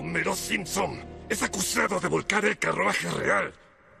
Homero 0.00 0.34
Simpson 0.34 0.98
es 1.28 1.42
acusado 1.42 2.00
de 2.00 2.08
volcar 2.08 2.42
el 2.46 2.58
carruaje 2.58 3.10
real 3.10 3.52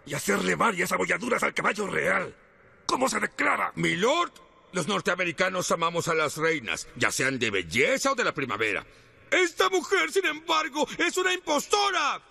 y 0.06 0.14
hacerle 0.14 0.54
varias 0.54 0.92
abolladuras 0.92 1.42
al 1.42 1.52
caballo 1.52 1.86
real. 1.88 2.34
¿Cómo 2.86 3.06
se 3.06 3.20
declara? 3.20 3.70
Milord, 3.74 4.32
los 4.72 4.88
norteamericanos 4.88 5.70
amamos 5.70 6.08
a 6.08 6.14
las 6.14 6.38
reinas, 6.38 6.88
ya 6.96 7.12
sean 7.12 7.38
de 7.38 7.50
belleza 7.50 8.12
o 8.12 8.14
de 8.14 8.24
la 8.24 8.32
primavera. 8.32 8.86
Esta 9.30 9.68
mujer, 9.68 10.10
sin 10.10 10.24
embargo, 10.24 10.88
es 10.96 11.18
una 11.18 11.34
impostora. 11.34 12.22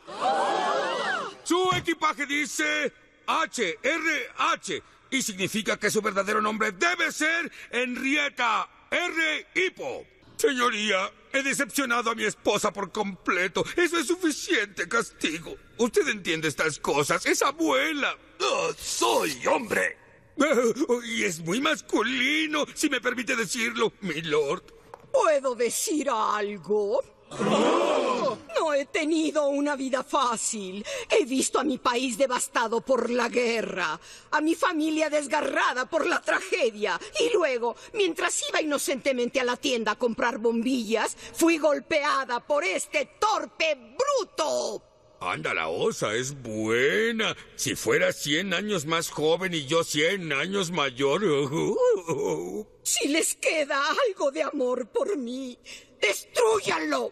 Su 1.44 1.70
equipaje 1.76 2.26
dice 2.26 2.92
HRH 3.28 4.82
y 5.12 5.22
significa 5.22 5.78
que 5.78 5.92
su 5.92 6.02
verdadero 6.02 6.42
nombre 6.42 6.72
debe 6.72 7.12
ser 7.12 7.52
Henrietta 7.70 8.68
R. 8.90 9.48
Hippo. 9.54 10.08
Señoría, 10.40 11.12
he 11.34 11.44
decepcionado 11.44 12.12
a 12.12 12.16
mi 12.16 12.24
esposa 12.24 12.72
por 12.72 12.94
completo. 12.94 13.62
Eso 13.76 13.98
es 13.98 14.08
suficiente 14.08 14.88
castigo. 14.88 15.58
Usted 15.78 16.08
entiende 16.08 16.48
estas 16.48 16.80
cosas. 16.80 17.26
Es 17.26 17.42
abuela. 17.42 18.18
Oh, 18.40 18.72
soy 18.78 19.46
hombre. 19.48 19.98
Y 21.06 21.26
es 21.26 21.42
muy 21.42 21.60
masculino, 21.60 22.66
si 22.74 22.90
me 22.90 23.02
permite 23.02 23.36
decirlo, 23.36 23.92
milord. 24.00 24.64
¿Puedo 25.12 25.56
decir 25.56 26.10
algo? 26.10 27.04
No 27.38 28.74
he 28.74 28.86
tenido 28.86 29.48
una 29.48 29.76
vida 29.76 30.04
fácil. 30.04 30.86
He 31.10 31.26
visto 31.26 31.60
a 31.60 31.64
mi 31.64 31.78
país 31.78 32.18
devastado 32.18 32.82
por 32.82 33.10
la 33.10 33.30
guerra, 33.30 34.00
a 34.32 34.42
mi 34.42 34.56
familia 34.56 35.10
desgarrada 35.10 35.90
por 35.90 36.06
la 36.06 36.22
tragedia. 36.22 37.00
Y 37.20 37.34
luego, 37.34 37.76
mientras 37.94 38.42
iba 38.50 38.62
inocentemente 38.62 39.40
a 39.40 39.44
la 39.44 39.58
tienda 39.58 39.94
a 39.94 39.98
comprar 39.98 40.38
bombillas, 40.40 41.16
fui 41.34 41.58
golpeada 41.58 42.40
por 42.40 42.64
este 42.64 43.10
torpe 43.20 43.76
bruto. 43.76 44.84
Anda, 45.22 45.54
la 45.54 45.68
osa 45.68 46.16
es 46.16 46.42
buena. 46.42 47.36
Si 47.56 47.76
fuera 47.76 48.14
100 48.14 48.54
años 48.54 48.86
más 48.86 49.10
joven 49.10 49.54
y 49.54 49.66
yo 49.66 49.84
100 49.84 50.32
años 50.34 50.72
mayor. 50.72 51.22
Si 52.82 53.08
les 53.08 53.36
queda 53.36 53.80
algo 54.08 54.32
de 54.32 54.42
amor 54.42 54.88
por 54.88 55.16
mí, 55.16 55.60
destruyanlo. 56.02 57.12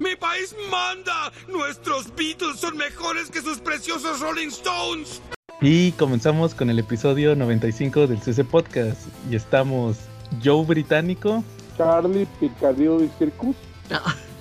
¡Mi 0.00 0.14
país 0.14 0.54
manda! 0.70 1.32
¡Nuestros 1.48 2.14
Beatles 2.14 2.60
son 2.60 2.76
mejores 2.76 3.30
que 3.30 3.40
sus 3.40 3.58
preciosos 3.58 4.20
Rolling 4.20 4.48
Stones! 4.48 5.20
Y 5.60 5.90
comenzamos 5.92 6.54
con 6.54 6.70
el 6.70 6.78
episodio 6.78 7.34
95 7.34 8.06
del 8.06 8.22
CC 8.22 8.44
Podcast. 8.44 9.00
Y 9.28 9.34
estamos 9.34 9.96
Joe 10.44 10.64
Británico, 10.64 11.42
Charlie 11.76 12.26
Picadillo 12.38 13.02
y 13.02 13.10
Circus. 13.18 13.56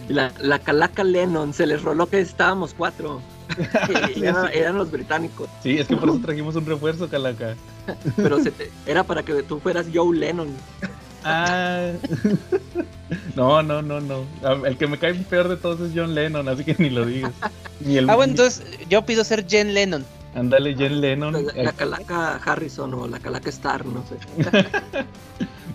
La, 0.09 0.31
la 0.39 0.59
calaca 0.59 1.03
Lennon, 1.03 1.53
se 1.53 1.65
les 1.65 1.81
roló 1.81 2.07
que 2.07 2.19
estábamos 2.19 2.73
cuatro. 2.75 3.21
Era- 4.15 4.49
eran 4.49 4.77
los 4.77 4.91
británicos. 4.91 5.49
Sí, 5.63 5.77
es 5.79 5.87
que 5.87 5.95
por 5.97 6.09
eso 6.09 6.19
trajimos 6.23 6.55
un 6.55 6.65
refuerzo, 6.65 7.09
Calaca. 7.09 7.55
Pero 8.17 8.41
se 8.43 8.51
te- 8.51 8.69
era 8.85 9.03
para 9.03 9.23
que 9.23 9.41
tú 9.43 9.59
fueras 9.59 9.87
Joe 9.91 10.15
Lennon. 10.15 10.49
Ah. 11.27 11.91
No, 13.35 13.61
no, 13.63 13.81
no, 13.81 14.01
no. 14.01 14.25
El 14.65 14.77
que 14.77 14.87
me 14.87 14.97
cae 14.97 15.13
peor 15.13 15.47
de 15.47 15.57
todos 15.57 15.79
es 15.79 15.91
John 15.95 16.13
Lennon, 16.15 16.47
así 16.49 16.63
que 16.63 16.75
ni 16.77 16.89
lo 16.89 17.05
digas. 17.05 17.31
Ni 17.79 17.97
el, 17.97 18.09
Ah, 18.09 18.15
bueno, 18.15 18.31
entonces 18.31 18.65
yo 18.89 19.05
pido 19.05 19.23
ser 19.23 19.47
Jen 19.47 19.73
Lennon. 19.73 20.05
Ándale, 20.35 20.75
John 20.77 20.99
Lennon. 21.01 21.33
La, 21.45 21.63
la 21.63 21.71
calaca 21.71 22.35
Harrison 22.35 22.93
o 22.93 23.07
la 23.07 23.19
calaca 23.19 23.49
Star, 23.49 23.85
no 23.85 24.03
sé. 24.07 24.17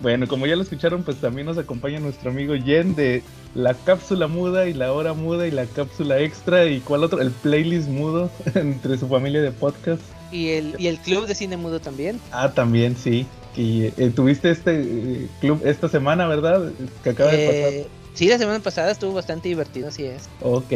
Bueno, 0.03 0.27
como 0.27 0.49
ya 0.49 0.57
lo 0.57 0.63
escucharon, 0.63 1.05
pues 1.05 1.19
también 1.19 1.47
nos 1.47 1.59
acompaña 1.59 2.01
nuestro 2.01 2.31
amigo 2.31 2.55
Jen 2.55 2.97
de 2.97 3.23
la 3.55 3.73
cápsula 3.75 4.27
muda 4.27 4.67
y 4.67 4.75
la 4.75 4.93
hora 4.93 5.13
muda 5.13 5.47
y 5.47 5.53
la 5.53 5.65
cápsula 5.65 6.19
extra 6.19 6.67
y 6.67 6.81
cuál 6.81 7.05
otro, 7.05 7.21
el 7.21 7.31
playlist 7.31 7.89
mudo 7.89 8.29
entre 8.57 8.99
su 8.99 9.07
familia 9.07 9.41
de 9.41 9.53
podcast. 9.53 10.03
Y 10.33 10.49
el, 10.49 10.75
y 10.77 10.89
el 10.89 10.99
club 10.99 11.27
de 11.27 11.37
cine 11.37 11.57
mudo 11.57 11.79
también. 11.79 12.21
Ah, 12.33 12.51
también, 12.51 12.97
sí. 12.97 13.27
Y 13.57 13.85
eh, 13.85 14.13
tuviste 14.15 14.51
este 14.51 14.81
eh, 14.81 15.29
club 15.41 15.61
esta 15.65 15.89
semana, 15.89 16.27
¿verdad? 16.27 16.73
Que 17.03 17.11
acaba 17.11 17.31
de 17.31 17.47
pasar. 17.47 17.73
Eh, 17.73 17.87
sí, 18.15 18.29
la 18.29 18.39
semana 18.39 18.61
pasada 18.61 18.91
estuvo 18.91 19.13
bastante 19.13 19.49
divertido, 19.49 19.89
así 19.89 20.05
es. 20.05 20.29
Ok. 20.43 20.73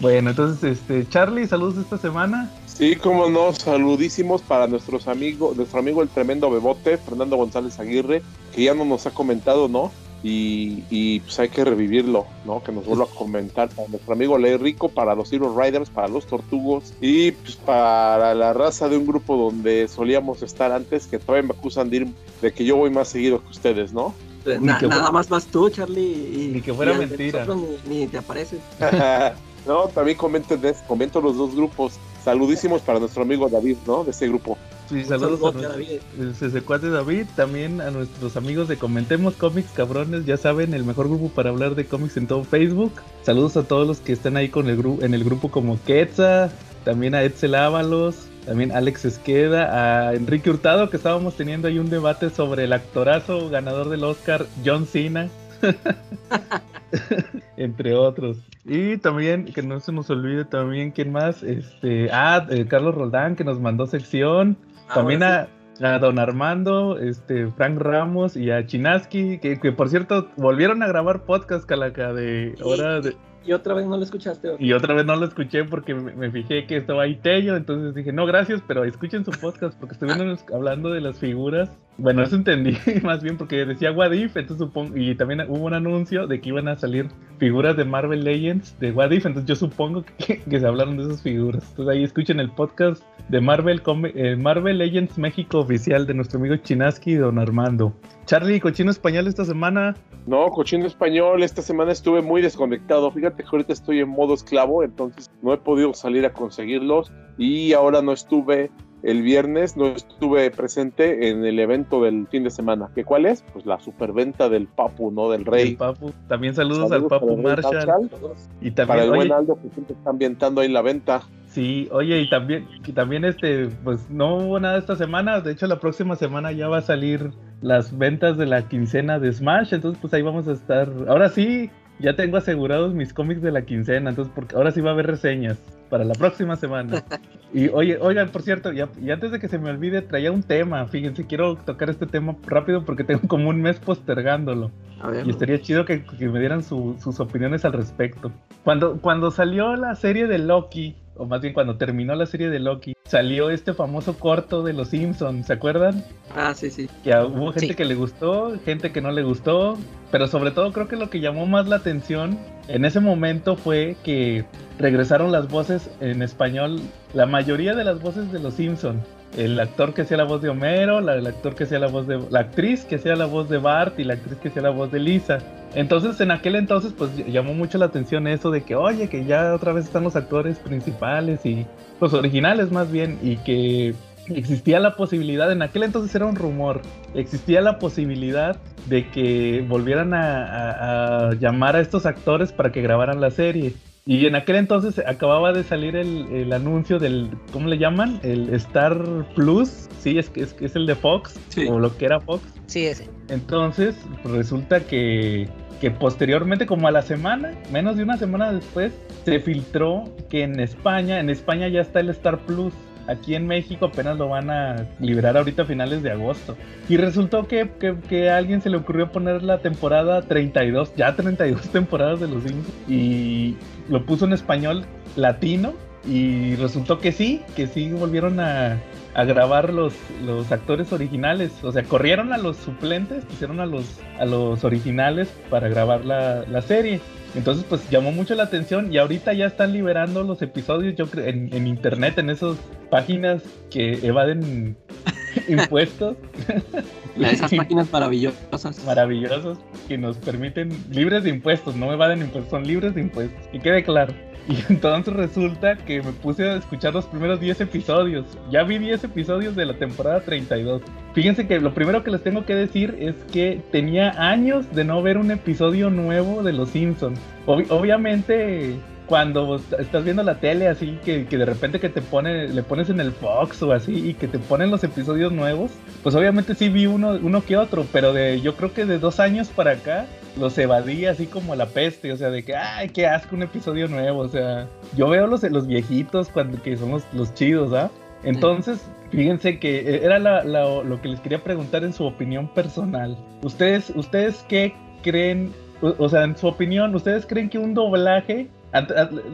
Bueno, 0.00 0.30
entonces, 0.30 0.78
este, 0.78 1.08
Charlie, 1.08 1.46
saludos 1.46 1.78
esta 1.78 1.98
semana. 1.98 2.50
Sí, 2.66 2.96
como 2.96 3.30
no, 3.30 3.54
saludísimos 3.54 4.42
para 4.42 4.66
nuestros 4.66 5.08
amigos, 5.08 5.56
nuestro 5.56 5.78
amigo 5.78 6.02
el 6.02 6.10
tremendo 6.10 6.50
Bebote, 6.50 6.98
Fernando 6.98 7.36
González 7.36 7.78
Aguirre, 7.78 8.22
que 8.54 8.64
ya 8.64 8.74
no 8.74 8.84
nos 8.84 9.06
ha 9.06 9.12
comentado, 9.12 9.68
¿no? 9.68 9.90
Y, 10.22 10.82
y, 10.90 11.20
pues 11.20 11.38
hay 11.38 11.48
que 11.50 11.64
revivirlo, 11.64 12.26
¿no? 12.44 12.62
Que 12.62 12.72
nos 12.72 12.84
vuelva 12.86 13.04
a 13.04 13.08
comentar 13.08 13.68
para 13.68 13.86
nuestro 13.88 14.14
amigo 14.14 14.38
Ley 14.38 14.56
Rico, 14.56 14.88
para 14.88 15.14
los 15.14 15.32
Hero 15.32 15.54
Riders, 15.56 15.88
para 15.90 16.08
los 16.08 16.26
Tortugos 16.26 16.92
y 17.00 17.30
pues 17.32 17.56
para 17.56 18.34
la 18.34 18.52
raza 18.52 18.88
de 18.88 18.96
un 18.96 19.06
grupo 19.06 19.36
donde 19.36 19.86
solíamos 19.88 20.42
estar 20.42 20.72
antes, 20.72 21.06
que 21.06 21.18
todavía 21.18 21.48
me 21.48 21.54
acusan 21.56 21.90
de, 21.90 21.96
ir, 21.98 22.08
de 22.42 22.52
que 22.52 22.64
yo 22.64 22.76
voy 22.76 22.90
más 22.90 23.08
seguido 23.08 23.40
que 23.42 23.50
ustedes, 23.50 23.92
¿no? 23.92 24.14
Na- 24.60 24.78
que 24.78 24.86
nada 24.86 25.00
fuera- 25.02 25.10
más 25.12 25.28
vas 25.28 25.46
tú, 25.46 25.68
Charlie. 25.70 26.00
Y, 26.32 26.50
Ni 26.54 26.60
que 26.60 26.72
fuera 26.72 26.94
y 26.94 26.98
mentira. 26.98 27.44
nosotros 27.44 27.80
Ni, 27.88 27.96
ni 27.98 28.06
te 28.06 28.18
apareces. 28.18 28.60
no, 29.66 29.88
también 29.88 30.16
comenten, 30.16 30.60
comento 30.88 31.20
los 31.20 31.36
dos 31.36 31.54
grupos. 31.54 31.94
Saludísimos 32.26 32.82
para 32.82 32.98
nuestro 32.98 33.22
amigo 33.22 33.48
David, 33.48 33.76
¿no? 33.86 34.02
De 34.02 34.10
ese 34.10 34.26
grupo. 34.26 34.58
Sí, 34.88 35.04
saludos 35.04 35.54
a 35.54 35.68
David. 35.68 36.00
el 36.18 36.34
CC4 36.34 36.90
David, 36.90 37.26
también 37.36 37.80
a 37.80 37.92
nuestros 37.92 38.36
amigos 38.36 38.66
de 38.66 38.76
Comentemos 38.76 39.34
Cómics, 39.34 39.70
cabrones, 39.72 40.26
ya 40.26 40.36
saben, 40.36 40.74
el 40.74 40.82
mejor 40.84 41.08
grupo 41.08 41.28
para 41.28 41.50
hablar 41.50 41.76
de 41.76 41.86
cómics 41.86 42.16
en 42.16 42.26
todo 42.26 42.42
Facebook. 42.42 42.92
Saludos 43.22 43.56
a 43.56 43.62
todos 43.62 43.86
los 43.86 44.00
que 44.00 44.12
están 44.12 44.36
ahí 44.36 44.48
con 44.48 44.68
el 44.68 44.76
gru- 44.82 45.02
en 45.04 45.14
el 45.14 45.22
grupo 45.22 45.52
como 45.52 45.78
Quetza, 45.84 46.50
también 46.84 47.14
a 47.14 47.22
Edsel 47.22 47.54
Ábalos, 47.54 48.16
también 48.44 48.72
a 48.72 48.78
Alex 48.78 49.04
Esqueda, 49.04 50.08
a 50.08 50.14
Enrique 50.14 50.50
Hurtado, 50.50 50.90
que 50.90 50.96
estábamos 50.96 51.36
teniendo 51.36 51.68
ahí 51.68 51.78
un 51.78 51.90
debate 51.90 52.30
sobre 52.30 52.64
el 52.64 52.72
actorazo 52.72 53.48
ganador 53.50 53.88
del 53.88 54.02
Oscar, 54.02 54.46
John 54.64 54.86
Cena. 54.86 55.28
entre 57.56 57.94
otros. 57.94 58.38
Y 58.64 58.96
también, 58.98 59.44
que 59.46 59.62
no 59.62 59.80
se 59.80 59.92
nos 59.92 60.10
olvide 60.10 60.44
también, 60.44 60.90
¿quién 60.90 61.12
más? 61.12 61.42
Este, 61.42 62.08
ah, 62.12 62.46
eh, 62.50 62.66
Carlos 62.66 62.94
Roldán, 62.94 63.36
que 63.36 63.44
nos 63.44 63.60
mandó 63.60 63.86
sección. 63.86 64.56
También 64.92 65.22
Ahora 65.22 65.48
a, 65.80 65.94
a 65.94 65.98
Don 65.98 66.18
Armando, 66.18 66.98
este, 66.98 67.48
Frank 67.48 67.78
Ramos 67.78 68.36
y 68.36 68.50
a 68.50 68.66
Chinaski, 68.66 69.38
que, 69.38 69.58
que 69.58 69.72
por 69.72 69.88
cierto 69.88 70.28
volvieron 70.36 70.82
a 70.82 70.86
grabar 70.86 71.24
podcast, 71.24 71.66
Calaca, 71.66 72.12
de 72.12 72.54
hora 72.62 73.00
de... 73.00 73.16
Y 73.46 73.52
otra 73.52 73.74
vez 73.74 73.86
no 73.86 73.96
lo 73.96 74.02
escuchaste. 74.02 74.50
¿o? 74.50 74.56
Y 74.58 74.72
otra 74.72 74.94
vez 74.94 75.06
no 75.06 75.14
lo 75.16 75.26
escuché 75.26 75.64
porque 75.64 75.94
me, 75.94 76.12
me 76.14 76.30
fijé 76.30 76.66
que 76.66 76.76
estaba 76.76 77.04
ahí 77.04 77.14
Tello, 77.16 77.56
entonces 77.56 77.94
dije, 77.94 78.12
no, 78.12 78.26
gracias, 78.26 78.62
pero 78.66 78.84
escuchen 78.84 79.24
su 79.24 79.30
podcast 79.30 79.78
porque 79.78 79.94
estuvieron 79.94 80.36
hablando 80.52 80.90
de 80.90 81.00
las 81.00 81.18
figuras. 81.18 81.70
Bueno, 81.98 82.22
eso 82.22 82.36
entendí 82.36 82.76
más 83.02 83.22
bien 83.22 83.36
porque 83.36 83.64
decía 83.64 83.92
What 83.92 84.12
If, 84.12 84.36
entonces 84.36 84.66
supongo, 84.66 84.96
y 84.96 85.14
también 85.14 85.42
hubo 85.48 85.64
un 85.64 85.74
anuncio 85.74 86.26
de 86.26 86.40
que 86.40 86.48
iban 86.50 86.68
a 86.68 86.76
salir 86.76 87.08
figuras 87.38 87.76
de 87.76 87.84
Marvel 87.84 88.24
Legends 88.24 88.78
de 88.80 88.92
What 88.92 89.12
If, 89.12 89.26
entonces 89.26 89.48
yo 89.48 89.56
supongo 89.56 90.04
que, 90.18 90.42
que 90.50 90.60
se 90.60 90.66
hablaron 90.66 90.96
de 90.96 91.04
esas 91.04 91.22
figuras. 91.22 91.64
Entonces 91.70 91.94
ahí 91.94 92.04
escuchen 92.04 92.40
el 92.40 92.50
podcast 92.50 93.02
de 93.28 93.40
Marvel, 93.40 93.80
eh, 94.14 94.36
Marvel 94.36 94.78
Legends 94.78 95.18
México 95.18 95.60
oficial 95.60 96.06
de 96.06 96.14
nuestro 96.14 96.38
amigo 96.38 96.56
Chinaski 96.56 97.12
y 97.12 97.16
Don 97.16 97.38
Armando. 97.38 97.94
Charlie, 98.26 98.60
cochino 98.60 98.90
español 98.90 99.28
esta 99.28 99.44
semana. 99.44 99.94
No, 100.26 100.48
cochino 100.48 100.84
español, 100.84 101.44
esta 101.44 101.62
semana 101.62 101.92
estuve 101.92 102.20
muy 102.22 102.42
desconectado. 102.42 103.10
Fíjate 103.12 103.44
que 103.44 103.48
ahorita 103.50 103.72
estoy 103.72 104.00
en 104.00 104.08
modo 104.08 104.34
esclavo, 104.34 104.82
entonces 104.82 105.30
no 105.42 105.54
he 105.54 105.58
podido 105.58 105.94
salir 105.94 106.26
a 106.26 106.32
conseguirlos. 106.32 107.12
Y 107.38 107.72
ahora 107.72 108.02
no 108.02 108.12
estuve 108.12 108.70
el 109.04 109.22
viernes, 109.22 109.76
no 109.76 109.86
estuve 109.86 110.50
presente 110.50 111.28
en 111.28 111.44
el 111.44 111.60
evento 111.60 112.02
del 112.02 112.26
fin 112.26 112.42
de 112.42 112.50
semana. 112.50 112.90
¿Qué 112.96 113.04
cuál 113.04 113.26
es? 113.26 113.44
Pues 113.52 113.64
la 113.64 113.78
superventa 113.78 114.48
del 114.48 114.66
Papu, 114.66 115.12
¿no? 115.12 115.30
Del 115.30 115.42
El 115.42 115.46
Rey. 115.46 115.76
Papu. 115.76 116.12
También 116.26 116.56
saludos, 116.56 116.88
Saludos 116.88 117.12
al 117.12 117.20
Papu 117.20 117.40
para 117.40 117.54
el 117.54 117.62
Marshall. 117.62 117.86
Marshall, 118.10 118.32
Y 118.60 118.70
Para 118.72 118.86
también, 118.86 119.04
el 119.04 119.10
oye, 119.10 119.18
buen 119.18 119.32
Aldo 119.32 119.54
que 119.62 119.68
siempre 119.70 119.94
está 119.94 120.10
ambientando 120.10 120.60
ahí 120.60 120.68
la 120.68 120.82
venta. 120.82 121.22
Sí, 121.46 121.88
oye, 121.92 122.20
y 122.20 122.28
también, 122.28 122.66
y 122.84 122.92
también 122.92 123.24
este, 123.24 123.68
pues 123.84 124.10
no 124.10 124.36
hubo 124.36 124.58
nada 124.58 124.76
esta 124.78 124.96
semana, 124.96 125.40
de 125.40 125.52
hecho 125.52 125.66
la 125.66 125.78
próxima 125.78 126.16
semana 126.16 126.52
ya 126.52 126.68
va 126.68 126.78
a 126.78 126.82
salir 126.82 127.30
las 127.62 127.96
ventas 127.96 128.36
de 128.36 128.46
la 128.46 128.68
quincena 128.68 129.18
de 129.18 129.32
Smash, 129.32 129.72
entonces 129.74 129.98
pues 130.00 130.12
ahí 130.14 130.22
vamos 130.22 130.46
a 130.48 130.52
estar, 130.52 130.90
ahora 131.08 131.28
sí, 131.28 131.70
ya 131.98 132.14
tengo 132.14 132.36
asegurados 132.36 132.92
mis 132.94 133.14
cómics 133.14 133.40
de 133.40 133.50
la 133.52 133.62
quincena, 133.62 134.10
entonces 134.10 134.32
porque 134.34 134.54
ahora 134.56 134.70
sí 134.70 134.80
va 134.82 134.90
a 134.90 134.92
haber 134.92 135.06
reseñas 135.06 135.58
para 135.88 136.04
la 136.04 136.14
próxima 136.14 136.56
semana. 136.56 137.02
Y 137.54 137.68
oye, 137.68 137.96
oigan, 138.02 138.28
por 138.30 138.42
cierto, 138.42 138.70
y 138.72 138.80
antes 139.10 139.30
de 139.30 139.38
que 139.38 139.48
se 139.48 139.58
me 139.58 139.70
olvide, 139.70 140.02
traía 140.02 140.30
un 140.30 140.42
tema, 140.42 140.84
fíjense, 140.88 141.26
quiero 141.26 141.54
tocar 141.56 141.88
este 141.88 142.04
tema 142.04 142.36
rápido 142.44 142.84
porque 142.84 143.02
tengo 143.04 143.22
como 143.28 143.48
un 143.48 143.62
mes 143.62 143.78
postergándolo. 143.78 144.72
Ver. 145.10 145.26
Y 145.26 145.30
estaría 145.30 145.58
chido 145.62 145.86
que, 145.86 146.04
que 146.04 146.28
me 146.28 146.38
dieran 146.40 146.62
su- 146.62 146.96
sus 147.00 147.18
opiniones 147.20 147.64
al 147.64 147.72
respecto. 147.72 148.30
Cuando, 148.62 149.00
cuando 149.00 149.30
salió 149.30 149.74
la 149.76 149.94
serie 149.94 150.26
de 150.26 150.38
Loki, 150.38 150.96
o 151.18 151.26
más 151.26 151.40
bien 151.40 151.54
cuando 151.54 151.76
terminó 151.76 152.14
la 152.14 152.26
serie 152.26 152.48
de 152.50 152.58
Loki, 152.60 152.94
salió 153.04 153.50
este 153.50 153.72
famoso 153.74 154.18
corto 154.18 154.62
de 154.62 154.72
Los 154.72 154.88
Simpsons, 154.88 155.46
¿se 155.46 155.52
acuerdan? 155.52 156.04
Ah, 156.34 156.54
sí, 156.54 156.70
sí. 156.70 156.88
Que 157.04 157.10
hubo 157.16 157.52
gente 157.52 157.68
Sí. 157.68 157.74
que 157.74 157.84
le 157.84 157.94
gustó, 157.94 158.52
gente 158.64 158.92
que 158.92 159.00
no 159.00 159.10
le 159.12 159.22
gustó, 159.22 159.78
pero 160.10 160.26
sobre 160.26 160.50
todo 160.50 160.72
creo 160.72 160.88
que 160.88 160.96
lo 160.96 161.08
que 161.10 161.20
llamó 161.20 161.46
más 161.46 161.68
la 161.68 161.76
atención 161.76 162.38
en 162.68 162.84
ese 162.84 163.00
momento 163.00 163.56
fue 163.56 163.96
que 164.04 164.44
regresaron 164.78 165.32
las 165.32 165.48
voces 165.48 165.90
en 166.00 166.22
español, 166.22 166.80
la 167.14 167.26
mayoría 167.26 167.74
de 167.74 167.84
las 167.84 168.00
voces 168.00 168.30
de 168.32 168.38
Los 168.40 168.54
Simpson. 168.54 169.00
El 169.36 169.58
actor 169.60 169.92
que 169.92 170.02
hacía 170.02 170.16
la 170.16 170.24
voz 170.24 170.40
de 170.40 170.48
Homero, 170.48 171.00
la, 171.00 171.14
el 171.14 171.26
actor 171.26 171.54
que 171.54 171.64
hacía 171.64 171.78
la 171.78 171.88
voz 171.88 172.06
de 172.06 172.18
la 172.30 172.40
actriz 172.40 172.84
que 172.84 172.96
hacía 172.96 173.16
la 173.16 173.26
voz 173.26 173.48
de 173.48 173.58
Bart 173.58 173.98
y 173.98 174.04
la 174.04 174.14
actriz 174.14 174.38
que 174.38 174.48
hacía 174.48 174.62
la 174.62 174.70
voz 174.70 174.90
de 174.90 175.00
Lisa. 175.00 175.38
Entonces, 175.74 176.18
en 176.20 176.30
aquel 176.30 176.54
entonces, 176.54 176.94
pues 176.96 177.10
llamó 177.26 177.52
mucho 177.52 177.76
la 177.76 177.86
atención 177.86 178.26
eso 178.28 178.50
de 178.50 178.62
que, 178.62 178.76
oye, 178.76 179.08
que 179.08 179.24
ya 179.26 179.54
otra 179.54 179.72
vez 179.72 179.84
están 179.84 180.04
los 180.04 180.16
actores 180.16 180.58
principales 180.58 181.44
y 181.44 181.66
los 182.00 182.14
originales 182.14 182.72
más 182.72 182.90
bien, 182.90 183.18
y 183.22 183.36
que 183.38 183.94
existía 184.28 184.80
la 184.80 184.96
posibilidad, 184.96 185.52
en 185.52 185.62
aquel 185.62 185.82
entonces 185.82 186.14
era 186.14 186.24
un 186.26 186.36
rumor, 186.36 186.80
existía 187.14 187.60
la 187.60 187.78
posibilidad 187.78 188.56
de 188.86 189.10
que 189.10 189.64
volvieran 189.68 190.14
a 190.14 191.32
llamar 191.38 191.76
a 191.76 191.80
estos 191.80 192.06
actores 192.06 192.52
para 192.52 192.72
que 192.72 192.80
grabaran 192.80 193.20
la 193.20 193.30
serie. 193.30 193.74
Y 194.08 194.24
en 194.26 194.36
aquel 194.36 194.54
entonces 194.54 195.02
acababa 195.04 195.52
de 195.52 195.64
salir 195.64 195.96
el, 195.96 196.28
el 196.32 196.52
anuncio 196.52 197.00
del, 197.00 197.28
¿cómo 197.52 197.68
le 197.68 197.76
llaman? 197.76 198.20
El 198.22 198.54
Star 198.54 199.26
Plus, 199.34 199.88
sí, 199.98 200.16
es, 200.16 200.30
que- 200.30 200.42
es, 200.42 200.54
es 200.60 200.76
el 200.76 200.86
de 200.86 200.94
Fox, 200.94 201.34
Sí. 201.48 201.66
o 201.68 201.80
lo 201.80 201.96
que 201.96 202.04
era 202.04 202.20
Fox. 202.20 202.44
Sí, 202.66 202.86
ese. 202.86 203.10
Entonces, 203.28 203.96
resulta 204.24 204.78
que, 204.78 205.48
que 205.80 205.90
posteriormente, 205.90 206.66
como 206.66 206.86
a 206.86 206.92
la 206.92 207.02
semana, 207.02 207.50
menos 207.72 207.96
de 207.96 208.04
una 208.04 208.16
semana 208.16 208.52
después, 208.52 208.92
se 209.24 209.40
filtró 209.40 210.04
que 210.30 210.44
en 210.44 210.60
España, 210.60 211.18
en 211.18 211.28
España 211.28 211.66
ya 211.66 211.80
está 211.80 211.98
el 211.98 212.10
Star 212.10 212.38
Plus. 212.46 212.72
Aquí 213.08 213.34
en 213.34 213.46
México 213.46 213.86
apenas 213.86 214.18
lo 214.18 214.28
van 214.28 214.50
a 214.50 214.86
liberar 215.00 215.36
ahorita 215.36 215.62
a 215.62 215.66
finales 215.66 216.02
de 216.02 216.10
agosto. 216.10 216.56
Y 216.88 216.96
resultó 216.96 217.46
que, 217.46 217.70
que, 217.78 217.96
que 218.08 218.30
a 218.30 218.36
alguien 218.36 218.62
se 218.62 218.70
le 218.70 218.76
ocurrió 218.76 219.12
poner 219.12 219.42
la 219.42 219.58
temporada 219.58 220.22
32, 220.22 220.94
ya 220.96 221.14
32 221.14 221.68
temporadas 221.70 222.20
de 222.20 222.28
los 222.28 222.42
Simpsons. 222.42 222.74
Y 222.88 223.56
lo 223.88 224.04
puso 224.04 224.24
en 224.24 224.32
español 224.32 224.84
latino. 225.14 225.74
Y 226.06 226.54
resultó 226.56 226.98
que 227.00 227.12
sí, 227.12 227.42
que 227.56 227.66
sí 227.66 227.90
volvieron 227.90 228.38
a, 228.38 228.80
a 229.14 229.24
grabar 229.24 229.72
los, 229.72 229.92
los 230.24 230.52
actores 230.52 230.92
originales. 230.92 231.52
O 231.62 231.72
sea, 231.72 231.82
corrieron 231.82 232.32
a 232.32 232.38
los 232.38 232.56
suplentes, 232.56 233.24
pusieron 233.24 233.60
a 233.60 233.66
los, 233.66 233.98
a 234.18 234.24
los 234.24 234.62
originales 234.64 235.28
para 235.50 235.68
grabar 235.68 236.04
la, 236.04 236.44
la 236.48 236.62
serie. 236.62 237.00
Entonces, 237.34 237.64
pues 237.68 237.90
llamó 237.90 238.12
mucho 238.12 238.34
la 238.34 238.44
atención 238.44 238.92
y 238.92 238.98
ahorita 238.98 239.32
ya 239.32 239.46
están 239.46 239.72
liberando 239.72 240.22
los 240.22 240.40
episodios, 240.42 240.94
yo 240.94 241.06
creo, 241.06 241.26
en, 241.26 241.52
en 241.52 241.66
internet, 241.66 242.18
en 242.18 242.30
esas 242.30 242.56
páginas 242.90 243.42
que 243.70 244.06
evaden 244.06 244.76
impuestos 245.48 246.16
Esas 247.20 247.50
páginas 247.56 247.90
maravillosas. 247.90 248.84
maravillosos 248.84 249.58
que 249.88 249.96
nos 249.98 250.16
permiten 250.18 250.70
libres 250.90 251.24
de 251.24 251.30
impuestos, 251.30 251.76
no 251.76 251.92
evaden 251.92 252.20
impuestos, 252.20 252.50
son 252.50 252.66
libres 252.66 252.94
de 252.94 253.02
impuestos, 253.02 253.46
que 253.48 253.60
quede 253.60 253.82
claro. 253.82 254.12
Y 254.48 254.56
entonces 254.72 255.12
resulta 255.14 255.76
que 255.76 256.02
me 256.02 256.12
puse 256.12 256.48
a 256.48 256.56
escuchar 256.56 256.94
los 256.94 257.06
primeros 257.06 257.40
10 257.40 257.60
episodios. 257.62 258.24
Ya 258.50 258.62
vi 258.62 258.78
10 258.78 259.04
episodios 259.04 259.56
de 259.56 259.66
la 259.66 259.74
temporada 259.74 260.20
32. 260.20 260.82
Fíjense 261.14 261.46
que 261.46 261.60
lo 261.60 261.74
primero 261.74 262.04
que 262.04 262.10
les 262.10 262.22
tengo 262.22 262.44
que 262.44 262.54
decir 262.54 262.96
es 263.00 263.14
que 263.32 263.60
tenía 263.72 264.10
años 264.30 264.66
de 264.74 264.84
no 264.84 265.02
ver 265.02 265.18
un 265.18 265.30
episodio 265.30 265.90
nuevo 265.90 266.42
de 266.42 266.52
Los 266.52 266.70
Simpsons. 266.70 267.18
Ob- 267.46 267.66
obviamente 267.70 268.76
cuando 269.06 269.54
est- 269.56 269.72
estás 269.78 270.02
viendo 270.04 270.22
la 270.24 270.34
tele 270.40 270.66
así 270.66 270.98
que, 271.04 271.26
que 271.26 271.38
de 271.38 271.44
repente 271.44 271.78
que 271.78 271.88
te 271.88 272.02
pone 272.02 272.48
le 272.48 272.62
pones 272.64 272.90
en 272.90 272.98
el 273.00 273.12
Fox 273.12 273.62
o 273.62 273.72
así 273.72 274.10
y 274.10 274.14
que 274.14 274.26
te 274.26 274.40
ponen 274.40 274.68
los 274.72 274.82
episodios 274.82 275.30
nuevos 275.32 275.70
pues 276.02 276.16
obviamente 276.16 276.56
sí 276.56 276.68
vi 276.70 276.86
uno 276.86 277.16
uno 277.22 277.40
que 277.44 277.56
otro 277.56 277.86
pero 277.92 278.12
de 278.12 278.40
yo 278.40 278.56
creo 278.56 278.74
que 278.74 278.84
de 278.84 278.98
dos 278.98 279.20
años 279.20 279.46
para 279.46 279.70
acá 279.72 280.06
los 280.38 280.56
evadí 280.58 281.06
así 281.06 281.26
como 281.26 281.54
la 281.54 281.66
peste 281.66 282.12
o 282.12 282.16
sea 282.16 282.30
de 282.30 282.42
que 282.44 282.54
ay 282.56 282.88
qué 282.90 283.06
asco 283.06 283.34
un 283.36 283.42
episodio 283.42 283.88
nuevo 283.88 284.20
o 284.20 284.28
sea 284.28 284.66
yo 284.96 285.08
veo 285.08 285.26
los 285.26 285.42
los 285.44 285.66
viejitos 285.66 286.28
cuando 286.28 286.60
que 286.62 286.76
son 286.76 286.90
los, 286.90 287.02
los 287.12 287.32
chidos 287.34 287.72
¿ah? 287.72 287.90
entonces 288.24 288.86
fíjense 289.10 289.58
que 289.58 289.78
eh, 289.80 290.00
era 290.04 290.18
la- 290.18 290.44
la- 290.44 290.82
lo 290.82 291.00
que 291.00 291.08
les 291.08 291.20
quería 291.20 291.42
preguntar 291.42 291.84
en 291.84 291.92
su 291.92 292.04
opinión 292.04 292.48
personal 292.48 293.16
ustedes 293.42 293.90
ustedes 293.94 294.44
qué 294.48 294.74
creen 295.02 295.52
o, 295.82 295.94
o 295.98 296.08
sea, 296.08 296.24
en 296.24 296.34
su 296.36 296.46
opinión, 296.46 296.94
¿ustedes 296.94 297.26
creen 297.26 297.50
que 297.50 297.58
un 297.58 297.74
doblaje... 297.74 298.48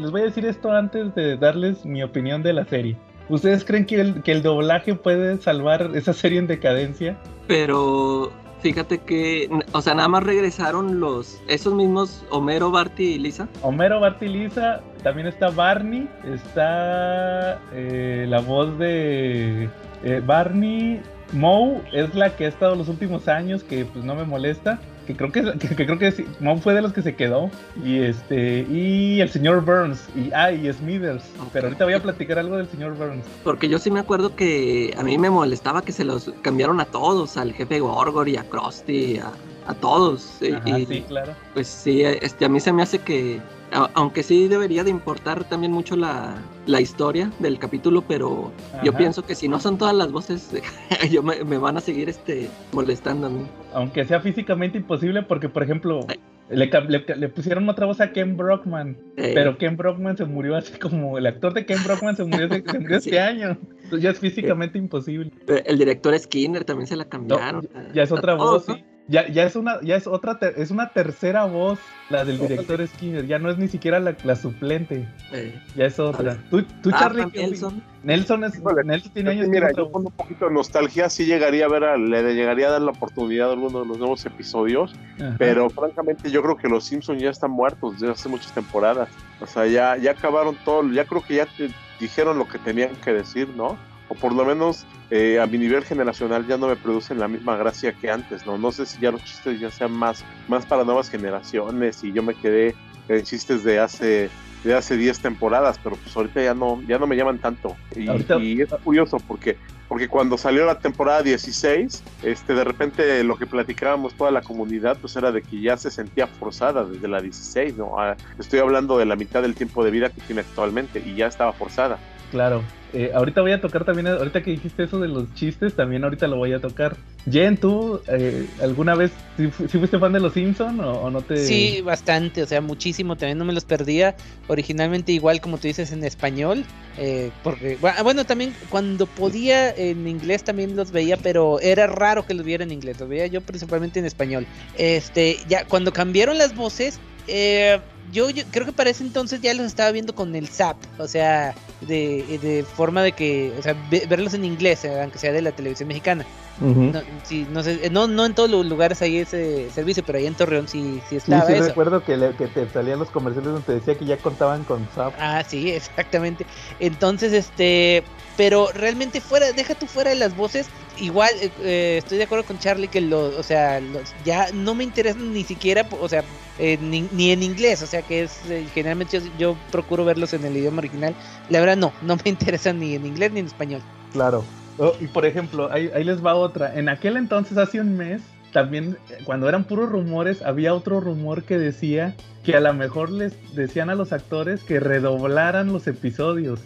les 0.01 0.11
voy 0.11 0.23
a 0.23 0.25
decir 0.25 0.45
esto 0.45 0.73
antes 0.73 1.15
de 1.15 1.37
darles 1.37 1.85
mi 1.87 2.03
opinión 2.03 2.43
de 2.43 2.53
la 2.53 2.65
serie. 2.65 2.97
¿Ustedes 3.29 3.65
creen 3.65 3.87
que 3.87 4.01
el, 4.01 4.23
que 4.25 4.33
el 4.33 4.43
doblaje 4.43 4.97
puede 4.97 5.37
salvar 5.39 5.93
esa 5.95 6.13
serie 6.13 6.41
en 6.41 6.49
decadencia? 6.49 7.17
Pero 7.47 8.33
fíjate 8.63 8.99
que, 8.99 9.51
o 9.73 9.83
sea, 9.83 9.95
nada 9.95 10.09
más 10.09 10.23
regresaron 10.23 11.01
los, 11.01 11.43
esos 11.49 11.75
mismos 11.75 12.25
Homero, 12.31 12.71
Barty 12.71 13.15
y 13.15 13.19
Lisa. 13.19 13.49
Homero, 13.61 14.01
Bart 14.01 14.23
y 14.23 14.29
Lisa, 14.29 14.81
también 15.03 15.27
está 15.27 15.51
Barney, 15.51 16.09
está 16.25 17.61
eh, 17.73 18.25
la 18.29 18.41
voz 18.41 18.79
de 18.79 19.69
eh, 20.05 20.23
Barney, 20.25 21.03
Moe 21.33 21.81
es 21.93 22.15
la 22.15 22.37
que 22.37 22.47
ha 22.47 22.49
estado 22.49 22.75
los 22.75 22.89
últimos 22.89 23.29
años, 23.29 23.63
que 23.63 23.85
pues 23.85 24.05
no 24.05 24.15
me 24.15 24.25
molesta, 24.25 24.79
que 25.07 25.17
creo 25.17 25.33
que, 25.33 25.43
que, 25.59 25.75
que 25.75 25.87
creo 25.87 25.99
que 25.99 26.13
sí, 26.13 26.27
Moe 26.41 26.59
fue 26.59 26.75
de 26.75 26.83
los 26.83 26.93
que 26.93 27.03
se 27.03 27.15
quedó, 27.15 27.51
y 27.85 27.99
este, 28.01 28.67
y 28.71 29.21
el 29.21 29.29
señor 29.29 29.65
Burns, 29.65 30.09
y 30.15 30.31
ah, 30.33 30.53
y 30.53 30.73
Smithers, 30.73 31.25
pero 31.53 31.67
ahorita 31.67 31.85
voy 31.85 31.95
a 31.95 32.03
platicar 32.03 32.39
algo 32.39 32.57
del 32.57 32.69
señor 32.69 32.95
Burns. 32.97 33.25
Porque 33.45 33.69
yo 33.69 33.79
sí 33.79 33.91
me 33.91 34.01
acuerdo 34.01 34.37
que 34.37 34.95
a 34.97 35.03
mí 35.03 35.19
me 35.19 35.31
molestaba 35.31 35.83
que 35.83 35.93
se 35.93 36.05
los 36.05 36.31
cambiaron 36.43 36.81
a 36.81 36.85
todos, 36.85 37.37
al 37.37 37.53
jefe 37.53 37.81
Gorgor 37.81 38.29
y 38.29 38.37
a 38.37 38.45
Krusty, 38.45 39.19
a, 39.19 39.33
a 39.67 39.75
todos. 39.75 40.39
Ajá, 40.43 40.79
y, 40.79 40.87
sí, 40.87 41.05
claro. 41.09 41.33
Pues 41.55 41.67
sí, 41.67 42.03
este, 42.03 42.45
a 42.45 42.49
mí 42.49 42.61
se 42.61 42.73
me 42.73 42.83
hace 42.83 42.99
que, 42.99 43.41
a- 43.73 43.91
aunque 43.95 44.23
sí 44.23 44.49
debería 44.49 44.85
de 44.85 44.91
importar 44.91 45.45
también 45.45 45.73
mucho 45.73 45.97
la, 45.97 46.35
la 46.67 46.81
historia 46.81 47.31
del 47.39 47.59
capítulo, 47.59 48.03
pero 48.07 48.53
yo 48.83 48.93
pienso 48.95 49.23
que 49.25 49.35
si 49.35 49.49
no 49.49 49.59
son 49.61 49.79
todas 49.79 49.95
las 49.95 50.13
voces, 50.13 50.51
yo 51.11 51.23
me, 51.23 51.43
me 51.45 51.59
van 51.59 51.77
a 51.77 51.81
seguir 51.81 52.09
este, 52.09 52.49
molestando 52.73 53.27
a 53.27 53.31
mí. 53.31 53.45
Aunque 53.75 54.05
sea 54.05 54.21
físicamente 54.21 54.79
imposible, 54.79 55.23
porque 55.23 55.49
por 55.49 55.63
ejemplo, 55.63 56.07
le, 56.51 56.67
le- 56.89 57.17
le 57.17 57.29
pusieron 57.29 57.69
otra 57.69 57.87
voz 57.87 58.01
a 58.01 58.13
Ken 58.13 58.37
Brockman, 58.37 58.97
Eh, 59.17 59.33
pero 59.35 59.57
Ken 59.57 59.77
Brockman 59.77 60.17
se 60.17 60.25
murió 60.27 60.57
así 60.57 60.79
como 60.79 61.17
el 61.17 61.27
actor 61.27 61.55
de 61.55 61.65
Ken 61.65 61.83
Brockman 61.85 62.17
se 62.17 62.25
murió, 62.25 62.47
hace- 62.47 62.63
se 62.71 62.79
murió 62.79 63.01
Sí. 63.01 63.09
este 63.11 63.21
año. 63.21 63.57
Entonces 63.85 64.03
ya 64.03 64.11
es 64.11 64.19
físicamente 64.19 64.79
imposible. 64.79 65.31
el 65.67 65.79
director 65.79 66.19
Skinner 66.19 66.65
también 66.65 66.87
se 66.87 66.97
la 66.97 67.07
cambiaron. 67.07 67.67
Ya 67.95 68.03
es 68.03 68.13
otra 68.13 68.37
todos, 68.37 68.67
voz, 68.67 68.77
sí. 68.77 68.85
Ya, 69.09 69.29
ya 69.29 69.43
es 69.45 69.57
una, 69.57 69.81
ya 69.83 69.97
es 69.97 70.07
otra, 70.07 70.39
ter- 70.39 70.55
es 70.57 70.71
una 70.71 70.91
tercera 70.91 71.45
voz 71.45 71.79
la 72.09 72.25
del 72.25 72.39
director 72.39 72.87
Skinner. 72.87 73.27
Ya 73.27 73.39
no 73.41 73.51
es 73.51 73.59
ni 73.59 73.67
siquiera 73.67 73.99
la, 73.99 74.15
la 74.23 74.37
suplente, 74.37 75.09
Eh, 75.33 75.61
ya 75.75 75.87
es 75.87 75.99
otra. 75.99 76.39
Tú, 76.51 76.63
tú 76.83 76.91
ah, 76.95 76.99
Charlie, 77.01 77.23
Frank 77.23 77.33
¿qué 77.33 77.41
opi- 77.41 77.51
Nelson. 77.51 77.83
Nelson 78.05 78.45
es, 78.45 78.63
Nelson 78.85 79.13
tiene 79.13 79.31
años. 79.31 79.49
mira, 79.49 79.73
yo 79.77 79.91
con 79.91 80.07
un 80.07 80.13
poquito 80.13 80.47
de 80.47 80.53
nostalgia 80.55 81.09
sí 81.09 81.27
llegaría 81.27 81.65
a 81.67 81.69
ver, 81.69 81.83
a- 81.85 81.97
le 81.97 82.33
llegaría 82.35 82.69
a 82.69 82.71
dar 82.73 82.83
la 82.83 82.93
oportunidad 82.93 83.51
a 83.51 83.53
alguno 83.55 83.81
de 83.81 83.87
los 83.87 83.99
nuevos 83.99 84.25
episodios, 84.25 84.95
Ajá. 85.21 85.35
pero 85.37 85.69
francamente 85.69 86.31
yo 86.31 86.41
creo 86.43 86.57
que 86.57 86.69
los 86.69 86.85
Simpsons 86.85 87.21
ya 87.21 87.31
están 87.31 87.51
muertos 87.51 87.95
desde 87.99 88.13
hace 88.13 88.29
muchas 88.29 88.53
temporadas. 88.53 89.09
O 89.41 89.47
sea, 89.47 89.67
ya, 89.67 89.97
ya 89.97 90.13
acabaron 90.13 90.57
todo, 90.65 90.89
ya 90.93 91.05
creo 91.05 91.23
que 91.23 91.35
ya 91.37 91.47
te 91.47 91.69
dijeron 91.99 92.39
lo 92.39 92.47
que 92.47 92.59
tenían 92.59 92.91
que 93.05 93.13
decir, 93.13 93.49
¿no? 93.57 93.77
O 94.13 94.15
por 94.15 94.35
lo 94.35 94.45
menos 94.45 94.85
eh, 95.11 95.41
a 95.41 95.47
mi 95.47 95.57
nivel 95.57 95.85
generacional 95.85 96.47
ya 96.47 96.59
no 96.59 96.69
me 96.69 96.77
producen 96.77 97.19
la 97.19 97.29
misma 97.29 97.57
gracia 97.57 97.95
que 97.95 98.11
antes, 98.11 98.45
¿no? 98.45 98.59
No 98.59 98.71
sé 98.71 98.85
si 98.85 99.01
ya 99.01 99.11
los 99.11 99.25
chistes 99.25 99.59
ya 99.59 99.71
sean 99.71 99.93
más, 99.93 100.23
más 100.49 100.67
para 100.67 100.85
nuevas 100.85 101.09
generaciones 101.09 102.05
y 102.05 102.13
yo 102.13 102.23
me 102.23 102.35
quedé 102.35 102.75
en 103.09 103.23
chistes 103.23 103.65
de 103.65 103.81
hace 103.81 104.29
de 104.65 104.75
hace 104.75 104.99
10 104.99 105.21
temporadas, 105.21 105.81
pero 105.83 105.97
pues 105.97 106.15
ahorita 106.15 106.43
ya 106.43 106.53
no 106.53 106.83
ya 106.87 106.99
no 106.99 107.07
me 107.07 107.17
llaman 107.17 107.39
tanto. 107.39 107.75
Y, 107.97 108.07
y 108.39 108.61
es 108.61 108.69
curioso 108.85 109.17
porque 109.27 109.57
porque 109.89 110.09
cuando 110.09 110.37
salió 110.37 110.67
la 110.67 110.79
temporada 110.79 111.23
16, 111.23 112.03
este 112.23 112.55
de 112.55 112.65
repente 112.65 113.25
lo 113.25 113.37
que 113.37 113.47
platicábamos 113.47 114.15
toda 114.15 114.31
la 114.31 114.43
comunidad 114.43 114.99
pues 115.01 115.17
era 115.17 115.33
de 115.33 115.41
que 115.41 115.59
ya 115.59 115.79
se 115.79 115.91
sentía 115.91 116.27
forzada 116.27 116.85
desde 116.85 117.09
la 117.09 117.23
16, 117.23 117.79
¿no? 117.79 117.99
Ah, 117.99 118.15
estoy 118.39 118.61
hablando 118.61 118.99
de 118.99 119.07
la 119.07 119.17
mitad 119.17 119.41
del 119.41 119.55
tiempo 119.55 119.83
de 119.83 119.91
vida 119.91 120.11
que 120.11 120.21
tiene 120.21 120.43
actualmente 120.43 121.03
y 121.05 121.15
ya 121.15 121.29
estaba 121.29 121.55
forzada. 121.55 121.99
Claro. 122.33 122.63
Eh, 122.95 123.11
ahorita 123.15 123.41
voy 123.41 123.53
a 123.53 123.61
tocar 123.61 123.85
también, 123.85 124.07
ahorita 124.07 124.43
que 124.43 124.51
dijiste 124.51 124.83
eso 124.85 124.99
de 125.01 125.09
los 125.09 125.33
chistes, 125.35 125.75
también 125.75 126.03
ahorita 126.05 126.27
lo 126.27 126.37
voy 126.37 126.53
a 126.53 126.61
tocar. 126.61 126.97
Jen, 127.31 127.57
¿tú 127.57 128.01
eh, 128.09 128.47
alguna 128.61 128.95
vez 128.95 129.13
sí 129.37 129.49
fuiste 129.49 129.99
fan 129.99 130.13
de 130.13 130.21
los 130.21 130.33
Simpson 130.35 130.81
o, 130.81 130.93
o 131.03 131.11
no 131.11 131.23
te...? 131.23 131.37
Sí, 131.39 131.81
bastante, 131.83 132.43
o 132.43 132.47
sea, 132.47 132.61
muchísimo. 132.61 133.17
También 133.17 133.39
no 133.39 133.45
me 133.47 133.53
los 133.55 133.65
perdía. 133.65 134.15
Originalmente 134.49 135.13
igual 135.13 135.41
como 135.41 135.57
tú 135.59 135.69
dices 135.69 135.93
en 135.93 136.05
español. 136.05 136.65
eh, 136.99 137.31
porque, 137.43 137.79
bu- 137.79 138.03
bueno, 138.03 138.25
también 138.27 138.55
cuando 138.69 139.07
podía 139.07 139.71
en 139.71 140.07
inglés 140.09 140.43
también 140.43 140.75
los 140.77 140.91
veía, 140.91 141.17
pero 141.17 141.61
era 141.61 141.87
raro 141.87 142.27
que 142.27 142.35
los 142.35 142.45
viera 142.45 142.65
en 142.65 142.73
inglés. 142.73 142.99
Los 143.01 143.09
veía 143.09 143.27
yo 143.27 143.41
principalmente 143.41 144.01
en 144.01 144.05
español. 144.07 144.47
Este, 144.77 145.39
ya 145.49 145.65
cuando 145.65 145.93
cambiaron 145.93 146.37
las 146.37 146.55
voces, 146.55 146.99
eh, 147.29 147.79
yo, 148.13 148.31
yo 148.31 148.45
creo 148.51 148.67
que 148.67 148.73
para 148.73 148.91
ese 148.91 149.03
entonces 149.03 149.41
ya 149.41 149.55
los 149.55 149.67
estaba 149.67 149.91
viendo 149.91 150.15
con 150.15 150.35
el 150.37 150.49
SAP, 150.49 150.77
o 150.99 151.09
sea, 151.09 151.55
de, 151.81 152.39
de 152.41 152.65
forma 152.65 153.03
de 153.03 153.13
que, 153.13 153.53
o 153.59 153.63
sea, 153.63 153.75
ve- 153.91 154.05
verlos 154.09 154.35
en 154.35 154.45
inglés, 154.45 154.85
eh, 154.85 155.01
aunque 155.01 155.19
sea 155.19 155.33
de 155.33 155.43
la 155.43 155.53
televisión 155.53 155.89
mexicana. 155.89 156.25
No, 156.59 157.03
sí, 157.25 157.47
no, 157.51 157.63
sé, 157.63 157.81
eh, 157.87 157.91
no, 157.91 158.07
no 158.07 158.25
en 158.27 158.35
todos 158.35 158.49
los 158.51 158.65
lugares 158.67 159.01
hay 159.03 159.19
ese 159.19 159.71
servicio, 159.71 160.05
pero 160.05 160.19
ahí 160.19 160.27
en 160.27 160.35
Torreón 160.35 160.69
sí, 160.69 161.01
sí 161.09 161.09
Sí, 161.09 161.17
estaba 161.17 161.47
sí 161.47 161.55
eso. 161.55 161.69
recuerdo 161.69 162.05
que, 162.05 162.17
le- 162.17 162.35
que 162.37 162.47
te 162.47 162.69
salían 162.69 162.99
los 162.99 163.11
comerciales 163.11 163.53
donde 163.53 163.67
te 163.67 163.73
decía 163.73 163.95
que 163.97 164.05
ya 164.05 164.19
contaban 164.19 164.65
con 164.65 164.87
SAP. 164.95 165.15
Ah, 165.19 165.43
sí, 165.49 165.71
exactamente. 165.73 166.47
Entonces, 166.79 167.33
este, 167.33 168.05
pero 168.37 168.69
realmente 168.75 169.21
fuera, 169.21 169.51
deja 169.53 169.75
tú 169.75 169.87
fuera 169.87 170.11
de 170.11 170.17
las 170.17 170.37
voces. 170.37 170.69
Igual 170.99 171.31
eh, 171.41 171.51
eh, 171.61 171.95
estoy 171.99 172.19
de 172.19 172.25
acuerdo 172.25 172.45
con 172.45 172.59
Charlie 172.59 172.89
que 172.89 173.01
lo, 173.01 173.37
o 173.39 173.43
sea, 173.43 173.81
los- 173.81 174.15
ya 174.23 174.49
no 174.53 174.75
me 174.75 174.85
interesan 174.85 175.33
ni 175.33 175.45
siquiera, 175.45 175.87
o 175.91 176.09
sea, 176.09 176.23
eh, 176.59 176.79
ni, 176.81 177.09
ni 177.13 177.31
en 177.31 177.43
inglés, 177.43 177.83
o 177.83 177.87
sea, 177.87 178.03
que 178.03 178.23
es 178.23 178.39
eh, 178.51 178.67
generalmente 178.75 179.21
yo, 179.21 179.27
yo 179.39 179.57
procuro 179.71 180.05
verlos 180.05 180.35
en 180.35 180.45
el 180.45 180.57
idioma 180.57 180.79
original. 180.79 181.15
La 181.49 181.61
verdad 181.61 181.77
no, 181.77 181.93
no 182.03 182.17
me 182.17 182.23
interesan 182.25 182.79
ni 182.79 182.95
en 182.95 183.07
inglés 183.07 183.33
ni 183.33 183.41
en 183.41 183.47
español. 183.47 183.81
Claro. 184.13 184.45
Oh, 184.79 184.93
y 185.01 185.07
por 185.07 185.27
ejemplo, 185.27 185.71
ahí, 185.71 185.91
ahí 185.95 186.05
les 186.05 186.25
va 186.25 186.35
otra. 186.35 186.79
En 186.79 186.89
aquel 186.89 187.17
entonces, 187.17 187.59
hace 187.59 187.81
un 187.81 187.97
mes, 187.97 188.23
también, 188.53 188.99
eh, 189.11 189.19
cuando 189.25 189.49
eran 189.49 189.65
puros 189.65 189.89
rumores, 189.91 190.43
había 190.43 190.75
otro 190.75 191.01
rumor 191.01 191.45
que 191.45 191.59
decía 191.59 192.15
que 192.45 192.57
a 192.57 192.61
lo 192.61 192.73
mejor 192.75 193.11
les 193.11 193.35
decían 193.55 193.91
a 193.91 193.95
los 193.95 194.13
actores 194.13 194.63
que 194.63 194.81
redoblaran 194.81 195.73
los 195.73 195.87
episodios. 195.87 196.61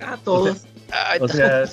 Ah, 0.00 0.18
todos. 0.24 0.66
O 1.20 1.28
sea. 1.28 1.64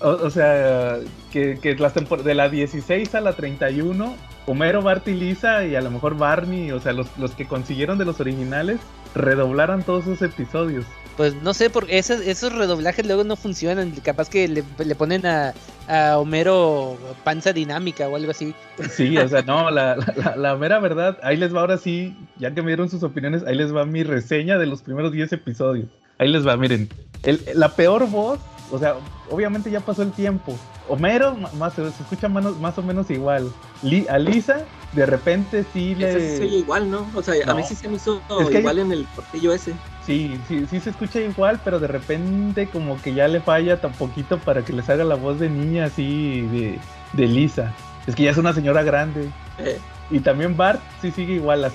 O, 0.00 0.08
o 0.08 0.30
sea, 0.30 0.98
que, 1.32 1.58
que 1.60 1.76
las 1.76 1.94
de 1.94 2.34
la 2.34 2.48
16 2.48 3.14
a 3.14 3.20
la 3.20 3.34
31, 3.34 4.16
Homero, 4.46 4.82
Bart 4.82 5.06
y 5.08 5.14
Lisa 5.14 5.64
y 5.64 5.74
a 5.74 5.80
lo 5.80 5.90
mejor 5.90 6.16
Barney, 6.16 6.70
o 6.70 6.80
sea, 6.80 6.92
los, 6.92 7.06
los 7.18 7.30
que 7.32 7.46
consiguieron 7.46 7.96
de 7.98 8.04
los 8.04 8.20
originales, 8.20 8.78
redoblaran 9.14 9.82
todos 9.82 10.04
esos 10.06 10.22
episodios. 10.22 10.84
Pues 11.16 11.34
no 11.42 11.54
sé, 11.54 11.70
porque 11.70 11.96
esos, 11.98 12.20
esos 12.20 12.52
redoblajes 12.52 13.06
luego 13.06 13.22
no 13.22 13.36
funcionan. 13.36 13.92
Capaz 14.02 14.28
que 14.28 14.48
le, 14.48 14.64
le 14.84 14.94
ponen 14.96 15.24
a, 15.24 15.54
a 15.86 16.18
Homero 16.18 16.98
panza 17.22 17.52
dinámica 17.52 18.08
o 18.08 18.16
algo 18.16 18.32
así. 18.32 18.52
Sí, 18.90 19.16
o 19.16 19.28
sea, 19.28 19.42
no, 19.46 19.70
la, 19.70 19.94
la, 19.96 20.14
la- 20.16 20.36
la 20.36 20.56
mera 20.56 20.80
verdad, 20.80 21.16
ahí 21.22 21.36
les 21.36 21.54
va 21.54 21.60
ahora 21.60 21.78
sí, 21.78 22.16
ya 22.38 22.52
que 22.52 22.62
me 22.62 22.68
dieron 22.68 22.90
sus 22.90 23.02
opiniones, 23.04 23.44
ahí 23.46 23.54
les 23.54 23.74
va 23.74 23.84
mi 23.86 24.02
reseña 24.02 24.58
de 24.58 24.66
los 24.66 24.82
primeros 24.82 25.12
10 25.12 25.32
episodios. 25.32 25.86
Ahí 26.18 26.28
les 26.28 26.44
va, 26.46 26.56
miren, 26.56 26.88
el- 27.22 27.40
la 27.54 27.68
peor 27.76 28.08
voz, 28.10 28.40
o 28.70 28.78
sea, 28.78 28.94
obviamente 29.30 29.70
ya 29.70 29.80
pasó 29.80 30.02
el 30.02 30.12
tiempo. 30.12 30.54
Homero, 30.88 31.36
más, 31.58 31.74
se 31.74 31.86
escucha 31.86 32.28
más, 32.28 32.44
más 32.58 32.76
o 32.78 32.82
menos 32.82 33.10
igual. 33.10 33.50
Li- 33.82 34.06
a 34.08 34.18
Lisa, 34.18 34.58
de 34.92 35.06
repente 35.06 35.64
sí 35.72 35.94
le... 35.94 36.10
Ese 36.10 36.36
se 36.38 36.42
oye 36.44 36.58
igual, 36.58 36.90
¿no? 36.90 37.06
O 37.14 37.22
sea, 37.22 37.34
a 37.42 37.46
No. 37.46 37.56
mí 37.56 37.62
sí 37.66 37.74
se 37.74 37.88
me 37.88 37.96
hizo 37.96 38.20
Es 38.40 38.48
que 38.48 38.56
hay- 38.56 38.60
igual 38.60 38.78
en 38.78 38.92
el 38.92 39.04
portillo 39.16 39.52
ese. 39.52 39.74
Sí, 40.04 40.38
sí, 40.46 40.66
sí 40.68 40.80
se 40.80 40.90
escucha 40.90 41.20
igual, 41.20 41.58
pero 41.64 41.80
de 41.80 41.86
repente 41.86 42.68
como 42.68 43.00
que 43.00 43.14
ya 43.14 43.26
le 43.28 43.40
falla 43.40 43.80
tan 43.80 43.92
poquito 43.92 44.38
para 44.38 44.62
que 44.62 44.72
les 44.74 44.88
haga 44.90 45.04
la 45.04 45.14
voz 45.14 45.40
de 45.40 45.48
niña 45.48 45.86
así 45.86 46.42
de, 46.42 46.78
de 47.14 47.26
Lisa. 47.26 47.72
Es 48.06 48.14
que 48.14 48.24
ya 48.24 48.30
es 48.30 48.36
una 48.36 48.52
señora 48.52 48.82
grande. 48.82 49.30
Eh, 49.58 49.78
Y 50.10 50.20
también 50.20 50.54
Bart 50.58 50.82
sí 51.00 51.10
sigue 51.10 51.34
igual. 51.34 51.64
eh, 51.64 51.70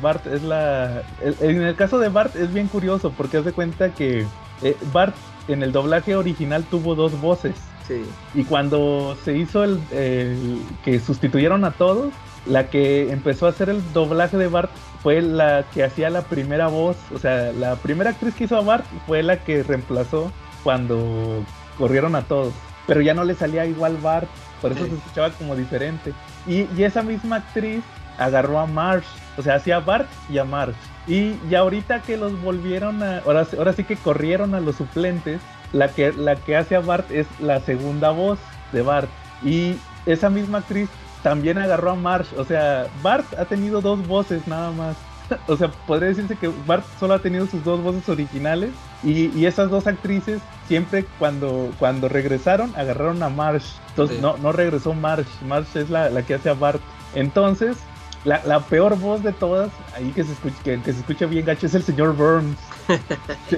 Bart 0.00 0.24
es 0.28 0.42
la... 0.44 1.02
En 1.40 1.62
el 1.62 1.74
caso 1.74 1.98
de 1.98 2.08
Bart 2.10 2.36
es 2.36 2.52
bien 2.54 2.68
curioso 2.68 3.12
porque 3.16 3.38
haz 3.38 3.44
de 3.44 3.52
cuenta 3.52 3.90
que 3.90 4.24
eh, 4.62 4.76
Bart 4.92 5.16
en 5.48 5.62
el 5.62 5.72
doblaje 5.72 6.16
original 6.16 6.64
tuvo 6.64 6.94
dos 6.94 7.20
voces. 7.20 7.54
sí. 7.86 8.02
Y 8.34 8.44
cuando 8.44 9.16
se 9.24 9.36
hizo 9.36 9.64
el, 9.64 9.80
el 9.90 10.60
que 10.84 10.98
sustituyeron 11.00 11.64
a 11.64 11.72
todos, 11.72 12.12
la 12.46 12.68
que 12.70 13.10
empezó 13.12 13.46
a 13.46 13.50
hacer 13.50 13.68
el 13.68 13.80
doblaje 13.92 14.36
de 14.36 14.48
Bart 14.48 14.70
fue 15.02 15.20
la 15.20 15.64
que 15.74 15.84
hacía 15.84 16.10
la 16.10 16.22
primera 16.22 16.68
voz. 16.68 16.96
O 17.14 17.18
sea, 17.18 17.52
la 17.52 17.76
primera 17.76 18.10
actriz 18.10 18.34
que 18.34 18.44
hizo 18.44 18.56
a 18.56 18.60
Bart 18.62 18.84
fue 19.06 19.22
la 19.22 19.36
que 19.38 19.62
reemplazó 19.62 20.30
cuando 20.64 21.44
corrieron 21.78 22.14
a 22.14 22.22
todos. 22.22 22.52
Pero 22.86 23.00
ya 23.00 23.14
no 23.14 23.24
le 23.24 23.34
salía 23.34 23.64
igual 23.66 23.96
Bart, 23.98 24.28
por 24.60 24.72
eso 24.72 24.84
Sí. 24.84 24.90
se 24.90 24.96
escuchaba 24.96 25.30
como 25.30 25.54
diferente. 25.56 26.12
Y, 26.46 26.66
y 26.76 26.84
esa 26.84 27.02
misma 27.02 27.36
actriz 27.36 27.82
agarró 28.18 28.58
a 28.58 28.66
Marsh, 28.66 29.04
o 29.36 29.42
sea, 29.42 29.56
hacía 29.56 29.76
a 29.76 29.80
Bart 29.80 30.08
y 30.28 30.38
a 30.38 30.44
Marsh. 30.44 30.74
Y, 31.06 31.34
y 31.50 31.54
ahorita 31.56 32.00
que 32.02 32.16
los 32.16 32.40
volvieron 32.42 33.02
a. 33.02 33.18
Ahora, 33.18 33.44
sí- 33.44 33.56
ahora 33.56 33.72
sí 33.72 33.84
que 33.84 33.96
corrieron 33.96 34.54
a 34.54 34.60
los 34.60 34.76
suplentes, 34.76 35.40
la 35.72 35.88
que, 35.88 36.12
la 36.12 36.36
que 36.36 36.56
hace 36.56 36.76
a 36.76 36.80
Bart 36.80 37.10
es 37.10 37.26
la 37.40 37.60
segunda 37.60 38.10
voz 38.10 38.38
de 38.72 38.82
Bart. 38.82 39.08
Y 39.44 39.74
esa 40.06 40.30
misma 40.30 40.58
actriz 40.58 40.88
también 41.22 41.58
agarró 41.58 41.90
a 41.92 41.94
Marsh. 41.96 42.28
O 42.36 42.44
sea, 42.44 42.86
Bart 43.02 43.26
ha 43.38 43.44
tenido 43.46 43.80
dos 43.80 44.06
voces 44.06 44.46
nada 44.46 44.70
más. 44.72 44.96
O 45.46 45.56
sea, 45.56 45.68
podría 45.86 46.08
decirse 46.10 46.36
que 46.36 46.50
Bart 46.66 46.84
solo 47.00 47.14
ha 47.14 47.18
tenido 47.20 47.46
sus 47.46 47.64
dos 47.64 47.80
voces 47.82 48.06
originales. 48.08 48.70
Y, 49.02 49.30
y 49.36 49.46
esas 49.46 49.70
dos 49.70 49.86
actrices 49.86 50.40
siempre 50.68 51.06
cuando, 51.18 51.72
cuando 51.78 52.08
regresaron 52.08 52.72
agarraron 52.76 53.22
a 53.22 53.28
Marsh. 53.30 53.76
Entonces 53.90 54.16
Sí. 54.18 54.22
no, 54.22 54.36
no 54.36 54.52
regresó 54.52 54.92
Marsh. 54.94 55.26
Marsh 55.46 55.74
es 55.76 55.88
la, 55.90 56.10
la 56.10 56.22
que 56.22 56.34
hace 56.34 56.50
a 56.50 56.54
Bart. 56.54 56.80
Entonces, 57.14 57.76
la, 58.24 58.40
la 58.44 58.60
peor 58.60 58.96
voz 58.98 59.22
de 59.22 59.32
todas, 59.32 59.70
ahí 59.94 60.10
que 60.12 60.22
se 60.24 60.32
escuche, 60.32 60.56
que, 60.62 60.80
que 60.80 60.92
se 60.92 61.00
escucha 61.00 61.26
bien 61.26 61.44
gacho, 61.44 61.66
es 61.66 61.74
el 61.74 61.82
señor 61.82 62.14
Burns. 62.16 62.56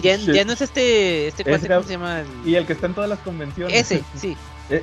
Ya, 0.02 0.16
ya 0.16 0.44
no 0.44 0.52
es 0.52 0.61
este, 0.61 1.28
este 1.28 1.44
cuate, 1.44 1.68
¿cómo 1.68 1.83
se 1.83 1.92
llama? 1.92 2.21
El- 2.21 2.49
Y 2.49 2.56
el 2.56 2.66
que 2.66 2.73
está 2.73 2.87
en 2.87 2.94
todas 2.94 3.09
las 3.11 3.18
convenciones. 3.21 3.75
Ese, 3.90 4.02
sí. 4.21 4.37
Eh, 4.71 4.83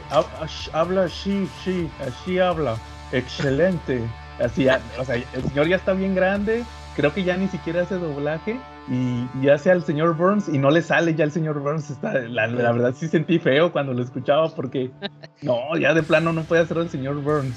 habla 0.73 1.03
así, 1.03 1.47
sí, 1.63 1.89
así 2.05 2.39
habla. 2.39 2.77
Excelente. 3.11 4.01
Así, 4.43 4.67
ah, 4.69 4.79
o 4.97 5.05
sea, 5.05 5.15
el 5.15 5.43
señor 5.49 5.67
ya 5.67 5.75
está 5.75 5.93
bien 5.93 6.15
grande. 6.15 6.63
Creo 6.95 7.13
que 7.13 7.23
ya 7.23 7.37
ni 7.37 7.47
siquiera 7.47 7.83
hace 7.83 7.95
doblaje. 7.95 8.59
Y, 8.89 9.27
y 9.41 9.49
hace 9.49 9.71
al 9.71 9.83
señor 9.83 10.17
Burns 10.17 10.49
y 10.49 10.57
no 10.57 10.71
le 10.71 10.81
sale 10.81 11.15
ya 11.15 11.23
el 11.23 11.31
señor 11.31 11.59
Burns. 11.59 11.89
Está, 11.89 12.13
la, 12.13 12.47
la 12.47 12.71
verdad 12.71 12.93
sí 12.95 13.07
sentí 13.07 13.39
feo 13.39 13.71
cuando 13.71 13.93
lo 13.93 14.01
escuchaba 14.03 14.49
porque 14.49 14.91
no, 15.41 15.77
ya 15.77 15.93
de 15.93 16.03
plano 16.03 16.33
no 16.33 16.43
puede 16.43 16.63
hacer 16.63 16.77
el 16.77 16.89
señor 16.89 17.21
Burns. 17.21 17.55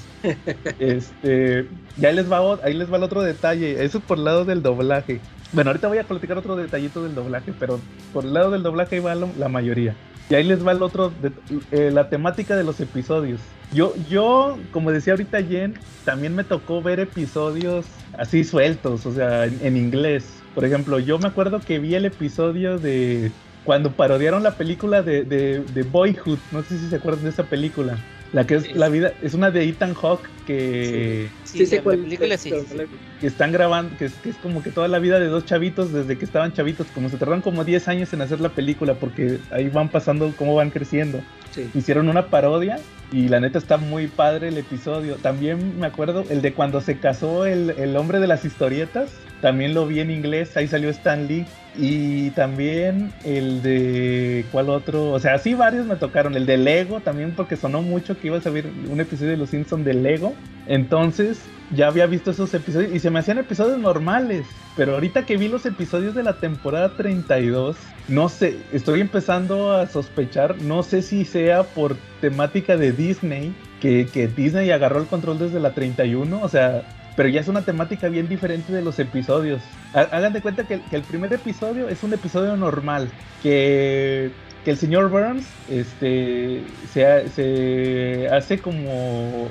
Este, 0.79 1.67
ya 1.97 2.11
les 2.11 2.31
va, 2.31 2.59
ahí 2.63 2.73
les 2.73 2.91
va 2.91 2.97
el 2.97 3.03
otro 3.03 3.21
detalle. 3.23 3.83
Eso 3.83 3.99
por 3.99 4.17
el 4.17 4.25
lado 4.25 4.45
del 4.45 4.61
doblaje. 4.61 5.19
Bueno, 5.51 5.71
ahorita 5.71 5.87
voy 5.87 5.97
a 5.97 6.03
platicar 6.03 6.37
otro 6.37 6.55
detallito 6.55 7.03
del 7.03 7.15
doblaje, 7.15 7.53
pero 7.59 7.79
por 8.13 8.23
el 8.23 8.33
lado 8.33 8.51
del 8.51 8.63
doblaje 8.63 8.95
ahí 8.95 9.01
va 9.01 9.15
la 9.15 9.49
mayoría. 9.49 9.95
Y 10.29 10.35
ahí 10.35 10.43
les 10.43 10.65
va 10.65 10.71
el 10.71 10.81
otro, 10.81 11.09
de- 11.09 11.31
eh, 11.71 11.91
la 11.91 12.09
temática 12.09 12.55
de 12.55 12.63
los 12.63 12.79
episodios. 12.79 13.41
Yo, 13.71 13.93
yo, 14.09 14.57
como 14.71 14.91
decía 14.91 15.13
ahorita 15.13 15.41
Jen, 15.43 15.75
también 16.03 16.33
me 16.35 16.43
tocó 16.43 16.81
ver 16.81 16.99
episodios 16.99 17.85
así 18.17 18.43
sueltos, 18.43 19.05
o 19.05 19.11
sea, 19.13 19.45
en, 19.45 19.63
en 19.65 19.77
inglés. 19.77 20.41
Por 20.53 20.65
ejemplo, 20.65 20.99
yo 20.99 21.19
me 21.19 21.27
acuerdo 21.27 21.59
que 21.61 21.79
vi 21.79 21.95
el 21.95 22.05
episodio 22.05 22.79
de 22.79 23.31
cuando 23.63 23.91
parodiaron 23.95 24.43
la 24.43 24.57
película 24.57 25.01
de, 25.01 25.23
de, 25.23 25.59
de 25.73 25.83
Boyhood. 25.83 26.37
No 26.51 26.61
sé 26.63 26.77
si 26.77 26.87
se 26.89 26.95
acuerdan 26.95 27.23
de 27.23 27.29
esa 27.31 27.43
película. 27.43 27.97
La 28.31 28.45
que 28.45 28.55
es 28.55 28.63
Sí. 28.63 28.73
la 28.73 28.89
vida, 28.89 29.13
es 29.21 29.33
una 29.33 29.49
de 29.51 29.63
Ethan 29.67 29.93
Hawke 29.93 30.27
que, 30.45 31.29
Sí, 31.43 31.65
Sí, 31.65 31.75
la- 31.75 31.81
película 31.83 32.33
es, 32.35 32.41
sí, 32.41 32.51
sí, 32.51 32.77
que 33.25 33.29
están 33.29 33.51
grabando, 33.51 33.97
que 33.97 34.05
es, 34.05 34.13
que 34.13 34.29
es 34.29 34.35
como 34.35 34.61
que 34.61 34.69
toda 34.69 34.87
la 34.87 34.99
vida 34.99 35.19
de 35.19 35.25
dos 35.25 35.45
chavitos 35.45 35.91
desde 35.91 36.15
que 36.15 36.25
estaban 36.25 36.53
chavitos, 36.53 36.85
como 36.93 37.09
se 37.09 37.17
tardaron 37.17 37.41
como 37.41 37.63
10 37.63 37.87
años 37.87 38.13
en 38.13 38.21
hacer 38.21 38.39
la 38.39 38.49
película 38.49 38.93
porque 38.93 39.39
ahí 39.49 39.67
van 39.67 39.89
pasando 39.89 40.31
cómo 40.37 40.53
van 40.53 40.69
creciendo. 40.69 41.21
sí. 41.49 41.67
Hicieron 41.73 42.07
una 42.07 42.27
parodia 42.27 42.77
y 43.11 43.27
la 43.27 43.39
neta 43.39 43.57
está 43.57 43.77
muy 43.77 44.05
padre 44.05 44.49
el 44.49 44.59
episodio. 44.59 45.15
También 45.15 45.79
me 45.79 45.87
acuerdo 45.87 46.23
el 46.29 46.43
de 46.43 46.53
cuando 46.53 46.81
se 46.81 46.99
casó 46.99 47.47
el, 47.47 47.71
el 47.71 47.97
hombre 47.97 48.19
de 48.19 48.27
las 48.27 48.45
historietas, 48.45 49.09
también 49.41 49.73
lo 49.73 49.87
vi 49.87 50.01
en 50.01 50.11
inglés, 50.11 50.55
ahí 50.55 50.67
salió 50.67 50.91
Stan 50.91 51.27
Lee. 51.27 51.47
Y 51.77 52.29
también 52.29 53.11
el 53.25 53.63
de. 53.63 54.45
¿Cuál 54.51 54.69
otro? 54.69 55.11
O 55.11 55.19
sea, 55.19 55.39
sí, 55.39 55.55
varios 55.55 55.87
me 55.87 55.95
tocaron. 55.97 56.35
El 56.35 56.45
de 56.45 56.57
Lego 56.57 57.01
también, 57.01 57.33
porque 57.35 57.57
sonó 57.57 57.81
mucho 57.81 58.17
que 58.17 58.27
iba 58.27 58.37
a 58.37 58.41
salir 58.41 58.71
un 58.89 59.01
episodio 59.01 59.31
de 59.31 59.37
Los 59.37 59.49
Simpsons 59.49 59.83
de 59.83 59.93
Lego. 59.93 60.33
Entonces, 60.67 61.41
ya 61.71 61.87
había 61.87 62.05
visto 62.05 62.31
esos 62.31 62.53
episodios 62.53 62.93
y 62.93 62.99
se 62.99 63.09
me 63.09 63.19
hacían 63.19 63.37
episodios 63.37 63.79
normales. 63.79 64.45
Pero 64.75 64.93
ahorita 64.95 65.25
que 65.25 65.37
vi 65.37 65.47
los 65.47 65.65
episodios 65.65 66.15
de 66.15 66.23
la 66.23 66.33
temporada 66.33 66.89
32, 66.97 67.77
no 68.09 68.27
sé, 68.29 68.57
estoy 68.73 69.01
empezando 69.01 69.71
a 69.71 69.87
sospechar, 69.87 70.61
no 70.61 70.83
sé 70.83 71.01
si 71.01 71.23
sea 71.23 71.63
por 71.63 71.95
temática 72.19 72.75
de 72.75 72.91
Disney, 72.91 73.55
que, 73.79 74.07
que 74.11 74.27
Disney 74.27 74.71
agarró 74.71 74.99
el 74.99 75.07
control 75.07 75.39
desde 75.39 75.59
la 75.59 75.73
31, 75.73 76.41
o 76.41 76.49
sea, 76.49 76.83
pero 77.15 77.29
ya 77.29 77.39
es 77.39 77.47
una 77.47 77.61
temática 77.61 78.09
bien 78.09 78.27
diferente 78.27 78.73
de 78.73 78.81
los 78.81 78.99
episodios. 78.99 79.61
Hagan 79.93 80.33
de 80.33 80.41
cuenta 80.41 80.65
que, 80.65 80.81
que 80.81 80.95
el 80.97 81.03
primer 81.03 81.31
episodio 81.31 81.87
es 81.87 82.03
un 82.03 82.13
episodio 82.13 82.57
normal, 82.57 83.09
que, 83.41 84.31
que 84.65 84.71
el 84.71 84.77
señor 84.77 85.09
Burns 85.09 85.45
este, 85.69 86.63
se, 86.91 87.29
se 87.29 88.27
hace 88.29 88.57
como... 88.59 89.47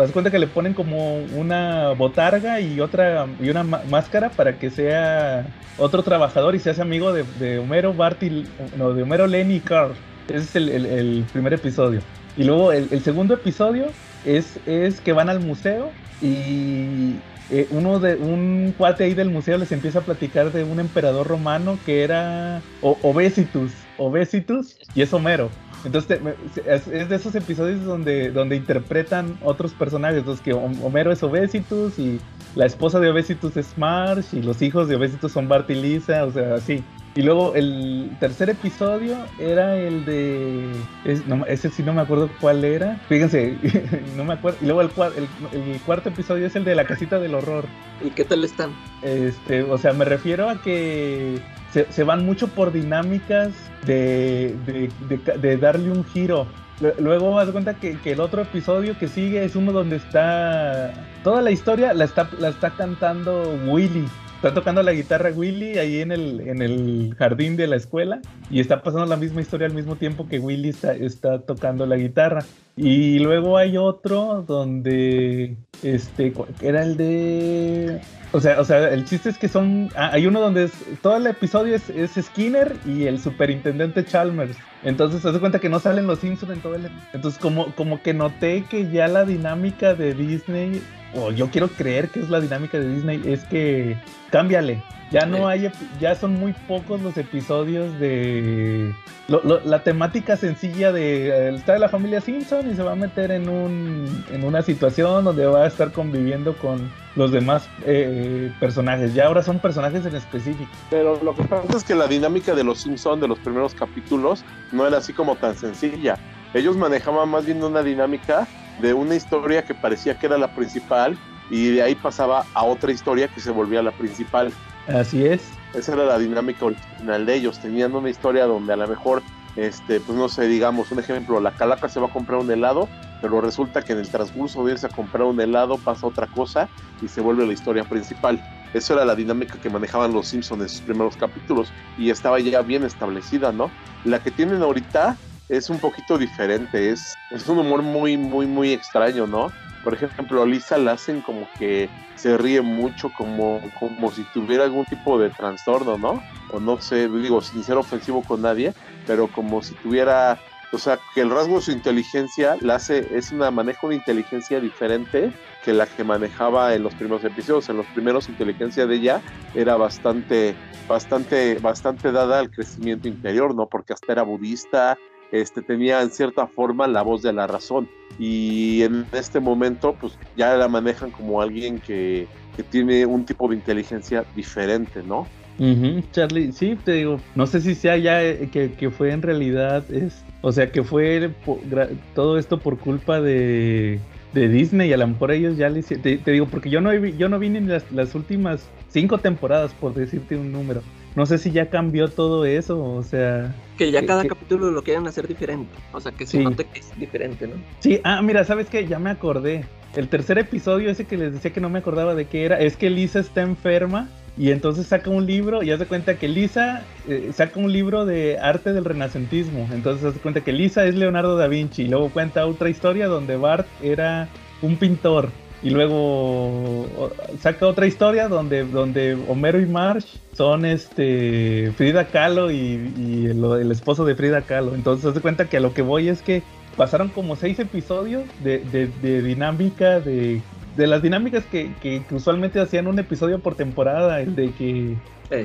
Haz 0.00 0.12
cuenta 0.12 0.30
que 0.30 0.38
le 0.38 0.46
ponen 0.46 0.72
como 0.74 1.16
una 1.36 1.90
botarga 1.94 2.60
y 2.60 2.80
otra 2.80 3.26
y 3.40 3.50
una 3.50 3.64
máscara 3.64 4.30
para 4.30 4.56
que 4.60 4.70
sea 4.70 5.44
otro 5.76 6.04
trabajador 6.04 6.54
y 6.54 6.60
se 6.60 6.70
hace 6.70 6.80
amigo 6.82 7.12
de, 7.12 7.58
Homero, 7.58 7.92
Bart 7.92 8.22
y, 8.22 8.46
no, 8.78 8.92
de 8.94 9.02
Homero, 9.02 9.26
Lenny 9.26 9.56
y 9.56 9.60
Carl. 9.60 9.94
Ese 10.28 10.38
es 10.38 10.56
el, 10.56 10.68
el- 10.68 10.86
el 10.86 11.24
primer 11.32 11.52
episodio. 11.52 12.00
Y 12.36 12.44
luego 12.44 12.70
el, 12.70 12.86
el 12.92 13.00
segundo 13.02 13.34
episodio 13.34 13.86
es, 14.24 14.60
es 14.66 15.00
que 15.00 15.12
van 15.12 15.28
al 15.28 15.40
museo 15.40 15.90
y, 16.22 17.16
eh, 17.50 17.66
uno 17.70 17.98
de 17.98 18.14
un 18.16 18.72
cuate 18.76 19.02
ahí 19.04 19.14
del 19.14 19.30
museo 19.30 19.58
les 19.58 19.72
empieza 19.72 19.98
a 20.00 20.04
platicar 20.04 20.52
de 20.52 20.62
un 20.62 20.78
emperador 20.78 21.26
romano 21.26 21.78
que 21.84 22.04
era 22.04 22.62
o- 22.80 22.98
Obesitus, 23.02 23.85
Obesitus 23.98 24.76
y 24.94 25.02
es 25.02 25.12
Homero. 25.12 25.50
Entonces 25.84 26.20
te- 26.20 26.74
es, 26.74 27.08
de 27.08 27.14
esos 27.14 27.34
episodios 27.34 27.84
donde, 27.84 28.30
donde 28.30 28.56
interpretan 28.56 29.38
otros 29.42 29.72
personajes, 29.72 30.18
entonces 30.18 30.42
que 30.44 30.52
Hom- 30.54 30.82
Homero 30.82 31.12
es 31.12 31.22
Obesitus 31.22 31.98
y 31.98 32.18
la 32.54 32.66
esposa 32.66 32.98
de 32.98 33.10
Obesitus 33.10 33.56
es 33.56 33.76
Marsh 33.78 34.34
y 34.34 34.42
los 34.42 34.62
hijos 34.62 34.88
de 34.88 34.96
Obesitus 34.96 35.32
son 35.32 35.48
Bart 35.48 35.68
y 35.70 35.74
Lisa, 35.74 36.24
o 36.24 36.32
sea, 36.32 36.54
así. 36.54 36.82
Y 37.16 37.22
luego 37.22 37.54
el 37.54 38.10
tercer 38.20 38.50
episodio 38.50 39.16
era 39.38 39.76
el 39.76 40.04
de... 40.04 40.70
es- 41.06 41.26
no, 41.26 41.46
ese 41.46 41.70
sí 41.70 41.82
no 41.82 41.94
me 41.94 42.02
acuerdo 42.02 42.28
cuál 42.40 42.62
era. 42.62 43.00
Fíjense, 43.08 43.56
no 44.16 44.24
me 44.24 44.34
acuerdo. 44.34 44.58
Y 44.60 44.66
luego 44.66 44.82
el, 44.82 44.90
el- 45.16 45.60
el 45.72 45.80
cuarto 45.80 46.10
episodio 46.10 46.46
es 46.46 46.54
el 46.56 46.64
de 46.64 46.74
la 46.74 46.84
casita 46.84 47.18
del 47.18 47.34
horror. 47.34 47.64
¿Y 48.04 48.10
qué 48.10 48.24
tal 48.24 48.44
están? 48.44 48.70
Este, 49.02 49.62
o 49.62 49.78
sea, 49.78 49.94
me 49.94 50.04
refiero 50.04 50.50
a 50.50 50.60
que 50.60 51.38
se, 51.72 51.90
se 51.90 52.04
van 52.04 52.26
mucho 52.26 52.48
por 52.48 52.70
dinámicas 52.70 53.48
de, 53.86 54.54
de, 54.66 54.90
de 55.08 55.18
ca- 55.22 55.38
de 55.38 55.56
darle 55.56 55.90
un 55.90 56.04
giro. 56.04 56.46
Lu- 56.80 56.92
Luego 56.98 57.38
haz 57.40 57.48
cuenta 57.50 57.72
que, 57.74 57.96
que 57.96 58.12
el 58.12 58.20
otro 58.20 58.42
episodio 58.42 58.98
que 58.98 59.08
sigue 59.08 59.42
es 59.42 59.56
uno 59.56 59.72
donde 59.72 59.96
está. 59.96 60.92
Toda 61.24 61.40
la 61.40 61.50
historia 61.50 61.94
la 61.94 62.04
está, 62.04 62.28
la 62.38 62.48
está 62.50 62.70
cantando 62.70 63.58
Willy. 63.66 64.06
Está 64.48 64.60
tocando 64.60 64.82
la 64.82 64.92
guitarra 64.92 65.30
Willy 65.30 65.78
ahí 65.78 66.00
en 66.00 66.12
el, 66.12 66.40
en 66.40 66.62
el 66.62 67.14
jardín 67.18 67.56
de 67.56 67.66
la 67.66 67.76
escuela. 67.76 68.20
Y 68.50 68.60
está 68.60 68.82
pasando 68.82 69.06
la 69.06 69.16
misma 69.16 69.40
historia 69.40 69.66
al 69.66 69.74
mismo 69.74 69.96
tiempo 69.96 70.28
que 70.28 70.38
Willy 70.38 70.68
está, 70.70 70.92
está 70.94 71.40
tocando 71.40 71.86
la 71.86 71.96
guitarra. 71.96 72.44
Y 72.76 73.18
luego 73.20 73.56
hay 73.56 73.76
otro 73.78 74.44
donde. 74.46 75.56
Este. 75.82 76.32
Era 76.60 76.82
el 76.82 76.96
de. 76.96 78.00
O 78.32 78.40
sea, 78.40 78.60
o 78.60 78.64
sea, 78.64 78.90
el 78.92 79.04
chiste 79.06 79.30
es 79.30 79.38
que 79.38 79.48
son. 79.48 79.88
ah, 79.96 80.10
hay 80.12 80.26
uno 80.26 80.40
donde 80.40 80.64
es- 80.64 80.84
todo 81.00 81.16
el 81.16 81.26
episodio 81.26 81.74
es, 81.74 81.88
es 81.90 82.12
Skinner 82.22 82.76
y 82.84 83.04
el 83.04 83.18
superintendente 83.20 84.04
Chalmers. 84.04 84.56
Entonces, 84.84 85.22
se 85.22 85.28
hace 85.28 85.40
cuenta 85.40 85.58
que 85.58 85.68
no 85.70 85.80
salen 85.80 86.06
los 86.06 86.18
Simpsons 86.18 86.52
en 86.52 86.60
todo 86.60 86.74
el. 86.74 86.88
Entonces, 87.14 87.40
como, 87.40 87.74
como 87.74 88.02
que 88.02 88.12
noté 88.12 88.64
que 88.68 88.90
ya 88.90 89.08
la 89.08 89.24
dinámica 89.24 89.94
de 89.94 90.12
Disney, 90.12 90.82
o 91.14 91.30
yo 91.32 91.48
quiero 91.50 91.68
creer 91.68 92.10
que 92.10 92.20
es 92.20 92.28
la 92.28 92.40
dinámica 92.40 92.78
de 92.78 92.94
Disney, 92.94 93.22
es 93.24 93.42
que 93.44 93.96
cámbiale. 94.30 94.82
Ya 95.12 95.24
no 95.24 95.46
hay, 95.46 95.70
ya 96.00 96.16
son 96.16 96.34
muy 96.34 96.52
pocos 96.66 97.00
los 97.00 97.16
episodios 97.16 97.96
de 98.00 98.92
lo- 99.28 99.40
lo- 99.44 99.60
la 99.64 99.84
temática 99.84 100.36
sencilla 100.36 100.90
de 100.90 101.28
eh, 101.28 101.54
está 101.54 101.74
de 101.74 101.78
la 101.78 101.88
familia 101.88 102.20
Simpson 102.20 102.68
y 102.68 102.74
se 102.74 102.82
va 102.82 102.92
a 102.92 102.96
meter 102.96 103.30
en 103.30 103.48
un 103.48 104.24
en 104.32 104.42
una 104.42 104.62
situación 104.62 105.22
donde 105.24 105.46
va 105.46 105.62
a 105.62 105.66
estar 105.68 105.92
conviviendo 105.92 106.56
con 106.56 106.90
los 107.14 107.30
demás 107.30 107.68
eh, 107.86 108.50
personajes. 108.58 109.14
Ya 109.14 109.26
ahora 109.26 109.44
son 109.44 109.60
personajes 109.60 110.04
en 110.06 110.16
específico. 110.16 110.70
Pero 110.90 111.22
lo 111.22 111.36
que 111.36 111.44
pasa 111.44 111.76
es 111.76 111.84
que 111.84 111.94
la 111.94 112.08
dinámica 112.08 112.56
de 112.56 112.64
los 112.64 112.80
Simpson 112.82 113.20
de 113.20 113.28
los 113.28 113.38
primeros 113.38 113.74
capítulos 113.74 114.44
no 114.72 114.88
era 114.88 114.98
así 114.98 115.12
como 115.12 115.36
tan 115.36 115.54
sencilla. 115.54 116.18
Ellos 116.52 116.76
manejaban 116.76 117.28
más 117.28 117.46
bien 117.46 117.62
una 117.62 117.84
dinámica 117.84 118.48
de 118.80 118.92
una 118.92 119.14
historia 119.14 119.62
que 119.64 119.72
parecía 119.74 120.18
que 120.18 120.26
era 120.26 120.36
la 120.36 120.48
principal 120.48 121.16
y 121.50 121.70
de 121.72 121.82
ahí 121.82 121.94
pasaba 121.94 122.44
a 122.54 122.64
otra 122.64 122.92
historia 122.92 123.28
que 123.28 123.40
se 123.40 123.50
volvía 123.50 123.82
la 123.82 123.92
principal. 123.92 124.52
Así 124.88 125.24
es. 125.24 125.42
Esa 125.74 125.94
era 125.94 126.04
la 126.04 126.18
dinámica 126.18 126.64
original 126.64 127.26
de 127.26 127.34
ellos. 127.34 127.58
Tenían 127.58 127.94
una 127.94 128.08
historia 128.08 128.46
donde 128.46 128.72
a 128.72 128.76
lo 128.76 128.88
mejor, 128.88 129.22
este, 129.56 130.00
pues 130.00 130.16
no 130.16 130.28
sé, 130.28 130.46
digamos, 130.46 130.90
un 130.90 130.98
ejemplo, 130.98 131.40
la 131.40 131.52
calaca 131.52 131.88
se 131.88 132.00
va 132.00 132.06
a 132.06 132.12
comprar 132.12 132.40
un 132.40 132.50
helado, 132.50 132.88
pero 133.20 133.40
resulta 133.40 133.82
que 133.82 133.92
en 133.92 133.98
el 133.98 134.08
transcurso 134.08 134.64
de 134.64 134.72
irse 134.72 134.86
a 134.86 134.90
comprar 134.90 135.24
un 135.24 135.40
helado 135.40 135.78
pasa 135.78 136.06
otra 136.06 136.26
cosa 136.26 136.68
y 137.02 137.08
se 137.08 137.20
vuelve 137.20 137.46
la 137.46 137.52
historia 137.52 137.84
principal. 137.84 138.42
Eso 138.74 138.94
era 138.94 139.04
la 139.04 139.14
dinámica 139.14 139.58
que 139.60 139.70
manejaban 139.70 140.12
los 140.12 140.28
Simpsons 140.28 140.62
en 140.62 140.68
sus 140.68 140.80
primeros 140.80 141.16
capítulos 141.16 141.72
y 141.98 142.10
estaba 142.10 142.38
ya 142.40 142.62
bien 142.62 142.84
establecida, 142.84 143.52
¿no? 143.52 143.70
La 144.04 144.22
que 144.22 144.30
tienen 144.30 144.62
ahorita 144.62 145.16
es 145.48 145.70
un 145.70 145.78
poquito 145.78 146.18
diferente, 146.18 146.90
es, 146.90 147.14
es 147.30 147.48
un 147.48 147.58
humor 147.58 147.82
muy, 147.82 148.16
muy, 148.16 148.46
muy 148.46 148.72
extraño, 148.72 149.26
¿no? 149.26 149.52
Por 149.86 149.94
ejemplo, 149.94 150.42
a 150.42 150.46
Lisa 150.46 150.78
la 150.78 150.94
hacen 150.94 151.22
como 151.22 151.48
que 151.56 151.88
se 152.16 152.36
ríe 152.36 152.60
mucho, 152.60 153.08
como, 153.12 153.60
como 153.78 154.10
si 154.10 154.24
tuviera 154.32 154.64
algún 154.64 154.84
tipo 154.84 155.16
de 155.16 155.30
trastorno, 155.30 155.96
¿no? 155.96 156.24
O 156.50 156.58
no 156.58 156.80
sé, 156.80 157.08
digo, 157.08 157.40
sin 157.40 157.62
ser 157.62 157.76
ofensivo 157.76 158.24
con 158.24 158.42
nadie, 158.42 158.72
pero 159.06 159.28
como 159.28 159.62
si 159.62 159.76
tuviera, 159.76 160.40
o 160.72 160.78
sea, 160.78 160.98
que 161.14 161.20
el 161.20 161.30
rasgo 161.30 161.54
de 161.54 161.60
su 161.60 161.70
inteligencia 161.70 162.56
la 162.62 162.74
hace, 162.74 163.06
es 163.16 163.30
una, 163.30 163.52
maneja 163.52 163.78
una 163.86 163.94
inteligencia 163.94 164.58
diferente 164.58 165.30
que 165.62 165.72
la 165.72 165.86
que 165.86 166.02
manejaba 166.02 166.74
en 166.74 166.82
los 166.82 166.96
primeros 166.96 167.24
episodios. 167.24 167.68
En 167.68 167.76
los 167.76 167.86
primeros, 167.86 168.28
inteligencia 168.28 168.88
de 168.88 168.96
ella 168.96 169.22
era 169.54 169.76
bastante, 169.76 170.56
bastante, 170.88 171.60
bastante 171.60 172.10
dada 172.10 172.40
al 172.40 172.50
crecimiento 172.50 173.06
interior, 173.06 173.54
¿no? 173.54 173.68
Porque 173.68 173.92
hasta 173.92 174.10
era 174.10 174.24
budista, 174.24 174.98
este, 175.32 175.62
tenía 175.62 176.02
en 176.02 176.10
cierta 176.10 176.46
forma 176.46 176.86
la 176.86 177.02
voz 177.02 177.22
de 177.22 177.32
la 177.32 177.46
razón. 177.46 177.88
Y 178.18 178.82
en 178.82 179.06
este 179.12 179.40
momento, 179.40 179.94
pues 180.00 180.18
ya 180.36 180.54
la 180.56 180.68
manejan 180.68 181.10
como 181.10 181.40
alguien 181.42 181.80
que, 181.80 182.26
que 182.56 182.62
tiene 182.62 183.04
un 183.06 183.24
tipo 183.26 183.48
de 183.48 183.56
inteligencia 183.56 184.24
diferente, 184.34 185.02
¿no? 185.02 185.26
Ujú, 185.58 186.02
Charlie, 186.12 186.52
sí, 186.52 186.76
te 186.84 186.92
digo, 186.92 187.18
no 187.34 187.46
sé 187.46 187.60
si 187.62 187.74
sea 187.74 187.96
ya 187.96 188.22
eh, 188.22 188.48
que, 188.52 188.72
que 188.72 188.90
fue 188.90 189.10
en 189.12 189.22
realidad, 189.22 189.90
es, 189.90 190.22
o 190.42 190.52
sea, 190.52 190.70
que 190.70 190.82
fue 190.82 191.30
po- 191.46 191.60
gra- 191.70 191.88
todo 192.14 192.36
esto 192.38 192.60
por 192.60 192.78
culpa 192.78 193.22
de, 193.22 193.98
de 194.34 194.48
Disney 194.48 194.92
a 194.92 194.98
lo 194.98 195.06
mejor 195.06 195.30
ellos 195.30 195.56
ya 195.56 195.70
le 195.70 195.82
te, 195.82 196.18
te 196.18 196.30
digo, 196.30 196.46
porque 196.46 196.68
yo 196.68 196.82
no, 196.82 196.92
yo 196.94 197.30
no 197.30 197.38
vi 197.38 197.48
ni 197.48 197.60
las, 197.60 197.90
las 197.90 198.14
últimas 198.14 198.68
cinco 198.90 199.16
temporadas, 199.18 199.72
por 199.72 199.94
decirte 199.94 200.36
un 200.36 200.52
número. 200.52 200.82
No 201.16 201.24
sé 201.26 201.38
si 201.38 201.50
ya 201.50 201.70
cambió 201.70 202.08
todo 202.08 202.44
eso, 202.44 202.78
o 202.82 203.02
sea... 203.02 203.54
Que 203.78 203.90
ya 203.90 204.00
Que- 204.02 204.06
cada 204.06 204.22
que- 204.22 204.28
capítulo 204.28 204.70
lo 204.70 204.82
quieren 204.82 205.06
hacer 205.06 205.26
diferente. 205.26 205.70
O 205.92 206.00
sea, 206.00 206.12
que 206.12 206.26
se 206.26 206.38
Sí. 206.38 206.44
note 206.44 206.66
que 206.66 206.78
es 206.80 206.96
diferente, 206.98 207.46
¿no? 207.48 207.54
Sí, 207.80 208.00
ah, 208.04 208.20
mira, 208.22 208.44
¿sabes 208.44 208.68
qué? 208.68 208.86
Ya 208.86 208.98
me 208.98 209.10
acordé. 209.10 209.64
El 209.96 210.08
tercer 210.08 210.36
episodio, 210.38 210.90
ese 210.90 211.06
que 211.06 211.16
les 211.16 211.32
decía 211.32 211.52
que 211.54 211.60
no 211.60 211.70
me 211.70 211.78
acordaba 211.78 212.14
de 212.14 212.26
qué 212.26 212.44
era, 212.44 212.60
es 212.60 212.76
que 212.76 212.90
Lisa 212.90 213.18
está 213.20 213.40
enferma 213.40 214.08
y 214.36 214.50
entonces 214.50 214.86
saca 214.88 215.08
un 215.08 215.24
libro 215.24 215.62
y 215.62 215.70
hace 215.70 215.86
cuenta 215.86 216.18
que 216.18 216.28
Lisa 216.28 216.84
eh, 217.08 217.30
saca 217.32 217.58
un 217.58 217.72
libro 217.72 218.04
de 218.04 218.38
arte 218.38 218.74
del 218.74 218.84
renacentismo. 218.84 219.66
Entonces 219.72 220.04
hace 220.04 220.20
cuenta 220.20 220.42
que 220.42 220.52
Lisa 220.52 220.84
es 220.84 220.94
Leonardo 220.94 221.36
da 221.38 221.48
Vinci 221.48 221.84
y 221.84 221.88
luego 221.88 222.10
cuenta 222.10 222.44
otra 222.46 222.68
historia 222.68 223.06
donde 223.06 223.36
Bart 223.36 223.66
era 223.82 224.28
un 224.60 224.76
pintor. 224.76 225.30
Y 225.62 225.70
luego 225.70 227.10
saca 227.40 227.66
otra 227.66 227.86
historia 227.86 228.28
donde, 228.28 228.64
donde 228.64 229.16
Homero 229.28 229.60
y 229.60 229.66
Marge 229.66 230.06
son 230.34 230.64
este 230.66 231.72
Frida 231.76 232.06
Kahlo 232.06 232.50
y, 232.50 233.26
el, 233.30 233.70
esposo 233.72 234.04
de 234.04 234.14
Frida 234.14 234.42
Kahlo. 234.42 234.74
Entonces 234.74 235.06
hace 235.06 235.20
cuenta 235.20 235.48
que 235.48 235.56
a 235.56 235.60
lo 235.60 235.72
que 235.72 235.82
voy 235.82 236.08
es 236.08 236.22
que 236.22 236.42
pasaron 236.76 237.08
como 237.08 237.36
seis 237.36 237.58
episodios 237.58 238.24
de, 238.44 238.58
de- 238.58 239.22
dinámica 239.22 239.98
de, 240.00 240.42
de 240.76 240.86
las 240.86 241.00
dinámicas 241.02 241.44
que- 241.46 241.72
que 241.80 242.02
usualmente 242.10 242.60
hacían 242.60 242.86
un 242.86 242.98
episodio 242.98 243.38
por 243.40 243.54
temporada, 243.54 244.20
el 244.20 244.34
de 244.36 244.52
que 244.52 244.96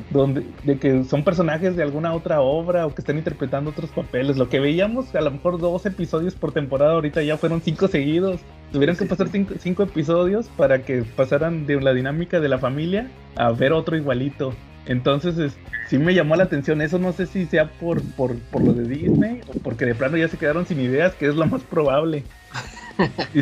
Donde 0.10 0.44
de 0.64 0.78
que 0.78 1.04
son 1.04 1.24
personajes 1.24 1.76
de 1.76 1.84
alguna 1.84 2.14
otra 2.14 2.42
obra 2.42 2.86
o 2.86 2.94
que 2.94 3.02
están 3.02 3.18
interpretando 3.18 3.72
otros 3.72 3.90
papeles. 3.92 4.38
Lo 4.38 4.50
que 4.50 4.60
veíamos 4.60 5.14
a 5.16 5.22
lo 5.22 5.32
mejor 5.32 5.60
dos 5.60 5.86
episodios 5.86 6.36
por 6.36 6.52
temporada, 6.52 6.94
ahorita 6.94 7.24
ya 7.24 7.38
fueron 7.38 7.62
cinco 7.62 7.88
seguidos. 7.88 8.42
Tuvieron 8.72 8.96
que 8.96 9.06
pasar 9.06 9.28
cinco, 9.30 9.56
cinco 9.60 9.84
episodios 9.84 10.48
para 10.58 10.84
que 10.84 11.04
pasaran 11.04 11.66
de 11.66 11.82
la 11.82 11.94
dinámica 11.94 12.40
de 12.40 12.50
la 12.50 12.58
familia 12.60 13.08
a 13.36 13.52
ver 13.52 13.74
otro 13.74 13.96
igualito. 13.98 14.54
Entonces 14.86 15.38
es- 15.38 15.58
sí 15.88 15.98
me 15.98 16.14
llamó 16.14 16.36
la 16.36 16.44
atención 16.46 16.82
eso, 16.82 16.98
no 17.00 17.12
sé 17.14 17.26
si 17.28 17.46
sea 17.46 17.70
por, 17.80 18.02
por, 18.16 18.36
por 18.52 18.64
lo 18.64 18.74
de 18.74 18.84
Disney 18.88 19.42
o 19.48 19.54
porque 19.60 19.86
de 19.86 19.94
plano 19.96 20.18
ya 20.18 20.28
se 20.28 20.38
quedaron 20.38 20.66
sin 20.66 20.80
ideas, 20.80 21.14
que 21.16 21.28
es 21.28 21.36
lo 21.36 21.46
más 21.46 21.64
probable. 21.64 22.24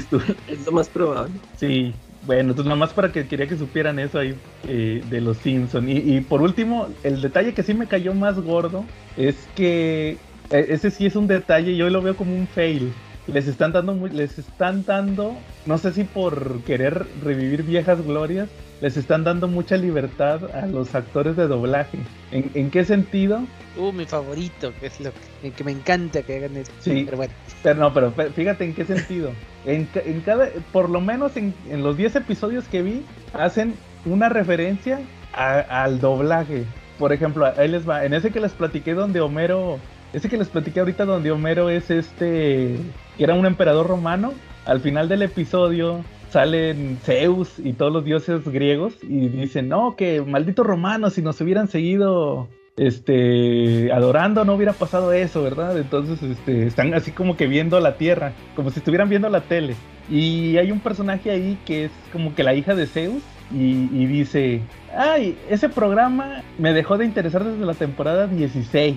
Es 0.48 0.66
lo 0.66 0.72
más 0.72 0.88
probable. 0.90 1.34
Sí, 1.58 1.94
bueno, 2.26 2.52
entonces 2.52 2.66
nada 2.66 2.80
más 2.80 2.94
para 2.94 3.12
que 3.12 3.28
quería 3.28 3.48
que 3.48 3.58
supieran 3.58 4.00
eso 4.00 4.20
ahí 4.20 4.36
eh, 4.68 5.02
de 5.10 5.22
los 5.22 5.38
Simpson. 5.38 5.90
Y, 5.90 5.98
y 5.98 6.22
por 6.22 6.42
último, 6.42 6.88
el 7.04 7.22
detalle 7.22 7.54
que 7.54 7.64
sí 7.64 7.74
me 7.74 7.88
cayó 7.88 8.14
más 8.14 8.40
gordo 8.40 8.86
es 9.18 9.48
que 9.56 10.18
eh, 10.52 10.66
ese 10.70 10.92
sí 10.92 11.06
es 11.06 11.16
un 11.16 11.28
detalle, 11.28 11.76
yo 11.76 11.90
lo 11.90 12.02
veo 12.02 12.16
como 12.16 12.36
un 12.36 12.48
fail. 12.48 12.92
Les 13.34 13.48
están 13.48 13.72
dando, 13.72 13.94
muy- 13.94 14.10
les 14.10 14.38
están 14.40 14.84
dando, 14.86 15.36
no 15.66 15.78
sé 15.78 15.92
si 15.94 16.04
por 16.04 16.62
querer 16.62 17.06
revivir 17.24 17.64
viejas 17.64 18.04
glorias, 18.06 18.50
les 18.82 18.96
están 18.98 19.24
dando 19.24 19.48
mucha 19.48 19.76
libertad 19.78 20.40
a 20.56 20.66
los 20.66 20.96
actores 20.96 21.36
de 21.36 21.48
doblaje. 21.48 22.00
¿En, 22.32 22.50
en 22.54 22.70
qué 22.72 22.86
sentido? 22.86 23.42
Uh, 23.78 23.92
mi 23.92 24.06
favorito, 24.06 24.72
que 24.80 24.88
es 24.88 25.00
lo 25.02 25.12
que, 25.42 25.52
que 25.52 25.64
me 25.64 25.72
encanta 25.72 26.22
que 26.24 26.38
hagan 26.38 26.56
eso. 26.58 26.72
Sí. 26.80 27.04
Pero 27.06 27.18
bueno, 27.18 27.34
Pero 27.62 27.80
no, 27.80 27.94
pero 27.94 28.12
fíjate 28.12 28.64
en 28.66 28.74
qué 28.74 28.86
sentido. 28.86 29.32
En, 29.66 29.88
en 30.06 30.22
cada, 30.22 30.48
por 30.72 30.90
lo 30.90 31.02
menos 31.02 31.36
en, 31.38 31.54
en 31.70 31.84
los 31.84 31.98
10 31.98 32.16
episodios 32.16 32.66
que 32.70 32.82
vi, 32.82 33.04
hacen 33.34 33.74
una 34.06 34.30
referencia 34.30 35.02
a- 35.34 35.84
al 35.84 36.00
doblaje. 36.00 36.64
Por 36.98 37.12
ejemplo, 37.14 37.46
ahí 37.58 37.68
les 37.68 37.88
va. 37.88 38.06
En 38.06 38.14
ese 38.14 38.32
que 38.32 38.40
les 38.40 38.54
platiqué 38.54 38.94
donde 38.94 39.20
Homero, 39.22 39.78
ese 40.14 40.30
que 40.30 40.38
les 40.38 40.48
platiqué 40.48 40.80
ahorita 40.80 41.04
donde 41.06 41.32
Homero 41.32 41.70
es 41.70 41.92
este, 41.92 42.78
que 43.20 43.26
era 43.26 43.36
un 43.36 43.46
emperador 43.46 43.86
romano. 43.86 44.34
Al 44.66 44.80
final 44.80 45.10
del 45.10 45.22
episodio 45.24 46.06
salen 46.32 46.98
Zeus 47.04 47.60
y 47.60 47.74
todos 47.74 47.92
los 47.92 48.06
dioses 48.06 48.48
griegos 48.48 48.94
y 49.04 49.28
dicen, 49.28 49.68
no, 49.68 49.98
que 49.98 50.22
malditos 50.22 50.66
romanos, 50.66 51.14
si 51.14 51.22
nos 51.22 51.40
hubieran 51.42 51.68
seguido 51.68 52.48
este 52.78 53.92
adorando 53.92 54.46
no 54.46 54.54
hubiera 54.54 54.72
pasado 54.72 55.12
eso, 55.12 55.44
¿verdad? 55.44 55.78
Entonces 55.78 56.24
este, 56.24 56.66
están 56.66 56.94
así 56.94 57.12
como 57.12 57.36
que 57.36 57.48
viendo 57.48 57.78
la 57.82 57.98
tierra, 57.98 58.32
como 58.56 58.72
si 58.72 58.80
estuvieran 58.80 59.10
viendo 59.10 59.28
la 59.28 59.42
tele. 59.42 59.76
Y 60.10 60.56
hay 60.58 60.72
un 60.72 60.80
personaje 60.80 61.30
ahí 61.30 61.58
que 61.66 61.86
es 61.86 61.92
como 62.14 62.34
que 62.34 62.44
la 62.44 62.54
hija 62.54 62.74
de 62.74 62.88
Zeus 62.88 63.22
y, 63.52 63.90
y 63.92 64.06
dice, 64.06 64.62
ay, 64.98 65.38
ese 65.50 65.68
programa 65.68 66.42
me 66.58 66.72
dejó 66.72 66.98
de 66.98 67.04
interesar 67.04 67.44
desde 67.44 67.66
la 67.66 67.74
temporada 67.74 68.28
16. 68.28 68.96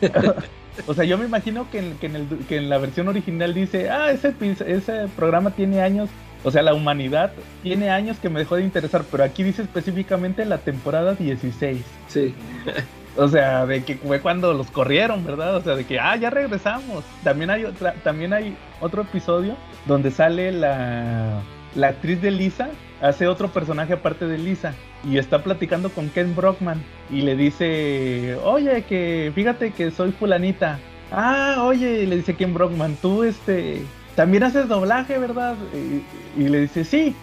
o 0.86 0.94
sea, 0.94 1.04
yo 1.04 1.18
me 1.18 1.24
imagino 1.24 1.70
que 1.70 1.78
en, 1.78 1.98
que 1.98 2.06
en, 2.06 2.16
el, 2.16 2.26
que 2.48 2.56
en 2.56 2.68
la 2.68 2.78
versión 2.78 3.08
original 3.08 3.54
dice, 3.54 3.90
ah, 3.90 4.10
ese, 4.10 4.34
ese 4.66 5.08
programa 5.16 5.50
tiene 5.50 5.80
años, 5.80 6.08
o 6.44 6.50
sea, 6.50 6.62
la 6.62 6.74
humanidad 6.74 7.32
tiene 7.62 7.90
años 7.90 8.18
que 8.18 8.28
me 8.28 8.40
dejó 8.40 8.56
de 8.56 8.62
interesar, 8.62 9.04
pero 9.10 9.24
aquí 9.24 9.42
dice 9.42 9.62
específicamente 9.62 10.44
la 10.44 10.58
temporada 10.58 11.14
16. 11.14 11.82
Sí. 12.08 12.34
O 13.16 13.28
sea, 13.28 13.66
de 13.66 13.84
que 13.84 13.96
fue 13.96 14.20
cuando 14.20 14.54
los 14.54 14.70
corrieron, 14.70 15.24
¿verdad? 15.24 15.56
O 15.56 15.62
sea, 15.62 15.76
de 15.76 15.84
que, 15.84 16.00
ah, 16.00 16.16
ya 16.16 16.30
regresamos. 16.30 17.04
También 17.22 17.50
hay, 17.50 17.64
otra, 17.64 17.92
también 18.02 18.32
hay 18.32 18.56
otro 18.80 19.02
episodio 19.02 19.54
donde 19.86 20.10
sale 20.10 20.50
la, 20.50 21.42
la 21.74 21.88
actriz 21.88 22.22
de 22.22 22.30
Lisa, 22.30 22.70
hace 23.02 23.26
otro 23.26 23.48
personaje 23.48 23.92
aparte 23.92 24.26
de 24.26 24.38
Lisa, 24.38 24.74
y 25.04 25.18
está 25.18 25.42
platicando 25.42 25.90
con 25.90 26.08
Ken 26.08 26.34
Brockman 26.34 26.82
y 27.10 27.22
le 27.22 27.36
dice, 27.36 28.36
oye, 28.44 28.82
que 28.82 29.32
fíjate 29.34 29.72
que 29.72 29.90
soy 29.90 30.12
fulanita. 30.12 30.78
Ah, 31.10 31.56
oye, 31.60 32.06
le 32.06 32.16
dice 32.16 32.34
Ken 32.34 32.54
Brockman, 32.54 32.96
tú 33.02 33.24
este, 33.24 33.82
también 34.14 34.44
haces 34.44 34.68
doblaje, 34.68 35.18
¿verdad? 35.18 35.56
Y, 36.38 36.48
le 36.48 36.60
dice, 36.62 36.84
sí, 36.84 37.14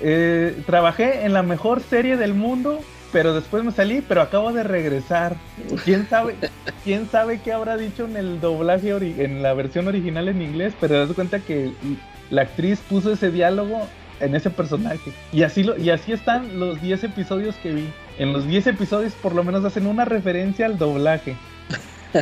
eh, 0.00 0.62
trabajé 0.66 1.24
en 1.24 1.32
la 1.32 1.42
mejor 1.42 1.80
serie 1.80 2.16
del 2.16 2.34
mundo 2.34 2.80
pero 3.12 3.34
después 3.34 3.64
me 3.64 3.72
salí, 3.72 4.02
pero 4.06 4.20
acabo 4.20 4.52
de 4.52 4.62
regresar. 4.62 5.36
¿Quién 5.84 6.06
sabe, 6.08 6.34
quién 6.84 7.08
sabe 7.08 7.40
qué 7.40 7.52
habrá 7.52 7.76
dicho 7.76 8.04
en 8.04 8.16
el 8.16 8.40
doblaje, 8.40 8.90
en 9.24 9.42
la 9.42 9.54
versión 9.54 9.88
original 9.88 10.28
en 10.28 10.42
inglés? 10.42 10.74
Pero 10.78 10.98
das 10.98 11.14
cuenta 11.14 11.40
que 11.40 11.72
la 12.30 12.42
actriz 12.42 12.80
puso 12.80 13.12
ese 13.12 13.30
diálogo 13.30 13.86
en 14.20 14.34
ese 14.34 14.50
personaje. 14.50 15.12
Y 15.32 15.42
así, 15.42 15.62
lo, 15.64 15.76
y 15.78 15.90
así 15.90 16.12
están 16.12 16.58
los 16.58 16.80
10 16.82 17.04
episodios 17.04 17.54
que 17.56 17.72
vi. 17.72 17.88
En 18.18 18.32
los 18.32 18.46
10 18.46 18.66
episodios 18.68 19.12
por 19.14 19.34
lo 19.34 19.44
menos 19.44 19.64
hacen 19.64 19.86
una 19.86 20.04
referencia 20.04 20.66
al 20.66 20.78
doblaje. 20.78 21.36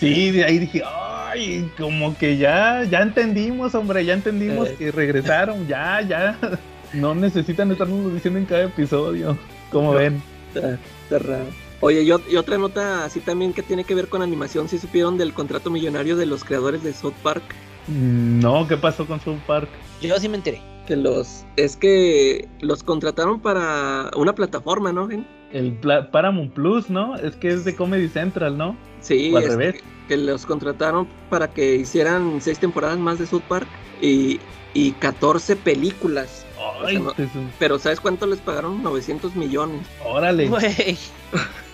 Sí, 0.00 0.32
de 0.32 0.44
ahí 0.44 0.58
dije, 0.58 0.82
ay, 0.84 1.70
como 1.78 2.16
que 2.18 2.36
ya, 2.36 2.82
ya 2.90 3.02
entendimos, 3.02 3.72
hombre, 3.76 4.04
ya 4.04 4.14
entendimos 4.14 4.68
Eh. 4.70 4.74
que 4.76 4.90
regresaron, 4.90 5.66
ya, 5.68 6.00
ya. 6.00 6.38
No 6.92 7.14
necesitan 7.14 7.70
estarnos 7.70 8.12
diciendo 8.12 8.38
en 8.40 8.46
cada 8.46 8.64
episodio. 8.64 9.38
Como 9.70 9.92
No. 9.92 9.98
ven? 9.98 10.20
Está, 10.52 10.78
está 11.04 11.18
raro. 11.20 11.44
Oye, 11.80 12.02
y, 12.02 12.08
ot- 12.08 12.24
y 12.30 12.36
otra 12.36 12.58
nota 12.58 13.04
así 13.04 13.20
también 13.20 13.52
que 13.52 13.62
tiene 13.62 13.84
que 13.84 13.94
ver 13.94 14.08
con 14.08 14.22
animación, 14.22 14.68
si 14.68 14.78
supieron 14.78 15.16
del 15.18 15.32
contrato 15.32 15.70
millonario 15.70 16.16
de 16.16 16.26
los 16.26 16.42
creadores 16.44 16.82
de 16.82 16.92
South 16.92 17.14
Park, 17.22 17.42
Mm, 17.88 18.38
No, 18.40 18.66
¿qué 18.68 18.76
pasó 18.76 19.06
con 19.06 19.20
South 19.20 19.40
Park? 19.46 19.68
Yo 20.00 20.16
sí 20.20 20.28
me 20.28 20.36
enteré. 20.36 20.60
Que 20.92 20.96
los 20.96 21.44
es 21.56 21.76
que 21.76 22.48
los 22.60 22.82
contrataron 22.82 23.40
para 23.40 24.10
una 24.16 24.34
plataforma, 24.34 24.92
¿no? 24.92 25.08
Gen? 25.08 25.26
El 25.52 25.72
Pla- 25.72 26.10
Paramount 26.10 26.52
Plus, 26.52 26.90
¿no? 26.90 27.16
Es 27.16 27.34
que 27.36 27.48
es 27.48 27.64
de 27.64 27.74
Comedy 27.74 28.08
Central, 28.08 28.56
¿no? 28.58 28.76
Sí, 29.00 29.32
O 29.32 29.38
al 29.38 29.44
revés. 29.48 29.82
que 30.08 30.16
los 30.16 30.44
contrataron 30.46 31.08
para 31.30 31.48
que 31.48 31.76
hicieran 31.76 32.40
seis 32.40 32.58
temporadas 32.58 32.98
más 32.98 33.18
de 33.18 33.26
South 33.26 33.42
Park 33.48 33.66
y, 34.00 34.38
y 34.74 34.92
14 34.92 35.56
películas. 35.56 36.44
Ay, 36.84 36.98
no- 36.98 37.12
pues, 37.14 37.28
Pero 37.58 37.78
¿sabes 37.78 38.00
cuánto 38.00 38.26
les 38.26 38.40
pagaron? 38.40 38.82
900 38.82 39.34
millones. 39.36 39.86
órale. 40.04 40.48
Güey. 40.48 40.98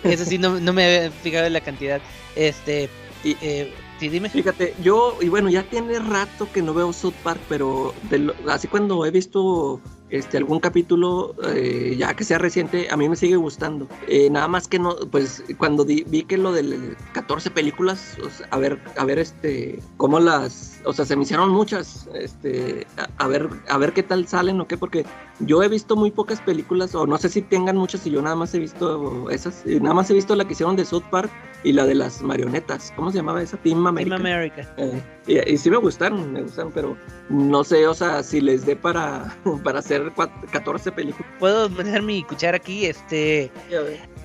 Eso 0.04 0.24
sí, 0.24 0.38
no, 0.38 0.60
no 0.60 0.72
me 0.72 0.84
había 0.84 1.10
fijado 1.10 1.46
en 1.46 1.52
la 1.54 1.60
cantidad. 1.60 2.00
Este. 2.36 2.88
Y- 3.24 3.36
eh, 3.42 3.72
sí, 3.98 4.08
dime. 4.08 4.30
Fíjate, 4.30 4.74
yo, 4.80 5.18
y 5.20 5.28
bueno, 5.28 5.50
ya 5.50 5.62
tiene 5.64 5.98
rato 5.98 6.50
que 6.52 6.62
no 6.62 6.74
veo 6.74 6.92
South 6.92 7.14
Park, 7.22 7.42
pero 7.48 7.94
así 8.48 8.68
cuando 8.68 9.04
he 9.04 9.10
visto 9.10 9.80
este 10.10 10.36
algún 10.38 10.60
capítulo, 10.60 11.34
eh, 11.54 11.94
ya 11.98 12.14
que 12.14 12.24
sea 12.24 12.38
reciente, 12.38 12.88
a 12.90 12.96
mí 12.96 13.08
me 13.08 13.16
sigue 13.16 13.36
gustando. 13.36 13.86
Eh, 14.06 14.30
nada 14.30 14.48
más 14.48 14.66
que 14.68 14.78
no, 14.78 14.96
pues 15.10 15.42
cuando 15.58 15.84
di- 15.84 16.04
vi 16.08 16.22
que 16.24 16.38
lo 16.38 16.52
de 16.52 16.94
14 17.12 17.50
películas, 17.50 18.16
o 18.24 18.30
sea, 18.30 18.46
a 18.50 18.58
ver, 18.58 18.78
a 18.96 19.04
ver, 19.04 19.18
este, 19.18 19.80
cómo 19.96 20.20
las, 20.20 20.80
o 20.84 20.92
sea, 20.92 21.04
se 21.04 21.16
me 21.16 21.22
hicieron 21.22 21.50
muchas, 21.50 22.08
este, 22.14 22.86
a, 22.96 23.08
a 23.24 23.28
ver, 23.28 23.48
a 23.68 23.78
ver 23.78 23.92
qué 23.92 24.02
tal 24.02 24.26
salen 24.28 24.60
o 24.60 24.66
qué, 24.66 24.76
porque 24.76 25.04
yo 25.40 25.62
he 25.62 25.68
visto 25.68 25.94
muy 25.96 26.10
pocas 26.10 26.40
películas, 26.40 26.94
o 26.94 27.06
no 27.06 27.18
sé 27.18 27.28
si 27.28 27.42
tengan 27.42 27.76
muchas, 27.76 28.06
y 28.06 28.10
yo 28.10 28.22
nada 28.22 28.36
más 28.36 28.54
he 28.54 28.58
visto 28.58 29.28
esas, 29.30 29.64
nada 29.66 29.94
más 29.94 30.10
he 30.10 30.14
visto 30.14 30.34
la 30.36 30.44
que 30.46 30.52
hicieron 30.54 30.76
de 30.76 30.84
South 30.84 31.04
Park 31.10 31.30
y 31.64 31.72
la 31.72 31.84
de 31.86 31.94
las 31.94 32.22
marionetas, 32.22 32.92
¿cómo 32.96 33.10
se 33.10 33.18
llamaba 33.18 33.42
esa? 33.42 33.56
Team 33.56 33.76
Team 33.78 33.86
America. 33.86 34.16
America. 34.16 34.74
Eh, 34.78 35.02
y, 35.28 35.52
y 35.52 35.56
sí 35.58 35.70
me 35.70 35.76
gustaron, 35.76 36.32
me 36.32 36.42
gustaron, 36.42 36.72
pero 36.72 36.96
no 37.28 37.62
sé, 37.62 37.86
o 37.86 37.94
sea, 37.94 38.22
si 38.22 38.40
les 38.40 38.64
dé 38.66 38.74
para, 38.74 39.36
para 39.64 39.78
hacer 39.80 40.02
cuat- 40.14 40.32
14 40.50 40.90
películas. 40.92 41.30
Puedo 41.38 41.70
poner 41.70 42.02
mi 42.02 42.24
cuchara 42.24 42.56
aquí. 42.56 42.86
Este. 42.86 43.50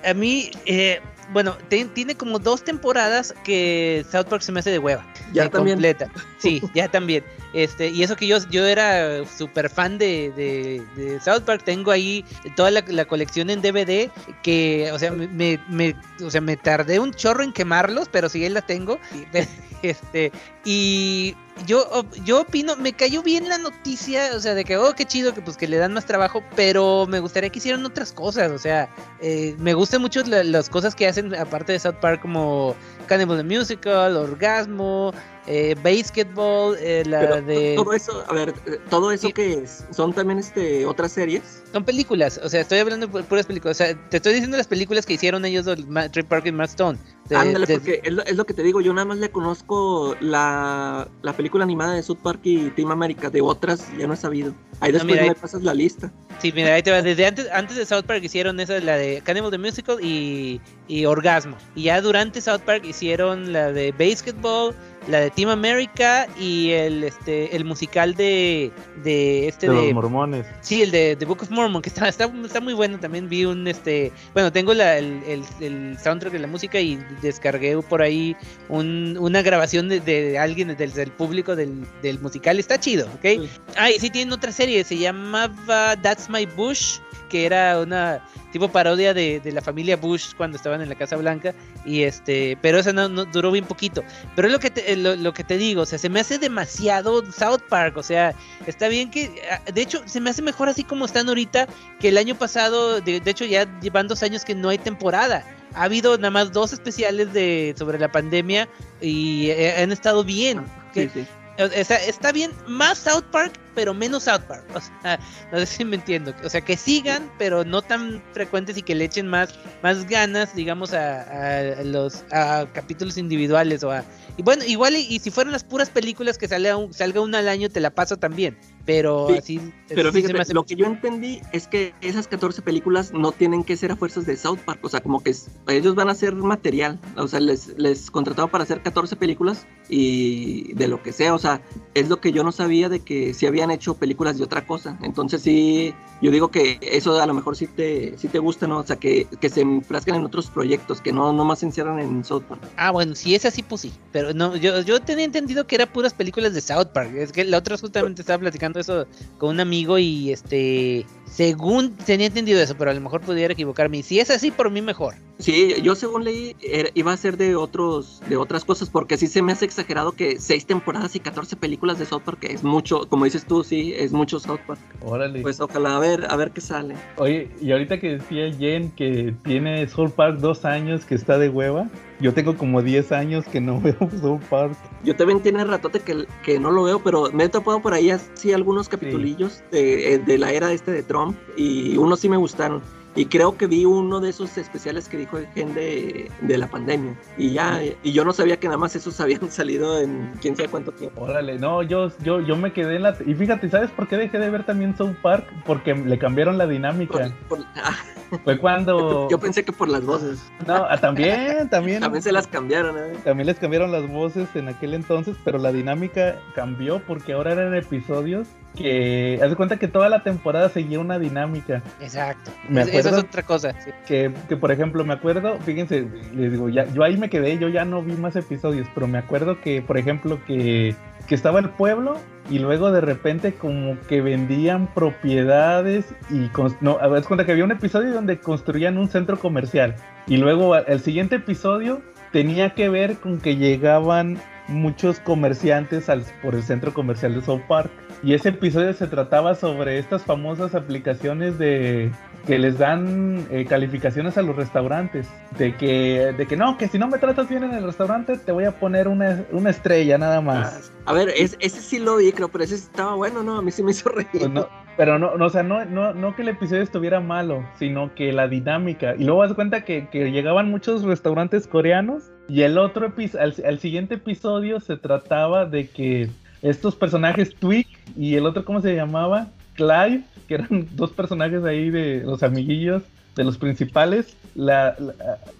A 0.04 0.14
mí, 0.14 0.50
eh, 0.66 1.00
bueno, 1.32 1.56
te- 1.68 1.84
tiene 1.86 2.14
como 2.16 2.38
dos 2.38 2.62
temporadas 2.64 3.34
que 3.44 4.04
South 4.10 4.26
Park 4.26 4.42
se 4.42 4.52
me 4.52 4.60
hace 4.60 4.70
de 4.70 4.78
hueva. 4.78 5.06
Ya 5.32 5.48
también. 5.50 5.76
Completa. 5.76 6.10
Sí, 6.44 6.62
ya 6.74 6.88
también. 6.88 7.24
Este, 7.52 7.88
y 7.88 8.02
eso 8.02 8.16
que 8.16 8.26
yo, 8.26 8.38
yo 8.50 8.66
era 8.66 9.24
súper 9.26 9.70
fan 9.70 9.98
de, 9.98 10.32
de, 10.36 10.82
de 11.02 11.20
South 11.20 11.42
Park, 11.42 11.62
tengo 11.64 11.90
ahí 11.90 12.24
toda 12.56 12.70
la, 12.70 12.84
la 12.88 13.04
colección 13.04 13.48
en 13.50 13.62
DVD 13.62 14.10
que, 14.42 14.90
o 14.92 14.98
sea, 14.98 15.10
me, 15.12 15.58
me, 15.68 15.94
o 16.24 16.30
sea, 16.30 16.40
me 16.40 16.56
tardé 16.56 16.98
un 17.00 17.12
chorro 17.12 17.42
en 17.42 17.52
quemarlos, 17.52 18.08
pero 18.10 18.28
sí 18.28 18.48
la 18.48 18.62
tengo. 18.62 18.98
Este, 19.84 20.32
y 20.64 21.36
yo, 21.66 22.06
yo 22.24 22.40
opino, 22.40 22.74
me 22.76 22.94
cayó 22.94 23.22
bien 23.22 23.50
la 23.50 23.58
noticia, 23.58 24.30
o 24.34 24.40
sea, 24.40 24.54
de 24.54 24.64
que, 24.64 24.78
oh, 24.78 24.94
qué 24.94 25.04
chido 25.04 25.34
que 25.34 25.42
pues 25.42 25.58
que 25.58 25.68
le 25.68 25.76
dan 25.76 25.92
más 25.92 26.06
trabajo, 26.06 26.42
pero 26.56 27.06
me 27.06 27.20
gustaría 27.20 27.50
que 27.50 27.58
hicieran 27.58 27.84
otras 27.84 28.10
cosas, 28.12 28.50
o 28.50 28.56
sea, 28.58 28.88
eh, 29.20 29.54
me 29.58 29.74
gustan 29.74 30.00
mucho 30.00 30.22
la- 30.22 30.42
las 30.42 30.70
cosas 30.70 30.94
que 30.94 31.06
hacen 31.06 31.34
aparte 31.34 31.72
de 31.72 31.78
South 31.80 31.96
Park 32.00 32.22
como 32.22 32.74
Cannibal 33.06 33.36
the 33.36 33.42
Musical, 33.44 34.16
Orgasmo, 34.16 35.12
eh, 35.46 35.74
Basketball, 35.82 36.76
eh, 36.80 37.02
la 37.06 37.20
Pero 37.20 37.42
de... 37.42 37.74
todo 37.76 37.92
eso, 37.92 38.24
a 38.28 38.32
ver, 38.32 38.54
eh, 38.66 38.78
todo 38.90 39.12
eso 39.12 39.26
Sí. 39.28 39.32
que 39.32 39.52
es, 39.54 39.84
son 39.90 40.12
también 40.12 40.38
este 40.38 40.86
otras 40.86 41.12
series. 41.12 41.62
Son 41.72 41.84
películas, 41.84 42.40
o 42.42 42.48
sea, 42.48 42.60
estoy 42.62 42.78
hablando 42.78 43.06
de 43.06 43.12
pu- 43.12 43.24
puras 43.24 43.46
películas, 43.46 43.76
o 43.80 43.84
sea, 43.84 43.94
te 44.08 44.16
estoy 44.18 44.32
diciendo 44.32 44.56
las 44.56 44.66
películas 44.68 45.04
que 45.06 45.14
hicieron 45.14 45.44
ellos, 45.44 45.66
Trey 46.12 46.24
Parker 46.24 46.48
y 46.52 46.56
Matt 46.56 46.70
Stone. 46.70 46.98
De- 47.28 47.36
Ándale, 47.36 47.66
de- 47.66 47.74
porque 47.74 48.00
es 48.04 48.12
lo, 48.12 48.22
es 48.24 48.36
lo 48.36 48.44
que 48.46 48.54
te 48.54 48.62
digo, 48.62 48.80
yo 48.80 48.92
nada 48.92 49.04
más 49.06 49.18
le 49.18 49.30
conozco 49.30 50.16
la, 50.20 51.08
la 51.22 51.32
película 51.32 51.64
animada 51.64 51.94
de 51.94 52.02
South 52.02 52.18
Park 52.22 52.40
y 52.44 52.70
Team 52.70 52.90
America, 52.90 53.30
de 53.30 53.40
otras 53.40 53.86
ya 53.98 54.06
no 54.06 54.14
he 54.14 54.16
sabido. 54.16 54.54
Ahí 54.80 54.92
después 54.92 55.10
mira, 55.12 55.22
ahí- 55.22 55.28
me 55.30 55.34
pasas 55.34 55.62
la 55.62 55.72
lista. 55.74 56.12
Sí, 56.40 56.52
mira, 56.52 56.74
ahí 56.74 56.82
te 56.82 56.90
va. 56.90 57.00
Desde 57.00 57.24
antes, 57.26 57.48
antes 57.52 57.76
de 57.76 57.86
South 57.86 58.04
Park 58.04 58.22
hicieron 58.24 58.58
esa, 58.60 58.78
la 58.80 58.96
de 58.96 59.22
Cannibal 59.24 59.50
the 59.50 59.58
Musical 59.58 59.98
y, 60.02 60.60
y 60.88 61.04
Orgasmo. 61.06 61.56
Y 61.76 61.84
ya 61.84 62.00
durante 62.00 62.40
South 62.40 62.60
Park 62.62 62.84
hicieron 62.84 63.52
la 63.52 63.72
de 63.72 63.92
Basketball, 63.92 64.74
la 65.08 65.20
de 65.20 65.30
Team 65.30 65.50
America 65.50 66.26
y 66.38 66.70
el 66.70 67.04
este 67.04 67.54
el 67.54 67.64
musical 67.64 68.14
de, 68.14 68.70
de 69.02 69.48
este 69.48 69.68
De 69.68 69.74
de, 69.74 69.82
los 69.84 69.94
mormones. 69.94 70.46
Sí, 70.60 70.82
el 70.82 70.90
de 70.90 71.16
The 71.16 71.24
Book 71.24 71.42
of 71.42 71.50
Mormon, 71.50 71.82
que 71.82 71.88
está, 71.88 72.08
está, 72.08 72.30
está 72.44 72.60
muy 72.60 72.72
bueno. 72.72 72.98
También 72.98 73.28
vi 73.28 73.44
un, 73.44 73.66
este, 73.68 74.12
bueno, 74.32 74.52
tengo 74.52 74.74
la, 74.74 74.98
el, 74.98 75.22
el, 75.26 75.44
el 75.60 75.98
soundtrack 75.98 76.32
de 76.32 76.38
la 76.38 76.46
música 76.46 76.80
y 76.80 76.98
descargué 77.22 77.76
por 77.82 78.02
ahí 78.02 78.36
un, 78.68 79.16
una 79.18 79.42
grabación 79.42 79.88
de, 79.88 80.00
de 80.00 80.38
alguien 80.38 80.74
del, 80.76 80.92
del 80.92 81.10
público 81.10 81.54
del, 81.56 81.86
del 82.02 82.18
musical. 82.20 82.58
Está 82.58 82.78
chido, 82.80 83.06
¿ok? 83.14 83.22
Sí. 83.22 83.50
Ah, 83.76 83.90
y 83.90 83.98
sí 83.98 84.10
tienen 84.10 84.32
otra 84.32 84.52
serie, 84.52 84.84
se 84.84 84.96
llamaba 84.96 85.96
That's 86.00 86.28
My 86.30 86.46
Bush, 86.46 86.98
que 87.34 87.46
era 87.46 87.80
una 87.80 88.24
tipo 88.52 88.68
parodia 88.68 89.12
de, 89.12 89.40
de 89.40 89.50
la 89.50 89.60
familia 89.60 89.96
Bush 89.96 90.34
cuando 90.36 90.56
estaban 90.56 90.80
en 90.80 90.88
la 90.88 90.94
Casa 90.94 91.16
Blanca. 91.16 91.52
Y 91.84 92.04
este, 92.04 92.56
pero 92.62 92.78
esa 92.78 92.92
no, 92.92 93.08
no- 93.08 93.24
duró 93.24 93.50
bien 93.50 93.64
poquito. 93.64 94.04
Pero 94.36 94.46
es 94.46 94.52
lo 94.52 94.60
que 94.60 94.70
te, 94.70 94.94
lo, 94.96 95.16
lo 95.16 95.34
que 95.34 95.42
te 95.42 95.58
digo, 95.58 95.82
o 95.82 95.86
sea, 95.86 95.98
se 95.98 96.08
me 96.08 96.20
hace 96.20 96.38
demasiado 96.38 97.24
South 97.32 97.62
Park, 97.68 97.96
o 97.96 98.04
sea, 98.04 98.34
está 98.68 98.86
bien 98.86 99.10
que, 99.10 99.32
ah, 99.50 99.60
de 99.72 99.82
hecho, 99.82 100.00
se 100.06 100.20
me 100.20 100.30
hace 100.30 100.42
mejor 100.42 100.68
así 100.68 100.84
como 100.84 101.06
están 101.06 101.28
ahorita 101.28 101.66
que 101.98 102.10
el 102.10 102.18
año 102.18 102.36
pasado, 102.36 103.00
de, 103.00 103.18
de 103.18 103.30
hecho 103.32 103.44
ya 103.46 103.66
llevan 103.80 104.06
dos 104.06 104.22
años 104.22 104.44
que 104.44 104.54
no 104.54 104.68
hay 104.68 104.78
temporada. 104.78 105.44
Ha 105.74 105.82
habido 105.82 106.16
nada 106.18 106.30
más 106.30 106.52
dos 106.52 106.72
especiales 106.72 107.32
de 107.32 107.74
sobre 107.76 107.98
la 107.98 108.12
pandemia 108.12 108.68
y 109.00 109.50
eh, 109.50 109.74
han 109.82 109.90
estado 109.90 110.22
bien. 110.22 110.64
Sí, 110.94 111.10
sí. 111.12 111.26
O- 111.58 111.64
está 111.64 112.30
bien, 112.30 112.52
más 112.68 112.98
South 112.98 113.24
Park 113.32 113.54
pero 113.74 113.94
menos 113.94 114.24
South 114.24 114.42
Park. 114.48 114.64
O 114.74 114.80
sea, 114.80 115.18
no 115.52 115.58
sé 115.58 115.66
si 115.66 115.84
me 115.84 115.96
entiendo. 115.96 116.34
O 116.44 116.48
sea, 116.48 116.60
que 116.60 116.76
sigan, 116.76 117.30
pero 117.38 117.64
no 117.64 117.82
tan 117.82 118.22
frecuentes 118.32 118.76
y 118.76 118.82
que 118.82 118.94
le 118.94 119.04
echen 119.04 119.26
más, 119.26 119.54
más 119.82 120.06
ganas, 120.08 120.54
digamos, 120.54 120.92
a, 120.92 121.82
los 121.84 122.24
a 122.32 122.66
capítulos 122.72 123.18
individuales 123.18 123.82
o 123.84 123.90
a... 123.90 124.04
Y 124.36 124.42
bueno, 124.42 124.64
igual 124.66 124.96
y, 124.96 125.18
si 125.20 125.30
fueran 125.30 125.52
las 125.52 125.62
puras 125.62 125.90
películas 125.90 126.38
que 126.38 126.48
salga, 126.48 126.76
un, 126.76 126.92
salga 126.92 127.20
una 127.20 127.38
al 127.38 127.48
año, 127.48 127.68
te 127.68 127.80
la 127.80 127.90
paso 127.90 128.16
también. 128.16 128.58
Pero 128.84 129.28
así. 129.30 129.60
Pero 129.88 130.12
fíjate, 130.12 130.52
lo 130.52 130.64
que 130.64 130.76
yo 130.76 130.86
entendí 130.86 131.40
es 131.52 131.66
que 131.66 131.94
esas 132.02 132.28
14 132.28 132.60
películas 132.60 133.12
no 133.12 133.32
tienen 133.32 133.64
que 133.64 133.76
ser 133.76 133.92
a 133.92 133.96
fuerzas 133.96 134.26
de 134.26 134.36
South 134.36 134.58
Park. 134.64 134.80
O 134.82 134.88
sea, 134.88 135.00
como 135.00 135.22
que 135.22 135.34
ellos 135.68 135.94
van 135.94 136.08
a 136.08 136.12
hacer 136.12 136.34
material. 136.34 136.98
O 137.16 137.26
sea, 137.26 137.40
les, 137.40 137.78
les 137.78 138.10
contratado 138.10 138.48
para 138.48 138.64
hacer 138.64 138.82
14 138.82 139.16
películas 139.16 139.66
y 139.88 140.74
de 140.74 140.88
lo 140.88 141.02
que 141.02 141.12
sea. 141.12 141.34
O 141.34 141.38
sea, 141.38 141.62
es 141.94 142.08
lo 142.08 142.20
que 142.20 142.32
yo 142.32 142.44
no 142.44 142.52
sabía 142.52 142.88
de 142.88 143.00
que 143.00 143.32
si 143.32 143.46
hecho 143.70 143.94
películas 143.94 144.38
de 144.38 144.44
otra 144.44 144.66
cosa. 144.66 144.98
Entonces, 145.02 145.42
sí, 145.42 145.94
yo 146.20 146.30
digo 146.30 146.48
que 146.48 146.78
eso 146.80 147.20
a 147.20 147.26
lo 147.26 147.34
mejor 147.34 147.56
sí 147.56 147.66
te, 147.66 148.16
sí 148.18 148.28
te 148.28 148.38
gusta, 148.38 148.66
¿no? 148.66 148.78
O 148.78 148.86
sea, 148.86 148.96
que, 148.96 149.26
que 149.40 149.48
se 149.48 149.60
enfrasquen 149.60 150.14
en 150.14 150.24
otros 150.24 150.48
proyectos, 150.48 151.00
que 151.00 151.12
no 151.12 151.32
más 151.44 151.60
se 151.60 151.66
encierran 151.66 151.98
en 151.98 152.24
South 152.24 152.42
Park. 152.48 152.62
Ah, 152.76 152.90
bueno, 152.90 153.14
si 153.14 153.34
es 153.34 153.44
así, 153.44 153.62
pues 153.62 153.82
sí. 153.82 153.92
Pero 154.12 154.32
no, 154.32 154.56
yo, 154.56 154.80
yo 154.80 155.00
tenía 155.00 155.24
entendido 155.24 155.66
que 155.66 155.76
eran 155.76 155.88
puras 155.88 156.14
películas 156.14 156.54
de 156.54 156.60
South 156.60 156.88
Park. 156.92 157.14
Es 157.14 157.32
que 157.32 157.44
la 157.44 157.58
otra 157.58 157.76
justamente 157.76 158.22
estaba 158.22 158.38
platicando 158.38 158.80
eso 158.80 159.06
con 159.38 159.50
un 159.50 159.60
amigo 159.60 159.98
y 159.98 160.32
este, 160.32 161.06
según 161.34 161.96
tenía 161.96 162.28
entendido 162.28 162.60
eso, 162.60 162.76
pero 162.78 162.92
a 162.92 162.94
lo 162.94 163.00
mejor 163.00 163.20
pudiera 163.20 163.52
equivocarme. 163.52 163.98
Y 163.98 164.02
si 164.04 164.20
es 164.20 164.30
así, 164.30 164.52
por 164.52 164.70
mí 164.70 164.80
mejor. 164.80 165.14
Sí, 165.38 165.74
yo 165.82 165.96
según 165.96 166.22
leí, 166.22 166.54
iba 166.94 167.12
a 167.12 167.16
ser 167.16 167.36
de 167.36 167.56
otros, 167.56 168.22
de 168.28 168.36
otras 168.36 168.64
cosas, 168.64 168.88
porque 168.88 169.16
sí 169.16 169.26
se 169.26 169.42
me 169.42 169.50
hace 169.50 169.64
exagerado 169.64 170.12
que 170.12 170.38
seis 170.38 170.64
temporadas 170.64 171.16
y 171.16 171.20
14 171.20 171.56
películas 171.56 171.98
de 171.98 172.06
South 172.06 172.22
Park, 172.24 172.38
que 172.38 172.52
es 172.52 172.62
mucho, 172.62 173.08
como 173.08 173.24
dices 173.24 173.44
tú, 173.46 173.64
sí, 173.64 173.94
es 173.96 174.12
mucho 174.12 174.38
South 174.38 174.60
Park. 174.64 174.80
Órale. 175.04 175.42
Pues 175.42 175.60
ojalá 175.60 175.96
a 175.96 175.98
ver, 175.98 176.24
a 176.30 176.36
ver 176.36 176.52
qué 176.52 176.60
sale. 176.60 176.94
Oye, 177.16 177.50
y 177.60 177.72
ahorita 177.72 177.98
que 177.98 178.18
decía 178.18 178.52
Jen 178.56 178.92
que 178.92 179.34
tiene 179.42 179.88
South 179.88 180.12
Park 180.12 180.38
dos 180.38 180.64
años 180.64 181.04
que 181.04 181.16
está 181.16 181.36
de 181.36 181.48
hueva, 181.48 181.88
yo 182.24 182.32
tengo 182.32 182.56
como 182.56 182.80
10 182.80 183.12
años 183.12 183.44
que 183.44 183.60
no 183.60 183.80
veo 183.82 183.98
South 184.18 184.40
Park. 184.48 184.74
Yo 185.04 185.14
también 185.14 185.42
tiene 185.42 185.62
ratote 185.62 186.00
que, 186.00 186.26
que 186.42 186.58
no 186.58 186.70
lo 186.70 186.84
veo, 186.84 186.98
pero 187.00 187.30
me 187.32 187.44
he 187.44 187.48
topado 187.50 187.82
por 187.82 187.92
ahí 187.92 188.08
así 188.08 188.50
algunos 188.54 188.88
capitulillos 188.88 189.62
de, 189.70 190.22
de 190.24 190.38
la 190.38 190.50
era 190.50 190.72
este 190.72 190.90
de 190.90 191.02
Trump 191.02 191.36
y 191.54 191.98
unos 191.98 192.20
sí 192.20 192.30
me 192.30 192.38
gustaron. 192.38 192.80
Y 193.16 193.26
creo 193.26 193.56
que 193.56 193.66
vi 193.66 193.84
uno 193.84 194.20
de 194.20 194.30
esos 194.30 194.56
especiales 194.58 195.08
que 195.08 195.18
dijo 195.18 195.38
Gen 195.54 195.74
de, 195.74 196.30
de 196.40 196.58
la 196.58 196.66
pandemia. 196.66 197.14
Y 197.36 197.52
ya, 197.52 197.80
y 198.02 198.12
yo 198.12 198.24
no 198.24 198.32
sabía 198.32 198.58
que 198.58 198.68
nada 198.68 198.78
más 198.78 198.96
esos 198.96 199.20
habían 199.20 199.50
salido 199.50 200.00
en 200.00 200.32
quién 200.40 200.56
sabe 200.56 200.70
cuánto 200.70 200.92
tiempo. 200.92 201.20
Órale, 201.20 201.58
no, 201.58 201.82
yo, 201.82 202.10
yo, 202.24 202.40
yo 202.40 202.56
me 202.56 202.72
quedé 202.72 202.96
en 202.96 203.02
la. 203.02 203.16
Y 203.24 203.34
fíjate, 203.34 203.68
¿sabes 203.68 203.90
por 203.90 204.08
qué 204.08 204.16
dejé 204.16 204.38
de 204.38 204.48
ver 204.48 204.64
también 204.64 204.96
South 204.96 205.14
Park? 205.22 205.46
Porque 205.66 205.94
le 205.94 206.18
cambiaron 206.18 206.56
la 206.56 206.66
dinámica. 206.66 207.30
Ah. 207.76 207.94
Fue 208.42 208.58
cuando. 208.58 209.28
Yo 209.30 209.38
pensé 209.38 209.64
que 209.64 209.72
por 209.72 209.88
las 209.88 210.04
voces. 210.04 210.42
No, 210.66 210.86
ah, 210.88 210.96
también, 210.98 211.68
también. 211.68 212.00
también 212.00 212.22
se 212.22 212.32
las 212.32 212.46
cambiaron, 212.46 212.96
¿eh? 212.98 213.16
También 213.24 213.46
les 213.46 213.58
cambiaron 213.58 213.92
las 213.92 214.08
voces 214.08 214.48
en 214.54 214.68
aquel 214.68 214.94
entonces, 214.94 215.36
pero 215.44 215.58
la 215.58 215.72
dinámica 215.72 216.36
cambió 216.54 217.00
porque 217.06 217.32
ahora 217.32 217.52
eran 217.52 217.74
episodios 217.74 218.48
que 218.74 219.38
haz 219.42 219.50
de 219.50 219.56
cuenta 219.56 219.76
que 219.76 219.88
toda 219.88 220.08
la 220.08 220.22
temporada 220.22 220.68
seguía 220.68 220.98
una 220.98 221.18
dinámica. 221.18 221.82
Exacto. 222.00 222.50
Me 222.68 222.82
Eso 222.82 223.08
es 223.08 223.12
otra 223.12 223.42
cosa. 223.42 223.74
Que, 224.06 224.32
que, 224.48 224.56
por 224.56 224.72
ejemplo, 224.72 225.04
me 225.04 225.14
acuerdo, 225.14 225.58
fíjense, 225.60 226.08
les 226.34 226.52
digo, 226.52 226.68
ya, 226.68 226.84
yo 226.86 227.04
ahí 227.04 227.16
me 227.16 227.30
quedé, 227.30 227.58
yo 227.58 227.68
ya 227.68 227.84
no 227.84 228.02
vi 228.02 228.14
más 228.14 228.34
episodios, 228.36 228.88
pero 228.94 229.06
me 229.06 229.18
acuerdo 229.18 229.60
que, 229.60 229.80
por 229.80 229.96
ejemplo, 229.96 230.40
que, 230.44 230.96
que 231.28 231.34
estaba 231.34 231.60
el 231.60 231.70
pueblo 231.70 232.18
y 232.50 232.58
luego 232.58 232.92
de 232.92 233.00
repente 233.00 233.54
como 233.54 233.98
que 234.08 234.20
vendían 234.20 234.92
propiedades 234.94 236.14
y 236.30 236.50
no, 236.80 236.98
haz 236.98 237.26
cuenta 237.26 237.46
que 237.46 237.52
había 237.52 237.64
un 237.64 237.72
episodio 237.72 238.12
donde 238.12 238.38
construían 238.38 238.98
un 238.98 239.08
centro 239.08 239.38
comercial 239.38 239.94
y 240.26 240.36
luego 240.36 240.76
el 240.76 241.00
siguiente 241.00 241.36
episodio 241.36 242.02
tenía 242.32 242.74
que 242.74 242.88
ver 242.88 243.16
con 243.16 243.38
que 243.38 243.56
llegaban 243.56 244.38
muchos 244.68 245.20
comerciantes 245.20 246.08
al, 246.08 246.24
por 246.42 246.54
el 246.54 246.62
centro 246.62 246.92
comercial 246.92 247.34
de 247.34 247.42
South 247.42 247.62
Park. 247.68 247.90
Y 248.22 248.34
ese 248.34 248.48
episodio 248.50 248.92
se 248.94 249.06
trataba 249.06 249.54
sobre 249.54 249.98
estas 249.98 250.24
famosas 250.24 250.74
aplicaciones 250.74 251.58
de 251.58 252.10
que 252.46 252.58
les 252.58 252.78
dan 252.78 253.46
eh, 253.50 253.64
calificaciones 253.64 254.36
a 254.38 254.42
los 254.42 254.56
restaurantes. 254.56 255.26
De 255.58 255.76
que, 255.76 256.34
de 256.36 256.46
que 256.46 256.56
no, 256.56 256.76
que 256.76 256.88
si 256.88 256.98
no 256.98 257.08
me 257.08 257.18
tratas 257.18 257.48
bien 257.48 257.64
en 257.64 257.74
el 257.74 257.84
restaurante, 257.84 258.36
te 258.36 258.52
voy 258.52 258.64
a 258.64 258.72
poner 258.72 259.08
una, 259.08 259.44
una 259.52 259.70
estrella 259.70 260.18
nada 260.18 260.40
más. 260.40 260.92
Ah, 261.06 261.10
a 261.10 261.12
ver, 261.12 261.30
ese 261.36 261.56
sí 261.68 261.98
lo 261.98 262.16
vi, 262.16 262.32
creo, 262.32 262.48
pero 262.48 262.64
ese 262.64 262.74
estaba 262.74 263.14
bueno, 263.14 263.42
¿no? 263.42 263.58
A 263.58 263.62
mí 263.62 263.70
sí 263.70 263.82
me 263.82 263.92
hizo 263.92 264.08
reír. 264.08 264.28
Pues 264.32 264.50
pero 264.96 265.18
no, 265.18 265.36
no, 265.36 265.46
o 265.46 265.50
sea, 265.50 265.62
no, 265.62 265.84
no, 265.84 266.14
no 266.14 266.36
que 266.36 266.42
el 266.42 266.48
episodio 266.48 266.82
estuviera 266.82 267.18
malo, 267.18 267.66
sino 267.78 268.14
que 268.14 268.32
la 268.32 268.46
dinámica. 268.46 269.14
Y 269.18 269.24
luego 269.24 269.42
das 269.42 269.54
cuenta 269.54 269.84
que, 269.84 270.08
que 270.08 270.30
llegaban 270.30 270.70
muchos 270.70 271.02
restaurantes 271.02 271.66
coreanos 271.66 272.30
y 272.48 272.62
el 272.62 272.78
otro 272.78 273.06
episodio, 273.06 273.52
el, 273.64 273.78
siguiente 273.80 274.14
episodio 274.16 274.78
se 274.80 274.96
trataba 274.96 275.66
de 275.66 275.88
que 275.88 276.30
estos 276.62 276.94
personajes, 276.94 277.54
Twig 277.56 277.86
y 278.16 278.36
el 278.36 278.46
otro, 278.46 278.64
¿cómo 278.64 278.80
se 278.80 278.94
llamaba? 278.94 279.48
Clive, 279.74 280.22
que 280.48 280.54
eran 280.54 280.88
dos 280.92 281.12
personajes 281.12 281.64
ahí 281.64 281.90
de 281.90 282.22
los 282.24 282.42
amiguillos 282.42 283.02
de 283.36 283.44
los 283.44 283.58
principales, 283.58 284.36
la, 284.54 284.96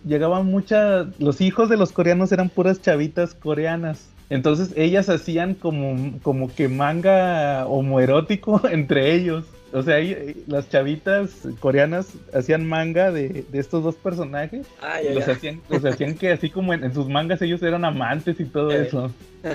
llegaban 0.07 0.47
muchas, 0.47 1.09
los 1.19 1.41
hijos 1.41 1.69
de 1.69 1.77
los 1.77 1.93
coreanos 1.93 2.31
eran 2.33 2.49
puras 2.49 2.81
chavitas 2.81 3.35
coreanas. 3.35 4.09
Entonces 4.31 4.73
ellas 4.77 5.09
hacían 5.09 5.55
como, 5.55 6.19
como 6.23 6.53
que 6.55 6.69
manga 6.69 7.67
homoerótico 7.67 8.61
entre 8.71 9.15
ellos. 9.15 9.45
O 9.73 9.83
sea, 9.83 9.97
las 10.47 10.71
chavitas 10.71 11.31
coreanas 11.59 12.13
hacían 12.33 12.65
manga 12.65 13.11
de, 13.11 13.45
estos 13.53 13.83
dos 13.83 13.97
personajes. 13.97 14.69
los, 15.13 15.27
Hacían, 15.27 15.61
los 15.69 15.85
hacían 15.85 16.15
que 16.15 16.31
así 16.31 16.49
como 16.49 16.73
en, 16.73 16.95
sus 16.95 17.09
mangas 17.09 17.43
ellos 17.43 17.61
eran 17.61 17.85
amantes 17.85 18.39
y 18.39 18.45
todo 18.45 18.71
eso. 18.71 19.11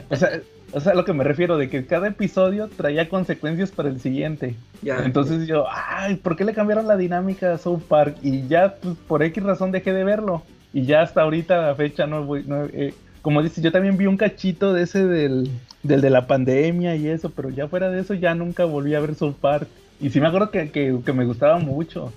O 0.09 0.15
sea, 0.17 0.41
o 0.71 0.79
sea, 0.79 0.93
lo 0.93 1.05
que 1.05 1.13
me 1.13 1.23
refiero 1.23 1.57
de 1.57 1.69
que 1.69 1.85
cada 1.85 2.07
episodio 2.07 2.67
traía 2.67 3.09
consecuencias 3.09 3.71
para 3.71 3.89
el 3.89 3.99
siguiente. 3.99 4.55
Entonces 4.83 5.47
yo, 5.47 5.65
ay, 5.69 6.15
¿por 6.15 6.35
qué 6.35 6.45
le 6.45 6.53
cambiaron 6.53 6.87
la 6.87 6.97
dinámica 6.97 7.53
a 7.53 7.57
South 7.57 7.81
Park? 7.87 8.17
Y 8.21 8.47
ya, 8.47 8.75
pues, 8.75 8.95
por 9.07 9.23
X 9.23 9.43
razón 9.43 9.71
dejé 9.71 9.93
de 9.93 10.03
verlo. 10.03 10.43
Y 10.73 10.83
ya 10.85 11.01
hasta 11.01 11.21
ahorita 11.21 11.57
a 11.57 11.67
la 11.67 11.75
fecha 11.75 12.05
no 12.05 12.23
voy, 12.23 12.43
no, 12.45 12.65
eh, 12.65 12.93
como 13.21 13.41
dices, 13.41 13.63
yo 13.63 13.71
también 13.71 13.97
vi 13.97 14.05
un 14.05 14.17
cachito 14.17 14.73
de 14.73 14.83
ese 14.83 15.05
del, 15.05 15.49
del 15.83 16.01
de 16.01 16.09
la 16.09 16.27
pandemia 16.27 16.95
y 16.95 17.07
eso, 17.07 17.31
pero 17.31 17.49
ya 17.49 17.67
fuera 17.67 17.89
de 17.89 18.01
eso 18.01 18.13
ya 18.13 18.35
nunca 18.35 18.65
volví 18.65 18.95
a 18.95 18.99
ver 18.99 19.15
South 19.15 19.35
Park. 19.39 19.67
Y 19.99 20.09
sí 20.09 20.21
me 20.21 20.27
acuerdo 20.27 20.51
que, 20.51 20.69
que, 20.71 21.13
me 21.13 21.25
gustaba 21.25 21.59
mucho. 21.59 22.13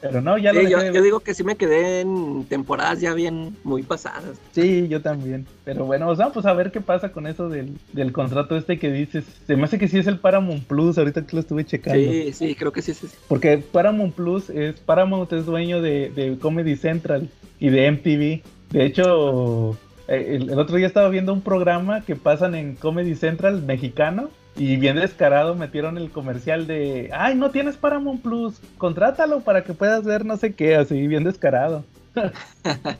Pero 0.00 0.20
no, 0.20 0.38
ya 0.38 0.52
lo 0.52 0.62
yo, 0.62 0.92
yo, 0.92 1.02
digo 1.02 1.20
que 1.20 1.34
sí 1.34 1.44
me 1.44 1.56
quedé 1.56 2.00
en 2.00 2.44
temporadas 2.48 3.00
ya 3.00 3.14
bien 3.14 3.56
muy 3.64 3.82
pasadas. 3.82 4.38
Sí, 4.52 4.88
yo 4.88 5.02
también. 5.02 5.46
Pero 5.64 5.84
bueno, 5.84 6.08
o 6.08 6.16
sea, 6.16 6.30
pues 6.30 6.46
a 6.46 6.52
ver 6.52 6.70
qué 6.70 6.80
pasa 6.80 7.12
con 7.12 7.26
eso 7.26 7.48
del, 7.48 7.76
del 7.92 8.12
contrato 8.12 8.56
este 8.56 8.78
que 8.78 8.90
dices. 8.90 9.24
Se 9.46 9.56
me 9.56 9.64
hace 9.64 9.78
que 9.78 9.88
sí 9.88 9.98
es 9.98 10.06
el 10.06 10.18
Paramount 10.18 10.64
Plus, 10.64 10.98
ahorita 10.98 11.26
que 11.26 11.36
lo 11.36 11.40
estuve 11.40 11.64
checando. 11.64 12.00
Sí, 12.00 12.32
sí, 12.32 12.54
creo 12.54 12.72
que 12.72 12.82
sí 12.82 12.92
es 12.92 13.04
ese. 13.04 13.16
Porque 13.28 13.58
Paramount 13.58 14.14
Plus 14.14 14.50
es, 14.50 14.78
Paramount 14.80 15.32
es 15.32 15.46
dueño 15.46 15.82
de, 15.82 16.10
de 16.10 16.38
Comedy 16.38 16.76
Central 16.76 17.28
y 17.58 17.70
de 17.70 17.90
MTV. 17.90 18.42
De 18.72 18.86
hecho, 18.86 19.76
eh, 20.08 20.38
el, 20.40 20.58
otro 20.58 20.76
día 20.76 20.86
estaba 20.86 21.08
viendo 21.08 21.32
un 21.32 21.42
programa 21.42 22.02
que 22.02 22.16
pasan 22.16 22.54
en 22.54 22.74
Comedy 22.74 23.14
Central 23.14 23.62
mexicano 23.62 24.30
y 24.56 24.76
bien 24.76 24.96
descarado 24.96 25.54
metieron 25.54 25.98
el 25.98 26.10
comercial 26.10 26.66
de, 26.66 27.10
ay, 27.12 27.34
no 27.34 27.50
tienes 27.50 27.76
Paramount 27.76 28.22
Plus, 28.22 28.60
contrátalo 28.78 29.40
para 29.40 29.64
que 29.64 29.74
puedas 29.74 30.04
ver 30.04 30.24
no 30.24 30.36
sé 30.36 30.54
qué, 30.54 30.76
así 30.76 31.06
bien 31.06 31.24
descarado. 31.24 31.84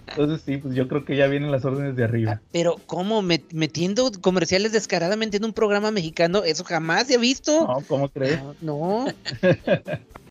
Entonces 0.09 0.43
sí, 0.45 0.57
pues 0.57 0.75
yo 0.75 0.89
creo 0.89 1.05
que 1.05 1.17
ya 1.17 1.27
vienen 1.27 1.51
las 1.51 1.65
órdenes 1.65 1.97
de 1.97 2.05
arriba. 2.05 2.41
Pero 2.51 2.77
¿cómo? 2.87 3.23
¿Metiendo 3.23 4.11
comerciales 4.21 4.73
descaradamente 4.73 5.37
en 5.37 5.45
un 5.45 5.53
programa 5.53 5.91
mexicano? 5.91 6.45
Eso 6.45 6.65
jamás 6.65 7.09
se 7.09 7.17
ha 7.17 7.19
visto. 7.19 7.67
No, 7.67 7.83
¿cómo 7.87 8.09
crees? 8.09 8.41
no. 8.61 9.07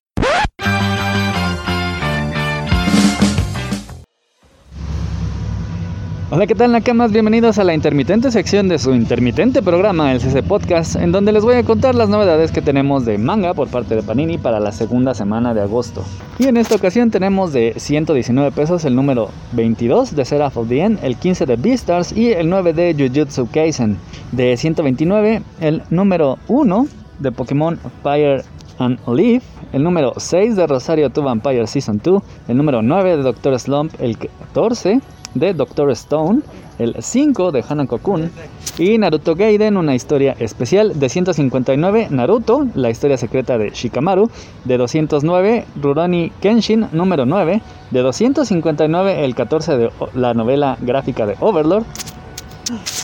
Hola, 6.34 6.48
¿qué 6.48 6.56
tal 6.56 6.72
Nakamas? 6.72 7.12
Bienvenidos 7.12 7.58
a 7.58 7.66
la 7.66 7.74
intermitente 7.74 8.32
sección 8.32 8.70
de 8.70 8.80
su 8.80 8.94
intermitente 8.94 9.62
programa, 9.62 10.14
el 10.14 10.22
CC 10.22 10.42
Podcast, 10.42 10.96
en 10.96 11.12
donde 11.12 11.34
les 11.34 11.44
voy 11.44 11.56
a 11.56 11.64
contar 11.64 11.94
las 11.94 12.08
novedades 12.08 12.54
que 12.54 12.62
tenemos 12.62 13.04
de 13.04 13.18
manga 13.18 13.54
por 13.54 13.68
parte 13.68 13.96
de 13.96 14.02
Panini 14.02 14.38
para 14.38 14.62
la 14.62 14.72
segunda 14.72 15.14
semana 15.14 15.54
de 15.54 15.60
agosto. 15.60 16.06
Y 16.40 16.46
en 16.46 16.56
esta 16.56 16.76
ocasión 16.76 17.12
tenemos 17.12 17.52
de 17.52 17.74
119 17.76 18.54
pesos 18.54 18.86
el 18.86 18.96
número 18.96 19.28
22 19.52 20.16
de 20.16 20.24
Seraph 20.24 20.56
of 20.56 20.70
the 20.70 20.80
End, 20.80 21.00
el 21.04 21.18
15 21.18 21.46
de 21.46 21.58
Beastars 21.58 22.14
y 22.14 22.32
el 22.32 22.50
9 22.50 22.72
de 22.72 22.96
Jujutsu 22.98 23.50
Kaisen. 23.52 23.98
De 24.32 24.56
129 24.56 25.42
el 25.60 25.84
número 25.90 26.38
1 26.48 26.88
de 27.20 27.32
Pokémon 27.34 27.78
Fire 28.04 28.46
and 28.80 29.00
Leaf, 29.06 29.44
el 29.74 29.84
número 29.84 30.14
6 30.16 30.56
de 30.56 30.66
Rosario 30.66 31.10
to 31.10 31.24
Vampire 31.24 31.68
Season 31.68 32.00
2, 32.02 32.24
el 32.48 32.56
número 32.56 32.82
9 32.82 33.18
de 33.18 33.24
Doctor 33.24 33.60
Slump, 33.60 33.94
el 34.00 34.18
14 34.54 35.02
de 35.34 35.54
Doctor 35.54 35.92
Stone, 35.92 36.42
el 36.80 36.96
5 37.00 37.52
de 37.52 37.64
Hanako 37.68 38.00
Kun 38.00 38.32
y 38.78 38.98
Naruto 38.98 39.36
Gaiden, 39.36 39.78
una 39.78 39.96
historia 39.96 40.36
especial 40.40 41.00
de 41.00 41.10
159, 41.10 42.08
Naruto, 42.10 42.68
la 42.76 42.90
historia 42.90 43.18
secreta 43.18 43.58
de 43.58 43.70
Shikamaru, 43.70 44.30
de 44.66 44.78
209, 44.78 45.66
Rurouni 45.82 46.32
Kenshin, 46.42 46.88
número 46.92 47.26
9, 47.26 47.62
de 47.92 48.00
259, 48.00 49.24
el 49.24 49.36
14 49.36 49.78
de 49.78 49.90
la 50.14 50.34
novela 50.34 50.78
gráfica 50.82 51.26
de 51.26 51.36
Overlord, 51.40 51.86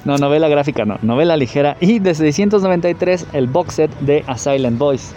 no, 0.06 0.18
novela 0.18 0.48
gráfica 0.48 0.86
no, 0.86 0.98
novela 1.02 1.36
ligera. 1.36 1.78
Y 1.80 2.00
de 2.00 2.16
693 2.16 3.28
el 3.34 3.48
box 3.48 3.76
set 3.76 4.00
de 4.00 4.24
A 4.28 4.38
Silent 4.38 4.78
Voice. 4.78 5.13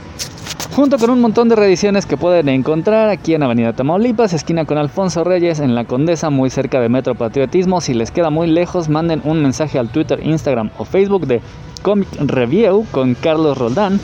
Junto 0.75 0.99
con 0.99 1.11
un 1.11 1.21
montón 1.21 1.49
de 1.49 1.57
reediciones 1.57 2.07
que 2.07 2.17
pueden 2.17 2.49
encontrar 2.49 3.09
aquí 3.09 3.35
en 3.35 3.43
Avenida 3.43 3.73
Tamaulipas, 3.73 4.33
esquina 4.33 4.65
con 4.65 4.79
Alfonso 4.79 5.25
Reyes, 5.25 5.59
en 5.59 5.75
La 5.75 5.85
Condesa, 5.85 6.31
muy 6.31 6.49
cerca 6.49 6.81
de 6.81 6.89
Metro 6.89 7.17
Patriotismo. 7.17 7.81
Si 7.81 7.93
les 7.93 8.13
queda 8.13 8.31
muy 8.31 8.47
lejos, 8.47 8.89
manden 8.89 9.21
un 9.25 9.43
mensaje 9.43 9.81
al 9.81 9.91
Twitter, 9.91 10.21
Instagram 10.25 10.71
o 10.79 10.85
Facebook 10.85 11.27
de 11.27 11.41
Comic 11.83 12.09
Review 12.21 12.87
con 12.93 13.15
Carlos 13.15 13.59
Roldán. 13.59 13.99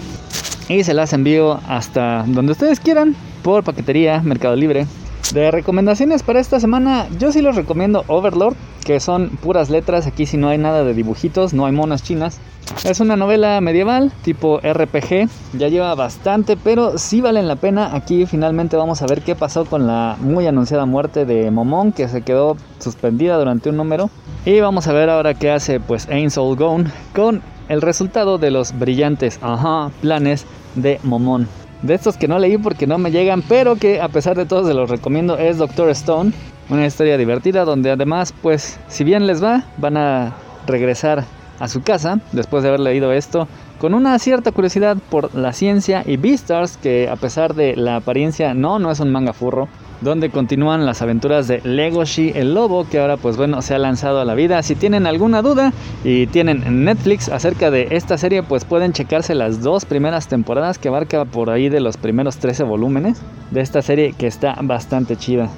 Y 0.68 0.82
se 0.82 0.92
las 0.92 1.12
envío 1.12 1.60
hasta 1.68 2.24
donde 2.26 2.52
ustedes 2.52 2.80
quieran, 2.80 3.14
por 3.42 3.62
paquetería, 3.62 4.20
Mercado 4.22 4.56
Libre. 4.56 4.86
De 5.32 5.50
recomendaciones 5.50 6.22
para 6.22 6.38
esta 6.38 6.60
semana, 6.60 7.08
yo 7.18 7.32
sí 7.32 7.42
les 7.42 7.56
recomiendo 7.56 8.04
Overlord, 8.06 8.54
que 8.84 9.00
son 9.00 9.30
puras 9.30 9.70
letras, 9.70 10.06
aquí 10.06 10.24
si 10.24 10.36
no 10.36 10.48
hay 10.48 10.56
nada 10.56 10.84
de 10.84 10.94
dibujitos, 10.94 11.52
no 11.52 11.66
hay 11.66 11.72
monas 11.72 12.04
chinas. 12.04 12.38
Es 12.84 13.00
una 13.00 13.16
novela 13.16 13.60
medieval 13.60 14.12
tipo 14.22 14.60
RPG, 14.60 15.28
ya 15.54 15.68
lleva 15.68 15.94
bastante, 15.96 16.56
pero 16.56 16.96
sí 16.96 17.20
valen 17.20 17.48
la 17.48 17.56
pena. 17.56 17.94
Aquí 17.94 18.24
finalmente 18.26 18.76
vamos 18.76 19.02
a 19.02 19.06
ver 19.06 19.22
qué 19.22 19.34
pasó 19.34 19.64
con 19.64 19.86
la 19.86 20.16
muy 20.20 20.46
anunciada 20.46 20.86
muerte 20.86 21.24
de 21.24 21.50
Momon, 21.50 21.92
que 21.92 22.08
se 22.08 22.22
quedó 22.22 22.56
suspendida 22.78 23.36
durante 23.36 23.70
un 23.70 23.76
número. 23.76 24.10
Y 24.44 24.60
vamos 24.60 24.86
a 24.86 24.92
ver 24.92 25.10
ahora 25.10 25.34
qué 25.34 25.50
hace 25.50 25.80
pues 25.80 26.08
Ain 26.08 26.30
Soul 26.30 26.56
Gone 26.56 26.90
con 27.14 27.42
el 27.68 27.82
resultado 27.82 28.38
de 28.38 28.52
los 28.52 28.78
brillantes 28.78 29.40
ajá, 29.42 29.90
planes 30.00 30.46
de 30.76 31.00
Momon 31.02 31.48
de 31.82 31.94
estos 31.94 32.16
que 32.16 32.28
no 32.28 32.38
leí 32.38 32.58
porque 32.58 32.86
no 32.86 32.98
me 32.98 33.10
llegan, 33.10 33.42
pero 33.42 33.76
que 33.76 34.00
a 34.00 34.08
pesar 34.08 34.36
de 34.36 34.46
todo 34.46 34.66
se 34.66 34.74
los 34.74 34.90
recomiendo, 34.90 35.38
es 35.38 35.58
Doctor 35.58 35.90
Stone. 35.90 36.32
Una 36.68 36.86
historia 36.86 37.16
divertida 37.16 37.64
donde 37.64 37.90
además, 37.90 38.34
pues, 38.42 38.78
si 38.88 39.04
bien 39.04 39.26
les 39.26 39.42
va, 39.42 39.64
van 39.76 39.96
a 39.96 40.34
regresar 40.66 41.24
a 41.60 41.68
su 41.68 41.82
casa 41.82 42.20
después 42.32 42.62
de 42.62 42.68
haber 42.68 42.80
leído 42.80 43.12
esto 43.12 43.48
con 43.78 43.94
una 43.94 44.18
cierta 44.18 44.52
curiosidad 44.52 44.96
por 45.10 45.34
la 45.34 45.52
ciencia 45.52 46.02
y 46.04 46.16
Beastars 46.16 46.76
que 46.76 47.08
a 47.08 47.16
pesar 47.16 47.54
de 47.54 47.76
la 47.76 47.96
apariencia 47.96 48.54
no, 48.54 48.78
no 48.78 48.90
es 48.90 49.00
un 49.00 49.12
manga 49.12 49.32
furro, 49.32 49.68
donde 50.00 50.30
continúan 50.30 50.86
las 50.86 51.02
aventuras 51.02 51.48
de 51.48 51.60
Legoshi 51.62 52.32
el 52.34 52.54
lobo, 52.54 52.86
que 52.88 52.98
ahora 52.98 53.16
pues 53.16 53.36
bueno 53.36 53.62
se 53.62 53.74
ha 53.74 53.78
lanzado 53.78 54.20
a 54.20 54.24
la 54.24 54.34
vida. 54.34 54.62
Si 54.62 54.74
tienen 54.74 55.06
alguna 55.06 55.42
duda 55.42 55.72
y 56.04 56.26
tienen 56.26 56.84
Netflix 56.84 57.28
acerca 57.28 57.70
de 57.70 57.88
esta 57.90 58.18
serie, 58.18 58.42
pues 58.42 58.64
pueden 58.64 58.92
checarse 58.92 59.34
las 59.34 59.62
dos 59.62 59.84
primeras 59.84 60.28
temporadas 60.28 60.78
que 60.78 60.88
abarca 60.88 61.24
por 61.24 61.50
ahí 61.50 61.68
de 61.68 61.80
los 61.80 61.96
primeros 61.96 62.38
13 62.38 62.64
volúmenes 62.64 63.20
de 63.50 63.60
esta 63.60 63.82
serie 63.82 64.12
que 64.12 64.26
está 64.26 64.56
bastante 64.62 65.16
chida. 65.16 65.48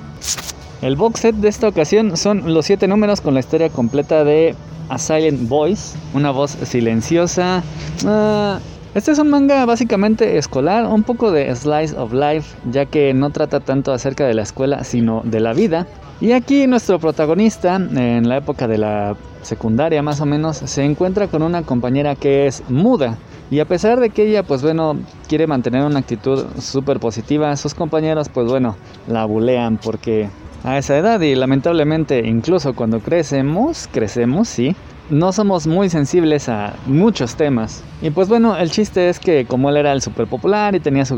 El 0.80 0.94
box 0.94 1.20
set 1.20 1.34
de 1.34 1.48
esta 1.48 1.66
ocasión 1.66 2.16
son 2.16 2.54
los 2.54 2.66
7 2.66 2.86
números 2.86 3.20
con 3.20 3.34
la 3.34 3.40
historia 3.40 3.68
completa 3.68 4.22
de 4.22 4.54
A 4.88 4.98
Silent 4.98 5.48
Voice, 5.48 5.98
una 6.14 6.30
voz 6.30 6.52
silenciosa. 6.62 7.64
Uh, 8.04 8.58
este 8.98 9.12
es 9.12 9.20
un 9.20 9.30
manga 9.30 9.64
básicamente 9.64 10.38
escolar, 10.38 10.84
un 10.84 11.04
poco 11.04 11.30
de 11.30 11.54
slice 11.54 11.96
of 11.96 12.12
life, 12.12 12.56
ya 12.68 12.84
que 12.84 13.14
no 13.14 13.30
trata 13.30 13.60
tanto 13.60 13.92
acerca 13.92 14.26
de 14.26 14.34
la 14.34 14.42
escuela, 14.42 14.82
sino 14.82 15.22
de 15.24 15.38
la 15.38 15.52
vida. 15.52 15.86
Y 16.20 16.32
aquí 16.32 16.66
nuestro 16.66 16.98
protagonista, 16.98 17.76
en 17.76 18.28
la 18.28 18.38
época 18.38 18.66
de 18.66 18.76
la 18.76 19.16
secundaria 19.42 20.02
más 20.02 20.20
o 20.20 20.26
menos, 20.26 20.56
se 20.56 20.84
encuentra 20.84 21.28
con 21.28 21.42
una 21.42 21.62
compañera 21.62 22.16
que 22.16 22.48
es 22.48 22.68
muda. 22.68 23.16
Y 23.52 23.60
a 23.60 23.66
pesar 23.66 24.00
de 24.00 24.10
que 24.10 24.28
ella, 24.28 24.42
pues 24.42 24.62
bueno, 24.62 24.98
quiere 25.28 25.46
mantener 25.46 25.84
una 25.84 26.00
actitud 26.00 26.46
súper 26.58 26.98
positiva, 26.98 27.54
sus 27.56 27.74
compañeros, 27.74 28.28
pues 28.28 28.48
bueno, 28.48 28.76
la 29.06 29.24
bulean 29.26 29.78
porque 29.78 30.28
a 30.64 30.76
esa 30.76 30.98
edad 30.98 31.20
y 31.20 31.36
lamentablemente 31.36 32.26
incluso 32.26 32.74
cuando 32.74 32.98
crecemos, 32.98 33.88
crecemos, 33.92 34.48
sí, 34.48 34.74
no 35.10 35.32
somos 35.32 35.66
muy 35.66 35.88
sensibles 35.88 36.48
a 36.48 36.74
muchos 36.86 37.36
temas. 37.36 37.82
Y 38.02 38.10
pues 38.10 38.28
bueno, 38.28 38.56
el 38.56 38.70
chiste 38.70 39.08
es 39.08 39.18
que 39.18 39.44
como 39.46 39.70
él 39.70 39.76
era 39.76 39.92
el 39.92 40.02
super 40.02 40.26
popular 40.26 40.74
y 40.74 40.80
tenía 40.80 41.04
su, 41.04 41.16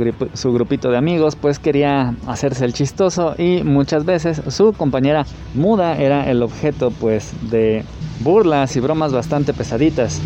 grupito 0.53 0.91
de 0.91 0.97
amigos, 0.97 1.37
pues 1.37 1.59
quería 1.59 2.15
hacerse 2.27 2.65
el 2.65 2.73
chistoso 2.73 3.35
y 3.37 3.63
muchas 3.63 4.05
veces 4.05 4.41
su 4.49 4.73
compañera 4.73 5.27
muda 5.55 5.97
era 5.99 6.31
el 6.31 6.43
objeto 6.43 6.91
pues 6.91 7.33
de 7.51 7.85
burlas 8.21 8.77
y 8.77 8.81
bromas 8.81 9.13
bastante 9.13 9.53
pesaditas. 9.53 10.21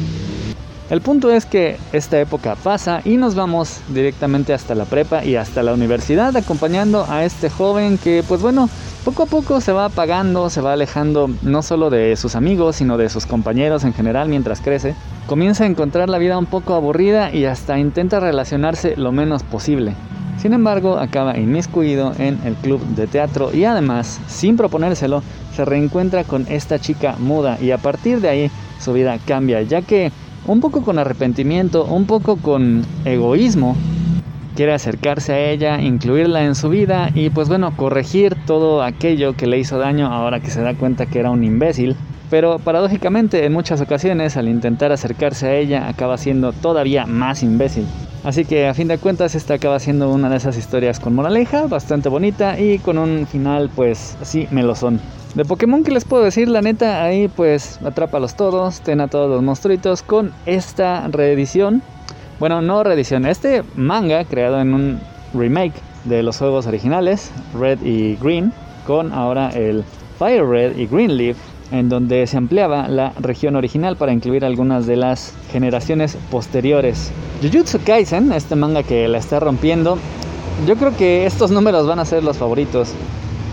El 0.91 1.01
punto 1.01 1.33
es 1.33 1.47
que 1.47 1.79
esta 1.95 2.21
época 2.21 2.57
pasa 2.57 3.01
y 3.07 3.17
nos 3.17 3.35
vamos 3.35 3.81
directamente 3.89 4.53
hasta 4.53 4.75
la 4.75 4.85
prepa 4.85 5.25
y 5.25 5.35
hasta 5.35 5.63
la 5.63 5.73
universidad 5.73 6.37
acompañando 6.37 7.07
a 7.09 7.25
este 7.25 7.49
joven 7.49 7.97
que 7.97 8.23
pues 8.29 8.43
bueno, 8.43 8.69
poco 9.03 9.23
a 9.23 9.27
poco 9.27 9.63
se 9.63 9.73
va 9.73 9.87
apagando, 9.87 10.51
se 10.51 10.61
va 10.61 10.75
alejando 10.75 11.31
no 11.41 11.63
solo 11.63 11.89
de 11.89 12.15
sus 12.17 12.37
amigos, 12.37 12.77
sino 12.77 12.99
de 12.99 13.09
sus 13.09 13.25
compañeros 13.25 13.85
en 13.85 13.95
general 13.95 14.29
mientras 14.29 14.61
crece. 14.61 14.95
Comienza 15.27 15.65
a 15.65 15.69
encontrar 15.69 16.11
la 16.11 16.19
vida 16.19 16.37
un 16.37 16.45
poco 16.45 16.75
aburrida 16.75 17.35
y 17.35 17.47
hasta 17.47 17.79
intenta 17.79 18.21
relacionarse 18.21 18.95
lo 18.97 19.11
menos 19.11 19.43
posible. 19.43 19.95
Sin 20.37 20.53
embargo, 20.53 20.99
acaba 20.99 21.39
inmiscuido 21.39 22.13
en 22.19 22.39
el 22.45 22.57
club 22.57 22.83
de 22.95 23.07
teatro 23.07 23.55
y 23.55 23.65
además, 23.65 24.21
sin 24.27 24.59
proponérselo, 24.59 25.23
se 25.57 25.65
reencuentra 25.65 26.25
con 26.25 26.47
esta 26.51 26.79
chica 26.79 27.17
muda 27.19 27.57
y 27.59 27.71
a 27.71 27.79
partir 27.79 28.21
de 28.21 28.29
ahí 28.29 28.51
su 28.81 28.93
vida 28.93 29.19
cambia, 29.25 29.63
ya 29.63 29.81
que 29.81 30.13
un 30.47 30.61
poco 30.61 30.83
con 30.83 30.99
arrepentimiento, 30.99 31.85
un 31.85 32.07
poco 32.07 32.37
con 32.37 32.85
egoísmo, 33.05 33.77
quiere 34.55 34.75
acercarse 34.75 35.33
a 35.33 35.51
ella, 35.51 35.81
incluirla 35.81 36.45
en 36.45 36.55
su 36.55 36.69
vida 36.69 37.11
y 37.15 37.31
pues 37.31 37.49
bueno, 37.49 37.77
corregir 37.77 38.37
todo 38.47 38.83
aquello 38.83 39.35
que 39.35 39.47
le 39.47 39.59
hizo 39.59 39.79
daño 39.79 40.13
ahora 40.13 40.41
que 40.41 40.51
se 40.51 40.61
da 40.61 40.75
cuenta 40.75 41.07
que 41.07 41.19
era 41.19 41.31
un 41.31 41.45
imbécil. 41.45 41.97
Pero 42.35 42.59
paradójicamente 42.59 43.45
en 43.45 43.53
muchas 43.53 43.81
ocasiones 43.81 44.37
al 44.37 44.49
intentar 44.49 44.91
acercarse 44.91 45.47
a 45.47 45.55
ella 45.55 45.89
acaba 45.89 46.19
siendo 46.19 46.53
todavía 46.53 47.07
más 47.07 47.45
imbécil. 47.45 47.87
Así 48.25 48.45
que 48.45 48.67
a 48.67 48.75
fin 48.75 48.89
de 48.89 48.99
cuentas 48.99 49.37
esta 49.37 49.55
acaba 49.55 49.79
siendo 49.79 50.11
una 50.11 50.29
de 50.29 50.39
esas 50.39 50.59
historias 50.59 50.99
con 50.99 51.15
moraleja, 51.15 51.69
bastante 51.69 52.09
bonita 52.09 52.59
y 52.59 52.81
con 52.81 52.99
un 52.99 53.29
final 53.29 53.71
pues 53.77 54.17
sí 54.23 54.49
me 54.51 54.65
lo 54.65 54.75
son. 54.75 54.99
De 55.37 55.45
Pokémon 55.45 55.85
que 55.85 55.93
les 55.93 56.05
puedo 56.05 56.25
decir, 56.25 56.49
la 56.49 56.61
neta, 56.61 57.05
ahí 57.05 57.29
pues 57.29 57.79
atrápalos 57.85 58.35
todos, 58.35 58.81
ten 58.81 59.01
a 59.01 59.07
todos 59.07 59.31
los 59.31 59.41
monstruitos 59.41 60.03
con 60.03 60.33
esta 60.45 61.07
reedición. 61.07 61.83
Bueno, 62.41 62.63
no 62.63 62.83
reedición, 62.83 63.27
este 63.27 63.63
manga 63.77 64.25
creado 64.25 64.61
en 64.61 64.75
un 64.75 65.01
remake 65.35 65.75
de 66.03 66.25
los 66.25 66.39
juegos 66.39 66.67
originales, 66.67 67.31
Red 67.57 67.81
y 67.85 68.17
Green, 68.17 68.53
con 68.89 69.13
ahora 69.13 69.51
el 69.51 69.85
Fire 70.19 70.45
Red 70.45 70.77
y 70.77 70.87
Green 70.87 71.17
Leaf, 71.17 71.37
en 71.75 71.89
donde 71.89 72.27
se 72.27 72.37
ampliaba 72.37 72.89
la 72.89 73.13
región 73.21 73.57
original 73.57 73.97
para 73.97 74.13
incluir 74.13 74.45
algunas 74.45 74.87
de 74.87 74.97
las 74.97 75.35
generaciones 75.51 76.17
posteriores. 76.31 77.11
Jujutsu 77.43 77.81
Kaisen, 77.85 78.33
este 78.33 78.55
manga 78.55 78.85
que 78.85 79.09
la 79.09 79.19
está 79.19 79.41
rompiendo, 79.41 79.99
yo 80.67 80.77
creo 80.77 80.97
que 80.97 81.27
estos 81.27 81.51
números 81.51 81.87
van 81.87 81.99
a 81.99 82.05
ser 82.05 82.23
los 82.23 82.39
favoritos 82.39 82.93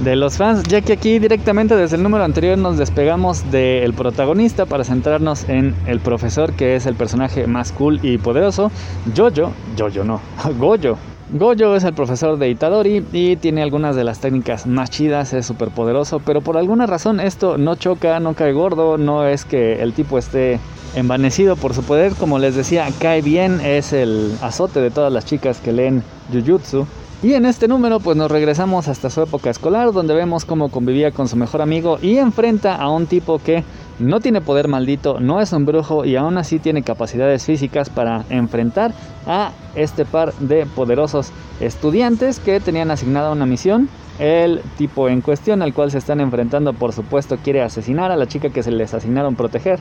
de 0.04 0.16
los 0.16 0.38
fans, 0.38 0.64
ya 0.64 0.82
que 0.82 0.94
aquí 0.94 1.20
directamente 1.20 1.76
desde 1.76 1.96
el 1.96 2.04
número 2.04 2.24
anterior 2.24 2.58
nos 2.58 2.78
despegamos 2.78 3.52
del 3.52 3.94
protagonista 3.94 4.66
para 4.66 4.84
centrarnos 4.84 5.50
en 5.50 5.76
el 5.88 6.00
profesor, 6.00 6.54
que 6.54 6.76
es 6.76 6.86
el 6.86 6.96
personaje 6.96 7.48
más 7.48 7.72
cool 7.72 8.00
y 8.04 8.18
poderoso, 8.18 8.72
Jojo, 9.16 9.52
Jojo 9.78 10.04
no, 10.04 10.22
Goyo. 10.60 10.98
Goyo 11.34 11.78
es 11.78 11.86
el 11.86 11.94
profesor 11.94 12.38
de 12.38 12.50
Itadori 12.50 13.06
y 13.13 13.38
tiene 13.38 13.63
algunas 13.63 13.96
de 13.96 14.04
las 14.04 14.20
técnicas 14.20 14.67
más 14.67 14.89
chidas, 14.89 15.32
es 15.32 15.46
súper 15.46 15.70
poderoso, 15.70 16.20
pero 16.20 16.41
por 16.41 16.58
alguna 16.58 16.88
razón 16.88 17.22
esto 17.22 17.58
no 17.58 17.76
choca, 17.76 18.20
no 18.20 18.34
cae 18.34 18.52
gordo, 18.52 18.98
no 18.98 19.26
es 19.26 19.46
que 19.46 19.82
el 19.82 19.94
tipo 19.94 20.17
esté 20.17 20.60
envanecido 20.94 21.56
por 21.56 21.74
su 21.74 21.84
poder, 21.84 22.15
como 22.15 22.38
les 22.38 22.56
decía, 22.56 22.89
cae 23.00 23.22
bien, 23.22 23.62
es 23.62 23.94
el 23.94 24.36
azote 24.41 24.82
de 24.82 24.91
todas 24.91 25.13
las 25.13 25.26
chicas 25.26 25.62
que 25.62 25.72
leen 25.72 26.04
Jujutsu. 26.34 26.86
Y 27.24 27.36
en 27.36 27.46
este 27.46 27.70
número 27.70 28.02
pues 28.02 28.17
nos 28.17 28.30
regresamos 28.30 28.89
hasta 28.89 29.10
su 29.10 29.22
época 29.22 29.52
escolar 29.52 29.94
donde 29.94 30.13
vemos 30.13 30.44
cómo 30.44 30.70
convivía 30.70 31.12
con 31.12 31.30
su 31.30 31.38
mejor 31.38 31.62
amigo 31.62 31.98
y 32.02 32.17
enfrenta 32.17 32.76
a 32.76 32.89
un 32.89 33.06
tipo 33.06 33.39
que 33.39 33.63
no 34.02 34.20
tiene 34.20 34.42
poder 34.42 34.68
maldito, 34.68 35.20
no 35.20 35.42
es 35.42 35.54
un 35.54 35.66
brujo 35.66 36.06
y 36.06 36.16
aún 36.16 36.38
así 36.38 36.60
tiene 36.60 36.84
capacidades 36.84 37.46
físicas 37.46 37.90
para 37.90 38.24
enfrentar 38.30 38.94
a 39.26 39.52
este 39.76 40.06
par 40.06 40.34
de 40.34 40.66
poderosos 40.66 41.32
estudiantes 41.60 42.40
que 42.40 42.60
tenían 42.60 42.92
asignada 42.92 43.32
una 43.32 43.46
misión. 43.46 43.90
El 44.20 44.62
tipo 44.78 45.10
en 45.10 45.22
cuestión 45.22 45.62
al 45.62 45.74
cual 45.74 45.90
se 45.90 45.98
están 45.98 46.20
enfrentando 46.20 46.74
por 46.74 46.94
supuesto 46.94 47.38
quiere 47.38 47.62
asesinar 47.62 48.12
a 48.12 48.18
la 48.18 48.28
chica 48.28 48.50
que 48.50 48.62
se 48.62 48.72
les 48.72 48.94
asignaron 48.94 49.36
proteger. 49.36 49.80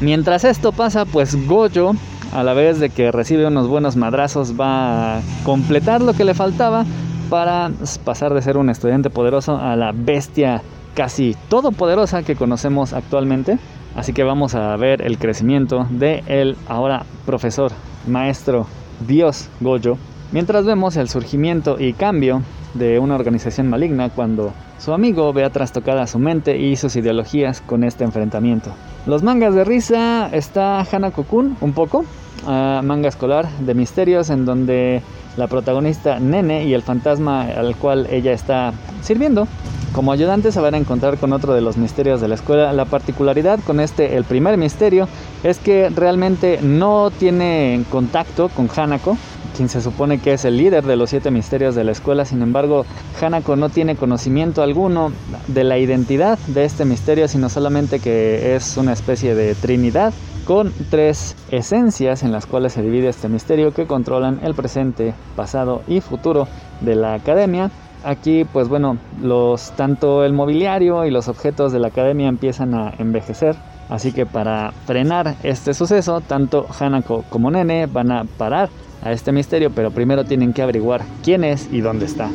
Mientras 0.00 0.44
esto 0.44 0.72
pasa 0.72 1.04
pues 1.04 1.46
Gojo 1.46 1.94
a 2.32 2.42
la 2.42 2.54
vez 2.54 2.80
de 2.80 2.90
que 2.90 3.12
recibe 3.12 3.46
unos 3.46 3.68
buenos 3.68 3.96
madrazos 3.96 4.58
va 4.58 5.18
a 5.18 5.20
completar 5.44 6.00
lo 6.00 6.14
que 6.14 6.24
le 6.24 6.34
faltaba 6.34 6.86
para 7.28 7.70
pasar 8.04 8.34
de 8.34 8.42
ser 8.42 8.56
un 8.56 8.70
estudiante 8.70 9.10
poderoso 9.10 9.56
a 9.56 9.74
la 9.76 9.92
bestia 9.94 10.62
casi 10.94 11.36
todopoderosa 11.48 12.22
que 12.22 12.36
conocemos 12.36 12.92
actualmente. 12.92 13.58
Así 13.94 14.12
que 14.12 14.24
vamos 14.24 14.54
a 14.54 14.74
ver 14.76 15.02
el 15.02 15.18
crecimiento 15.18 15.86
de 15.90 16.22
el 16.26 16.56
ahora 16.66 17.04
profesor, 17.26 17.72
maestro, 18.06 18.66
dios 19.06 19.50
Gojo, 19.60 19.98
mientras 20.32 20.64
vemos 20.64 20.96
el 20.96 21.08
surgimiento 21.08 21.76
y 21.78 21.92
cambio 21.92 22.42
de 22.74 22.98
una 22.98 23.14
organización 23.14 23.68
maligna 23.68 24.08
cuando 24.08 24.52
su 24.78 24.92
amigo 24.92 25.32
vea 25.32 25.50
trastocada 25.50 26.06
su 26.06 26.18
mente 26.18 26.56
y 26.56 26.76
sus 26.76 26.96
ideologías 26.96 27.60
con 27.60 27.84
este 27.84 28.04
enfrentamiento. 28.04 28.72
Los 29.06 29.22
mangas 29.22 29.54
de 29.54 29.64
risa 29.64 30.28
está 30.32 30.80
Hanako-kun 30.80 31.56
un 31.60 31.72
poco, 31.72 32.04
uh, 32.46 32.82
manga 32.82 33.08
escolar 33.08 33.48
de 33.60 33.74
misterios 33.74 34.30
en 34.30 34.44
donde 34.44 35.02
la 35.36 35.46
protagonista 35.46 36.18
Nene 36.20 36.64
y 36.64 36.74
el 36.74 36.82
fantasma 36.82 37.42
al 37.42 37.76
cual 37.76 38.06
ella 38.10 38.32
está 38.32 38.72
sirviendo 39.02 39.46
como 39.92 40.10
ayudante 40.10 40.52
se 40.52 40.60
van 40.60 40.74
a 40.74 40.78
encontrar 40.78 41.18
con 41.18 41.34
otro 41.34 41.52
de 41.52 41.60
los 41.60 41.76
misterios 41.76 42.20
de 42.22 42.28
la 42.28 42.34
escuela. 42.34 42.72
La 42.72 42.86
particularidad 42.86 43.60
con 43.60 43.78
este, 43.78 44.16
el 44.16 44.24
primer 44.24 44.56
misterio, 44.56 45.06
es 45.42 45.58
que 45.58 45.90
realmente 45.90 46.60
no 46.62 47.10
tiene 47.10 47.84
contacto 47.90 48.48
con 48.48 48.70
Hanako, 48.74 49.18
quien 49.54 49.68
se 49.68 49.82
supone 49.82 50.18
que 50.18 50.32
es 50.32 50.46
el 50.46 50.56
líder 50.56 50.84
de 50.84 50.96
los 50.96 51.10
siete 51.10 51.30
misterios 51.30 51.74
de 51.74 51.84
la 51.84 51.92
escuela. 51.92 52.24
Sin 52.24 52.40
embargo, 52.40 52.86
Hanako 53.20 53.56
no 53.56 53.68
tiene 53.68 53.94
conocimiento 53.94 54.62
alguno 54.62 55.12
de 55.48 55.64
la 55.64 55.76
identidad 55.76 56.38
de 56.46 56.64
este 56.64 56.86
misterio, 56.86 57.28
sino 57.28 57.50
solamente 57.50 58.00
que 58.00 58.56
es 58.56 58.78
una 58.78 58.94
especie 58.94 59.34
de 59.34 59.54
trinidad 59.54 60.14
con 60.44 60.72
tres 60.90 61.36
esencias 61.50 62.22
en 62.22 62.32
las 62.32 62.46
cuales 62.46 62.72
se 62.72 62.82
divide 62.82 63.08
este 63.08 63.28
misterio 63.28 63.72
que 63.72 63.86
controlan 63.86 64.40
el 64.42 64.54
presente, 64.54 65.14
pasado 65.36 65.82
y 65.86 66.00
futuro 66.00 66.48
de 66.80 66.96
la 66.96 67.14
academia. 67.14 67.70
Aquí, 68.04 68.44
pues 68.44 68.68
bueno, 68.68 68.98
los 69.20 69.72
tanto 69.72 70.24
el 70.24 70.32
mobiliario 70.32 71.04
y 71.04 71.10
los 71.10 71.28
objetos 71.28 71.72
de 71.72 71.78
la 71.78 71.88
academia 71.88 72.28
empiezan 72.28 72.74
a 72.74 72.92
envejecer. 72.98 73.54
Así 73.88 74.12
que 74.12 74.26
para 74.26 74.72
frenar 74.86 75.36
este 75.42 75.74
suceso, 75.74 76.20
tanto 76.20 76.66
Hanako 76.78 77.24
como 77.28 77.50
Nene 77.50 77.86
van 77.86 78.10
a 78.10 78.24
parar 78.24 78.70
a 79.02 79.12
este 79.12 79.32
misterio, 79.32 79.70
pero 79.70 79.90
primero 79.90 80.24
tienen 80.24 80.52
que 80.52 80.62
averiguar 80.62 81.02
quién 81.22 81.44
es 81.44 81.68
y 81.72 81.80
dónde 81.80 82.06
está. 82.06 82.30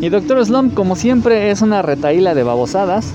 Y 0.00 0.08
Doctor 0.08 0.44
Slump, 0.44 0.74
como 0.74 0.96
siempre, 0.96 1.50
es 1.50 1.62
una 1.62 1.80
retaíla 1.80 2.34
de 2.34 2.42
babosadas. 2.42 3.12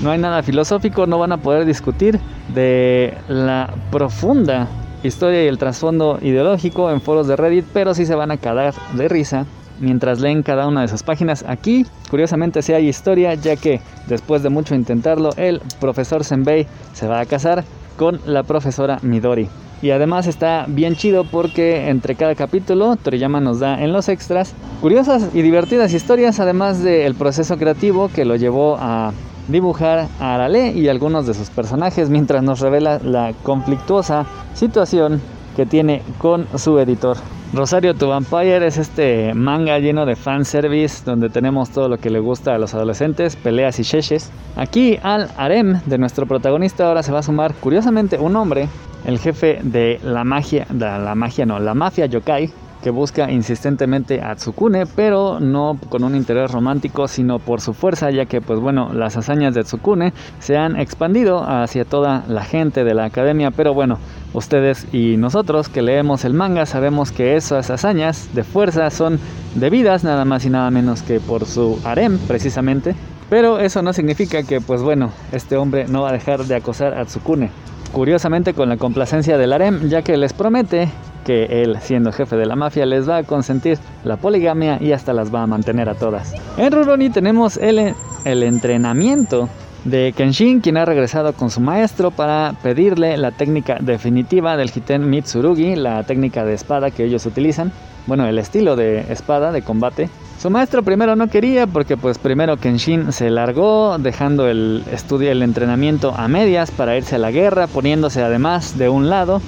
No 0.00 0.12
hay 0.12 0.18
nada 0.18 0.44
filosófico, 0.44 1.06
no 1.06 1.18
van 1.18 1.32
a 1.32 1.38
poder 1.38 1.64
discutir 1.64 2.20
de 2.54 3.14
la 3.28 3.74
profunda 3.90 4.68
historia 5.02 5.44
y 5.44 5.48
el 5.48 5.58
trasfondo 5.58 6.18
ideológico 6.22 6.90
en 6.90 7.00
foros 7.00 7.26
de 7.26 7.34
Reddit, 7.34 7.64
pero 7.72 7.94
sí 7.94 8.06
se 8.06 8.14
van 8.14 8.30
a 8.30 8.36
cagar 8.36 8.74
de 8.94 9.08
risa 9.08 9.46
mientras 9.80 10.20
leen 10.20 10.44
cada 10.44 10.68
una 10.68 10.82
de 10.82 10.88
sus 10.88 11.02
páginas. 11.02 11.44
Aquí, 11.48 11.84
curiosamente, 12.10 12.62
sí 12.62 12.72
hay 12.72 12.88
historia, 12.88 13.34
ya 13.34 13.56
que 13.56 13.80
después 14.06 14.44
de 14.44 14.50
mucho 14.50 14.76
intentarlo, 14.76 15.30
el 15.36 15.60
profesor 15.80 16.22
Senbei 16.22 16.66
se 16.92 17.08
va 17.08 17.18
a 17.18 17.26
casar 17.26 17.64
con 17.96 18.20
la 18.24 18.44
profesora 18.44 18.98
Midori. 19.02 19.48
Y 19.82 19.90
además 19.90 20.26
está 20.26 20.64
bien 20.68 20.94
chido 20.94 21.24
porque 21.24 21.88
entre 21.88 22.16
cada 22.16 22.34
capítulo 22.34 22.96
Toriyama 22.96 23.40
nos 23.40 23.60
da 23.60 23.82
en 23.82 23.92
los 23.92 24.08
extras 24.08 24.54
curiosas 24.80 25.30
y 25.34 25.42
divertidas 25.42 25.92
historias, 25.92 26.40
además 26.40 26.82
del 26.82 27.14
proceso 27.14 27.56
creativo 27.58 28.08
que 28.08 28.24
lo 28.24 28.34
llevó 28.34 28.76
a 28.78 29.12
dibujar 29.48 30.08
a 30.20 30.34
Arale 30.34 30.72
y 30.72 30.88
algunos 30.88 31.26
de 31.26 31.34
sus 31.34 31.50
personajes, 31.50 32.10
mientras 32.10 32.42
nos 32.42 32.60
revela 32.60 33.00
la 33.02 33.32
conflictuosa 33.42 34.26
situación 34.54 35.20
que 35.56 35.66
tiene 35.66 36.02
con 36.18 36.46
su 36.56 36.78
editor. 36.78 37.16
Rosario 37.52 37.94
to 37.94 38.08
Vampire 38.08 38.66
es 38.66 38.76
este 38.76 39.32
manga 39.32 39.78
lleno 39.78 40.04
de 40.04 40.16
fanservice 40.16 41.02
donde 41.04 41.30
tenemos 41.30 41.70
todo 41.70 41.88
lo 41.88 41.96
que 41.96 42.10
le 42.10 42.20
gusta 42.20 42.54
a 42.54 42.58
los 42.58 42.74
adolescentes, 42.74 43.36
peleas 43.36 43.80
y 43.80 43.84
cheches. 43.84 44.30
Aquí 44.54 44.98
al 45.02 45.30
harem 45.36 45.80
de 45.86 45.96
nuestro 45.96 46.26
protagonista 46.26 46.86
ahora 46.86 47.02
se 47.02 47.10
va 47.10 47.20
a 47.20 47.22
sumar 47.22 47.54
curiosamente 47.54 48.18
un 48.18 48.36
hombre, 48.36 48.68
el 49.06 49.18
jefe 49.18 49.60
de 49.62 49.98
la 50.04 50.24
magia, 50.24 50.66
de 50.68 50.84
la 50.84 51.14
magia 51.14 51.46
no, 51.46 51.58
la 51.58 51.72
mafia 51.72 52.04
yokai, 52.04 52.52
que 52.82 52.90
busca 52.90 53.30
insistentemente 53.30 54.20
a 54.22 54.34
Tsukune, 54.36 54.86
pero 54.86 55.40
no 55.40 55.78
con 55.88 56.04
un 56.04 56.14
interés 56.14 56.50
romántico, 56.50 57.08
sino 57.08 57.38
por 57.38 57.60
su 57.60 57.74
fuerza, 57.74 58.10
ya 58.10 58.26
que 58.26 58.40
pues 58.40 58.60
bueno, 58.60 58.92
las 58.92 59.16
hazañas 59.16 59.54
de 59.54 59.64
Tsukune 59.64 60.12
se 60.38 60.56
han 60.56 60.78
expandido 60.78 61.42
hacia 61.42 61.84
toda 61.84 62.24
la 62.28 62.44
gente 62.44 62.84
de 62.84 62.94
la 62.94 63.04
academia, 63.04 63.50
pero 63.50 63.74
bueno, 63.74 63.98
ustedes 64.32 64.86
y 64.92 65.16
nosotros 65.16 65.68
que 65.68 65.82
leemos 65.82 66.24
el 66.24 66.34
manga 66.34 66.66
sabemos 66.66 67.12
que 67.12 67.36
esas 67.36 67.70
hazañas 67.70 68.28
de 68.34 68.44
fuerza 68.44 68.90
son 68.90 69.18
debidas 69.54 70.04
nada 70.04 70.24
más 70.24 70.44
y 70.44 70.50
nada 70.50 70.70
menos 70.70 71.02
que 71.02 71.20
por 71.20 71.46
su 71.46 71.80
harem 71.84 72.18
precisamente, 72.28 72.94
pero 73.30 73.58
eso 73.58 73.82
no 73.82 73.92
significa 73.92 74.42
que 74.42 74.60
pues 74.60 74.82
bueno, 74.82 75.10
este 75.32 75.56
hombre 75.56 75.86
no 75.88 76.02
va 76.02 76.10
a 76.10 76.12
dejar 76.12 76.44
de 76.44 76.56
acosar 76.56 76.94
a 76.94 77.04
Tsukune. 77.04 77.50
Curiosamente 77.92 78.54
con 78.54 78.68
la 78.68 78.76
complacencia 78.76 79.38
del 79.38 79.52
harem, 79.52 79.88
ya 79.88 80.02
que 80.02 80.16
les 80.16 80.32
promete 80.32 80.88
que 81.24 81.62
él, 81.62 81.78
siendo 81.80 82.12
jefe 82.12 82.36
de 82.36 82.46
la 82.46 82.56
mafia, 82.56 82.86
les 82.86 83.08
va 83.08 83.18
a 83.18 83.22
consentir 83.22 83.78
la 84.04 84.16
poligamia 84.16 84.78
y 84.80 84.92
hasta 84.92 85.12
las 85.12 85.34
va 85.34 85.42
a 85.42 85.46
mantener 85.46 85.88
a 85.88 85.94
todas. 85.94 86.34
En 86.56 86.72
Rurouni 86.72 87.10
tenemos 87.10 87.56
el, 87.56 87.94
el 88.24 88.42
entrenamiento 88.42 89.48
de 89.84 90.12
Kenshin, 90.16 90.60
quien 90.60 90.76
ha 90.76 90.84
regresado 90.84 91.32
con 91.32 91.50
su 91.50 91.60
maestro 91.60 92.10
para 92.10 92.54
pedirle 92.62 93.16
la 93.16 93.30
técnica 93.30 93.78
definitiva 93.80 94.56
del 94.56 94.70
Hiten 94.74 95.08
Mitsurugi, 95.08 95.76
la 95.76 96.02
técnica 96.04 96.44
de 96.44 96.54
espada 96.54 96.90
que 96.90 97.04
ellos 97.04 97.26
utilizan, 97.26 97.72
bueno, 98.06 98.26
el 98.26 98.38
estilo 98.38 98.76
de 98.76 99.00
espada 99.12 99.52
de 99.52 99.62
combate. 99.62 100.08
Su 100.38 100.50
maestro 100.50 100.84
primero 100.84 101.16
no 101.16 101.26
quería 101.26 101.66
porque 101.66 101.96
pues 101.96 102.16
primero 102.16 102.58
Kenshin 102.58 103.12
se 103.12 103.28
largó 103.28 103.98
dejando 103.98 104.46
el 104.46 104.84
estudio, 104.92 105.32
el 105.32 105.42
entrenamiento 105.42 106.14
a 106.16 106.28
medias 106.28 106.70
para 106.70 106.96
irse 106.96 107.16
a 107.16 107.18
la 107.18 107.32
guerra, 107.32 107.66
poniéndose 107.66 108.22
además 108.22 108.78
de 108.78 108.88
un 108.88 109.10
lado 109.10 109.42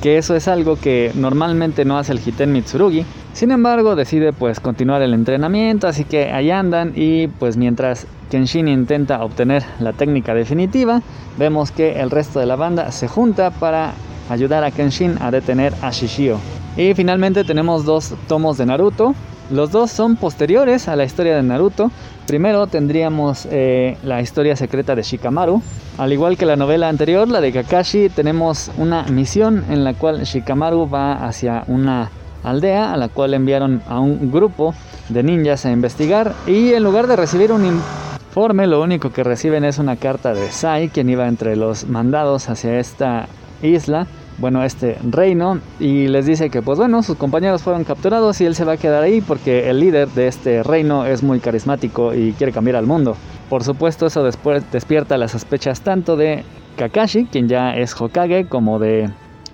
que 0.00 0.18
eso 0.18 0.36
es 0.36 0.46
algo 0.46 0.76
que 0.76 1.10
normalmente 1.16 1.84
no 1.84 1.98
hace 1.98 2.12
el 2.12 2.20
Hiten 2.24 2.52
Mitsurugi. 2.52 3.04
Sin 3.32 3.50
embargo, 3.50 3.96
decide 3.96 4.32
pues 4.32 4.60
continuar 4.60 5.02
el 5.02 5.14
entrenamiento, 5.14 5.88
así 5.88 6.04
que 6.04 6.30
ahí 6.30 6.52
andan 6.52 6.92
y 6.94 7.26
pues 7.26 7.56
mientras 7.56 8.06
Kenshin 8.30 8.68
intenta 8.68 9.24
obtener 9.24 9.64
la 9.80 9.94
técnica 9.94 10.32
definitiva, 10.32 11.02
vemos 11.38 11.72
que 11.72 12.00
el 12.00 12.10
resto 12.12 12.38
de 12.38 12.46
la 12.46 12.54
banda 12.54 12.92
se 12.92 13.08
junta 13.08 13.50
para 13.50 13.94
ayudar 14.30 14.62
a 14.62 14.70
Kenshin 14.70 15.16
a 15.20 15.32
detener 15.32 15.74
a 15.82 15.90
Shishio. 15.90 16.38
Y 16.76 16.92
finalmente 16.94 17.42
tenemos 17.44 17.84
dos 17.84 18.14
tomos 18.28 18.58
de 18.58 18.66
Naruto. 18.66 19.14
Los 19.50 19.70
dos 19.70 19.90
son 19.90 20.16
posteriores 20.16 20.88
a 20.88 20.96
la 20.96 21.04
historia 21.04 21.36
de 21.36 21.42
Naruto. 21.42 21.90
Primero 22.26 22.66
tendríamos 22.66 23.46
eh, 23.50 23.96
la 24.02 24.20
historia 24.20 24.56
secreta 24.56 24.94
de 24.94 25.02
Shikamaru. 25.02 25.62
Al 25.96 26.12
igual 26.12 26.36
que 26.36 26.44
la 26.44 26.56
novela 26.56 26.88
anterior, 26.88 27.28
la 27.28 27.40
de 27.40 27.52
Kakashi, 27.52 28.10
tenemos 28.10 28.70
una 28.76 29.04
misión 29.04 29.64
en 29.70 29.84
la 29.84 29.94
cual 29.94 30.22
Shikamaru 30.24 30.90
va 30.90 31.26
hacia 31.26 31.64
una 31.68 32.10
aldea 32.44 32.92
a 32.92 32.96
la 32.96 33.08
cual 33.08 33.32
enviaron 33.32 33.82
a 33.88 34.00
un 34.00 34.30
grupo 34.30 34.74
de 35.08 35.22
ninjas 35.22 35.64
a 35.64 35.70
investigar 35.70 36.34
y 36.46 36.74
en 36.74 36.82
lugar 36.82 37.06
de 37.06 37.16
recibir 37.16 37.52
un 37.52 37.64
informe 37.64 38.66
lo 38.66 38.82
único 38.82 39.10
que 39.10 39.24
reciben 39.24 39.64
es 39.64 39.78
una 39.78 39.96
carta 39.96 40.34
de 40.34 40.50
Sai 40.50 40.88
quien 40.88 41.08
iba 41.08 41.26
entre 41.26 41.56
los 41.56 41.86
mandados 41.86 42.48
hacia 42.48 42.78
esta 42.78 43.28
isla 43.62 44.06
bueno, 44.38 44.62
este 44.64 44.98
reino 45.10 45.60
y 45.80 46.08
les 46.08 46.26
dice 46.26 46.50
que 46.50 46.62
pues 46.62 46.78
bueno, 46.78 47.02
sus 47.02 47.16
compañeros 47.16 47.62
fueron 47.62 47.84
capturados 47.84 48.40
y 48.40 48.44
él 48.44 48.54
se 48.54 48.64
va 48.64 48.72
a 48.72 48.76
quedar 48.76 49.02
ahí 49.02 49.20
porque 49.20 49.70
el 49.70 49.80
líder 49.80 50.08
de 50.08 50.28
este 50.28 50.62
reino 50.62 51.06
es 51.06 51.22
muy 51.22 51.40
carismático 51.40 52.14
y 52.14 52.32
quiere 52.32 52.52
cambiar 52.52 52.76
al 52.76 52.86
mundo. 52.86 53.16
Por 53.48 53.64
supuesto, 53.64 54.06
eso 54.06 54.24
después 54.24 54.62
despierta 54.72 55.16
las 55.16 55.32
sospechas 55.32 55.80
tanto 55.80 56.16
de 56.16 56.44
Kakashi, 56.76 57.26
quien 57.26 57.48
ya 57.48 57.74
es 57.74 57.98
Hokage, 57.98 58.48
como 58.48 58.78
de 58.78 59.08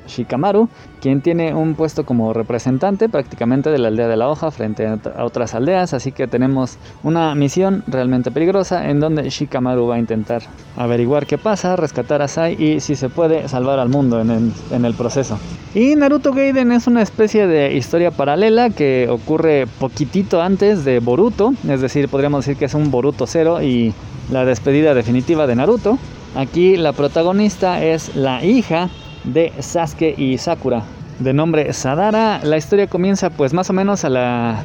Shikamaru, 0.07 0.69
quien 1.01 1.21
tiene 1.21 1.55
un 1.55 1.75
puesto 1.75 2.05
como 2.05 2.33
representante 2.33 3.09
prácticamente 3.09 3.71
de 3.71 3.79
la 3.79 3.89
aldea 3.89 4.09
de 4.09 4.17
la 4.17 4.29
hoja 4.29 4.51
frente 4.51 4.87
a 4.87 5.25
otras 5.25 5.55
aldeas, 5.55 5.95
así 5.95 6.13
que 6.13 6.27
tenemos 6.27 6.79
una 7.03 7.35
misión 7.35 7.83
realmente 7.87 8.31
peligrosa 8.31 8.89
en 8.89 9.01
donde 9.01 9.29
Shikamaru 9.29 9.87
va 9.87 9.97
a 9.97 9.99
intentar 9.99 10.43
averiguar 10.77 11.27
qué 11.27 11.39
pasa, 11.39 11.77
rescatar 11.77 12.23
a 12.23 12.29
Sai 12.29 12.55
y 12.63 12.81
si 12.81 12.95
se 12.95 13.09
puede 13.09 13.49
salvar 13.49 13.79
al 13.79 13.89
mundo 13.89 14.21
en 14.21 14.85
el, 14.85 14.95
proceso. 14.95 15.39
Y 15.75 15.97
Naruto 15.97 16.33
Gaiden 16.33 16.71
es 16.73 16.87
una 16.87 17.03
especie 17.03 17.47
de 17.47 17.75
historia 17.75 18.11
paralela 18.11 18.71
que 18.71 19.09
ocurre 19.11 19.67
poquitito 19.79 20.43
antes 20.43 20.85
de 20.85 20.99
Boruto, 20.99 21.55
es 21.69 21.81
decir, 21.81 22.09
podríamos 22.09 22.45
decir 22.45 22.59
que 22.59 22.67
es 22.67 22.75
un 22.75 22.91
Boruto 22.91 23.27
cero 23.27 23.63
y 23.63 23.95
la 24.31 24.45
despedida 24.45 24.95
definitiva 24.95 25.47
de 25.47 25.57
Naruto. 25.57 25.99
Aquí 26.35 26.77
la 26.77 26.93
protagonista 26.93 27.83
es 27.83 28.15
la 28.17 28.45
hija 28.45 28.89
de 29.25 29.53
Sasuke 29.61 30.15
y 30.17 30.39
Sakura. 30.39 30.83
De 31.19 31.33
nombre 31.33 31.73
Sadara, 31.73 32.41
la 32.43 32.57
historia 32.57 32.87
comienza 32.87 33.31
pues 33.31 33.53
más 33.53 33.71
o 33.71 33.73
menos 33.73 34.05
a 34.05 34.09
la 34.09 34.63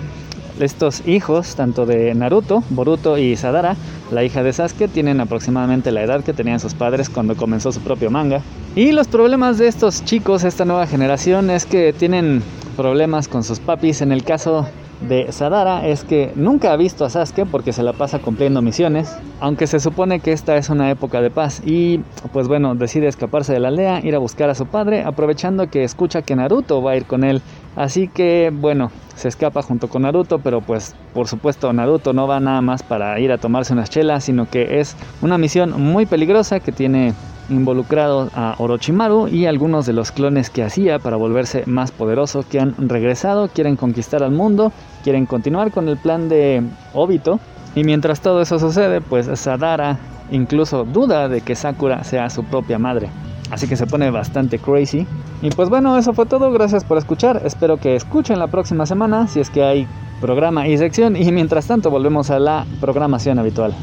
Estos 0.60 1.08
hijos, 1.08 1.56
tanto 1.56 1.86
de 1.86 2.16
Naruto, 2.16 2.64
Boruto 2.72 3.18
y 3.20 3.36
Sadara, 3.36 3.76
la 4.12 4.24
hija 4.24 4.42
de 4.42 4.54
Sasuke, 4.54 4.88
tienen 4.88 5.20
aproximadamente 5.20 5.92
la 5.92 6.02
edad 6.02 6.24
que 6.24 6.34
tenían 6.34 6.60
sus 6.60 6.74
padres 6.74 7.10
cuando 7.10 7.36
comenzó 7.36 7.72
su 7.72 7.82
propio 7.82 8.10
manga. 8.10 8.42
Y 8.76 8.92
los 8.92 9.08
problemas 9.08 9.60
de 9.60 9.68
estos 9.68 10.04
chicos, 10.04 10.44
esta 10.44 10.66
nueva 10.66 10.88
generación, 10.88 11.52
es 11.52 11.66
que 11.66 11.94
tienen 11.94 12.42
problemas 12.76 13.28
con 13.28 13.44
sus 13.44 13.60
papis. 13.60 14.02
En 14.02 14.12
el 14.12 14.24
caso 14.24 14.68
de 15.02 15.32
Sadara 15.32 15.88
es 15.88 16.04
que 16.04 16.32
nunca 16.36 16.74
ha 16.74 16.78
visto 16.78 17.06
a 17.06 17.10
Sasuke 17.10 17.46
porque 17.46 17.74
se 17.74 17.84
la 17.84 17.94
pasa 17.94 18.20
cumpliendo 18.20 18.62
misiones, 18.62 19.16
aunque 19.40 19.68
se 19.68 19.80
supone 19.80 20.20
que 20.20 20.32
esta 20.32 20.58
es 20.58 20.70
una 20.70 20.90
época 20.90 21.22
de 21.22 21.30
paz 21.30 21.62
y 21.66 22.00
pues 22.34 22.48
bueno, 22.48 22.76
decide 22.76 23.08
escaparse 23.08 23.54
de 23.54 23.60
la 23.60 23.68
aldea, 23.68 24.00
ir 24.04 24.16
a 24.16 24.20
buscar 24.20 24.50
a 24.50 24.56
su 24.56 24.66
padre, 24.66 25.04
aprovechando 25.04 25.70
que 25.70 25.84
escucha 25.84 26.22
que 26.22 26.36
Naruto 26.36 26.82
va 26.82 26.92
a 26.92 26.98
ir 26.98 27.06
con 27.06 27.24
él. 27.24 27.42
Así 27.76 28.08
que 28.08 28.52
bueno, 28.52 28.92
se 29.16 29.28
escapa 29.28 29.62
junto 29.62 29.88
con 29.88 30.02
Naruto, 30.02 30.40
pero 30.40 30.62
pues 30.62 30.96
por 31.14 31.28
supuesto 31.28 31.72
Naruto 31.74 32.14
no 32.14 32.28
va 32.28 32.40
nada 32.40 32.62
más 32.62 32.82
para 32.82 33.20
ir 33.20 33.32
a 33.32 33.38
tomarse 33.38 33.74
unas 33.74 33.90
chelas, 33.90 34.24
sino 34.24 34.50
que 34.50 34.80
es 34.80 34.96
una 35.22 35.38
misión 35.38 35.80
muy 35.80 36.06
peligrosa 36.06 36.60
que 36.60 36.72
tiene 36.72 37.14
involucrado 37.50 38.30
a 38.36 38.56
Orochimaru 38.58 39.28
y 39.28 39.46
algunos 39.46 39.86
de 39.86 39.94
los 39.94 40.12
clones 40.12 40.50
que 40.50 40.64
hacía 40.64 41.00
para 41.00 41.18
volverse 41.18 41.64
más 41.66 41.92
poderoso 41.92 42.44
que 42.50 42.60
han 42.60 42.76
regresado, 42.78 43.50
quieren 43.50 43.76
conquistar 43.76 44.24
al 44.24 44.32
mundo, 44.32 44.72
quieren 45.04 45.26
continuar 45.26 45.72
con 45.72 45.88
el 45.90 45.98
plan 45.98 46.30
de 46.30 46.64
Obito 46.94 47.40
y 47.76 47.84
mientras 47.84 48.22
todo 48.22 48.42
eso 48.42 48.60
sucede, 48.60 49.02
pues 49.02 49.28
Sadara 49.40 49.98
incluso 50.32 50.84
duda 50.84 51.30
de 51.30 51.42
que 51.42 51.56
Sakura 51.56 52.04
sea 52.04 52.30
su 52.30 52.44
propia 52.44 52.80
madre. 52.80 53.10
Así 53.52 53.68
que 53.68 53.78
se 53.78 53.88
pone 53.88 54.12
bastante 54.12 54.60
crazy. 54.60 55.08
Y 55.42 55.50
pues 55.52 55.70
bueno, 55.70 55.98
eso 55.98 56.14
fue 56.14 56.26
todo. 56.26 56.52
Gracias 56.52 56.84
por 56.84 56.98
escuchar. 56.98 57.42
Espero 57.46 57.78
que 57.78 57.96
escuchen 57.96 58.40
la 58.40 58.48
próxima 58.48 58.86
semana 58.86 59.28
si 59.28 59.40
es 59.40 59.50
que 59.50 59.64
hay 59.64 59.88
programa 60.20 60.68
y 60.68 60.78
sección. 60.78 61.16
Y 61.16 61.32
mientras 61.32 61.68
tanto 61.68 61.90
volvemos 61.90 62.30
a 62.30 62.40
la 62.40 62.66
programación 62.82 63.40
habitual. 63.40 63.74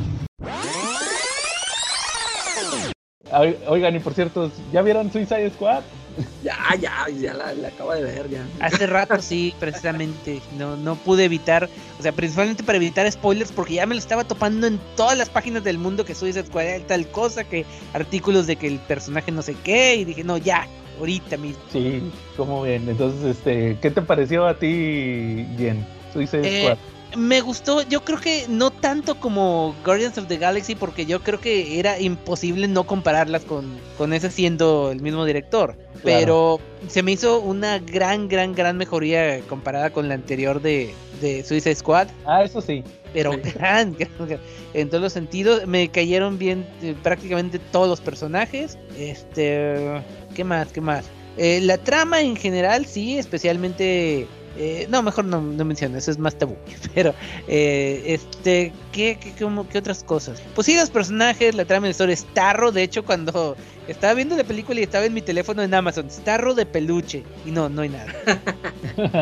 Oigan, 3.67 3.97
y 3.97 3.99
por 3.99 4.15
cierto, 4.15 4.51
¿ya 4.73 4.83
vieron 4.83 5.11
Suicide 5.13 5.51
Squad? 5.51 5.83
Ya, 6.45 6.57
ya, 6.81 7.07
ya 7.09 7.35
la, 7.35 7.69
acabo 7.69 7.93
de 7.93 8.03
ver, 8.03 8.31
ya. 8.31 8.47
Hace 8.61 8.87
rato 8.87 9.21
sí, 9.21 9.53
precisamente. 9.59 10.41
No, 10.57 10.77
no 10.77 10.95
pude 10.95 11.25
evitar, 11.25 11.69
o 11.99 12.03
sea, 12.03 12.13
principalmente 12.13 12.63
para 12.63 12.77
evitar 12.77 13.11
spoilers, 13.11 13.51
porque 13.51 13.75
ya 13.75 13.87
me 13.87 13.95
lo 13.95 13.99
estaba 13.99 14.25
topando 14.25 14.67
en 14.67 14.79
todas 14.97 15.19
las 15.19 15.29
páginas 15.29 15.65
del 15.65 15.79
mundo 15.79 16.05
que 16.05 16.15
Suicide 16.15 16.47
Squad 16.47 16.65
era 16.67 16.87
tal 16.87 17.09
cosa, 17.09 17.45
que 17.45 17.65
artículos 17.93 18.47
de 18.47 18.57
que 18.57 18.69
el 18.69 18.79
personaje 18.79 19.33
no 19.33 19.43
sé 19.43 19.57
qué, 19.65 19.97
y 19.97 20.05
dije, 20.05 20.23
no, 20.23 20.37
ya, 20.37 20.69
ahorita 21.01 21.37
mismo. 21.37 21.63
Sí, 21.73 22.01
¿cómo 22.37 22.63
ven? 22.63 22.89
Entonces, 22.89 23.37
este, 23.37 23.77
¿qué 23.83 23.91
te 23.91 24.03
pareció 24.03 24.47
a 24.47 24.55
ti, 24.57 25.47
Jen? 25.59 25.85
Suicide 26.13 26.47
eh, 26.47 26.63
Squad 26.63 26.94
me 27.17 27.41
gustó, 27.41 27.83
yo 27.83 28.05
creo 28.05 28.21
que 28.21 28.47
no 28.49 28.71
tanto 28.71 29.17
como 29.21 29.75
Guardians 29.85 30.19
of 30.19 30.27
the 30.27 30.37
Galaxy, 30.37 30.75
porque 30.75 31.07
yo 31.07 31.21
creo 31.23 31.41
que 31.41 31.79
era 31.79 32.01
imposible 32.01 32.69
no 32.69 32.87
compararlas 32.87 33.45
con, 33.45 33.79
con 33.99 34.13
ese 34.13 34.31
siendo 34.31 34.91
el 34.91 35.01
mismo 35.01 35.25
director. 35.25 35.77
Pero 36.03 36.61
se 36.89 37.03
me 37.03 37.13
hizo 37.13 37.41
una 37.41 37.79
gran, 37.79 38.29
gran, 38.29 38.55
gran 38.55 38.77
mejoría 38.77 39.41
comparada 39.49 39.91
con 39.91 40.09
la 40.09 40.15
anterior 40.15 40.61
de, 40.61 40.95
de 41.21 41.43
Suicide 41.45 41.75
Squad. 41.75 42.09
Ah, 42.27 42.43
eso 42.43 42.61
sí. 42.61 42.85
Pero 43.13 43.33
gran, 43.55 43.97
en 44.75 44.89
todos 44.91 45.03
los 45.03 45.13
sentidos. 45.13 45.67
Me 45.67 45.89
cayeron 45.89 46.39
bien 46.39 46.67
eh, 46.83 46.95
prácticamente 47.03 47.59
todos 47.59 47.89
los 47.89 48.01
personajes. 48.01 48.79
Este, 48.99 50.03
¿qué 50.35 50.45
más? 50.45 50.73
¿Qué 50.73 50.81
más? 50.83 51.07
Eh, 51.37 51.61
la 51.63 51.79
trama 51.79 52.21
en 52.21 52.37
general, 52.37 52.87
sí, 52.87 53.19
especialmente 53.19 54.27
eh, 54.57 54.87
no, 54.89 55.03
mejor 55.03 55.25
no, 55.25 55.41
no 55.41 55.65
menciono, 55.65 55.99
eso 55.99 56.11
es 56.11 56.19
más 56.19 56.37
tabú. 56.37 56.57
Pero, 56.95 57.15
eh, 57.49 58.03
este, 58.07 58.73
¿qué, 58.93 59.19
qué, 59.21 59.33
qué, 59.33 59.79
otras 59.79 60.05
cosas? 60.05 60.41
Pues 60.55 60.67
sí, 60.67 60.77
los 60.77 60.91
personajes, 60.91 61.55
la 61.55 61.65
trama 61.65 61.87
de 61.87 61.91
historia 61.91 62.15
es 62.15 62.25
tarro. 62.35 62.71
De 62.71 62.83
hecho, 62.83 63.05
cuando 63.05 63.57
estaba 63.89 64.15
viendo 64.15 64.37
la 64.37 64.45
película 64.45 64.81
y 64.81 64.85
estaba 64.85 65.05
en 65.05 65.15
mi 65.15 65.23
teléfono 65.23 65.63
en 65.63 65.75
Amazon, 65.75 66.09
tarro 66.25 66.55
de 66.55 66.67
peluche. 66.67 67.25
Y 67.45 67.51
no, 67.51 67.69
no 67.69 67.83
hay 67.83 67.89
nada. 67.89 68.13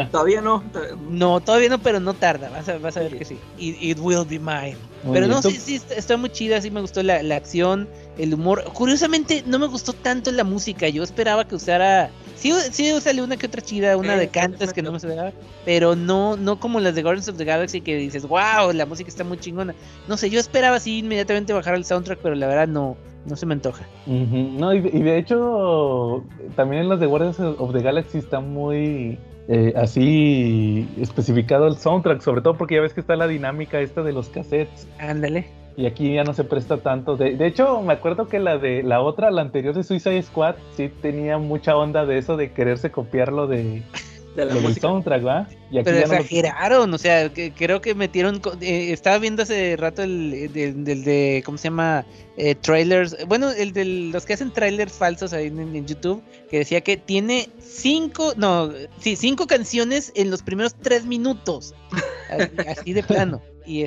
todavía 0.12 0.42
no. 0.42 0.62
No, 1.08 1.40
todavía 1.40 1.70
no, 1.70 1.78
pero 1.78 1.98
no 1.98 2.14
tarda. 2.14 2.50
Vas 2.50 2.68
a, 2.68 2.78
vas 2.78 2.96
a 2.96 3.00
ver 3.00 3.16
que 3.16 3.24
sí. 3.24 3.38
It, 3.58 3.76
it 3.80 3.98
will 3.98 4.26
be 4.28 4.38
mine. 4.38 4.76
pero 5.12 5.26
no, 5.26 5.40
sí, 5.40 5.52
sí, 5.52 5.80
está, 5.96 6.16
muy 6.16 6.30
chida. 6.30 6.60
Sí, 6.60 6.70
me 6.70 6.82
gustó 6.82 7.02
la, 7.02 7.22
la 7.22 7.36
acción, 7.36 7.88
el 8.18 8.34
humor. 8.34 8.64
Curiosamente, 8.74 9.42
no 9.46 9.58
me 9.58 9.66
gustó 9.66 9.94
tanto 9.94 10.30
la 10.30 10.44
música. 10.44 10.88
Yo 10.88 11.02
esperaba 11.02 11.48
que 11.48 11.54
usara 11.54 12.10
Sí, 12.42 12.52
sí 12.72 13.00
sale 13.00 13.22
una 13.22 13.36
que 13.36 13.46
otra 13.46 13.62
chida, 13.62 13.96
una 13.96 14.16
de 14.16 14.26
cantas 14.26 14.72
que 14.72 14.82
no 14.82 14.90
me 14.90 14.96
esperaba, 14.96 15.30
pero 15.64 15.94
no, 15.94 16.36
no 16.36 16.58
como 16.58 16.80
las 16.80 16.96
de 16.96 17.02
Guardians 17.04 17.28
of 17.28 17.36
the 17.36 17.44
Galaxy 17.44 17.80
que 17.80 17.96
dices, 17.96 18.26
wow, 18.26 18.72
la 18.74 18.84
música 18.84 19.08
está 19.08 19.22
muy 19.22 19.38
chingona. 19.38 19.76
No 20.08 20.16
sé, 20.16 20.28
yo 20.28 20.40
esperaba 20.40 20.74
así 20.74 20.98
inmediatamente 20.98 21.52
bajar 21.52 21.76
el 21.76 21.84
soundtrack, 21.84 22.18
pero 22.20 22.34
la 22.34 22.48
verdad 22.48 22.66
no, 22.66 22.96
no 23.26 23.36
se 23.36 23.46
me 23.46 23.54
antoja. 23.54 23.86
No, 24.06 24.74
y, 24.74 24.80
de 24.80 25.18
hecho, 25.18 26.24
también 26.56 26.82
en 26.82 26.88
las 26.88 26.98
de 26.98 27.06
Guardians 27.06 27.38
of 27.38 27.72
the 27.72 27.80
Galaxy 27.80 28.18
está 28.18 28.40
muy 28.40 29.20
eh, 29.46 29.72
así 29.76 30.88
especificado 31.00 31.68
el 31.68 31.76
soundtrack, 31.76 32.22
sobre 32.22 32.40
todo 32.42 32.56
porque 32.58 32.74
ya 32.74 32.80
ves 32.80 32.92
que 32.92 33.02
está 33.02 33.14
la 33.14 33.28
dinámica 33.28 33.78
esta 33.80 34.02
de 34.02 34.12
los 34.12 34.28
cassettes. 34.30 34.88
Ándale. 34.98 35.61
Y 35.76 35.86
aquí 35.86 36.14
ya 36.14 36.24
no 36.24 36.34
se 36.34 36.44
presta 36.44 36.78
tanto. 36.78 37.16
De, 37.16 37.36
de, 37.36 37.46
hecho, 37.46 37.80
me 37.82 37.94
acuerdo 37.94 38.28
que 38.28 38.38
la 38.38 38.58
de 38.58 38.82
la 38.82 39.00
otra, 39.00 39.30
la 39.30 39.42
anterior 39.42 39.74
de 39.74 39.82
Suicide 39.82 40.22
Squad, 40.22 40.56
sí 40.76 40.90
tenía 41.00 41.38
mucha 41.38 41.76
onda 41.76 42.04
de 42.04 42.18
eso 42.18 42.36
de 42.36 42.52
quererse 42.52 42.90
copiarlo 42.90 43.46
de, 43.46 43.82
de 44.36 44.44
la 44.44 44.74
soundtrack, 44.74 45.26
¿va? 45.26 45.48
Pero 45.70 45.98
exageraron, 45.98 46.92
o 46.92 46.98
sea, 46.98 47.30
creo 47.32 47.80
que 47.80 47.94
metieron. 47.94 48.40
Eh, 48.60 48.92
estaba 48.92 49.18
viendo 49.18 49.42
hace 49.42 49.76
rato 49.76 50.02
el 50.02 50.52
del 50.52 51.04
de, 51.04 51.42
¿Cómo 51.44 51.56
se 51.56 51.64
llama? 51.64 52.04
Eh, 52.36 52.54
trailers. 52.54 53.16
Bueno, 53.26 53.50
el 53.50 53.72
de 53.72 53.84
los 53.84 54.26
que 54.26 54.34
hacen 54.34 54.52
trailers 54.52 54.92
falsos 54.92 55.32
ahí 55.32 55.46
en, 55.46 55.86
YouTube, 55.86 56.22
que 56.50 56.58
decía 56.58 56.82
que 56.82 56.96
tiene 56.96 57.48
cinco. 57.58 58.34
No, 58.36 58.70
sí, 58.98 59.16
cinco 59.16 59.46
canciones 59.46 60.12
en 60.14 60.30
los 60.30 60.42
primeros 60.42 60.74
tres 60.74 61.06
minutos. 61.06 61.74
así 62.68 62.92
de 62.92 63.02
plano. 63.02 63.40
Y, 63.66 63.84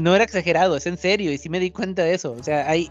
no, 0.00 0.14
era 0.14 0.24
exagerado, 0.24 0.76
es 0.76 0.86
en 0.86 0.96
serio, 0.96 1.32
y 1.32 1.38
sí 1.38 1.48
me 1.48 1.60
di 1.60 1.70
cuenta 1.70 2.02
de 2.02 2.14
eso. 2.14 2.32
O 2.38 2.42
sea, 2.42 2.68
hay. 2.68 2.88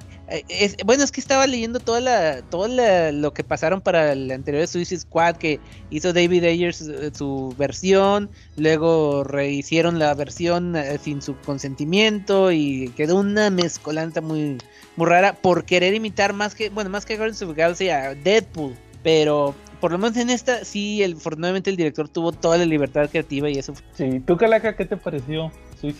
Es, 0.49 0.75
bueno, 0.85 1.03
es 1.03 1.11
que 1.11 1.21
estaba 1.21 1.47
leyendo 1.47 1.79
toda 1.79 2.01
la, 2.01 2.41
todo 2.41 2.67
lo 2.67 3.33
que 3.33 3.43
pasaron 3.43 3.81
para 3.81 4.11
el 4.11 4.29
anterior 4.31 4.67
Suicide 4.67 5.01
Squad 5.01 5.37
que 5.37 5.59
hizo 5.89 6.13
David 6.13 6.43
Ayer 6.43 6.73
su, 6.73 7.55
versión, 7.57 8.29
luego 8.57 9.23
rehicieron 9.23 9.99
la 9.99 10.13
versión 10.13 10.75
eh, 10.75 10.97
sin 11.01 11.21
su 11.21 11.37
consentimiento 11.37 12.51
y 12.51 12.89
quedó 12.95 13.15
una 13.17 13.49
mezcolanza 13.49 14.21
muy, 14.21 14.57
muy 14.95 15.07
rara 15.07 15.33
por 15.33 15.63
querer 15.65 15.93
imitar 15.93 16.33
más 16.33 16.55
que, 16.55 16.69
bueno, 16.69 16.89
más 16.89 17.05
que 17.05 17.15
Guardians 17.15 17.41
of 17.41 17.55
Galaxy 17.55 17.89
a 17.89 18.13
Deadpool. 18.15 18.75
Pero 19.03 19.55
por 19.79 19.91
lo 19.91 19.97
menos 19.97 20.17
en 20.17 20.29
esta, 20.29 20.65
sí, 20.65 21.03
el, 21.03 21.13
afortunadamente 21.13 21.69
el 21.69 21.77
director 21.77 22.09
tuvo 22.09 22.31
toda 22.31 22.57
la 22.57 22.65
libertad 22.65 23.09
creativa 23.09 23.49
y 23.49 23.57
eso. 23.57 23.73
Sí, 23.93 24.21
¿tú, 24.25 24.37
Calaca, 24.37 24.75
qué 24.75 24.85
te 24.85 24.97
pareció? 24.97 25.51
Sí, 25.79 25.93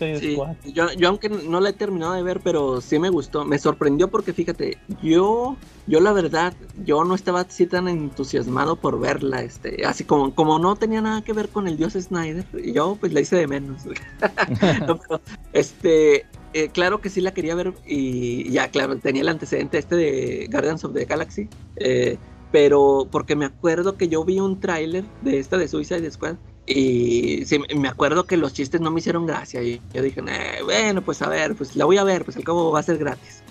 Yo, 0.72 0.92
yo 0.92 1.08
aunque 1.08 1.28
no 1.28 1.60
la 1.60 1.70
he 1.70 1.72
terminado 1.72 2.14
de 2.14 2.22
ver, 2.22 2.40
pero 2.40 2.80
sí 2.80 2.98
me 2.98 3.10
gustó. 3.10 3.44
Me 3.44 3.58
sorprendió 3.58 4.08
porque 4.08 4.32
fíjate, 4.32 4.78
yo, 5.02 5.56
yo 5.86 6.00
la 6.00 6.12
verdad, 6.12 6.54
yo 6.84 7.04
no 7.04 7.14
estaba 7.14 7.40
así 7.40 7.66
tan 7.66 7.88
entusiasmado 7.88 8.76
por 8.76 8.98
verla, 8.98 9.42
este, 9.42 9.86
así 9.86 10.04
como, 10.04 10.34
como 10.34 10.58
no 10.58 10.76
tenía 10.76 11.00
nada 11.00 11.22
que 11.22 11.32
ver 11.32 11.48
con 11.48 11.68
el 11.68 11.76
dios 11.76 11.92
Snyder, 11.92 12.44
yo 12.72 12.96
pues 12.98 13.12
la 13.12 13.20
hice 13.20 13.36
de 13.36 13.46
menos. 13.46 13.82
este, 15.52 16.26
eh, 16.54 16.68
claro 16.72 17.00
que 17.00 17.10
sí 17.10 17.20
la 17.20 17.32
quería 17.32 17.54
ver 17.54 17.72
y 17.86 18.50
ya, 18.50 18.68
claro, 18.68 18.96
tenía 18.98 19.22
el 19.22 19.28
antecedente 19.28 19.78
este 19.78 19.94
de 19.96 20.48
Guardians 20.50 20.84
of 20.84 20.94
the 20.94 21.04
Galaxy. 21.04 21.48
Eh, 21.76 22.18
pero 22.50 23.06
porque 23.10 23.36
me 23.36 23.44
acuerdo 23.44 23.96
que 23.96 24.08
yo 24.08 24.24
vi 24.24 24.40
un 24.40 24.58
tráiler 24.58 25.04
de 25.20 25.38
esta 25.38 25.58
de 25.58 25.68
Suicide 25.68 26.10
Squad 26.10 26.36
y 26.68 27.44
sí, 27.46 27.58
me 27.74 27.88
acuerdo 27.88 28.24
que 28.24 28.36
los 28.36 28.52
chistes 28.52 28.80
no 28.80 28.90
me 28.90 29.00
hicieron 29.00 29.26
gracia. 29.26 29.62
Y 29.62 29.80
yo 29.94 30.02
dije, 30.02 30.22
bueno, 30.64 31.02
pues 31.02 31.22
a 31.22 31.28
ver, 31.28 31.54
pues 31.54 31.74
la 31.76 31.86
voy 31.86 31.96
a 31.96 32.04
ver, 32.04 32.24
pues 32.24 32.36
al 32.36 32.44
cabo 32.44 32.70
va 32.70 32.80
a 32.80 32.82
ser 32.82 32.98
gratis. 32.98 33.42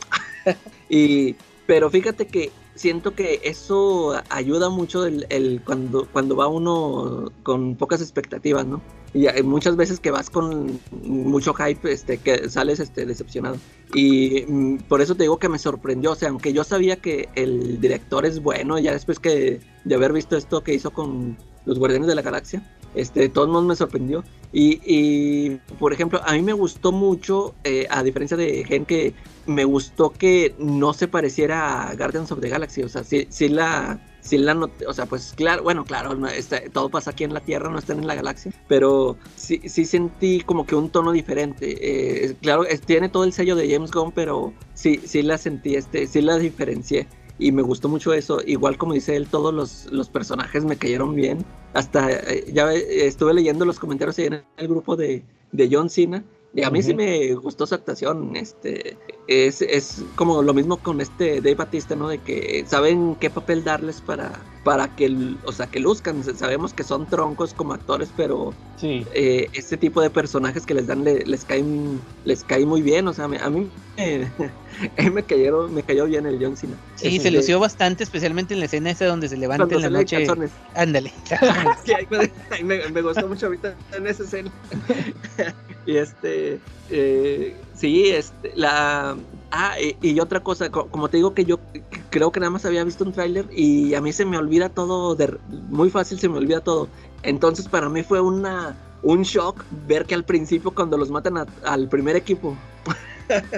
y, 0.89 1.35
pero 1.65 1.89
fíjate 1.89 2.27
que 2.27 2.51
siento 2.75 3.15
que 3.15 3.41
eso 3.43 4.21
ayuda 4.29 4.69
mucho 4.69 5.05
el, 5.07 5.61
cuando, 5.65 6.07
cuando 6.11 6.35
va 6.35 6.47
uno 6.47 7.31
con 7.41 7.75
pocas 7.75 8.01
expectativas, 8.01 8.67
¿no? 8.67 8.81
Y 9.15 9.25
muchas 9.41 9.75
veces 9.77 9.99
que 9.99 10.11
vas 10.11 10.29
con 10.29 10.79
mucho 11.01 11.55
hype, 11.55 11.91
este, 11.91 12.19
que 12.19 12.49
sales 12.49 12.79
este, 12.79 13.05
decepcionado. 13.07 13.57
Y 13.95 14.45
mm, 14.47 14.77
por 14.89 15.01
eso 15.01 15.15
te 15.15 15.23
digo 15.23 15.39
que 15.39 15.49
me 15.49 15.57
sorprendió. 15.57 16.11
O 16.11 16.15
sea, 16.15 16.29
aunque 16.29 16.53
yo 16.53 16.63
sabía 16.63 16.97
que 16.97 17.29
el 17.33 17.81
director 17.81 18.27
es 18.27 18.43
bueno, 18.43 18.77
ya 18.77 18.91
después 18.91 19.17
que 19.19 19.59
de 19.85 19.95
haber 19.95 20.13
visto 20.13 20.37
esto 20.37 20.63
que 20.63 20.75
hizo 20.75 20.91
con 20.91 21.35
los 21.65 21.79
Guardianes 21.79 22.07
de 22.07 22.15
la 22.15 22.21
Galaxia, 22.21 22.61
este, 22.95 23.21
de 23.21 23.29
todos 23.29 23.49
modos 23.49 23.65
me 23.65 23.75
sorprendió. 23.75 24.23
Y, 24.53 25.57
por 25.77 25.93
ejemplo, 25.93 26.21
a 26.25 26.33
mí 26.33 26.41
me 26.41 26.53
gustó 26.53 26.91
mucho, 26.91 27.53
eh, 27.63 27.85
a 27.89 28.01
diferencia 28.01 28.37
de 28.37 28.63
Gen, 28.65 28.85
que 28.85 29.13
me 29.45 29.65
gustó 29.65 30.11
que 30.11 30.55
no 30.57 30.93
se 30.93 31.07
pareciera 31.07 31.89
a 31.89 31.95
Guardians 31.95 32.31
of 32.31 32.39
the 32.39 32.49
Galaxy. 32.49 32.81
O 32.83 32.89
sea, 32.89 33.03
sí, 33.03 33.27
sí 33.29 33.49
la, 33.49 33.99
sí 34.21 34.37
la 34.37 34.53
noté, 34.53 34.85
o 34.87 34.93
sea, 34.93 35.05
pues 35.05 35.33
claro, 35.35 35.63
bueno, 35.63 35.85
claro, 35.85 36.15
no, 36.15 36.27
está- 36.27 36.61
todo 36.71 36.89
pasa 36.89 37.11
aquí 37.11 37.23
en 37.23 37.33
la 37.33 37.41
Tierra, 37.41 37.69
no 37.69 37.77
están 37.77 37.99
en 37.99 38.07
la 38.07 38.15
galaxia, 38.15 38.51
pero 38.67 39.17
sí, 39.35 39.61
sí 39.65 39.85
sentí 39.85 40.41
como 40.41 40.65
que 40.65 40.75
un 40.75 40.89
tono 40.89 41.11
diferente. 41.11 41.77
Eh, 42.25 42.35
claro, 42.41 42.63
tiene 42.85 43.09
todo 43.09 43.23
el 43.25 43.33
sello 43.33 43.55
de 43.55 43.71
James 43.71 43.91
Gunn, 43.91 44.11
pero 44.11 44.53
sí, 44.73 45.01
sí 45.05 45.21
la 45.21 45.37
sentí, 45.37 45.75
este, 45.75 46.07
sí 46.07 46.21
la 46.21 46.37
diferencié. 46.37 47.07
Y 47.39 47.51
me 47.51 47.61
gustó 47.61 47.87
mucho 47.89 48.13
eso. 48.13 48.39
Igual 48.45 48.77
como 48.77 48.93
dice 48.93 49.15
él, 49.15 49.27
todos 49.27 49.53
los, 49.53 49.91
los 49.91 50.09
personajes 50.09 50.65
me 50.65 50.75
cayeron 50.77 51.13
bien. 51.15 51.45
Hasta 51.73 52.11
eh, 52.11 52.45
ya 52.51 52.65
ve- 52.65 53.05
estuve 53.05 53.33
leyendo 53.33 53.65
los 53.65 53.79
comentarios 53.79 54.17
ahí 54.17 54.25
en 54.25 54.43
el 54.57 54.67
grupo 54.67 54.95
de, 54.95 55.23
de 55.51 55.69
John 55.71 55.89
Cena. 55.89 56.23
Y 56.55 56.63
a 56.63 56.71
mí 56.71 56.81
sí 56.81 56.95
me 56.95 57.35
gustó 57.35 57.67
su 57.67 57.75
actuación. 57.75 58.35
Este, 58.35 58.97
es, 59.27 59.61
es 59.61 60.03
como 60.15 60.41
lo 60.41 60.53
mismo 60.55 60.77
con 60.77 61.01
este 61.01 61.35
Dave 61.41 61.53
Batista, 61.55 61.95
¿no? 61.95 62.07
De 62.07 62.17
que 62.17 62.65
saben 62.67 63.15
qué 63.19 63.29
papel 63.29 63.63
darles 63.63 64.01
para, 64.01 64.31
para 64.67 64.89
que, 64.93 65.37
o 65.45 65.53
sea, 65.53 65.67
que 65.67 65.79
luzcan. 65.79 66.21
Sabemos 66.35 66.73
que 66.73 66.83
son 66.83 67.07
troncos 67.07 67.53
como 67.53 67.71
actores, 67.71 68.11
pero 68.13 68.53
Sí. 68.75 69.05
eh, 69.13 69.47
este 69.53 69.77
tipo 69.77 70.01
de 70.01 70.09
personajes 70.09 70.65
que 70.65 70.73
les 70.73 70.87
dan 70.87 71.05
le- 71.05 71.23
les 71.25 71.45
caen 71.45 72.01
les 72.25 72.43
cae 72.43 72.65
muy 72.65 72.81
bien. 72.81 73.07
O 73.07 73.13
sea, 73.13 73.29
me- 73.29 73.37
a 73.39 73.49
mí 73.49 73.71
me, 73.95 74.23
a 74.97 75.01
mí 75.03 75.09
me 75.09 75.23
cayeron, 75.23 75.73
me 75.73 75.83
cayó 75.83 76.03
bien 76.03 76.25
el 76.25 76.37
John 76.43 76.57
Cena. 76.57 76.75
Sí, 76.95 77.17
se 77.17 77.31
lució 77.31 77.61
bastante, 77.61 78.03
especialmente 78.03 78.55
en 78.55 78.59
la 78.59 78.65
escena 78.65 78.91
esa 78.91 79.05
donde 79.05 79.29
se 79.29 79.37
levanta 79.37 79.67
cuando 79.67 79.77
en 79.87 79.93
la 79.93 79.99
de 79.99 80.03
noche. 80.03 80.17
calzones. 80.17 80.51
Ándale. 80.75 81.13
Sí, 81.85 81.93
ahí 81.93 82.05
me, 82.09 82.17
ahí 82.51 82.63
me- 82.65 82.89
me 82.89 83.01
gustó 83.01 83.25
mucho 83.25 83.45
ahorita 83.45 83.77
en 83.95 84.05
esa 84.05 84.23
escena. 84.23 84.51
y 85.85 85.95
este, 85.95 86.59
eh, 86.89 87.55
sí, 87.73 88.09
este, 88.09 88.51
la... 88.55 89.17
Ah, 89.51 89.75
y, 89.79 89.97
y 90.01 90.19
otra 90.19 90.41
cosa, 90.43 90.69
co- 90.69 90.89
como 90.89 91.09
te 91.09 91.17
digo 91.17 91.33
que 91.33 91.45
yo 91.45 91.61
creo 92.09 92.31
que 92.31 92.39
nada 92.39 92.49
más 92.49 92.65
había 92.65 92.83
visto 92.83 93.05
un 93.05 93.13
tráiler 93.13 93.47
y 93.51 93.93
a 93.93 94.01
mí 94.01 94.11
se 94.11 94.25
me 94.25 94.37
olvida 94.37 94.69
todo, 94.69 95.15
de, 95.15 95.39
muy 95.47 95.89
fácil 95.89 96.19
se 96.19 96.27
me 96.27 96.37
olvida 96.37 96.61
todo. 96.61 96.89
Entonces 97.23 97.67
para 97.69 97.89
mí 97.89 98.03
fue 98.03 98.19
una, 98.19 98.77
un 99.01 99.21
shock 99.23 99.65
ver 99.69 100.05
que 100.05 100.15
al 100.15 100.25
principio 100.25 100.73
cuando 100.75 100.97
los 100.97 101.09
matan 101.11 101.37
a- 101.37 101.47
al 101.63 101.87
primer 101.87 102.15
equipo, 102.17 102.57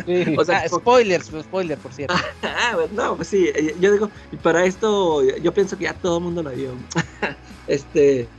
sí. 0.05 0.35
o 0.37 0.45
sea, 0.45 0.59
Ah, 0.63 0.67
spoilers, 0.69 1.27
spoiler, 1.41 1.79
por 1.79 1.93
cierto. 1.93 2.15
Ah, 2.43 2.77
no, 2.91 3.15
pues 3.15 3.29
sí, 3.29 3.47
eh, 3.55 3.75
yo 3.79 3.91
digo, 3.91 4.11
para 4.43 4.65
esto 4.65 5.23
yo 5.41 5.53
pienso 5.53 5.77
que 5.77 5.85
ya 5.85 5.93
todo 5.93 6.17
el 6.17 6.23
mundo 6.23 6.43
lo 6.43 6.51
vio. 6.51 6.77
este, 7.67 8.29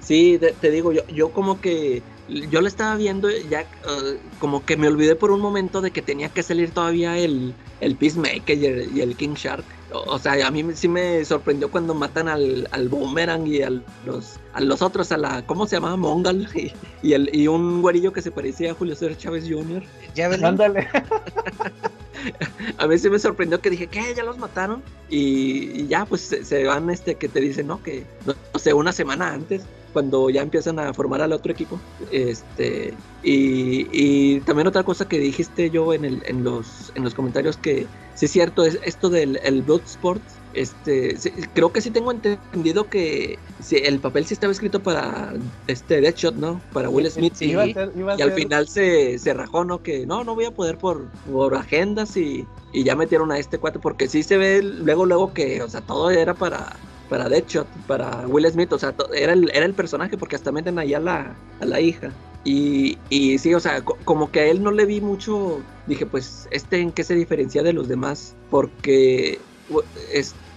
sí, 0.00 0.38
te, 0.40 0.52
te 0.54 0.70
digo, 0.70 0.92
yo, 0.92 1.02
yo 1.08 1.32
como 1.32 1.60
que, 1.60 2.04
yo 2.28 2.60
lo 2.60 2.68
estaba 2.68 2.94
viendo 2.96 3.28
ya, 3.30 3.62
eh, 3.62 4.18
como 4.38 4.64
que 4.64 4.76
me 4.76 4.88
olvidé 4.88 5.16
por 5.16 5.30
un 5.30 5.40
momento 5.40 5.80
de 5.80 5.90
que 5.90 6.02
tenía 6.02 6.28
que 6.28 6.42
salir 6.42 6.70
todavía 6.70 7.16
el, 7.18 7.54
el 7.80 7.96
Peacemaker 7.96 8.56
y 8.58 8.66
el, 8.66 8.96
y 8.96 9.00
el 9.00 9.16
King 9.16 9.34
Shark. 9.34 9.64
O, 9.92 10.00
o 10.14 10.18
sea, 10.18 10.46
a 10.46 10.50
mí 10.50 10.62
me- 10.62 10.76
sí 10.76 10.86
me 10.88 11.24
sorprendió 11.24 11.70
cuando 11.70 11.94
matan 11.94 12.28
al, 12.28 12.68
al 12.72 12.88
Boomerang 12.90 13.46
y 13.46 13.62
al, 13.62 13.82
los, 14.04 14.38
a 14.52 14.60
los 14.60 14.82
otros, 14.82 15.10
a 15.12 15.16
la, 15.16 15.46
¿cómo 15.46 15.66
se 15.66 15.76
llamaba? 15.76 15.96
Mongal 15.96 16.46
y, 16.54 16.72
y, 17.02 17.14
el, 17.14 17.30
y 17.34 17.46
un 17.48 17.80
güerillo 17.80 18.12
que 18.12 18.20
se 18.20 18.30
parecía 18.30 18.72
a 18.72 18.74
Julio 18.74 18.94
César 18.94 19.16
Chávez 19.16 19.44
Jr. 19.48 19.82
Ya. 20.14 20.26
Ándale. 20.26 20.88
A 22.78 22.86
mí 22.86 22.98
sí 22.98 23.10
me 23.10 23.18
sorprendió 23.18 23.60
que 23.60 23.70
dije, 23.70 23.86
¿qué? 23.86 24.14
¿Ya 24.16 24.24
los 24.24 24.38
mataron? 24.38 24.82
Y, 25.08 25.86
ya, 25.86 26.04
pues 26.04 26.22
se, 26.22 26.64
van, 26.64 26.90
este, 26.90 27.14
que 27.14 27.28
te 27.28 27.40
dicen, 27.40 27.66
¿no? 27.66 27.82
Que, 27.82 28.04
no, 28.26 28.34
no 28.52 28.58
sé, 28.58 28.72
una 28.72 28.92
semana 28.92 29.32
antes, 29.32 29.62
cuando 29.92 30.30
ya 30.30 30.42
empiezan 30.42 30.78
a 30.78 30.92
formar 30.92 31.22
al 31.22 31.32
otro 31.32 31.52
equipo. 31.52 31.80
Este, 32.10 32.94
y, 33.22 33.88
y 33.92 34.40
también 34.40 34.66
otra 34.68 34.82
cosa 34.82 35.08
que 35.08 35.18
dijiste 35.18 35.70
yo 35.70 35.92
en, 35.92 36.04
el, 36.04 36.22
en, 36.26 36.44
los, 36.44 36.92
en 36.94 37.04
los 37.04 37.14
comentarios 37.14 37.56
que 37.56 37.86
sí 38.14 38.26
es 38.26 38.32
cierto, 38.32 38.64
es 38.64 38.78
esto 38.84 39.10
del 39.10 39.40
el 39.42 39.62
Bloodsport. 39.62 40.22
Este, 40.58 41.14
creo 41.54 41.72
que 41.72 41.80
sí 41.80 41.90
tengo 41.90 42.10
entendido 42.10 42.88
que 42.88 43.38
el 43.70 44.00
papel 44.00 44.26
sí 44.26 44.34
estaba 44.34 44.52
escrito 44.52 44.82
para 44.82 45.32
este 45.66 46.00
Deadshot, 46.00 46.34
¿no? 46.34 46.60
Para 46.72 46.90
Will 46.90 47.10
Smith. 47.10 47.34
Sí. 47.34 47.50
Iba 47.50 47.62
a 47.62 47.72
ser, 47.72 47.92
iba 47.96 48.14
a 48.14 48.18
Y 48.18 48.22
al 48.22 48.32
final 48.32 48.66
se, 48.68 49.18
se 49.18 49.34
rajó, 49.34 49.64
¿no? 49.64 49.82
Que 49.82 50.04
no, 50.06 50.24
no 50.24 50.34
voy 50.34 50.46
a 50.46 50.50
poder 50.50 50.78
por, 50.78 51.06
por 51.24 51.54
agendas 51.54 52.16
y, 52.16 52.46
y 52.72 52.82
ya 52.82 52.96
metieron 52.96 53.30
a 53.30 53.38
este 53.38 53.58
cuate, 53.58 53.78
porque 53.78 54.08
sí 54.08 54.22
se 54.22 54.36
ve 54.36 54.62
luego, 54.62 55.06
luego 55.06 55.32
que, 55.32 55.62
o 55.62 55.68
sea, 55.68 55.80
todo 55.80 56.10
era 56.10 56.34
para, 56.34 56.80
para 57.08 57.28
Deadshot, 57.28 57.68
para 57.86 58.26
Will 58.26 58.46
Smith, 58.50 58.72
o 58.72 58.78
sea, 58.78 58.94
era 59.14 59.32
el, 59.34 59.50
era 59.54 59.64
el 59.64 59.74
personaje, 59.74 60.16
porque 60.18 60.36
hasta 60.36 60.50
meten 60.52 60.78
ahí 60.78 60.92
a 60.94 61.00
la, 61.00 61.36
a 61.60 61.64
la 61.66 61.80
hija. 61.80 62.12
Y, 62.44 62.98
y 63.10 63.38
sí, 63.38 63.52
o 63.54 63.60
sea, 63.60 63.82
co- 63.82 63.98
como 64.04 64.30
que 64.30 64.40
a 64.40 64.46
él 64.46 64.62
no 64.62 64.70
le 64.70 64.86
vi 64.86 65.00
mucho, 65.00 65.62
dije, 65.86 66.06
pues, 66.06 66.48
¿este 66.50 66.80
en 66.80 66.92
qué 66.92 67.04
se 67.04 67.14
diferencia 67.14 67.62
de 67.62 67.72
los 67.72 67.88
demás? 67.88 68.36
Porque, 68.50 69.40
bu- 69.68 69.84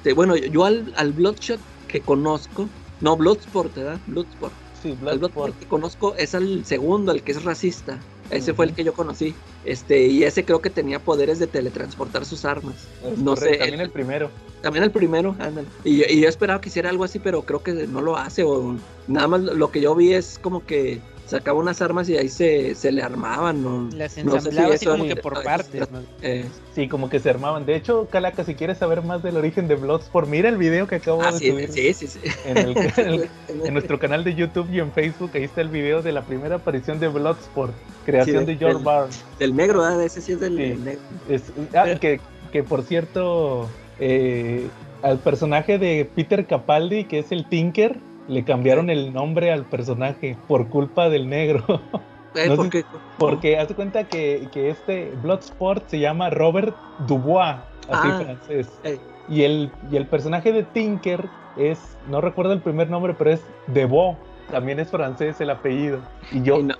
este, 0.02 0.14
bueno, 0.14 0.36
yo 0.36 0.66
al, 0.66 0.92
al 0.98 1.14
Bloodshot 1.14 1.60
que 1.88 2.02
conozco, 2.02 2.68
no, 3.02 3.16
Bloodsport, 3.18 3.76
¿verdad? 3.76 4.00
Bloodsport. 4.08 4.54
Sí, 4.82 4.90
El 4.90 4.96
Bloodsport. 5.20 5.60
Que 5.60 5.68
conozco 5.68 6.16
es 6.16 6.34
el 6.34 6.66
segundo, 6.66 7.12
el 7.12 7.22
que 7.22 7.34
es 7.34 7.44
racista. 7.44 8.00
Ese 8.32 8.54
fue 8.56 8.66
el 8.66 8.74
que 8.74 8.84
yo 8.84 8.94
conocí. 8.94 9.36
Este, 9.64 10.08
y 10.08 10.24
ese 10.24 10.44
creo 10.44 10.60
que 10.62 10.72
tenía 10.72 10.98
poderes 11.00 11.38
de 11.38 11.46
teletransportar 11.46 12.26
sus 12.26 12.46
armas. 12.46 12.88
Es 13.04 13.20
no 13.20 13.36
correcto, 13.36 13.52
sé, 13.54 13.58
También 13.60 13.80
el- 13.82 13.86
el 13.86 13.92
primero. 13.92 14.32
También 14.62 14.84
el 14.86 14.92
primero, 14.92 15.36
ándale. 15.38 15.68
Y, 15.84 15.98
yo- 15.98 16.06
y 16.10 16.22
yo 16.22 16.30
esperaba 16.30 16.62
que 16.62 16.70
hiciera 16.70 16.90
algo 16.90 17.04
así, 17.04 17.20
pero 17.20 17.44
creo 17.44 17.62
que 17.62 17.74
no 17.74 18.02
lo 18.02 18.18
hace. 18.18 18.44
O 18.44 18.76
nada 19.08 19.28
más 19.28 19.42
lo 19.42 19.70
que 19.70 19.82
yo 19.82 19.94
vi 19.94 20.14
es 20.14 20.40
como 20.42 20.66
que 20.66 21.00
sacaba 21.32 21.58
unas 21.60 21.82
armas 21.82 22.08
y 22.10 22.18
ahí 22.18 22.30
se, 22.30 22.76
se 22.76 22.92
le 22.92 23.02
armaban. 23.02 23.64
¿no? 23.64 23.90
Las 23.98 24.18
No 24.24 24.34
sé 24.34 24.42
si 24.42 24.48
ensamblaba 24.48 24.74
así 24.76 24.86
eso 24.86 24.92
como 24.92 25.06
que 25.08 25.16
por 25.16 25.38
es- 25.38 25.44
partes. 25.44 25.92
¿no? 25.92 26.00
Eh, 26.22 26.46
Sí, 26.76 26.88
como 26.88 27.10
que 27.10 27.20
se 27.20 27.30
armaban. 27.30 27.66
De 27.66 27.76
hecho, 27.76 28.08
Calaca, 28.10 28.46
si 28.46 28.56
quieres 28.56 28.78
saber 28.78 29.02
más 29.02 29.22
del 29.24 29.36
origen 29.36 29.68
de 29.68 29.76
Bloodsport, 29.76 30.28
mira 30.30 30.48
el 30.48 30.58
video 30.58 30.88
que 30.88 30.96
acabo 30.96 31.22
ah, 31.22 31.32
de 31.34 31.38
sí, 31.40 31.50
subir 31.50 31.70
sí, 31.70 31.94
sí, 31.94 32.08
sí. 32.08 32.20
en, 32.46 32.58
el- 32.58 32.78
en 32.98 33.08
el- 33.10 33.30
en 33.66 33.74
nuestro 33.74 34.00
canal 34.00 34.24
de 34.24 34.36
YouTube 34.36 34.70
y 34.72 34.80
en 34.80 34.92
Facebook. 34.94 35.32
Ahí 35.34 35.44
está 35.44 35.60
el 35.62 35.68
video 35.70 36.02
de 36.02 36.12
la 36.14 36.22
primera 36.22 36.56
aparición 36.56 37.00
de 37.00 37.08
Bloodsport, 37.10 37.74
creación 38.06 38.46
Sí, 38.46 38.54
de 38.54 38.58
George 38.58 38.84
Barnes. 38.84 39.24
Del 39.40 39.54
negro, 39.56 39.82
¿verdad? 39.82 40.02
Ese 40.04 40.22
sí 40.22 40.32
es 40.34 40.40
del 40.40 40.56
Sí. 40.56 40.62
del 40.64 40.84
negro. 40.86 41.02
Es- 41.30 41.52
ah, 41.76 41.96
que, 42.00 42.22
que 42.54 42.64
por 42.64 42.84
cierto, 42.84 43.68
eh, 44.00 44.68
al 45.02 45.18
personaje 45.20 45.78
de 45.78 46.10
Peter 46.16 46.46
Capaldi, 46.46 47.04
que 47.06 47.20
es 47.20 47.32
el 47.32 47.46
Tinker, 47.50 47.98
le 48.32 48.44
cambiaron 48.46 48.90
el 48.90 49.12
nombre 49.14 49.52
al 49.52 49.66
personaje 49.66 50.38
por 50.48 50.70
culpa 50.70 51.10
del 51.10 51.30
negro. 51.30 51.64
Eh, 52.34 52.48
No 52.48 52.56
sé- 52.56 52.86
porque, 53.20 53.58
de 53.58 53.76
cuenta 53.76 54.06
que, 54.06 54.48
que 54.54 54.70
este 54.70 55.12
Bloodsport 55.22 55.90
se 55.90 56.00
llama 56.00 56.30
Robert 56.30 56.74
Dubois, 57.06 57.58
así 57.90 58.08
Ah. 58.10 58.22
francés. 58.24 58.80
Eh. 58.86 58.98
Y 59.28 59.44
el, 59.44 59.70
y 59.92 59.98
el 59.98 60.06
personaje 60.08 60.54
de 60.54 60.64
Tinker 60.64 61.26
es, 61.58 61.98
no 62.10 62.22
recuerdo 62.22 62.54
el 62.54 62.62
primer 62.62 62.90
nombre, 62.90 63.14
pero 63.18 63.32
es 63.32 63.42
Debo. 63.68 64.18
También 64.50 64.80
es 64.80 64.90
francés 64.90 65.42
el 65.42 65.50
apellido. 65.50 66.00
Y 66.32 66.42
yo, 66.42 66.62
y 66.62 66.64
no, 66.64 66.76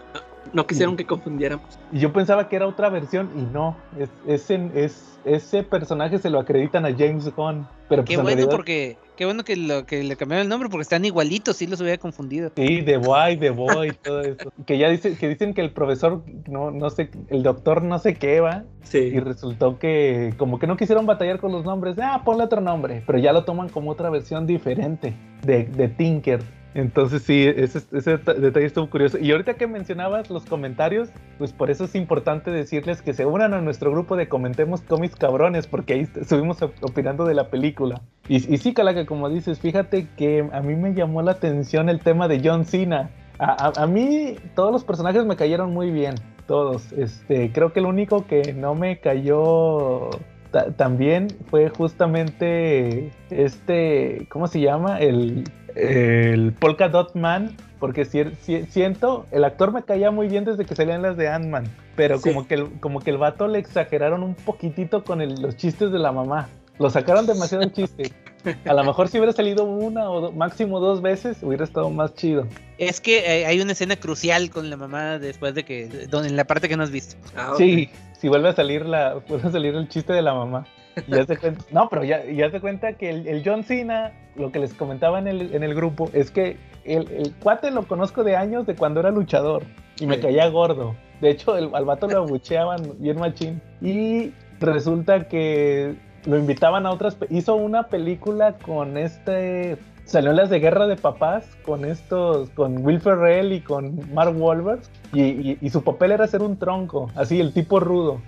no- 0.54 0.66
quisieron 0.68 0.96
que 0.98 1.06
confundiéramos. 1.06 1.80
y 1.92 2.00
yo 2.00 2.12
pensaba 2.14 2.50
que 2.50 2.56
era 2.56 2.68
otra 2.68 2.90
versión 2.90 3.30
y 3.36 3.42
no. 3.54 3.76
Es, 3.98 4.10
es, 4.28 4.50
en- 4.52 4.72
es- 4.76 5.08
ese 5.24 5.62
personaje 5.62 6.18
se 6.18 6.32
lo 6.32 6.40
acreditan 6.40 6.84
a 6.86 6.90
James 6.92 7.30
Gunn. 7.36 7.68
Pero 7.88 8.04
Qué 8.04 8.16
pues 8.16 8.18
en 8.18 8.24
bueno 8.24 8.36
realidad- 8.38 8.50
porque 8.56 8.98
qué 9.18 9.26
bueno 9.26 9.44
que 9.44 9.56
lo 9.56 9.86
que 9.86 10.02
le 10.04 10.16
cambiaron 10.16 10.44
el 10.44 10.50
nombre 10.50 10.68
porque 10.70 10.82
están 10.82 11.06
igualitos, 11.06 11.58
sí 11.58 11.68
los 11.68 11.80
hubiera 11.80 12.00
confundido. 12.00 12.50
Sí, 12.56 12.82
de 12.82 12.98
boy, 12.98 13.36
de 13.36 13.52
boy 13.52 13.90
y 13.90 13.92
todo 13.92 14.22
eso. 14.22 14.52
Que 14.66 14.80
ya 14.80 14.90
dice, 14.90 15.16
que 15.16 15.30
dicen 15.30 15.54
que 15.54 15.62
el 15.62 15.72
profesor, 15.72 16.24
no, 16.50 16.72
no 16.72 16.90
sé, 16.90 17.12
el 17.30 17.44
doctor 17.44 17.84
no 17.84 18.00
sé 18.00 18.16
qué 18.16 18.40
va, 18.40 18.64
Sí. 18.82 18.98
y 18.98 19.20
resultó 19.20 19.78
que 19.78 20.34
como 20.38 20.58
que 20.58 20.66
no 20.66 20.76
quisieron 20.76 21.06
batallar 21.06 21.40
con 21.40 21.52
los 21.52 21.64
nombres, 21.66 21.98
ah, 22.02 22.24
ponle 22.26 22.46
otro 22.46 22.62
nombre, 22.62 23.04
pero 23.06 23.20
ya 23.20 23.32
lo 23.32 23.44
toman 23.44 23.70
como 23.70 23.92
otra 23.92 24.10
versión 24.10 24.48
diferente 24.48 25.14
de, 25.44 25.66
de 25.66 25.88
Tinker. 25.90 26.42
Entonces 26.74 27.24
sí, 27.24 27.46
ese, 27.48 27.80
ese 27.92 28.18
deta- 28.18 28.34
detalle 28.34 28.66
estuvo 28.66 28.90
curioso. 28.90 29.18
Y 29.20 29.32
ahorita 29.32 29.56
que 29.56 29.68
mencionabas 29.68 30.30
los 30.30 30.46
comentarios, 30.46 31.10
pues 31.38 31.52
por 31.52 31.70
eso 31.70 31.84
es 31.84 31.96
importante 31.96 32.50
decirles 32.50 33.02
que 33.02 33.14
se 33.14 33.26
unan 33.26 33.54
a 33.54 33.60
nuestro 33.62 33.92
grupo 33.92 34.16
de 34.16 34.30
Comentemos 34.30 34.82
Cómics 34.82 35.16
Cabrones, 35.18 35.68
porque 35.68 35.94
ahí 35.96 36.00
est- 36.02 36.16
estuvimos 36.18 36.62
op- 36.62 36.74
opinando 36.82 37.26
de 37.26 37.34
la 37.34 37.50
película. 37.50 38.02
Y, 38.30 38.36
y 38.54 38.58
sí, 38.58 38.74
Calaca, 38.74 39.06
como 39.06 39.30
dices, 39.30 39.60
fíjate 39.60 40.08
que 40.18 40.48
a 40.54 40.62
mí 40.62 40.76
me 40.76 40.94
llamó 40.94 41.22
la 41.22 41.32
atención 41.34 41.90
el 41.90 42.00
tema 42.00 42.28
de 42.30 42.42
John 42.44 42.64
Cena. 42.66 43.10
A, 43.44 43.88
mí 43.88 44.36
todos 44.56 44.72
los 44.72 44.84
personajes 44.84 45.26
me 45.26 45.36
cayeron 45.36 45.74
muy 45.74 45.90
bien, 45.90 46.14
todos. 46.46 46.92
Este, 46.94 47.52
creo 47.52 47.74
que 47.74 47.80
el 47.80 47.88
único 47.88 48.28
que 48.28 48.54
no 48.54 48.76
me 48.76 49.00
cayó 49.00 50.12
ta- 50.52 50.72
tan 50.74 50.98
bien 51.00 51.28
fue 51.50 51.70
justamente 51.70 53.12
este, 53.32 54.28
¿cómo 54.30 54.48
se 54.48 54.60
llama? 54.60 55.00
El, 55.00 55.46
el 55.76 56.54
Polka 56.54 56.90
Dot 56.90 57.16
Man. 57.16 57.56
Porque 57.80 58.06
si- 58.06 58.24
si- 58.42 58.64
siento, 58.68 59.26
el 59.32 59.44
actor 59.44 59.72
me 59.74 59.82
caía 59.84 60.12
muy 60.12 60.28
bien 60.28 60.46
desde 60.46 60.66
que 60.66 60.76
salían 60.76 61.02
las 61.02 61.18
de 61.18 61.30
Ant-Man. 61.30 61.64
Pero 61.96 62.20
Sí. 62.20 62.30
como, 62.30 62.48
que 62.48 62.54
el, 62.54 62.80
como 62.80 63.00
que 63.00 63.10
el 63.10 63.18
vato 63.18 63.48
le 63.48 63.58
exageraron 63.58 64.22
un 64.22 64.36
poquitito 64.36 65.04
con 65.04 65.20
el- 65.20 65.42
los 65.42 65.58
chistes 65.58 65.92
de 65.92 65.98
la 65.98 66.12
mamá. 66.12 66.48
Lo 66.78 66.90
sacaron 66.92 67.26
demasiado 67.26 67.64
el 67.64 67.72
chiste. 67.74 68.12
A 68.66 68.74
lo 68.74 68.84
mejor 68.84 69.08
si 69.08 69.18
hubiera 69.18 69.34
salido 69.34 69.64
una 69.66 70.10
o 70.12 70.22
do- 70.22 70.32
máximo 70.32 70.80
dos 70.80 71.02
veces, 71.02 71.38
hubiera 71.44 71.64
estado 71.64 71.90
más 71.90 72.14
chido. 72.16 72.48
Es 72.78 73.02
que 73.02 73.20
eh, 73.42 73.46
hay 73.48 73.60
una 73.62 73.72
escena 73.74 73.96
crucial 73.96 74.50
con 74.52 74.70
la 74.70 74.78
mamá 74.78 75.18
después 75.20 75.54
de 75.56 75.64
que 75.64 75.88
donde 76.10 76.30
en 76.30 76.36
la 76.36 76.46
parte 76.46 76.70
que 76.70 76.78
no 76.78 76.84
has 76.84 76.92
visto. 76.92 77.16
Ah. 77.36 77.54
Sí, 77.58 77.90
si 78.20 78.28
vuelve 78.30 78.50
a 78.50 78.54
salir 78.54 78.86
la, 78.86 79.16
vuelve 79.28 79.48
a 79.48 79.52
salir 79.52 79.76
el 79.76 79.88
chiste 79.90 80.14
de 80.14 80.22
la 80.22 80.34
mamá. 80.36 80.66
Y 81.08 81.12
ya 81.12 81.26
se 81.26 81.38
cuenta, 81.38 81.64
no, 81.72 81.88
pero 81.90 82.04
ya, 82.04 82.24
ya 82.26 82.50
se 82.52 82.60
cuenta 82.60 82.94
que 82.94 83.10
el, 83.10 83.28
el 83.28 83.42
John 83.46 83.64
Cena, 83.64 84.12
lo 84.36 84.52
que 84.52 84.60
les 84.60 84.74
comentaba 84.74 85.20
en 85.20 85.28
el, 85.28 85.54
en 85.56 85.64
el 85.64 85.74
grupo, 85.74 86.10
es 86.14 86.32
que 86.32 86.58
el, 86.86 87.10
el 87.12 87.34
cuate 87.42 87.72
lo 87.72 87.84
conozco 87.84 88.24
de 88.24 88.36
años 88.36 88.66
de 88.66 88.76
cuando 88.76 89.00
era 89.00 89.12
luchador 89.12 89.64
y 90.00 90.06
me 90.08 90.16
Sí. 90.16 90.22
caía 90.22 90.48
gordo. 90.50 90.96
De 91.22 91.30
hecho, 91.30 91.56
el, 91.58 91.70
al 91.76 91.86
vato 91.86 92.08
lo 92.08 92.18
abucheaban 92.20 92.82
bien 93.00 93.20
machín. 93.20 93.62
Y 93.82 94.32
resulta 94.60 95.28
que 95.28 95.96
lo 96.26 96.38
invitaban 96.38 96.86
a 96.86 96.92
otras. 96.92 97.16
Hizo 97.30 97.56
una 97.56 97.84
película 97.88 98.54
con 98.58 98.98
este. 98.98 99.78
Salió 100.06 100.32
en 100.32 100.38
las 100.38 100.50
de 100.50 100.60
Guerra 100.60 100.88
de 100.88 100.96
Papás 100.98 101.46
con 101.64 101.86
estos, 101.86 102.50
con 102.50 102.84
Will 102.84 103.00
Ferrell 103.00 103.54
y 103.54 103.62
con 103.62 104.00
Mark 104.14 104.34
Wahlberg. 104.36 104.82
Y, 105.14 105.22
y- 105.22 105.58
y 105.62 105.70
su 105.70 105.84
papel 105.84 106.12
era 106.12 106.26
ser 106.28 106.42
un 106.42 106.58
tronco, 106.58 107.10
así, 107.16 107.40
el 107.40 107.54
tipo 107.54 107.80
rudo. 107.80 108.20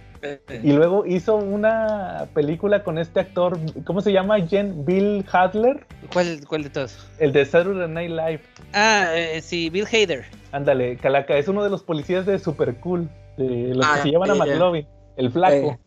Y 0.64 0.72
luego 0.74 1.06
hizo 1.06 1.36
una 1.36 2.28
película 2.34 2.84
con 2.84 2.98
este 2.98 3.20
actor, 3.20 3.60
¿cómo 3.86 4.02
se 4.02 4.12
llama? 4.12 4.40
Jen 4.48 4.86
Bill 4.86 5.26
Hadler, 5.32 5.86
¿Cuál, 6.12 6.42
¿Cuál 6.48 6.64
de 6.64 6.70
todos? 6.70 6.98
el 7.20 7.32
de 7.34 7.46
Saturday 7.46 7.88
Night 7.90 8.12
Live. 8.12 8.42
Ah, 8.74 9.08
eh, 9.14 9.42
sí, 9.42 9.70
Bill 9.70 9.86
Hader. 9.86 10.26
Ándale, 10.52 10.98
Calaca, 10.98 11.36
es 11.38 11.48
uno 11.48 11.64
de 11.64 11.70
los 11.70 11.84
policías 11.84 12.26
de 12.26 12.40
Super 12.40 12.76
Cool, 12.76 13.10
de 13.38 13.74
los 13.76 13.86
Ah, 13.86 13.96
que 13.98 14.02
se 14.04 14.10
llevan 14.12 14.30
a 14.32 14.34
sí, 14.34 14.40
ya. 14.40 14.46
McLovin, 14.46 14.88
el 15.18 15.32
flaco. 15.32 15.56
Eh. 15.56 15.78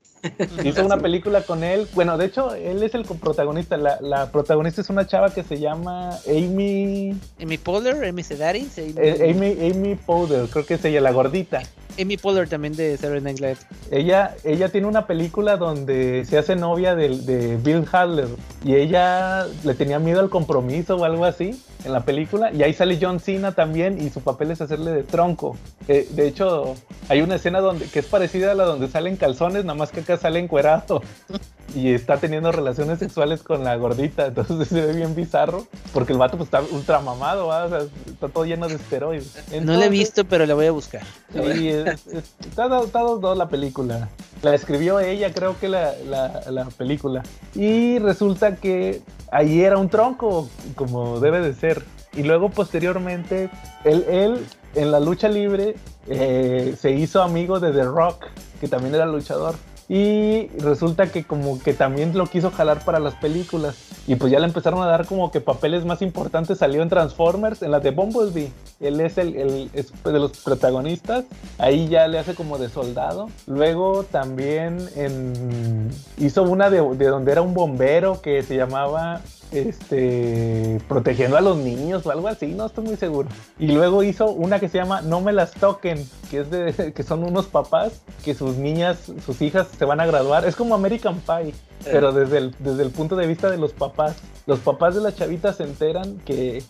Hizo 0.65 0.85
una 0.85 0.97
película 0.97 1.43
con 1.43 1.63
él. 1.63 1.87
Bueno, 1.95 2.19
de 2.19 2.25
hecho, 2.27 2.53
él 2.55 2.83
es 2.83 2.95
el 2.97 3.05
protagonista. 3.05 3.77
La, 3.77 3.99
la 4.01 4.33
protagonista 4.33 4.81
es 4.81 4.91
una 4.91 5.07
chava 5.07 5.31
que 5.33 5.45
se 5.45 5.61
llama 5.61 6.11
Amy. 6.27 7.15
Amy 7.41 7.59
Poehler, 7.59 8.05
Amy 8.09 8.25
Sedaris, 8.25 8.77
Amy, 8.79 8.95
eh, 8.97 9.33
Amy, 9.33 9.71
Amy 9.71 9.95
Powder, 9.95 10.49
creo 10.49 10.67
que 10.67 10.75
es 10.75 10.85
ella, 10.85 11.01
la 11.01 11.13
gordita. 11.13 11.63
Amy 12.01 12.17
Poehler 12.17 12.49
también 12.49 12.75
de 12.75 12.97
Saturday 12.97 13.21
Night 13.21 13.41
Live. 13.41 13.59
Ella, 13.91 14.35
ella 14.45 14.69
tiene 14.69 14.87
una 14.87 15.07
película 15.07 15.57
donde 15.57 16.25
se 16.25 16.39
hace 16.39 16.57
novia 16.57 16.95
de, 16.95 17.09
de 17.19 17.57
Bill 17.57 17.85
Hadler 17.91 18.29
y 18.65 18.75
ella 18.75 19.47
le 19.65 19.75
tenía 19.75 19.99
miedo 19.99 20.21
al 20.21 20.31
compromiso 20.31 20.97
o 20.97 21.05
algo 21.05 21.25
así 21.25 21.61
en 21.85 21.93
la 21.93 22.05
película 22.05 22.53
y 22.53 22.63
ahí 22.63 22.75
sale 22.75 22.99
John 23.01 23.21
Cena 23.21 23.53
también 23.53 24.01
y 24.01 24.11
su 24.11 24.21
papel 24.21 24.51
es 24.51 24.61
hacerle 24.61 24.91
de 24.91 25.03
tronco. 25.05 25.57
Eh, 25.89 26.09
de 26.11 26.27
hecho, 26.27 26.75
hay 27.09 27.21
una 27.21 27.37
escena 27.37 27.61
donde 27.61 27.87
que 27.87 28.01
es 28.01 28.07
parecida 28.07 28.53
a 28.53 28.55
la 28.55 28.65
donde 28.65 28.89
salen 28.89 29.17
calzones, 29.17 29.65
nada 29.65 29.79
más 29.79 29.91
que 29.91 30.01
acá 30.01 30.17
sale 30.17 30.41
encuerado 30.41 31.03
y 31.75 31.93
está 31.93 32.17
teniendo 32.17 32.51
relaciones 32.53 32.99
sexuales 32.99 33.43
con 33.43 33.63
la 33.63 33.77
gordita, 33.77 34.27
entonces 34.27 34.69
se 34.69 34.81
ve 34.81 34.95
bien 34.95 35.15
bizarro 35.15 35.67
porque 35.93 36.13
el 36.13 36.19
vato 36.19 36.37
pues 36.37 36.49
está 36.49 36.63
ultra 36.75 37.01
mamado. 37.01 37.49
O 37.49 37.69
sea, 37.69 37.81
está 38.07 38.29
todo 38.29 38.45
lleno 38.45 38.69
de 38.69 38.75
esteroides. 38.75 39.37
No 39.63 39.75
la 39.75 39.87
he 39.87 39.91
visto, 39.91 40.25
pero 40.25 40.47
la 40.47 40.55
voy 40.55 40.67
a 40.67 40.73
buscar. 40.73 41.03
Sí, 41.33 41.71
está, 41.91 42.69
do- 42.69 42.85
está 42.85 43.01
dos 43.01 43.21
dos 43.21 43.37
la 43.37 43.49
película. 43.49 44.09
La 44.43 44.55
escribió 44.55 45.01
ella, 45.01 45.33
creo 45.33 45.59
que 45.59 45.69
la, 45.69 45.93
la- 46.09 46.43
la 46.51 46.65
película. 46.67 47.23
Y 47.55 47.99
resulta 47.99 48.57
que 48.57 49.03
ahí 49.33 49.63
era 49.63 49.79
un 49.79 49.89
tronco, 49.89 50.49
como 50.75 51.21
debe 51.21 51.41
de 51.41 51.55
ser. 51.55 51.85
Y 52.15 52.23
luego 52.23 52.51
posteriormente, 52.51 53.51
él, 53.85 54.05
él 54.09 54.47
en 54.75 54.91
la 54.91 55.01
lucha 55.01 55.29
libre 55.29 55.75
eh, 56.09 56.75
se 56.79 56.93
hizo 56.93 57.23
amigo 57.23 57.61
de 57.61 57.73
The 57.73 57.85
Rock, 57.85 58.25
que 58.61 58.69
también 58.69 58.95
era 58.95 59.07
luchador. 59.07 59.55
Y 59.89 60.49
resulta 60.59 61.13
que 61.13 61.23
como 61.25 61.61
que 61.63 61.73
también 61.73 62.17
lo 62.19 62.27
quiso 62.27 62.51
jalar 62.51 62.85
para 62.85 62.99
las 62.99 63.15
películas. 63.15 63.77
Y 64.09 64.17
pues 64.17 64.33
ya 64.33 64.41
le 64.41 64.47
empezaron 64.47 64.83
a 64.83 64.87
dar 64.87 65.07
como 65.07 65.31
que 65.31 65.41
papeles 65.41 65.85
más 65.85 66.03
importantes. 66.03 66.59
Salió 66.59 66.83
en 66.83 66.89
Transformers, 66.89 67.63
en 67.63 67.71
la 67.71 67.79
de 67.81 67.91
Bumblebee. 67.93 68.51
Él 68.81 69.01
es 69.01 69.17
el, 69.19 69.35
el- 69.37 69.71
es 69.73 69.91
de 70.05 70.13
los 70.13 70.33
protagonistas. 70.39 71.25
Ahí 71.59 71.89
ya 71.89 72.07
le 72.09 72.19
hace 72.19 72.35
como 72.35 72.59
de 72.59 72.69
soldado. 72.69 73.29
Luego 73.47 74.05
también 74.05 74.87
en, 74.97 75.91
hizo 76.19 76.43
una 76.43 76.69
de, 76.71 76.83
de 76.97 77.07
donde 77.07 77.33
era 77.33 77.43
un 77.43 77.55
bombero 77.55 78.21
que 78.21 78.43
se 78.43 78.57
llamaba 78.57 79.23
este 79.53 80.81
protegiendo 80.89 81.37
a 81.37 81.41
los 81.41 81.57
niños 81.57 82.05
o 82.05 82.11
algo 82.11 82.29
así, 82.29 82.47
no 82.49 82.67
estoy 82.67 82.85
muy 82.85 82.97
seguro. 82.97 83.29
Y 83.59 83.69
luego 83.69 84.03
hizo 84.03 84.29
una 84.31 84.59
que 84.61 84.69
se 84.69 84.79
llama 84.79 85.01
No 85.03 85.21
me 85.21 85.33
las 85.33 85.53
toquen, 85.53 86.07
que 86.31 86.41
es 86.41 86.51
de 86.51 86.93
que 86.95 87.03
son 87.03 87.25
unos 87.25 87.47
papás 87.47 88.03
que 88.25 88.35
sus 88.35 88.57
niñas, 88.57 88.99
sus 89.25 89.41
hijas 89.43 89.69
se 89.79 89.85
van 89.85 90.01
a 90.01 90.07
graduar. 90.07 90.45
Es 90.45 90.57
como 90.57 90.75
American 90.75 91.21
Pie, 91.21 91.55
pero 91.85 92.13
desde 92.13 92.39
el, 92.39 92.55
desde 92.59 92.83
el 92.83 92.91
punto 92.91 93.17
de 93.17 93.27
vista 93.27 93.51
de 93.51 93.57
los 93.59 93.73
papás. 93.73 94.17
Los 94.47 94.61
papás 94.61 94.95
de 94.95 95.01
las 95.01 95.17
chavitas 95.17 95.57
se 95.57 95.65
enteran 95.65 96.19
que, 96.25 96.63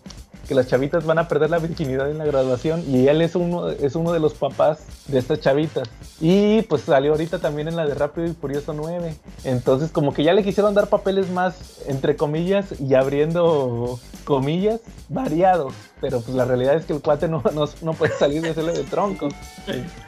que 0.47 0.55
las 0.55 0.69
chavitas 0.69 1.05
van 1.05 1.19
a 1.19 1.29
perder 1.29 1.51
la 1.51 1.59
virginidad 1.59 2.11
en 2.11 2.19
la 2.19 2.25
graduación 2.25 2.83
y 2.89 3.09
él 3.09 3.23
es 3.23 3.35
uno, 3.35 3.69
es 3.69 3.95
uno 3.95 4.13
de 4.13 4.21
los 4.21 4.35
papás 4.35 4.81
de 5.09 5.19
estas 5.19 5.41
chavitas. 5.41 5.89
Y 6.21 6.63
pues 6.63 6.83
salió 6.83 7.13
ahorita 7.13 7.39
también 7.39 7.69
en 7.69 7.77
la 7.77 7.87
de 7.87 7.95
Rápido 7.95 8.27
y 8.27 8.33
Furioso 8.33 8.73
9. 8.73 9.15
Entonces 9.45 9.91
como 9.91 10.15
que 10.15 10.25
ya 10.25 10.33
le 10.33 10.43
quisieron 10.43 10.75
dar 10.75 10.89
papeles 10.89 11.31
más, 11.31 11.83
entre 11.87 12.17
comillas, 12.17 12.81
y 12.81 12.95
abriendo 12.95 13.99
comillas, 14.25 14.81
variados. 15.09 15.75
Pero 16.01 16.21
pues 16.21 16.37
la 16.37 16.45
realidad 16.45 16.75
es 16.77 16.85
que 16.85 16.93
el 16.93 17.01
cuate 17.01 17.27
no, 17.27 17.43
no, 17.55 17.65
no 17.81 17.95
puede 17.95 18.13
salir 18.13 18.43
de 18.43 18.51
hacerle 18.51 18.73
de 18.75 18.85
tronco. 18.85 19.29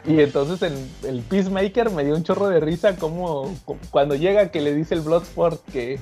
Y 0.07 0.21
entonces 0.21 0.61
el, 0.63 1.09
el 1.09 1.23
Peacemaker 1.23 1.91
me 1.91 2.05
dio 2.05 2.15
un 2.15 2.23
chorro 2.25 2.49
de 2.49 2.61
risa 2.61 2.97
como, 2.97 3.55
cuando 3.91 4.15
llega 4.15 4.51
que 4.51 4.61
le 4.61 4.75
dice 4.75 4.95
el 4.95 5.01
Bloodsport 5.01 5.65
que 5.73 5.99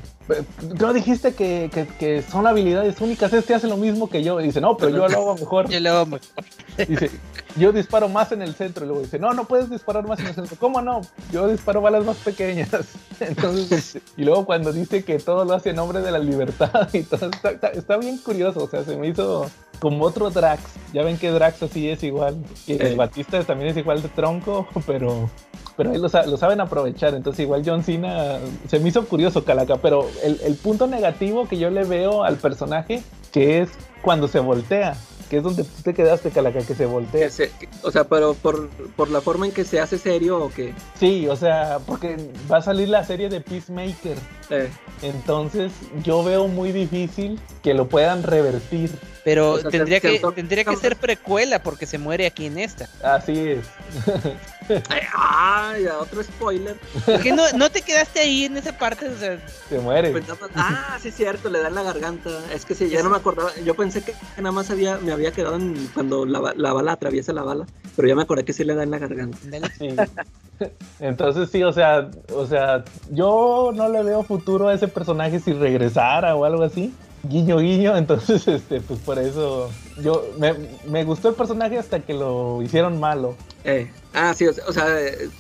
no 0.81 0.93
dijiste 0.93 1.35
que, 1.35 1.71
que- 1.73 1.87
que 1.87 2.23
son 2.23 2.49
habilidades 2.49 3.01
únicas, 3.01 3.33
este 3.33 3.55
hace 3.55 3.69
lo 3.69 3.77
mismo 3.77 4.11
que 4.11 4.25
yo. 4.25 4.41
Y 4.41 4.45
dice, 4.47 4.61
no, 4.61 4.77
pero 4.77 4.91
yo 4.91 5.09
lo 5.09 5.19
hago 5.19 5.35
mejor. 5.37 5.69
Yo 5.69 5.79
lo 5.79 5.91
hago 5.91 6.07
mejor. 6.07 6.29
Dice, 6.89 7.11
yo 7.57 7.71
disparo 7.73 8.09
más 8.09 8.33
en 8.33 8.43
el 8.43 8.55
centro. 8.55 8.85
Y 8.85 8.89
luego 8.89 9.03
dice, 9.03 9.21
no, 9.21 9.33
no 9.35 9.45
puedes 9.45 9.71
disparar 9.71 10.05
más 10.07 10.19
en 10.19 10.27
el 10.27 10.35
centro. 10.35 10.57
¿Cómo 10.59 10.83
no? 10.83 11.01
Yo 11.33 11.47
disparo 11.47 11.81
balas 11.81 12.05
más 12.05 12.17
pequeñas. 12.17 12.69
Entonces, 13.21 13.99
y 14.17 14.25
luego 14.25 14.45
cuando 14.47 14.73
dice 14.73 15.05
que 15.05 15.19
todo 15.21 15.45
lo 15.45 15.55
hace 15.55 15.71
en 15.71 15.77
nombre 15.77 16.01
de 16.01 16.11
la 16.11 16.19
libertad 16.19 16.89
y 16.93 17.03
todo, 17.05 17.31
está, 17.31 17.51
está- 17.53 17.69
está 17.69 17.97
bien 17.99 18.19
curioso. 18.19 18.65
O 18.65 18.69
sea, 18.69 18.83
se 18.85 18.97
me 18.97 19.07
hizo 19.09 19.49
como 19.89 20.05
otro 20.05 20.31
Drax. 20.31 20.63
Ya 20.93 21.03
ven 21.05 21.17
que 21.17 21.31
Drax 21.31 21.63
así 21.63 21.89
es 21.89 22.03
igual. 22.03 22.37
Y 22.67 22.73
el 22.73 22.83
Eh. 22.83 22.95
Batista 22.97 23.41
también 23.45 23.71
es 23.71 23.77
igual 23.77 24.03
de 24.03 24.09
tronco, 24.09 24.67
pero 24.87 25.31
pero 25.77 25.91
ahí 25.93 25.99
lo, 25.99 26.09
sa- 26.09 26.27
lo 26.27 26.37
saben 26.39 26.61
aprovechar. 26.61 27.15
Entonces, 27.15 27.41
igual 27.45 27.63
John 27.65 27.85
Cena 27.85 28.39
se 28.67 28.81
me 28.81 28.89
hizo 28.89 29.05
curioso, 29.07 29.45
Calaca. 29.45 29.77
Pero 29.77 30.09
el, 30.25 30.41
el 30.43 30.55
punto 30.57 30.87
negativo 30.89 31.47
que 31.47 31.57
yo 31.59 31.71
le 31.71 31.85
veo 31.85 32.25
al 32.25 32.37
personaje, 32.37 33.03
que 33.31 33.61
es 33.61 33.69
cuando 34.03 34.27
se 34.27 34.41
voltea, 34.41 34.97
que 35.29 35.37
es 35.37 35.43
donde 35.43 35.65
tú 35.65 35.83
te 35.85 35.93
quedaste, 35.93 36.31
Calaca, 36.31 36.61
que 36.61 36.75
se 36.75 36.87
voltea. 36.87 37.27
Que 37.27 37.31
se- 37.31 37.51
que- 37.51 37.69
o 37.83 37.91
sea, 37.93 38.05
pero 38.05 38.33
por, 38.35 38.69
por 38.97 39.11
la 39.11 39.21
forma 39.21 39.45
en 39.47 39.53
que 39.53 39.65
se 39.65 39.79
hace 39.79 39.99
serio 39.99 40.43
o 40.43 40.49
que... 40.49 40.73
Sí, 40.99 41.29
o 41.29 41.37
sea, 41.37 41.79
porque 41.87 42.17
va 42.51 42.57
a 42.59 42.63
salir 42.63 42.89
la 42.89 43.05
serie 43.05 43.29
de 43.29 43.41
Peacemaker. 43.43 44.17
eh, 44.49 44.71
Entonces, 45.03 45.73
yo 46.03 46.25
veo 46.25 46.49
muy 46.49 46.73
difícil 46.73 47.39
que 47.63 47.75
lo 47.75 47.87
puedan 47.87 48.23
revertir. 48.23 48.91
Pero 49.27 49.55
O 49.55 49.59
sea, 49.59 49.71
tendría, 49.73 49.99
se- 49.99 50.21
que, 50.21 50.33
tendría 50.37 50.65
que 50.65 50.77
ser 50.77 50.95
precuela 50.95 51.61
porque 51.61 51.85
se 51.85 51.99
muere 51.99 52.27
aquí 52.27 52.47
en 52.47 52.61
esta. 52.61 52.89
Así 53.03 53.37
es. 53.37 53.67
ay, 54.89 55.01
ah, 55.17 55.75
ya, 55.83 55.99
otro 55.99 56.23
spoiler. 56.23 56.77
¿Por 57.05 57.21
qué 57.21 57.33
no, 57.33 57.43
no 57.57 57.69
te 57.69 57.83
quedaste 57.83 58.21
ahí 58.21 58.45
en 58.45 58.57
esa 58.57 58.79
parte? 58.79 59.09
O 59.09 59.19
sea, 59.19 59.37
Se 59.69 59.81
muere. 59.81 60.15
Ah, 60.55 60.97
sí 61.03 61.09
es 61.09 61.17
cierto, 61.17 61.49
le 61.51 61.59
da 61.59 61.67
en 61.67 61.75
la 61.75 61.83
garganta. 61.83 62.31
Es 62.55 62.65
que 62.65 62.77
sí, 62.77 62.89
ya 62.89 63.03
no 63.03 63.11
me 63.11 63.17
acordaba. 63.17 63.51
Yo 63.65 63.75
pensé 63.75 64.05
que 64.05 64.15
nada 64.37 64.53
más 64.53 64.71
había, 64.71 64.99
me 64.99 65.11
había 65.11 65.33
quedado 65.33 65.57
en 65.57 65.75
cuando 65.93 66.25
la, 66.25 66.55
la 66.57 66.73
bala 66.73 66.93
atraviesa 66.93 67.33
la 67.33 67.43
bala, 67.43 67.67
pero 67.97 68.07
ya 68.07 68.15
me 68.15 68.23
acordé 68.23 68.45
que 68.45 68.53
sí 68.53 68.63
le 68.63 68.77
da 68.77 68.85
en 68.85 68.93
la 68.93 68.99
garganta. 68.99 69.39
Sí. 69.77 69.89
Entonces 71.01 71.51
sí, 71.51 71.65
o 71.65 71.73
sea, 71.73 72.13
o 72.33 72.47
sea, 72.47 72.85
yo 73.11 73.73
no 73.75 73.89
le 73.89 74.05
veo 74.05 74.23
futuro 74.23 74.69
a 74.69 74.75
ese 74.75 74.87
personaje 74.87 75.41
si 75.41 75.53
regresara 75.53 76.37
o 76.37 76.45
algo 76.45 76.63
así. 76.63 76.95
Guiño, 77.23 77.59
guiño, 77.59 77.97
entonces, 77.99 78.47
este, 78.47 78.81
pues 78.81 79.01
por 79.01 79.19
eso, 79.19 79.71
yo, 80.03 80.25
me, 80.39 80.55
me 80.87 81.05
gustó 81.05 81.31
el 81.31 81.35
personaje 81.35 81.79
hasta 81.79 82.01
que 82.01 82.15
lo 82.15 82.63
hicieron 82.63 83.01
malo. 83.01 83.35
Eh, 83.69 83.91
ah, 84.15 84.33
sí, 84.33 84.47
o 84.47 84.53
sea, 84.53 84.65
o 84.69 84.73
sea, 84.73 84.87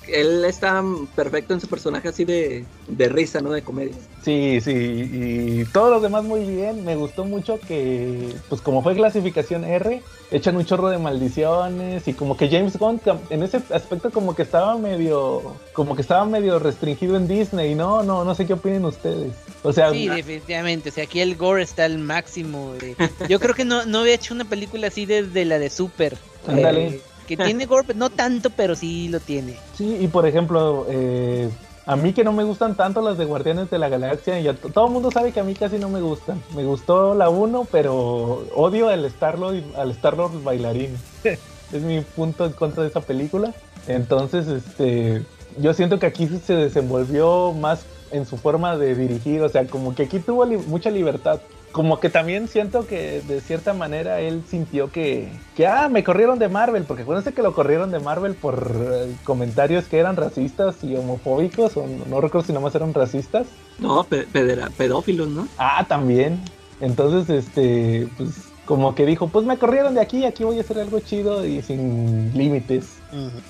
él 0.08 0.44
está 0.44 0.82
perfecto 1.14 1.54
en 1.54 1.60
su 1.60 1.68
personaje 1.68 2.08
así 2.08 2.24
de, 2.24 2.64
de 2.88 3.08
risa, 3.08 3.40
¿no? 3.40 3.52
De 3.52 3.62
comedia. 3.62 3.94
Sí, 4.24 4.60
sí, 4.60 4.72
y 4.72 5.64
todos 5.66 5.90
los 5.90 6.02
demás 6.02 6.24
muy 6.24 6.44
bien. 6.44 6.84
Me 6.84 6.96
gustó 6.96 7.24
mucho 7.24 7.60
que, 7.60 8.34
pues 8.48 8.60
como 8.60 8.82
fue 8.82 8.96
clasificación 8.96 9.62
R, 9.62 10.02
echan 10.32 10.56
un 10.56 10.64
chorro 10.64 10.88
de 10.88 10.98
maldiciones 10.98 12.08
y 12.08 12.14
como 12.14 12.36
que 12.36 12.48
James 12.48 12.76
Gunn 12.76 13.00
en 13.30 13.44
ese 13.44 13.62
aspecto 13.72 14.10
como 14.10 14.34
que 14.34 14.42
estaba 14.42 14.76
medio, 14.76 15.54
como 15.72 15.94
que 15.94 16.02
estaba 16.02 16.24
medio 16.24 16.58
restringido 16.58 17.16
en 17.16 17.28
Disney, 17.28 17.76
¿no? 17.76 18.02
No, 18.02 18.24
no 18.24 18.34
sé 18.34 18.44
qué 18.44 18.54
opinen 18.54 18.84
ustedes. 18.86 19.32
O 19.66 19.72
sea, 19.72 19.90
Sí, 19.90 20.08
definitivamente. 20.08 20.90
O 20.90 20.92
sea, 20.92 21.04
aquí 21.04 21.20
el 21.20 21.36
gore 21.36 21.62
está 21.62 21.84
al 21.84 21.98
máximo. 21.98 22.74
de- 22.74 22.96
Yo 23.28 23.40
creo 23.40 23.54
que 23.54 23.64
no, 23.64 23.84
no 23.84 24.00
había 24.00 24.14
hecho 24.14 24.32
una 24.32 24.44
película 24.44 24.86
así 24.86 25.06
desde 25.06 25.44
la 25.44 25.58
de 25.58 25.70
Super. 25.70 26.16
Ándale. 26.46 26.86
Eh, 26.86 27.00
que 27.26 27.36
tiene 27.36 27.66
gore, 27.66 27.92
no 27.94 28.08
tanto, 28.10 28.50
pero 28.50 28.76
sí 28.76 29.08
lo 29.08 29.18
tiene. 29.18 29.56
Sí, 29.76 29.96
y 30.00 30.06
por 30.06 30.26
ejemplo, 30.26 30.86
eh, 30.88 31.50
a 31.84 31.96
mí 31.96 32.12
que 32.12 32.22
no 32.22 32.32
me 32.32 32.44
gustan 32.44 32.76
tanto 32.76 33.00
las 33.00 33.18
de 33.18 33.24
Guardianes 33.24 33.68
de 33.68 33.78
la 33.78 33.88
Galaxia, 33.88 34.38
y 34.38 34.52
todo 34.72 34.86
el 34.86 34.92
mundo 34.92 35.10
sabe 35.10 35.32
que 35.32 35.40
a 35.40 35.44
mí 35.44 35.54
casi 35.54 35.78
no 35.78 35.88
me 35.88 36.00
gustan. 36.00 36.40
Me 36.54 36.62
gustó 36.64 37.16
la 37.16 37.28
1, 37.28 37.66
pero 37.72 38.46
odio 38.54 38.88
al 38.88 39.04
Star-Lord 39.06 39.64
al 39.76 39.90
Star-Lord 39.90 40.44
bailarín. 40.44 40.96
es 41.24 41.82
mi 41.82 42.00
punto 42.02 42.46
en 42.46 42.52
contra 42.52 42.84
de 42.84 42.90
esa 42.90 43.00
película. 43.00 43.52
Entonces, 43.88 44.46
este, 44.46 45.22
yo 45.58 45.74
siento 45.74 45.98
que 45.98 46.06
aquí 46.06 46.28
se 46.46 46.54
desenvolvió 46.54 47.52
más 47.52 47.84
en 48.12 48.26
su 48.26 48.36
forma 48.36 48.76
de 48.76 48.94
dirigir, 48.94 49.42
o 49.42 49.48
sea, 49.48 49.66
como 49.66 49.94
que 49.94 50.04
aquí 50.04 50.18
tuvo 50.20 50.44
li- 50.44 50.56
mucha 50.58 50.90
libertad. 50.90 51.40
Como 51.72 52.00
que 52.00 52.08
también 52.08 52.48
siento 52.48 52.86
que 52.86 53.20
de 53.20 53.40
cierta 53.42 53.74
manera 53.74 54.20
él 54.20 54.44
sintió 54.48 54.90
que, 54.90 55.30
que 55.56 55.66
ah, 55.66 55.88
me 55.90 56.04
corrieron 56.04 56.38
de 56.38 56.48
Marvel, 56.48 56.84
porque 56.84 57.02
acuérdense 57.02 57.34
que 57.34 57.42
lo 57.42 57.52
corrieron 57.54 57.90
de 57.90 57.98
Marvel 57.98 58.34
por 58.34 58.70
eh, 58.94 59.14
comentarios 59.24 59.84
que 59.84 59.98
eran 59.98 60.16
racistas 60.16 60.82
y 60.82 60.96
homofóbicos, 60.96 61.76
o 61.76 61.86
no, 61.86 62.06
no 62.06 62.20
recuerdo 62.22 62.46
si 62.46 62.52
nomás 62.54 62.74
eran 62.74 62.94
racistas. 62.94 63.46
No, 63.78 64.04
pe- 64.04 64.26
pedera- 64.32 64.70
pedófilos, 64.76 65.28
¿no? 65.28 65.48
Ah, 65.58 65.84
también. 65.86 66.40
Entonces, 66.80 67.28
este, 67.28 68.08
pues 68.16 68.30
como 68.66 68.94
que 68.94 69.06
dijo, 69.06 69.28
pues 69.28 69.46
me 69.46 69.56
corrieron 69.56 69.94
de 69.94 70.00
aquí, 70.02 70.24
aquí 70.26 70.44
voy 70.44 70.58
a 70.58 70.60
hacer 70.60 70.78
algo 70.78 71.00
chido 71.00 71.46
y 71.46 71.62
sin 71.62 72.36
límites. 72.36 72.84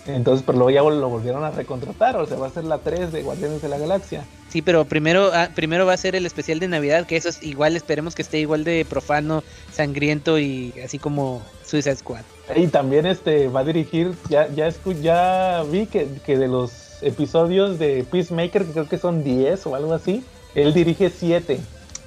Entonces, 0.07 0.45
pero 0.47 0.59
luego 0.59 0.71
ya 0.71 0.83
lo 0.83 1.09
volvieron 1.09 1.43
a 1.43 1.51
recontratar, 1.51 2.17
o 2.17 2.27
sea, 2.27 2.37
va 2.37 2.47
a 2.47 2.51
ser 2.51 2.64
la 2.64 2.79
3 2.79 3.11
de 3.12 3.23
Guardianes 3.23 3.61
de 3.62 3.69
la 3.69 3.79
Galaxia. 3.79 4.25
Sí, 4.49 4.62
pero 4.62 4.85
primero, 4.85 5.31
ah, 5.35 5.49
primero 5.55 5.87
va 5.87 5.95
a 5.95 5.97
ser 5.97 6.14
el 6.14 6.25
especial 6.25 6.61
de 6.61 6.69
Navidad, 6.69 7.07
que 7.07 7.17
eso 7.17 7.29
es 7.31 7.43
igual, 7.43 7.75
esperemos 7.75 8.14
que 8.14 8.23
esté 8.23 8.39
igual 8.39 8.62
de 8.62 8.87
profano, 8.89 9.43
sangriento 9.73 10.39
y 10.39 10.73
así 10.85 10.99
como 10.99 11.43
Suicide 11.64 11.97
Squad. 11.97 12.23
Y 12.55 12.69
también 12.69 13.07
este 13.07 13.49
va 13.49 13.61
a 13.61 13.64
dirigir, 13.64 14.12
ya, 14.29 14.49
ya, 14.55 14.69
escu- 14.69 15.01
ya 15.01 15.64
vi 15.71 15.87
que, 15.87 16.07
que 16.25 16.39
de 16.39 16.47
los 16.47 17.03
episodios 17.03 17.79
de 17.79 18.05
Peacemaker, 18.11 18.64
que 18.67 18.73
creo 18.73 18.89
que 18.89 18.99
son 18.99 19.25
10 19.25 19.67
o 19.67 19.75
algo 19.75 19.93
así, 19.95 20.23
él 20.55 20.73
dirige 20.73 21.11
7. 21.11 21.59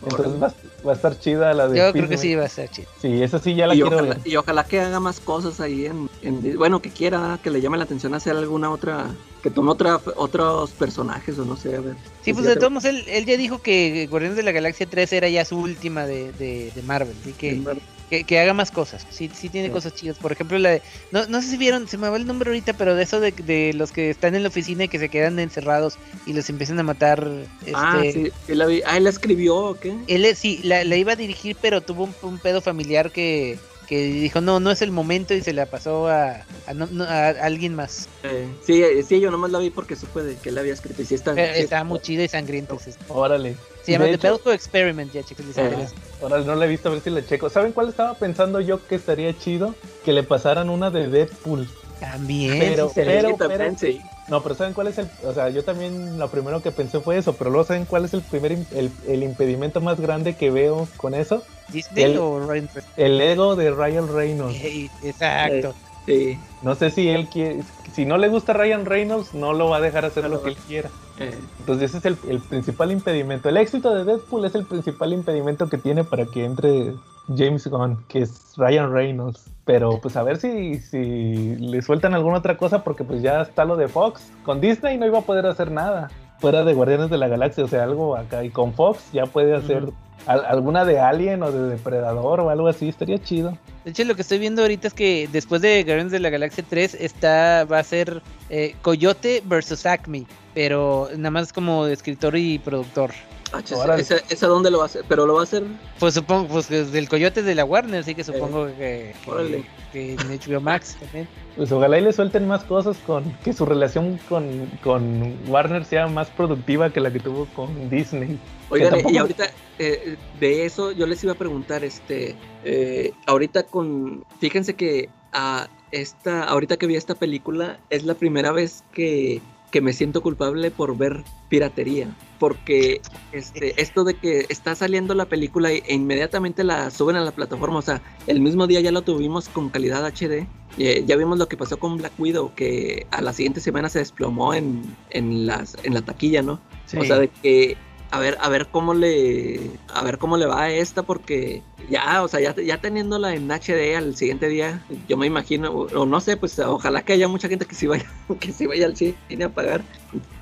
Entonces 0.04 0.42
va, 0.42 0.48
a- 0.48 0.54
va 0.86 0.92
a 0.94 0.96
estar 0.96 1.18
chida 1.20 1.54
la 1.54 1.68
de 1.68 1.78
Yo 1.78 1.92
creo 1.92 2.08
que 2.10 2.18
sí 2.18 2.36
va 2.36 2.46
a 2.46 2.50
ser 2.50 2.70
chido. 2.70 2.88
Sí, 3.02 3.22
esa 3.24 3.40
sí 3.40 3.56
ya 3.56 3.68
la 3.68 3.76
Y 3.76 3.82
quiero 3.82 3.98
ojalá, 3.98 4.14
ver. 4.16 4.22
y 4.28 4.36
ojalá 4.36 4.64
que 4.64 4.80
haga 4.80 5.00
más 5.00 5.20
cosas 5.20 5.60
ahí 5.60 5.86
en, 5.86 6.10
en- 6.22 6.58
bueno 6.58 6.82
que 6.82 6.90
quiera 6.90 7.40
que 7.44 7.50
le 7.52 7.62
llame 7.62 7.78
la 7.78 7.84
atención 7.84 8.14
hacer 8.14 8.36
alguna 8.36 8.70
otra 8.72 9.08
que 9.44 9.50
tome 9.50 9.72
otra 9.72 10.00
otros 10.18 10.72
personajes 10.72 11.38
o 11.40 11.46
no 11.46 11.56
sé 11.56 11.76
a 11.76 11.82
ver 11.82 11.96
Sí, 12.24 12.34
pues 12.34 12.46
de 12.46 12.56
todos 12.56 12.72
modos, 12.72 12.86
él, 12.86 13.04
él 13.08 13.26
ya 13.26 13.38
dijo 13.38 13.62
que 13.62 14.08
Guardianes 14.10 14.36
de 14.38 14.44
la 14.44 14.52
Galaxia 14.52 14.86
3 14.90 15.14
era 15.14 15.30
ya 15.30 15.46
su 15.46 15.58
última 15.58 16.06
de, 16.06 16.32
de, 16.34 16.72
de 16.76 16.82
Marvel, 16.84 17.16
así 17.22 17.34
que, 17.34 17.62
que, 18.10 18.24
que 18.24 18.40
haga 18.40 18.54
más 18.54 18.72
cosas. 18.72 19.06
Sí, 19.10 19.30
sí 19.34 19.50
tiene 19.50 19.68
Sí. 19.68 19.74
cosas 19.74 19.94
chidas. 19.94 20.18
Por 20.18 20.32
ejemplo, 20.32 20.58
la 20.58 20.70
de, 20.72 20.82
no, 21.12 21.26
no 21.28 21.42
sé 21.42 21.50
si 21.50 21.58
vieron, 21.58 21.88
se 21.88 21.98
me 21.98 22.10
va 22.10 22.18
el 22.18 22.26
nombre 22.26 22.50
ahorita, 22.50 22.74
pero 22.74 22.96
de 22.96 23.04
eso 23.04 23.20
de, 23.20 23.32
de 23.32 23.74
los 23.74 23.92
que 23.92 24.10
están 24.10 24.36
en 24.36 24.44
la 24.44 24.50
oficina 24.50 24.86
y 24.86 24.88
que 24.88 25.00
se 25.00 25.10
quedan 25.10 25.40
encerrados 25.40 25.98
y 26.26 26.34
los 26.34 26.50
empiezan 26.50 26.80
a 26.80 26.84
matar. 26.84 27.28
Este, 27.62 27.74
ah 27.76 28.02
sí, 28.12 28.32
sí 28.48 28.56
la 28.56 28.66
vi. 28.66 28.82
ah 28.86 28.98
él 28.98 29.04
la 29.06 29.10
escribió 29.12 29.56
o 29.56 29.80
qué 29.80 29.94
Él 30.08 30.26
es- 30.26 30.40
sí, 30.40 30.60
la, 30.64 30.84
la 30.84 30.96
iba 30.96 31.14
a 31.14 31.16
dirigir, 31.16 31.56
pero 31.62 31.82
tuvo 31.82 32.06
un, 32.06 32.16
un 32.22 32.40
pedo 32.40 32.62
familiar 32.62 33.12
que, 33.12 33.58
que 33.88 34.04
dijo, 34.04 34.40
no, 34.42 34.60
no 34.60 34.72
es 34.72 34.82
el 34.82 34.92
momento 34.92 35.34
y 35.34 35.42
se 35.42 35.54
la 35.54 35.66
pasó 35.66 36.08
a, 36.08 36.46
a, 36.68 36.74
no- 36.74 36.88
no- 36.88 37.04
a 37.06 37.30
alguien 37.30 37.76
más. 37.76 38.08
Eh, 38.24 38.48
sí 38.66 38.84
sí 39.08 39.20
yo 39.20 39.32
nomás 39.32 39.52
la 39.52 39.60
vi 39.60 39.70
porque 39.70 39.96
supe 39.96 40.22
de 40.24 40.36
que 40.36 40.50
él 40.50 40.58
había 40.58 40.74
escrito 40.74 41.02
y 41.02 41.06
sí 41.06 41.16
está, 41.16 41.34
sí 41.36 41.42
Estaba 41.42 41.84
muy 41.84 42.00
chida 42.00 42.24
y 42.24 42.28
sangrienta. 42.28 42.76
Órale. 43.08 43.56
Se 43.90 43.94
llama 43.94 44.06
De 44.06 44.12
The 44.12 44.16
hecho- 44.28 44.36
Belko 44.36 44.52
Experiment, 44.52 45.12
ya 45.12 45.24
chicos, 45.24 45.46
Ah. 45.58 45.62
interesa. 45.62 45.94
Órale, 46.22 46.46
no 46.46 46.56
la 46.56 46.66
he 46.66 46.68
visto, 46.68 46.90
a 46.90 46.92
ver 46.94 47.02
si 47.02 47.10
la 47.10 47.26
checo. 47.26 47.50
¿Saben 47.50 47.72
cuál 47.72 47.90
estaba 47.90 48.14
pensando 48.16 48.60
yo 48.62 48.86
que 48.88 48.96
estaría 48.96 49.38
chido? 49.38 49.76
Que 50.06 50.14
le 50.14 50.24
pasaran 50.24 50.70
una 50.70 50.90
de 50.92 51.08
Deadpool. 51.08 51.68
También. 52.00 52.58
Pero- 52.60 52.88
sí, 52.90 52.94
se- 52.96 53.04
pero- 53.06 53.38
Sí. 53.78 54.02
No, 54.30 54.42
pero 54.44 54.54
¿saben 54.56 54.74
cuál 54.74 54.88
es 54.88 54.98
el...? 55.00 55.10
O 55.26 55.34
sea, 55.34 55.50
yo 55.50 55.64
también 55.64 56.18
lo 56.20 56.30
primero 56.30 56.62
que 56.62 56.72
pensé 56.72 57.00
fue 57.02 57.18
eso, 57.18 57.34
pero 57.36 57.50
luego 57.50 57.66
¿saben 57.66 57.86
cuál 57.86 58.06
es 58.06 58.14
el 58.14 58.22
primer 58.22 58.52
im- 58.54 58.66
el, 58.76 58.92
el 59.08 59.24
impedimento 59.24 59.82
más 59.82 60.00
grande 60.00 60.36
que 60.36 60.52
veo 60.52 60.88
con 60.98 61.14
eso? 61.16 61.44
Disney 61.70 62.04
el- 62.06 62.18
o 62.20 62.40
Ryan? 62.40 62.70
El 62.96 63.20
ego 63.20 63.56
de 63.56 63.72
Ryan 63.72 64.08
Reynolds. 64.14 64.64
Ey, 64.64 64.90
Exacto. 65.04 65.74
sí 66.06 66.38
No 66.62 66.76
sé 66.76 66.92
si 66.92 67.10
él 67.10 67.28
quiere... 67.28 67.64
Si 68.00 68.06
no 68.06 68.18
le 68.18 68.30
gusta 68.30 68.54
Ryan 68.54 68.86
Reynolds, 68.86 69.34
no 69.34 69.52
lo 69.52 69.68
va 69.68 69.76
a 69.76 69.82
dejar 69.82 70.06
hacer 70.06 70.24
No 70.24 70.30
lo 70.30 70.42
que 70.42 70.52
él 70.52 70.56
quiera. 70.70 70.90
eh, 71.20 71.38
Entonces 71.60 71.90
ese 71.94 71.98
es 71.98 72.06
el, 72.06 72.18
el 72.30 72.40
principal 72.40 72.94
impedimento. 72.94 73.50
El 73.50 73.58
éxito 73.58 73.94
de 73.94 74.06
Deadpool 74.06 74.46
es 74.46 74.56
el 74.56 74.64
principal 74.66 75.12
impedimento 75.12 75.68
que 75.68 75.78
tiene 75.78 76.06
para 76.06 76.26
que 76.26 76.46
entre 76.46 76.94
James 77.36 77.68
Gunn, 77.68 78.06
que 78.08 78.20
es 78.20 78.54
Ryan 78.56 78.94
Reynolds. 78.94 79.52
Pero 79.66 80.00
pues 80.00 80.16
a 80.16 80.24
ver 80.24 80.38
si, 80.38 80.80
si 80.80 81.58
le 81.58 81.82
sueltan 81.82 82.14
alguna 82.14 82.38
otra 82.38 82.56
cosa, 82.56 82.86
porque 82.86 83.04
pues 83.04 83.22
ya 83.22 83.42
está 83.42 83.66
lo 83.66 83.76
de 83.76 83.90
Fox. 83.90 84.32
Con 84.46 84.62
Disney 84.62 84.98
no 84.98 85.06
iba 85.06 85.20
a 85.20 85.24
poder 85.24 85.46
hacer 85.46 85.70
nada. 85.70 86.10
Fuera 86.40 86.64
de 86.64 86.74
Guardianes 86.74 87.10
de 87.10 87.18
la 87.18 87.28
Galaxia, 87.28 87.66
o 87.66 87.68
sea, 87.68 87.84
algo 87.84 88.16
acá. 88.16 88.46
Y 88.46 88.50
con 88.50 88.74
Fox 88.76 89.12
ya 89.12 89.26
puede 89.26 89.54
hacer. 89.58 89.90
Al- 90.30 90.46
alguna 90.46 90.86
de 90.86 91.00
Alien 91.00 91.44
o 91.44 91.52
de 91.52 91.70
Depredador 91.70 92.40
o 92.42 92.50
algo 92.50 92.68
así. 92.68 92.88
Estaría 92.90 93.18
chido. 93.22 93.58
De 93.86 93.92
hecho, 93.92 94.04
lo 94.04 94.16
que 94.16 94.22
estoy 94.22 94.40
viendo 94.40 94.62
ahorita 94.62 94.88
es 94.88 94.94
que 94.94 95.28
después 95.32 95.62
de 95.62 95.84
Guardians 95.84 96.12
de 96.12 96.20
la 96.20 96.30
Galaxia 96.30 96.64
3 96.70 96.96
está, 97.00 97.66
va 97.66 97.80
a 97.80 97.84
ser 97.84 98.22
eh, 98.50 98.76
Coyote 98.82 99.42
versus 99.46 99.86
Acme, 99.86 100.26
pero 100.54 101.10
nada 101.18 101.32
más 101.32 101.52
como 101.54 101.86
escritor 101.88 102.36
y 102.36 102.60
productor. 102.60 103.12
Ah, 103.54 103.96
esa, 103.98 104.18
esa 104.30 104.48
dónde 104.48 104.72
lo 104.72 104.78
va 104.80 104.84
a 104.84 104.88
hacer 104.88 105.04
pero 105.08 105.26
lo 105.26 105.34
va 105.36 105.42
a 105.42 105.44
hacer 105.44 105.64
Pues 106.00 106.14
supongo, 106.14 106.48
pues 106.48 106.70
desde 106.70 107.00
el 107.00 107.10
Coyote 107.10 107.40
es 107.42 107.46
de 107.46 107.56
la 107.56 107.66
Warner, 107.66 108.02
así 108.02 108.16
que 108.16 108.24
supongo 108.24 108.68
que, 108.78 109.14
que, 109.26 109.66
que 109.92 110.12
en 110.14 110.18
HBO 110.18 110.62
Max 110.62 110.98
también. 111.00 111.28
Pues 111.56 111.72
ojalá 111.72 111.98
y 111.98 112.02
le 112.02 112.14
suelten 112.14 112.48
más 112.48 112.64
cosas 112.64 112.98
con 113.06 113.24
que 113.44 113.52
su 113.54 113.66
relación 113.66 114.20
con, 114.30 114.68
con 114.84 115.36
Warner 115.48 115.84
sea 115.86 116.08
más 116.08 116.30
productiva 116.30 116.92
que 116.92 117.00
la 117.02 117.12
que 117.12 117.20
tuvo 117.20 117.46
con 117.56 117.90
Disney. 117.90 118.40
Oigan, 118.70 118.92
tampoco- 118.92 119.14
y 119.14 119.18
ahorita 119.18 119.50
eh, 119.80 120.16
de 120.40 120.66
eso 120.66 120.92
yo 120.92 121.06
les 121.06 121.24
iba 121.24 121.34
a 121.34 121.36
preguntar, 121.38 121.84
este, 121.84 122.36
eh, 122.64 123.12
ahorita 123.26 123.64
con, 123.64 124.24
fíjense 124.40 124.76
que 124.76 125.10
a 125.34 125.68
esta, 125.92 126.44
ahorita 126.44 126.78
que 126.78 126.86
vi 126.88 126.96
esta 126.96 127.16
película 127.16 127.80
es 127.90 128.04
la 128.04 128.14
primera 128.14 128.52
vez 128.52 128.84
que, 128.94 129.42
que 129.72 129.82
me 129.82 129.94
siento 129.94 130.22
culpable 130.22 130.70
por 130.72 130.96
ver 130.98 131.24
piratería, 131.50 132.08
porque 132.40 133.02
este, 133.32 133.80
esto 133.82 134.04
de 134.04 134.16
que 134.16 134.46
está 134.50 134.74
saliendo 134.74 135.14
la 135.14 135.26
película 135.26 135.72
e 135.72 135.84
inmediatamente 135.94 136.64
la 136.64 136.90
suben 136.90 137.18
a 137.18 137.22
la 137.22 137.32
plataforma, 137.32 137.80
o 137.80 137.82
sea, 137.82 138.02
el 138.28 138.40
mismo 138.40 138.66
día 138.66 138.80
ya 138.82 138.92
lo 138.92 139.02
tuvimos 139.02 139.50
con 139.50 139.70
calidad 139.70 140.06
HD. 140.06 140.48
Eh, 140.78 141.04
ya 141.06 141.18
vimos 141.18 141.38
lo 141.38 141.50
que 141.50 141.58
pasó 141.58 141.78
con 141.78 141.98
Black 141.98 142.14
Widow, 142.18 142.54
que 142.56 143.06
a 143.12 143.22
la 143.22 143.34
siguiente 143.34 143.60
semana 143.60 143.90
se 143.90 144.00
desplomó 144.00 144.54
en, 144.54 144.82
en, 145.10 145.46
las, 145.46 145.76
en 145.84 145.94
la 145.94 146.02
taquilla, 146.02 146.42
¿no? 146.42 146.62
O 146.98 147.04
sea, 147.04 147.20
de 147.20 147.28
que 147.28 147.78
a 148.12 148.20
ver, 148.20 148.38
a 148.42 148.50
ver 148.50 148.68
cómo 148.72 148.94
le 148.94 149.60
a 149.94 150.04
ver 150.04 150.18
cómo 150.18 150.38
le 150.38 150.48
va 150.48 150.64
a 150.64 150.72
esta 150.72 151.04
porque 151.04 151.62
ya, 151.90 152.24
o 152.24 152.28
sea, 152.28 152.40
ya, 152.40 152.56
ya 152.56 152.78
teniéndola 152.80 153.34
en 153.36 153.50
HD 153.52 153.96
al 153.96 154.16
siguiente 154.16 154.48
día, 154.48 154.84
yo 155.08 155.18
me 155.18 155.26
imagino 155.28 155.72
o, 155.72 155.88
o 156.02 156.06
no 156.06 156.20
sé, 156.22 156.36
pues 156.38 156.58
ojalá 156.60 157.02
que 157.04 157.14
haya 157.14 157.28
mucha 157.28 157.48
gente 157.48 157.66
que 157.66 157.76
sí 157.76 157.88
vaya 157.88 158.06
que 158.40 158.52
sí 158.52 158.66
vaya 158.66 158.86
al 158.86 158.96
cine 158.98 159.16
a 159.44 159.50
pagar, 159.50 159.82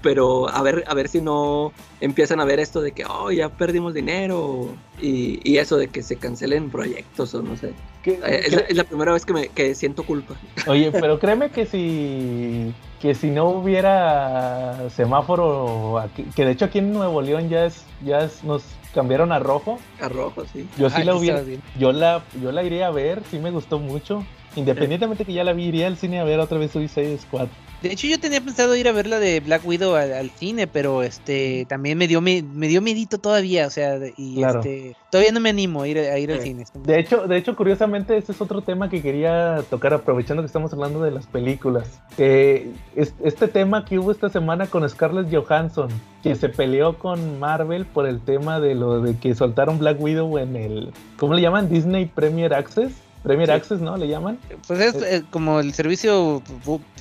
pero 0.01 0.49
a 0.49 0.61
ver 0.61 0.83
a 0.88 0.93
ver 0.93 1.07
si 1.09 1.21
no 1.21 1.71
empiezan 2.01 2.39
a 2.39 2.45
ver 2.45 2.59
esto 2.59 2.81
de 2.81 2.91
que 2.91 3.05
oh, 3.05 3.31
ya 3.31 3.49
perdimos 3.49 3.93
dinero 3.93 4.69
y, 5.01 5.39
y 5.49 5.57
eso 5.57 5.77
de 5.77 5.88
que 5.89 6.01
se 6.03 6.15
cancelen 6.17 6.69
proyectos 6.69 7.33
o 7.35 7.41
no 7.41 7.55
sé. 7.57 7.73
¿Qué- 8.03 8.19
Eh, 8.25 8.41
Es 8.45 8.53
la, 8.53 8.59
cre- 8.61 8.65
es 8.69 8.77
la 8.77 8.83
primera 8.85 9.13
vez 9.13 9.25
que 9.25 9.33
me 9.33 9.47
que 9.49 9.75
siento 9.75 10.03
culpa. 10.03 10.35
Oye, 10.67 10.91
pero 11.01 11.19
créeme 11.19 11.49
que 11.49 11.65
si 11.65 12.73
que 13.01 13.13
si 13.13 13.29
no 13.29 13.49
hubiera 13.49 14.89
semáforo 14.89 15.99
aquí, 15.99 16.23
que 16.35 16.45
de 16.45 16.51
hecho 16.51 16.65
aquí 16.65 16.79
en 16.79 16.93
Nuevo 16.93 17.21
León 17.21 17.49
ya 17.49 17.65
es 17.65 17.83
ya 18.03 18.19
es, 18.21 18.43
nos 18.43 18.63
cambiaron 18.97 19.31
a 19.31 19.37
rojo. 19.37 19.77
A 20.01 20.09
rojo, 20.09 20.43
sí. 20.51 20.67
Yo 20.75 20.89
sí 20.89 21.01
Ah, 21.01 21.03
la 21.03 21.15
hubiera 21.15 21.43
yo 21.77 21.91
la 21.91 22.23
yo 22.41 22.51
la 22.51 22.63
iría 22.63 22.87
a 22.87 22.89
ver, 22.89 23.21
sí 23.29 23.37
me 23.37 23.51
gustó 23.51 23.77
mucho. 23.77 24.25
Independientemente 24.55 25.23
que 25.23 25.33
ya 25.33 25.43
la 25.43 25.53
vi, 25.53 25.65
iría 25.65 25.85
al 25.85 25.97
cine 25.97 26.19
a 26.19 26.23
ver 26.23 26.39
otra 26.39 26.57
vez 26.57 26.71
Suicide 26.71 27.15
Squad. 27.19 27.47
De 27.82 27.91
hecho, 27.91 28.07
yo 28.07 28.19
tenía 28.19 28.41
pensado 28.41 28.75
ir 28.75 28.88
a 28.88 28.91
ver 28.91 29.05
la 29.05 29.19
de 29.19 29.39
Black 29.39 29.61
Widow 29.65 29.95
al, 29.95 30.11
al 30.11 30.30
cine, 30.32 30.65
pero 30.65 31.03
este 31.03 31.65
también 31.69 31.95
me 31.97 32.07
dio 32.07 32.21
me, 32.21 32.41
me 32.41 32.67
dio 32.67 32.82
medito 32.82 33.19
todavía, 33.19 33.67
o 33.67 33.69
sea, 33.69 33.97
y 34.17 34.38
Claro. 34.38 34.59
este 34.59 34.95
todavía 35.11 35.32
no 35.32 35.39
me 35.39 35.49
animo 35.49 35.84
a 35.84 35.88
ir, 35.88 35.99
a 35.99 36.17
ir 36.17 36.32
al 36.32 36.39
cine. 36.41 36.65
De 36.73 36.99
hecho, 36.99 37.28
de 37.28 37.38
hecho, 37.38 37.55
curiosamente, 37.55 38.17
ese 38.17 38.32
es 38.32 38.41
otro 38.41 38.61
tema 38.61 38.89
que 38.89 39.01
quería 39.03 39.63
tocar, 39.69 39.93
aprovechando 39.93 40.41
que 40.41 40.47
estamos 40.47 40.73
hablando 40.73 41.03
de 41.03 41.11
las 41.11 41.28
películas. 41.28 42.01
Eh, 42.17 42.71
es- 42.95 43.13
este 43.23 43.47
tema 43.47 43.86
que 43.86 43.99
hubo 43.99 44.11
esta 44.11 44.30
semana 44.30 44.65
con 44.65 44.88
Scarlett 44.89 45.32
Johansson, 45.32 45.89
que 46.23 46.34
se 46.36 46.49
peleó 46.49 46.97
con 46.97 47.39
Marvel 47.39 47.86
por 47.86 48.07
el 48.07 48.19
tema 48.21 48.59
de 48.59 48.73
lo 48.73 49.01
de 49.01 49.15
que 49.17 49.36
soltaron 49.36 49.78
Black 49.78 50.01
Widow 50.01 50.39
en 50.39 50.55
el, 50.55 50.93
¿cómo 51.17 51.36
le 51.36 51.41
llaman? 51.43 51.69
Disney 51.69 52.05
Premier 52.07 52.55
Access. 52.55 52.91
Premier 53.28 53.47
Sí. 53.49 53.53
Access, 53.53 53.82
¿no? 53.82 53.97
Le 53.97 54.07
llaman. 54.07 54.39
Pues 54.67 54.80
es 54.80 54.95
eh, 55.03 55.23
como 55.30 55.59
el 55.59 55.73
servicio 55.73 56.41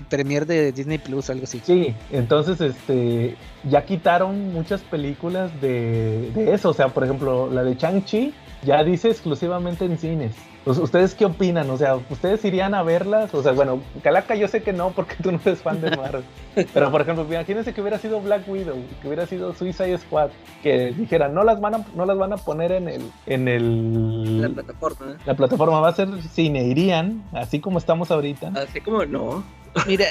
premier 0.08 0.44
de 0.44 0.72
Disney 0.72 0.98
Plus, 0.98 1.30
algo 1.30 1.44
así. 1.44 1.60
Sí, 1.64 1.94
entonces 2.10 2.60
este 2.60 3.36
ya 3.64 3.84
quitaron 3.84 4.52
muchas 4.52 4.82
películas 4.82 5.50
de, 5.60 6.30
de 6.34 6.52
eso. 6.52 6.70
O 6.70 6.74
sea, 6.74 6.88
por 6.88 7.04
ejemplo, 7.04 7.48
la 7.50 7.62
de 7.62 7.76
Chang-Chi 7.76 8.34
ya 8.64 8.82
dice 8.82 9.08
exclusivamente 9.08 9.84
en 9.84 9.98
cines. 9.98 10.34
Pues, 10.66 10.78
¿Ustedes 10.78 11.14
qué 11.14 11.24
opinan? 11.24 11.70
O 11.70 11.78
sea, 11.78 11.94
¿ustedes 12.10 12.44
irían 12.44 12.74
a 12.74 12.82
verlas? 12.82 13.32
O 13.32 13.40
sea, 13.40 13.52
bueno, 13.52 13.80
Calaca 14.02 14.34
yo 14.34 14.48
sé 14.48 14.64
que 14.64 14.72
no 14.72 14.90
porque 14.90 15.14
tú 15.22 15.30
no 15.30 15.38
eres 15.44 15.60
fan 15.62 15.80
de 15.80 15.96
Marvel. 15.96 16.24
Pero 16.74 16.90
por 16.90 17.00
ejemplo, 17.02 17.24
imagínense 17.24 17.72
que 17.72 17.80
hubiera 17.80 17.98
sido 17.98 18.20
Black 18.20 18.48
Widow, 18.48 18.76
que 19.00 19.06
hubiera 19.06 19.26
sido 19.28 19.54
Suicide 19.54 19.96
Squad, 19.98 20.30
que 20.64 20.92
dijeran, 20.92 21.34
no 21.34 21.44
las 21.44 21.60
van 21.60 21.76
a, 21.76 21.86
no 21.94 22.04
las 22.04 22.18
van 22.18 22.32
a 22.32 22.36
poner 22.36 22.72
en 22.72 22.88
el, 22.88 23.02
en 23.26 23.46
el 23.46 24.42
La 24.42 24.48
plataforma. 24.48 25.12
¿eh? 25.12 25.16
la 25.24 25.34
plataforma 25.36 25.78
va 25.78 25.88
a 25.90 25.94
ser 25.94 26.08
cine, 26.34 26.64
irían, 26.64 27.22
así 27.32 27.60
como 27.60 27.78
estamos 27.78 28.10
ahorita. 28.10 28.48
Así 28.56 28.80
como 28.80 29.04
no. 29.04 29.44
Mira, 29.86 30.06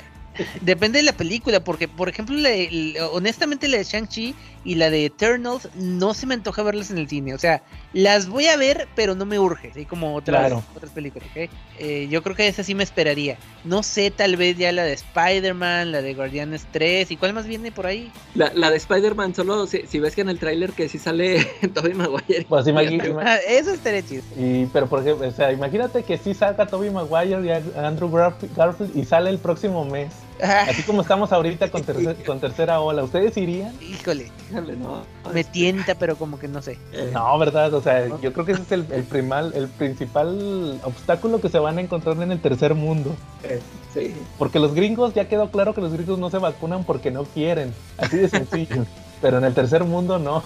Depende 0.59 0.99
de 0.99 1.03
la 1.03 1.13
película, 1.13 1.61
porque, 1.63 1.87
por 1.87 2.09
ejemplo, 2.09 2.35
la 2.35 2.49
de- 2.49 2.93
la- 2.97 3.07
honestamente, 3.07 3.69
la 3.69 3.77
de 3.77 3.85
Shang-Chi 3.85 4.35
y 4.65 4.75
la 4.75 4.89
de 4.89 5.05
Eternals 5.05 5.69
no 5.75 6.13
se 6.13 6.25
me 6.25 6.33
antoja 6.33 6.61
verlas 6.63 6.91
en 6.91 6.97
el 6.97 7.07
cine. 7.07 7.33
O 7.33 7.37
sea, 7.37 7.61
las 7.93 8.27
voy 8.27 8.47
a 8.47 8.57
ver, 8.57 8.87
pero 8.95 9.15
no 9.15 9.25
me 9.25 9.39
urge, 9.39 9.69
así 9.69 9.85
como 9.85 10.15
otras, 10.15 10.39
Claro. 10.41 10.63
otras 10.75 10.91
películas, 10.91 11.27
¿ok? 11.31 11.49
Eh, 11.79 12.07
yo 12.09 12.21
creo 12.23 12.35
que 12.35 12.47
esa 12.47 12.63
sí 12.63 12.75
me 12.75 12.83
esperaría. 12.83 13.37
No 13.63 13.83
sé, 13.83 14.11
tal 14.11 14.35
vez 14.35 14.57
ya 14.57 14.71
la 14.73 14.83
de 14.83 14.93
Spider-Man, 14.93 15.91
la 15.91 16.01
de 16.01 16.13
Guardianes 16.13 16.65
3, 16.71 17.09
¿y 17.11 17.15
cuál 17.17 17.33
más 17.33 17.45
viene 17.47 17.71
por 17.71 17.85
ahí? 17.85 18.11
La, 18.33 18.51
la 18.53 18.69
de 18.71 18.77
Spider-Man, 18.77 19.33
solo 19.35 19.67
si, 19.67 19.85
si 19.87 19.99
ves 19.99 20.15
que 20.15 20.21
en 20.21 20.29
el 20.29 20.39
tráiler 20.39 20.71
que 20.73 20.89
sí 20.89 20.97
sale 20.99 21.45
Tobey 21.73 21.93
Maguire. 21.93 22.45
Pues 22.49 22.65
imagi- 22.65 23.01
ima- 23.01 23.21
Ah, 23.25 23.37
eso 23.47 23.71
estaría 23.71 24.01
chido. 24.05 24.23
y, 24.37 24.65
pero 24.67 24.87
por 24.87 25.01
ejemplo, 25.01 25.27
o 25.27 25.31
sea, 25.31 25.51
imagínate 25.51 26.03
que 26.03 26.17
sí 26.17 26.33
salga 26.33 26.65
Toby 26.65 26.89
Maguire 26.89 27.45
y 27.45 27.49
a- 27.49 27.87
Andrew 27.87 28.09
Garf- 28.09 28.49
Garfield 28.55 28.95
y 28.97 29.05
sale 29.05 29.29
el 29.29 29.37
próximo 29.37 29.85
mes. 29.85 30.11
Así 30.41 30.83
como 30.83 31.01
estamos 31.01 31.31
ahorita 31.31 31.69
con, 31.71 31.81
tercer- 31.85 32.23
con 32.25 32.39
tercera 32.39 32.79
ola, 32.81 33.03
¿ustedes 33.03 33.37
irían? 33.37 33.73
híjole, 33.81 34.31
Híjole, 34.51 34.75
no. 34.75 35.01
me 35.33 35.43
tienta, 35.43 35.95
pero 35.95 36.15
como 36.17 36.37
que 36.39 36.47
no 36.47 36.61
sé. 36.61 36.77
Eh, 36.91 37.09
No, 37.13 37.37
¿verdad? 37.39 37.73
O 37.73 37.81
sea, 37.81 38.07
yo 38.21 38.33
creo 38.33 38.45
que 38.45 38.51
ese 38.53 38.61
es 38.63 38.71
el, 38.71 38.85
el, 38.91 39.03
primal, 39.03 39.53
el 39.55 39.67
principal 39.67 40.79
obstáculo 40.83 41.39
que 41.41 41.49
se 41.49 41.59
van 41.59 41.77
a 41.77 41.81
encontrar 41.81 42.21
en 42.21 42.31
el 42.31 42.41
tercer 42.41 42.75
mundo. 42.75 43.15
eh, 43.43 43.61
sí. 43.93 44.13
Porque 44.37 44.59
los 44.59 44.73
gringos, 44.73 45.13
ya 45.13 45.27
quedó 45.27 45.49
claro 45.51 45.73
que 45.73 45.81
los 45.81 45.93
gringos 45.93 46.19
no 46.19 46.29
se 46.29 46.37
vacunan 46.37 46.83
porque 46.83 47.11
no 47.11 47.23
quieren. 47.23 47.73
Así 47.97 48.17
de 48.17 48.27
sencillo. 48.29 48.85
Pero 49.21 49.37
en 49.37 49.45
el 49.45 49.53
tercer 49.53 49.85
mundo 49.85 50.19
no. 50.19 50.43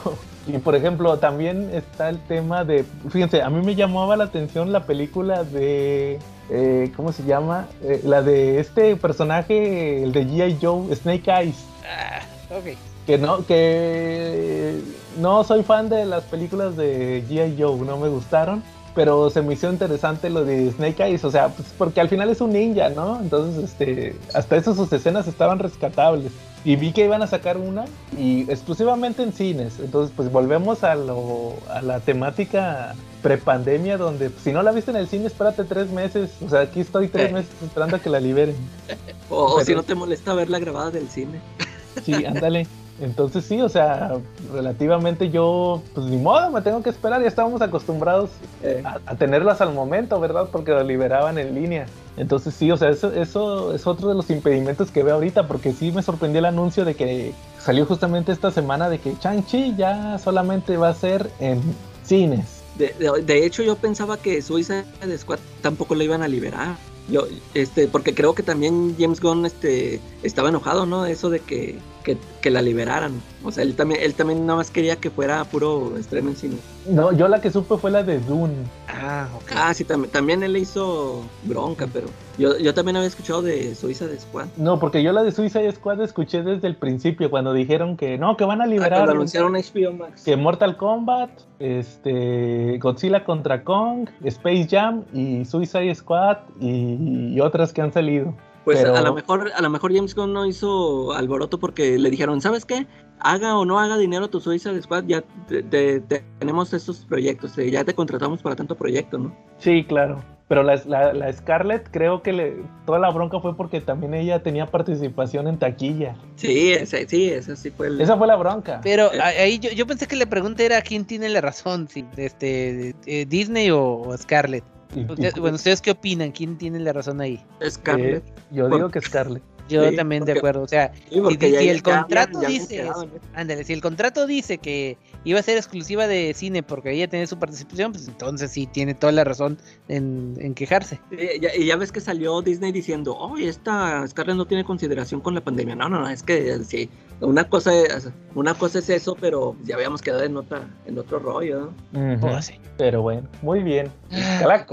Y 0.47 0.59
por 0.59 0.75
ejemplo, 0.75 1.17
también 1.17 1.71
está 1.73 2.07
el 2.09 2.19
tema 2.19 2.63
de. 2.63 2.85
Fíjense, 3.09 3.41
a 3.41 3.49
mí 3.49 3.65
me 3.65 3.73
llamaba 3.75 4.15
la 4.15 4.25
atención 4.25 4.71
la 4.71 4.85
película 4.85 5.43
de. 5.43 6.19
Eh, 6.50 6.91
¿Cómo 6.95 7.12
se 7.12 7.24
llama? 7.24 7.68
Eh, 7.84 8.02
la 8.04 8.22
de 8.22 8.60
este 8.60 8.95
personaje, 8.95 10.04
el 10.04 10.12
de 10.12 10.26
G.I. 10.26 10.58
Joe, 10.62 10.95
Snake 10.95 11.30
Eyes. 11.30 11.58
Ah, 11.86 12.22
ok. 12.56 12.78
Que 13.06 13.18
no, 13.18 13.45
que 13.45 14.82
no 15.20 15.43
soy 15.43 15.64
fan 15.64 15.89
de 15.89 16.06
las 16.06 16.24
películas 16.24 16.76
de 16.76 17.24
G.I. 17.30 17.56
Joe, 17.62 17.80
no 17.86 17.97
me 17.97 18.10
gustaron. 18.10 18.64
Pero 18.95 19.30
se 19.30 19.43
me 19.43 19.54
hizo 19.54 19.72
interesante 19.72 20.30
lo 20.30 20.43
de 20.43 20.72
Snake 20.72 21.04
Eyes, 21.04 21.24
o 21.24 21.30
sea, 21.30 21.50
pues 21.50 21.74
porque 21.78 22.02
al 22.02 22.10
final 22.10 22.28
es 22.30 22.41
un 22.41 22.52
ninja, 22.52 22.89
¿no? 22.89 23.20
Entonces, 23.22 23.64
este, 23.64 24.16
hasta 24.34 24.58
eso 24.58 24.74
sus 24.74 24.91
escenas 24.91 25.28
estaban 25.28 25.60
rescatables. 25.60 26.32
Y 26.66 26.76
vi 26.76 26.91
que 26.91 27.06
iban 27.06 27.22
a 27.22 27.28
sacar 27.28 27.58
una 27.58 27.86
y 28.18 28.41
exclusivamente 28.52 29.22
en 29.22 29.32
cines. 29.32 29.80
Entonces, 29.80 30.12
pues 30.16 30.32
volvemos 30.32 30.84
a, 30.84 30.95
lo, 30.95 31.54
a 31.70 31.82
la 31.82 32.00
temática 32.00 32.95
prepandemia, 33.22 33.97
donde 33.97 34.30
si 34.43 34.51
no 34.51 34.63
la 34.63 34.72
viste 34.72 34.91
en 34.91 34.97
el 34.97 35.07
cine, 35.07 35.28
espérate 35.28 35.63
tres 35.63 35.89
meses. 35.91 36.30
O 36.45 36.49
sea, 36.49 36.61
aquí 36.61 36.80
estoy 36.82 37.07
tres 37.07 37.30
Eh. 37.30 37.34
meses 37.34 37.51
esperando 37.63 37.95
a 37.97 37.99
que 37.99 38.09
la 38.09 38.20
liberen. 38.20 38.55
O, 39.32 39.61
si 39.63 39.76
no 39.76 39.84
te 39.84 39.93
molesta 39.93 40.34
verla 40.34 40.57
grabada 40.59 40.89
del 40.91 41.07
cine. 41.09 41.39
Sí, 42.05 42.13
ándale. 42.26 42.65
Entonces 43.01 43.45
sí, 43.45 43.61
o 43.61 43.70
sea, 43.70 44.17
relativamente 44.53 45.30
yo, 45.30 45.82
pues 45.93 46.05
ni 46.07 46.17
modo, 46.17 46.49
me 46.51 46.61
tengo 46.61 46.82
que 46.84 46.89
esperar. 46.89 47.22
Ya 47.22 47.28
estábamos 47.28 47.61
acostumbrados 47.61 48.30
Eh, 48.63 48.82
a, 48.86 48.99
a 49.05 49.15
tenerlas 49.15 49.61
al 49.61 49.74
momento, 49.74 50.20
¿verdad? 50.20 50.49
Porque 50.51 50.72
lo 50.72 50.84
liberaban 50.84 51.38
en 51.38 51.55
línea. 51.55 51.86
Entonces 52.17 52.53
sí, 52.53 52.72
o 52.72 52.78
sea, 52.78 52.89
eso, 52.89 53.11
eso 53.13 53.74
es 53.74 53.88
otro 53.88 54.09
de 54.09 54.15
los 54.15 54.30
impedimentos 54.30 54.91
que 54.91 55.03
veo 55.03 55.15
ahorita, 55.15 55.47
porque 55.47 55.72
sí 55.74 55.91
me 55.91 56.03
sorprendió 56.03 56.39
el 56.39 56.45
anuncio 56.45 56.84
de 56.86 56.95
que 56.95 57.34
salió 57.59 57.86
justamente 57.86 58.32
esta 58.32 58.51
semana 58.51 58.89
de 58.89 58.99
que 58.99 59.13
Chang-Chi 59.17 59.76
ya 59.78 60.17
solamente 60.20 60.76
va 60.78 60.89
a 60.89 60.93
ser 60.93 61.30
en 61.39 61.61
cines. 62.03 62.59
De, 62.80 63.21
de- 63.23 63.45
hecho, 63.45 63.61
yo 63.61 63.75
pensaba 63.75 64.17
que 64.17 64.41
Suicide 64.41 64.86
Squad 65.17 65.39
tampoco 65.61 65.93
la 65.95 66.03
iban 66.05 66.23
a 66.23 66.27
liberar. 66.27 66.77
Yo, 67.11 67.27
este, 67.55 67.88
porque 67.88 68.13
creo 68.13 68.36
que 68.36 68.43
también 68.43 68.95
James 68.99 69.19
Gunn 69.19 69.45
este, 69.45 69.99
estaba 70.23 70.49
enojado, 70.49 70.86
¿no? 70.86 71.05
Eso 71.07 71.30
de 71.32 71.39
que, 71.39 71.77
que, 72.03 72.17
que 72.39 72.51
la 72.51 72.61
liberaran. 72.61 73.13
O 73.43 73.51
sea, 73.51 73.63
él 73.63 73.75
también, 73.75 74.01
él 74.03 74.13
también 74.13 74.45
nada 74.45 74.57
más 74.57 74.69
quería 74.69 74.95
que 74.97 75.09
fuera 75.09 75.43
puro 75.45 75.97
estreno 75.97 76.30
en 76.30 76.36
cine. 76.36 76.57
No, 76.88 77.11
yo 77.11 77.27
la 77.27 77.41
que 77.41 77.49
supe 77.51 77.77
fue 77.77 77.89
la 77.89 78.03
de 78.03 78.19
Dune. 78.19 78.53
Ah, 78.91 79.27
ok. 79.35 79.51
Ah, 79.55 79.73
sí, 79.73 79.83
también, 79.85 80.11
también 80.11 80.41
él 80.43 80.53
le 80.53 80.59
hizo 80.59 81.23
bronca, 81.43 81.87
pero 81.93 82.07
yo, 82.37 82.57
yo 82.57 82.73
también 82.73 82.95
había 82.97 83.07
escuchado 83.07 83.41
de 83.43 83.75
Suicide 83.75 84.19
Squad. 84.19 84.47
No, 84.57 84.79
porque 84.79 85.03
yo 85.03 85.11
la 85.13 85.21
de 85.23 85.31
Suicide 85.31 85.71
Squad 85.73 86.01
escuché 86.01 86.41
desde 86.41 86.67
el 86.67 86.75
principio, 86.75 87.29
cuando 87.29 87.53
dijeron 87.53 87.97
que 87.97 88.17
no, 88.17 88.35
que 88.35 88.45
van 88.45 88.61
a 88.61 88.63
Ah, 88.63 88.67
liberar. 88.67 88.99
cuando 88.99 89.11
anunciaron 89.11 89.53
HBO 89.53 89.93
Max. 89.93 90.23
que 90.23 90.35
Mortal 90.35 90.75
Kombat, 90.75 91.29
este, 91.59 92.77
Godzilla 92.79 93.23
contra 93.23 93.63
Kong, 93.63 94.09
Space 94.23 94.67
Jam 94.69 95.03
y 95.13 95.45
Suicide 95.45 95.93
Squad 95.95 96.37
y, 96.59 97.33
y 97.35 97.39
otras 97.41 97.73
que 97.73 97.81
han 97.81 97.93
salido. 97.93 98.33
Pues 98.70 98.84
Pero- 98.84 98.95
a 98.95 99.01
lo 99.01 99.15
mejor, 99.15 99.51
a 99.55 99.61
lo 99.63 99.70
mejor 99.72 99.95
James 99.95 100.13
Gunn 100.13 100.32
no 100.32 100.45
hizo 100.45 101.11
alboroto 101.13 101.59
porque 101.59 101.97
le 101.97 102.11
dijeron, 102.11 102.39
¿sabes 102.39 102.65
qué? 102.65 102.86
Haga 103.20 103.57
o 103.57 103.65
no 103.65 103.80
haga 103.80 103.97
dinero 103.97 104.28
tu 104.30 104.39
Suicide 104.39 104.80
Squad, 104.84 105.05
ya 105.07 105.24
te- 105.47 105.63
te- 105.63 106.01
te- 106.01 106.24
tenemos 106.38 106.72
estos 106.72 106.99
proyectos, 107.05 107.57
eh, 107.57 107.72
ya 107.72 107.84
te 107.84 107.95
contratamos 107.95 108.43
para 108.43 108.55
tanto 108.55 108.76
proyecto, 108.76 109.17
¿no? 109.17 109.36
Sí, 109.57 109.84
claro. 109.86 110.24
Pero 110.47 110.61
la, 110.61 110.80
la, 110.86 111.13
la 111.13 111.34
Scarlett 111.34 111.89
creo 111.91 112.22
que 112.22 112.32
le, 112.32 112.57
toda 112.86 112.99
la 112.99 113.09
bronca 113.09 113.39
fue 113.39 113.55
porque 113.57 113.82
también 113.82 114.13
ella 114.13 114.43
tenía 114.43 114.67
participación 114.67 115.47
en 115.47 115.57
taquilla. 115.57 116.15
Sí, 116.36 116.72
ese, 116.74 117.07
sí, 117.07 117.30
ese 117.30 117.55
sí 117.55 117.72
fue 117.72 117.88
el... 117.88 117.99
Esa 118.01 118.17
fue 118.17 118.28
la 118.28 118.36
bronca. 118.36 118.82
Pero 118.84 119.11
Eh. 119.11 119.20
ahí 119.22 119.57
yo, 119.57 119.72
yo 119.72 119.88
pensé 119.88 120.05
que 120.07 120.15
la 120.15 120.28
pregunta 120.28 120.61
era 120.63 120.80
quién 120.84 121.05
tiene 121.05 121.28
la 121.30 121.41
razón, 121.41 121.88
si 121.88 122.05
este 122.17 122.95
eh, 123.07 123.26
Disney 123.28 123.72
o, 123.72 123.82
o 124.01 124.15
Scarlett. 124.17 124.63
Usted- 124.95 125.33
bueno, 125.39 125.55
¿ustedes 125.55 125.81
qué 125.81 125.91
opinan? 125.91 126.31
¿Quién 126.31 126.57
tiene 126.57 126.79
la 126.79 126.93
razón 126.93 127.21
ahí? 127.21 127.39
Scarlett. 127.69 128.27
eh, 128.27 128.33
yo 128.51 128.69
digo 128.69 128.89
que 128.89 129.01
Scarlett. 129.01 129.43
Yo 129.69 129.87
Sí, 129.87 129.95
también 129.95 130.21
de 130.25 130.31
porque- 130.33 130.39
acuerdo. 130.39 130.61
O 130.63 130.67
sea, 130.67 130.91
Sí, 131.11 131.21
porque 131.21 131.51
si- 131.59 131.69
el 131.69 131.83
contrato 131.83 132.39
dice 132.39 132.81
eso. 132.81 133.07
ándale, 133.35 133.63
si 133.63 133.73
el 133.73 133.81
contrato 133.81 134.25
dice 134.25 134.57
que 134.57 134.97
iba 135.25 135.39
a 135.39 135.43
ser 135.43 135.57
exclusiva 135.57 136.07
de 136.07 136.33
cine 136.33 136.63
porque 136.63 136.91
ella 136.91 137.07
tiene 137.07 137.27
su 137.27 137.37
participación, 137.37 137.91
pues 137.91 138.07
entonces 138.07 138.49
sí 138.49 138.65
tiene 138.65 138.95
toda 138.95 139.11
la 139.11 139.23
razón 139.23 139.59
en, 139.87 140.33
en 140.39 140.55
quejarse. 140.55 140.99
Ya- 141.39 141.55
y 141.55 141.67
ya 141.67 141.75
ves 141.75 141.91
que 141.91 142.01
salió 142.01 142.41
Disney 142.41 142.71
diciendo, 142.71 143.15
oh, 143.15 143.37
esta 143.37 144.07
Scarlett 144.07 144.37
no 144.37 144.45
tiene 144.47 144.63
consideración 144.63 145.21
con 145.21 145.35
la 145.35 145.41
pandemia. 145.41 145.75
No, 145.75 145.87
no, 145.87 145.99
no, 145.99 146.09
es 146.09 146.23
que 146.23 146.49
eh, 146.51 146.63
sí, 146.63 146.89
una 147.22 147.43
cosa 147.49 147.74
es, 147.74 148.09
una 148.36 148.53
cosa 148.53 148.80
es 148.80 148.89
eso, 148.89 149.15
pero 149.20 149.55
ya 149.63 149.76
habíamos 149.76 150.01
quedado 150.01 150.24
en 150.24 150.38
otra, 150.38 150.61
en 150.86 150.97
otro 150.97 151.20
rollo, 151.20 151.72
¿no? 151.93 152.17
Oh, 152.28 152.41
sí. 152.41 152.53
Pero 152.78 153.01
bueno, 153.01 153.28
muy 153.41 153.61
bien. 153.63 153.91
Ah, 154.11 154.65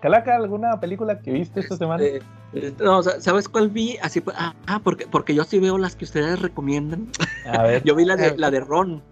Calaca, 0.00 0.36
¿alguna 0.36 0.78
película 0.78 1.18
que 1.20 1.32
viste 1.32 1.60
esta 1.60 1.76
semana? 1.76 2.02
Este, 2.04 2.24
este, 2.52 2.84
no, 2.84 3.02
sa- 3.02 3.20
¿sabes 3.20 3.48
cuál 3.48 3.70
vi? 3.70 3.96
Así 4.02 4.20
pues, 4.20 4.36
ah, 4.38 4.54
ah, 4.66 4.80
porque, 4.82 5.06
porque 5.06 5.34
yo 5.34 5.44
sí 5.44 5.58
veo 5.58 5.78
las 5.78 5.96
que 5.96 6.04
ustedes 6.04 6.40
recomiendan. 6.40 7.08
A 7.46 7.62
ver, 7.62 7.82
Yo 7.84 7.94
vi 7.94 8.04
la 8.04 8.16
de, 8.16 8.36
la 8.38 8.50
de 8.50 8.60
Ron, 8.60 9.02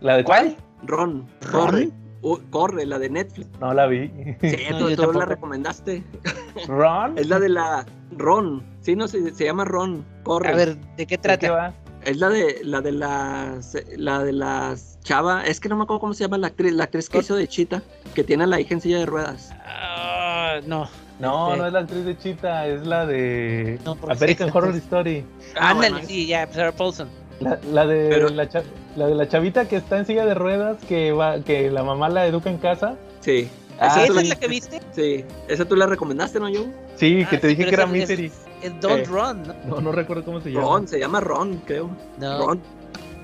¿la 0.00 0.16
de 0.16 0.24
cuál? 0.24 0.56
Ron, 0.84 1.26
¿Ron? 1.40 1.64
corre, 1.66 1.90
Uh, 2.22 2.36
corre, 2.50 2.84
la 2.84 2.98
de 2.98 3.08
Netflix. 3.08 3.48
No 3.60 3.72
la 3.72 3.86
vi. 3.86 4.08
Sí, 4.42 4.56
No, 4.70 4.94
tú, 4.94 5.10
la 5.12 5.24
recomendaste. 5.24 6.04
¿Ron? 6.68 7.16
Es 7.16 7.28
la 7.28 7.38
de 7.40 7.48
la 7.48 7.86
Ron, 8.16 8.62
sí, 8.82 8.94
no, 8.94 9.08
se, 9.08 9.32
se 9.34 9.44
llama 9.46 9.64
Ron, 9.64 10.04
corre. 10.22 10.48
A 10.50 10.54
ver, 10.54 10.76
¿de 10.96 11.06
qué 11.06 11.16
¿De 11.16 11.22
trata? 11.22 11.38
qué 11.38 11.48
va? 11.50 11.72
Es 12.04 12.16
la 12.16 12.28
de 12.30 12.60
la 12.64 12.80
de 12.80 12.92
las 12.92 13.76
la 13.96 14.22
de 14.24 14.32
las 14.32 14.98
chava, 15.02 15.44
es 15.44 15.60
que 15.60 15.68
no 15.68 15.76
me 15.76 15.82
acuerdo 15.84 16.00
cómo 16.00 16.14
se 16.14 16.24
llama 16.24 16.38
la 16.38 16.46
actriz, 16.48 16.72
la 16.72 16.84
actriz 16.84 17.08
que 17.08 17.18
hizo 17.18 17.36
de 17.36 17.46
Chita, 17.48 17.82
que 18.14 18.24
tiene 18.24 18.44
a 18.44 18.46
la 18.46 18.60
hija 18.60 18.74
en 18.74 18.80
silla 18.80 18.98
de 18.98 19.06
ruedas. 19.06 19.50
Ah, 19.64 20.60
no. 20.66 20.88
No, 21.18 21.48
Este- 21.48 21.58
no 21.58 21.66
es 21.66 21.72
la 21.74 21.78
actriz 21.80 22.04
de 22.06 22.16
Chita, 22.18 22.66
es 22.66 22.86
la 22.86 23.04
de 23.04 23.78
No, 23.84 23.96
American 24.08 24.50
sí, 24.50 24.56
Horror. 24.56 24.74
Story. 24.76 25.24
Ah, 25.54 25.70
Ándale, 25.70 25.90
bueno, 25.92 26.06
sí, 26.08 26.26
ya, 26.26 26.50
Sarah 26.50 26.72
Paulson. 26.72 27.08
La, 27.40 27.58
la 27.72 27.86
de 27.86 28.08
Pero- 28.08 28.28
la, 28.30 28.48
cha- 28.48 28.62
la 28.96 29.06
de 29.06 29.14
la 29.14 29.28
chavita 29.28 29.68
que 29.68 29.76
está 29.76 29.98
en 29.98 30.06
silla 30.06 30.24
de 30.24 30.34
ruedas, 30.34 30.78
que 30.88 31.12
va, 31.12 31.40
que 31.40 31.70
la 31.70 31.82
mamá 31.84 32.08
la 32.08 32.26
educa 32.26 32.48
en 32.50 32.56
casa. 32.58 32.96
Sí. 33.20 33.48
Ah, 33.82 33.86
esa, 33.86 34.04
¿Esa 34.04 34.20
es 34.20 34.28
la 34.28 34.36
que 34.36 34.46
viste? 34.48 34.80
sí, 34.92 35.24
esa 35.48 35.64
tú 35.64 35.74
la 35.74 35.86
recomendaste, 35.86 36.38
¿no, 36.38 36.48
yo? 36.50 36.66
Sí, 36.96 37.24
que 37.30 37.36
Ah, 37.36 37.40
te 37.40 37.48
sí, 37.48 37.54
dije 37.54 37.66
que 37.66 37.74
era 37.74 37.86
Misery. 37.86 38.26
Es, 38.26 38.32
es 38.62 38.80
Don't 38.80 39.04
Eh. 39.04 39.06
Run, 39.06 39.42
¿no? 39.42 39.54
No, 39.66 39.80
no 39.80 39.92
recuerdo 39.92 40.22
cómo 40.24 40.40
se 40.42 40.50
llama. 40.52 40.66
Ron, 40.66 40.86
se 40.88 40.98
llama 40.98 41.20
Ron, 41.20 41.62
creo. 41.66 41.88
No, 42.18 42.46
Ron. 42.46 42.60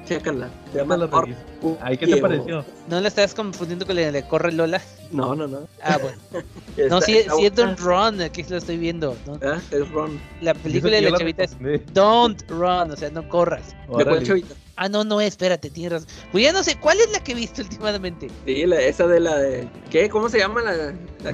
Chécala. 0.06 0.48
Se 0.72 0.78
llama 0.78 0.96
reviso. 0.96 1.38
Uh, 1.62 1.74
Ay, 1.80 1.96
¿qué 1.98 2.06
te 2.06 2.16
pareció? 2.18 2.64
no 2.88 3.00
la 3.00 3.08
estás 3.08 3.34
confundiendo 3.34 3.84
con 3.86 3.96
la 3.96 4.10
de 4.12 4.26
Corre 4.28 4.52
Lola. 4.52 4.80
No, 5.10 5.34
no, 5.34 5.46
no. 5.46 5.68
Ah, 5.82 5.98
bueno. 6.00 6.16
No, 6.90 7.00
sí, 7.00 7.20
sí 7.38 7.44
es. 7.46 7.54
Don't 7.54 7.78
Run, 7.80 8.20
aquí 8.20 8.42
lo 8.44 8.58
estoy 8.58 8.76
viendo. 8.76 9.16
¿no? 9.26 9.38
Ah, 9.42 9.58
Es 9.70 9.90
Ron. 9.90 10.20
La 10.42 10.52
película 10.52 10.96
de 10.96 11.10
la 11.10 11.16
chavita 11.18 11.44
es. 11.44 11.56
Don't 11.94 12.42
Run, 12.50 12.90
o 12.90 12.96
sea, 12.96 13.08
no 13.10 13.26
corras. 13.28 13.74
¿De 13.96 14.04
cuál 14.04 14.22
chavita? 14.22 14.54
Ah, 14.76 14.88
no, 14.90 15.02
no, 15.04 15.20
espérate, 15.22 15.70
tienes 15.70 15.92
razón. 15.92 16.08
Pues 16.32 16.44
ya 16.44 16.52
no 16.52 16.62
sé, 16.62 16.76
¿cuál 16.78 17.00
es 17.00 17.10
la 17.10 17.20
que 17.24 17.32
he 17.32 17.34
visto 17.34 17.62
últimamente? 17.68 18.28
Sí, 18.44 18.66
la- 18.66 18.80
esa 18.80 19.06
de 19.06 19.20
la 19.20 19.36
de. 19.38 19.66
¿Qué? 19.90 20.10
¿Cómo 20.10 20.28
se 20.28 20.38
llama 20.38 20.60
la, 20.62 20.92
la 21.24 21.32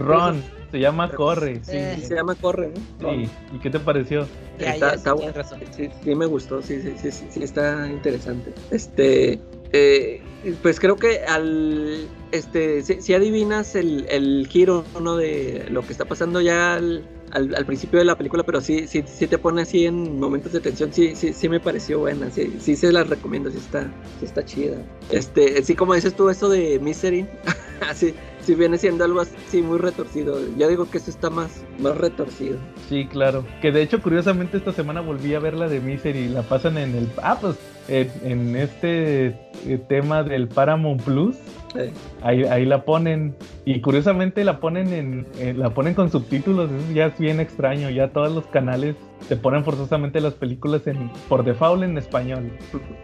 se 0.73 0.81
llama 0.81 1.09
Corre. 1.12 1.61
Sí, 1.64 1.77
Eh. 1.77 1.99
Se 2.03 2.14
llama 2.16 2.35
Corre, 2.35 2.73
¿no? 2.99 3.11
sí. 3.12 3.29
¿Y 3.55 3.59
qué 3.61 3.70
te 3.70 3.79
pareció? 3.79 4.27
Ya, 4.59 4.75
Está- 4.75 4.89
ya, 4.91 4.95
está 4.97 5.11
sí, 5.12 5.16
bueno. 5.16 5.33
razón. 5.35 5.61
Sí, 5.77 5.89
sí 6.03 6.14
me 6.16 6.27
gustó, 6.27 6.61
sí, 6.62 6.81
sí, 6.83 6.95
sí, 7.01 7.12
sí, 7.12 7.27
sí, 7.31 7.43
está 7.45 7.87
interesante. 7.89 8.53
Este, 8.70 9.39
eh, 9.73 10.20
Pues 10.62 10.81
creo 10.81 10.97
que 10.97 11.20
al 11.25 12.09
este 12.33 12.83
si, 12.83 13.01
si 13.01 13.14
adivinas 13.14 13.77
el, 13.77 14.07
el 14.11 14.49
giro 14.51 14.85
¿no? 15.01 15.16
de 15.16 15.66
lo 15.70 15.83
que 15.83 15.93
está 15.93 16.05
pasando 16.07 16.41
ya 16.41 16.75
al, 16.75 17.05
al, 17.31 17.55
al 17.55 17.64
principio 17.66 17.99
de 18.01 18.05
la 18.07 18.16
película, 18.16 18.43
pero 18.43 18.61
sí, 18.61 18.87
sí, 18.89 19.05
sí 19.07 19.27
te 19.29 19.39
pone 19.39 19.62
así 19.62 19.87
en 19.87 20.18
momentos 20.18 20.53
de 20.53 20.61
tensión, 20.61 20.93
sí, 20.93 21.14
sí, 21.14 21.33
sí 21.33 21.49
me 21.49 21.61
pareció 21.61 22.01
buena, 22.01 22.31
sí, 22.31 22.57
sí 22.59 22.75
se 22.75 22.91
las 22.91 23.09
recomiendo, 23.09 23.51
sí 23.51 23.59
está, 23.59 23.85
sí 24.18 24.25
está 24.25 24.45
chida. 24.45 24.77
Este, 25.11 25.62
sí 25.62 25.75
como 25.77 25.95
dices 25.95 26.14
tú 26.14 26.29
eso 26.29 26.49
de 26.49 26.79
Misery, 26.81 27.27
así, 27.89 28.14
sí 28.43 28.55
viene 28.55 28.78
siendo 28.78 29.05
algo 29.05 29.20
así 29.20 29.62
muy 29.62 29.78
retorcido. 29.78 30.38
Yo 30.57 30.68
digo 30.68 30.90
que 30.90 30.99
eso 30.99 31.11
está 31.11 31.30
más, 31.30 31.64
más 31.78 31.97
retorcido. 31.97 32.59
Sí, 32.88 33.07
claro. 33.07 33.45
Que 33.61 33.72
de 33.72 33.82
hecho, 33.82 34.03
curiosamente, 34.03 34.57
esta 34.57 34.72
semana 34.72 35.01
volví 35.01 35.34
a 35.34 35.38
ver 35.38 35.55
la 35.55 35.68
de 35.68 35.80
Misery. 35.80 36.28
La 36.28 36.43
pasan 36.43 36.78
en 36.78 36.95
el. 36.95 37.09
Ah, 37.22 37.38
pues 37.40 37.57
en, 37.88 38.11
en 38.24 38.57
este 38.57 39.26
eh, 39.66 39.78
tema 39.88 40.22
del 40.22 40.49
Paramount 40.49 41.03
Plus. 41.03 41.36
Ahí, 42.23 42.45
ahí 42.45 42.64
la 42.64 42.85
ponen. 42.85 43.35
Y 43.64 43.81
curiosamente 43.81 44.45
la 44.45 44.61
ponen 44.61 44.93
en, 44.93 45.27
en- 45.39 45.59
la 45.59 45.70
ponen 45.70 45.95
con 45.95 46.11
subtítulos. 46.11 46.70
Eso 46.70 46.93
ya 46.93 47.07
es 47.07 47.18
bien 47.18 47.41
extraño. 47.41 47.91
Ya 47.91 48.09
todos 48.12 48.33
los 48.33 48.47
canales 48.47 48.97
te 49.29 49.37
ponen 49.37 49.64
forzosamente 49.64 50.20
las 50.20 50.35
películas 50.35 50.87
en 50.87 51.11
por 51.29 51.45
default 51.45 51.83
en 51.85 51.97
español. 51.99 52.51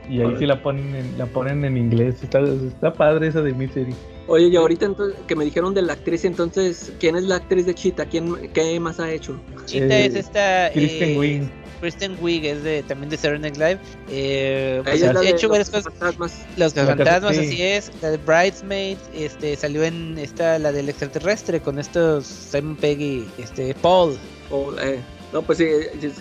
Y 0.08 0.20
ahí 0.20 0.34
sí 0.38 0.46
la 0.46 0.62
ponen 0.62 0.94
en, 0.94 1.18
la 1.18 1.26
ponen 1.26 1.64
en 1.64 1.76
inglés. 1.76 2.22
Está, 2.22 2.40
está 2.40 2.92
padre 2.92 3.28
esa 3.28 3.40
de 3.42 3.52
Misery. 3.52 3.94
Oye, 4.30 4.48
y 4.48 4.56
ahorita 4.56 4.84
entonces, 4.84 5.18
que 5.26 5.34
me 5.34 5.44
dijeron 5.46 5.72
de 5.72 5.80
la 5.80 5.94
actriz, 5.94 6.26
entonces, 6.26 6.92
¿quién 7.00 7.16
es 7.16 7.24
la 7.24 7.36
actriz 7.36 7.64
de 7.64 7.74
Chita? 7.74 8.04
¿Quién, 8.04 8.50
¿Qué 8.52 8.78
más 8.78 9.00
ha 9.00 9.10
hecho? 9.10 9.40
Chita 9.64 9.86
Eh, 9.86 10.04
es 10.04 10.14
esta. 10.16 10.70
Kristen 10.74 11.10
eh, 11.10 11.18
Wiig. 11.18 11.50
Kristen 11.80 12.16
Wiig 12.20 12.44
es 12.44 12.62
de, 12.62 12.82
también 12.82 13.10
de 13.10 13.16
Saturday 13.16 13.40
Night 13.40 13.56
Live. 13.56 13.78
Eh, 14.10 14.80
pues, 14.84 15.02
ha 15.02 15.12
de 15.12 15.28
hecho 15.28 15.48
los 15.48 15.50
varias 15.50 15.70
cosas. 15.70 15.84
fantasmas. 15.94 16.46
Los 16.56 16.74
fantasmas, 16.74 17.36
sí. 17.36 17.44
así 17.46 17.62
es. 17.62 17.90
La 18.02 18.10
de 18.10 18.16
Bridesmaid, 18.18 18.98
este, 19.14 19.56
salió 19.56 19.84
en 19.84 20.18
esta, 20.18 20.58
la 20.58 20.72
del 20.72 20.88
extraterrestre, 20.88 21.60
con 21.60 21.78
estos 21.78 22.26
Simon 22.26 22.76
Peggy, 22.76 23.26
este, 23.38 23.74
Paul. 23.74 24.16
O, 24.50 24.72
eh, 24.80 24.98
no, 25.32 25.42
pues 25.42 25.58
sí, 25.58 25.66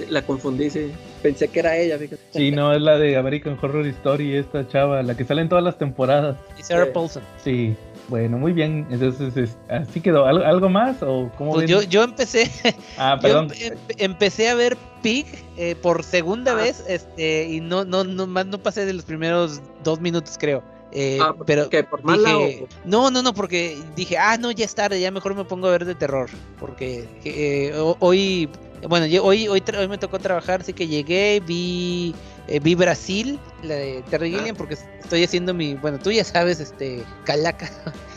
la 0.10 0.22
confundí, 0.22 0.70
sí. 0.70 0.91
Pensé 1.24 1.47
que 1.47 1.60
era 1.60 1.76
ella, 1.78 1.97
fíjate. 1.97 2.22
Sí, 2.32 2.51
no, 2.51 2.74
es 2.74 2.82
la 2.82 2.97
de 2.97 3.18
American 3.18 3.58
Horror 3.60 3.88
Story, 3.88 4.36
esta 4.36 4.68
chava, 4.68 5.01
la 5.01 5.16
que 5.18 5.26
sale 5.26 5.41
en 5.41 5.49
todas 5.49 5.64
las 5.64 5.78
temporadas. 5.78 6.38
Y 6.60 6.64
Sarah 6.64 6.86
Sí. 6.86 6.91
Paulson. 6.93 7.24
Sí, 7.43 7.76
bueno, 8.10 8.38
muy 8.38 8.53
bien. 8.53 8.88
Entonces, 8.89 9.36
es- 9.38 9.58
así 9.70 9.99
quedó. 10.01 10.26
¿Algo, 10.26 10.43
algo 10.45 10.70
más 10.70 10.97
o 11.01 11.32
cómo 11.38 11.53
Pues 11.53 11.70
yo, 11.70 11.82
yo 11.84 12.03
empecé, 12.03 12.49
Ah, 12.97 13.18
perdón. 13.22 13.49
empe- 13.49 13.74
empe- 13.74 13.95
empecé 13.97 14.49
a 14.49 14.55
ver 14.55 14.78
Pig 15.01 15.26
eh, 15.58 15.76
por 15.76 16.03
segunda 16.03 16.53
Ah. 16.53 16.55
vez, 16.55 16.84
este, 16.88 17.47
y 17.49 17.60
no, 17.62 17.86
no, 17.86 18.03
no, 18.03 18.26
más 18.28 18.45
no 18.45 18.58
pasé 18.58 18.86
de 18.86 18.93
los 18.93 19.05
primeros 19.05 19.62
dos 19.84 19.99
minutos, 20.01 20.38
creo. 20.39 20.64
Eh, 20.93 21.20
Ah, 21.22 21.36
pero 21.45 21.70
¿qué, 21.70 21.84
por 21.84 22.01
mala 22.03 22.30
dije, 22.30 22.64
o...? 22.64 22.68
no, 22.86 23.12
no, 23.12 23.22
no, 23.22 23.34
porque 23.34 23.78
dije, 23.95 24.18
ah, 24.18 24.38
no, 24.38 24.51
ya 24.51 24.64
es 24.66 24.74
tarde, 24.74 24.99
ya 25.01 25.12
mejor 25.12 25.36
me 25.36 25.43
pongo 25.43 25.68
a 25.68 25.72
ver 25.72 25.84
de 25.84 25.95
terror, 25.95 26.30
porque 26.60 27.08
eh, 27.26 27.74
ho- 27.78 27.97
hoy, 27.99 28.49
bueno, 28.88 29.05
yo- 29.05 29.24
hoy, 29.26 29.49
hoy, 29.49 29.62
hoy 29.78 29.88
me 29.89 29.97
tocó 29.97 30.18
trabajar, 30.18 30.62
así 30.62 30.72
que 30.72 30.88
llegué, 30.88 31.41
vi, 31.45 32.16
eh, 32.48 32.60
vi 32.60 32.76
Brasil, 32.76 33.39
la 33.64 33.76
de 33.76 34.04
Terry 34.10 34.34
Ah. 34.34 34.38
Gilliam, 34.38 34.56
porque 34.56 34.76
estoy 35.02 35.24
haciendo 35.24 35.54
mi, 35.54 35.76
bueno, 35.76 36.00
tú 36.00 36.12
ya 36.12 36.24
sabes, 36.24 36.60
este, 36.60 37.04
Calaca, 37.26 37.70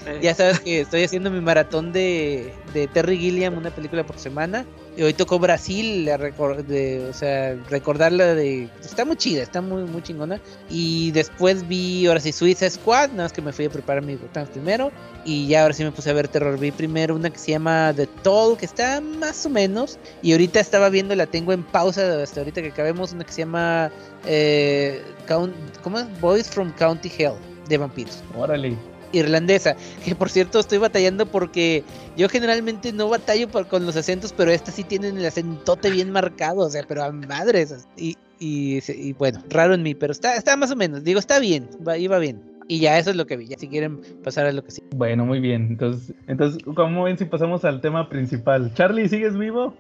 Eh, 0.07 0.19
ya 0.23 0.35
sabes 0.35 0.61
que 0.61 0.81
estoy 0.81 1.05
haciendo 1.05 1.31
mi 1.31 1.41
maratón 1.41 1.93
de, 1.93 2.55
de 2.73 2.89
Terry 2.89 3.19
Gilliam, 3.19 3.59
una 3.59 3.71
película 3.71 4.05
por 4.05 4.19
semana. 4.19 4.65
Y 4.97 5.03
hoy 5.03 5.15
tocó 5.15 5.39
Brasil, 5.39 6.05
la 6.05 6.19
de, 6.19 7.07
o 7.09 7.13
sea, 7.15 7.55
recordarla 7.69 8.35
de... 8.35 8.69
Está 8.83 9.05
muy 9.05 9.17
chida, 9.17 9.43
está 9.43 9.61
muy, 9.61 9.85
muy 9.85 10.03
chingona. 10.03 10.41
Y 10.69 11.11
después 11.13 11.67
vi, 11.69 12.07
ahora 12.07 12.19
sí, 12.21 12.33
Suiza 12.33 12.69
Squad, 12.69 13.11
nada 13.11 13.25
más 13.25 13.33
que 13.33 13.41
me 13.41 13.53
fui 13.53 13.67
a 13.67 13.71
preparar 13.71 14.03
mi 14.03 14.17
botán 14.17 14.47
primero. 14.47 14.91
Y 15.25 15.47
ya 15.47 15.63
ahora 15.63 15.75
sí 15.75 15.85
me 15.85 15.93
puse 15.93 16.11
a 16.11 16.13
ver 16.13 16.29
terror. 16.29 16.59
Vi 16.59 16.71
primero 16.71 17.15
una 17.15 17.31
que 17.31 17.39
se 17.39 17.53
llama 17.53 17.93
The 17.95 18.07
Toll, 18.23 18.59
que 18.59 18.67
está 18.67 19.01
más 19.01 19.47
o 19.47 19.49
menos. 19.49 19.99
Y 20.23 20.33
ahorita 20.33 20.61
estaba 20.61 20.89
viendo, 20.89 21.15
la 21.15 21.27
tengo 21.27 21.53
en 21.53 21.63
pausa 21.63 22.23
hasta 22.23 22.41
ahorita 22.41 22.61
que 22.61 22.69
acabemos, 22.69 23.13
una 23.13 23.25
que 23.25 23.33
se 23.33 23.43
llama... 23.43 23.91
Eh, 24.27 25.03
Count- 25.27 25.55
¿Cómo 25.83 25.99
es? 25.99 26.21
Boys 26.21 26.49
from 26.51 26.73
County 26.73 27.11
Hell, 27.17 27.33
de 27.69 27.79
vampiros 27.79 28.23
Órale. 28.37 28.77
irlandesa. 29.13 29.77
Que 30.05 30.15
por 30.15 30.29
cierto 30.31 30.59
estoy 30.61 30.79
batallando 30.79 31.27
porque 31.27 31.85
yo 32.17 32.29
generalmente 32.29 32.93
no 32.93 33.09
batallo 33.09 33.49
por- 33.49 33.67
con 33.69 33.87
los 33.87 33.97
acentos, 33.97 34.33
pero 34.37 34.51
esta 34.51 34.73
sí 34.73 34.85
tienen 34.85 35.19
el 35.19 35.27
acentote 35.27 35.91
bien 35.91 36.11
marcado, 36.11 36.61
o 36.67 36.71
sea, 36.71 36.85
pero 36.87 37.03
a 37.05 37.13
madres. 37.13 37.87
Y, 37.97 38.17
y, 38.39 38.81
y 38.93 39.13
bueno, 39.15 39.43
raro 39.51 39.75
en 39.75 39.83
mí, 39.83 39.95
pero 39.95 40.13
está, 40.13 40.37
está 40.37 40.57
más 40.57 40.71
o 40.71 40.77
menos. 40.77 41.05
Digo, 41.05 41.19
está 41.19 41.39
bien, 41.39 41.69
va, 41.87 41.97
iba 41.97 42.19
bien. 42.19 42.43
Y 42.69 42.79
ya 42.79 42.99
eso 42.99 43.11
es 43.11 43.17
lo 43.17 43.27
que 43.27 43.37
vi. 43.37 43.47
Ya 43.49 43.59
si 43.59 43.67
quieren 43.69 44.01
pasar 44.23 44.47
a 44.47 44.53
lo 44.53 44.63
que 44.63 44.71
sí. 44.71 44.83
Bueno, 44.95 45.25
muy 45.27 45.41
bien. 45.41 45.67
Entonces, 45.71 46.15
entonces, 46.29 46.63
¿cómo 46.77 47.03
ven 47.03 47.19
si 47.19 47.25
pasamos 47.25 47.65
al 47.65 47.81
tema 47.81 48.09
principal? 48.09 48.73
Charlie, 48.75 49.09
¿sigues 49.09 49.37
vivo? 49.37 49.75